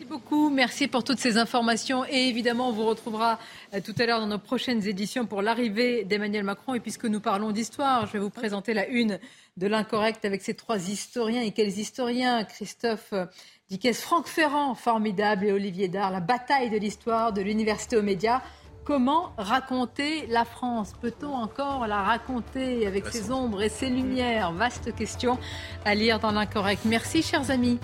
Merci 0.08 0.22
beaucoup. 0.22 0.48
Merci 0.48 0.88
pour 0.88 1.04
toutes 1.04 1.18
ces 1.18 1.36
informations. 1.36 2.02
Et 2.06 2.28
évidemment, 2.28 2.70
on 2.70 2.72
vous 2.72 2.86
retrouvera 2.86 3.38
euh, 3.74 3.80
tout 3.84 3.94
à 3.98 4.06
l'heure 4.06 4.20
dans 4.20 4.26
nos 4.26 4.38
prochaines 4.38 4.86
éditions 4.86 5.26
pour 5.26 5.42
l'arrivée 5.42 6.04
d'Emmanuel 6.04 6.44
Macron. 6.44 6.72
Et 6.72 6.80
puisque 6.80 7.04
nous 7.04 7.20
parlons 7.20 7.52
d'histoire, 7.52 8.06
je 8.06 8.14
vais 8.14 8.18
vous 8.18 8.30
présenter 8.30 8.72
la 8.72 8.88
une 8.88 9.18
de 9.58 9.66
l'incorrect 9.66 10.24
avec 10.24 10.40
ces 10.40 10.54
trois 10.54 10.88
historiens. 10.88 11.42
Et 11.42 11.50
quels 11.50 11.78
historiens 11.78 12.44
Christophe 12.44 13.12
euh, 13.12 13.26
Dickès, 13.68 14.00
Franck 14.00 14.28
Ferrand, 14.28 14.74
formidable, 14.74 15.44
et 15.44 15.52
Olivier 15.52 15.88
Dard. 15.88 16.10
La 16.10 16.20
bataille 16.20 16.70
de 16.70 16.78
l'histoire 16.78 17.34
de 17.34 17.42
l'université 17.42 17.98
aux 17.98 18.02
médias. 18.02 18.40
Comment 18.88 19.34
raconter 19.36 20.26
la 20.28 20.46
France 20.46 20.94
Peut-on 20.98 21.34
encore 21.34 21.86
la 21.86 22.00
raconter 22.00 22.86
avec 22.86 23.06
ses 23.08 23.30
ombres 23.30 23.60
et 23.60 23.68
ses 23.68 23.90
lumières 23.90 24.52
Vaste 24.52 24.94
question 24.94 25.38
à 25.84 25.94
lire 25.94 26.20
dans 26.20 26.30
l'incorrect. 26.30 26.86
Merci, 26.86 27.22
chers 27.22 27.50
amis. 27.50 27.78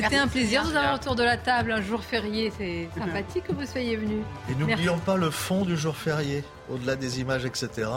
C'était 0.00 0.16
un 0.16 0.28
plaisir 0.28 0.62
de 0.62 0.68
vous 0.68 0.76
avoir 0.76 0.94
autour 0.94 1.16
de 1.16 1.24
la 1.24 1.36
table 1.38 1.72
un 1.72 1.82
jour 1.82 2.04
férié. 2.04 2.52
C'est 2.56 2.88
sympathique 2.96 3.42
que 3.48 3.52
vous 3.52 3.66
soyez 3.66 3.96
venus. 3.96 4.22
Et 4.48 4.54
n'oublions 4.54 4.98
pas 4.98 5.16
le 5.16 5.32
fond 5.32 5.64
du 5.64 5.76
jour 5.76 5.96
férié, 5.96 6.44
au-delà 6.70 6.94
des 6.94 7.18
images, 7.20 7.44
etc. 7.44 7.90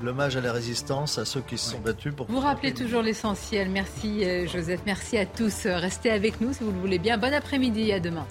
L'hommage 0.00 0.34
à 0.34 0.40
la 0.40 0.54
résistance, 0.54 1.18
à 1.18 1.26
ceux 1.26 1.42
qui 1.42 1.58
se 1.58 1.72
sont 1.72 1.80
battus 1.80 2.14
pour. 2.14 2.24
Vous 2.28 2.40
rappelez 2.40 2.72
toujours 2.72 3.02
l'essentiel. 3.02 3.68
Merci, 3.68 4.24
euh, 4.24 4.46
Joseph. 4.46 4.80
Merci 4.86 5.18
à 5.18 5.26
tous. 5.26 5.66
Restez 5.66 6.10
avec 6.10 6.40
nous 6.40 6.54
si 6.54 6.64
vous 6.64 6.72
le 6.72 6.78
voulez 6.78 6.98
bien. 6.98 7.18
Bon 7.18 7.34
après-midi. 7.34 7.92
À 7.92 8.00
demain. 8.00 8.26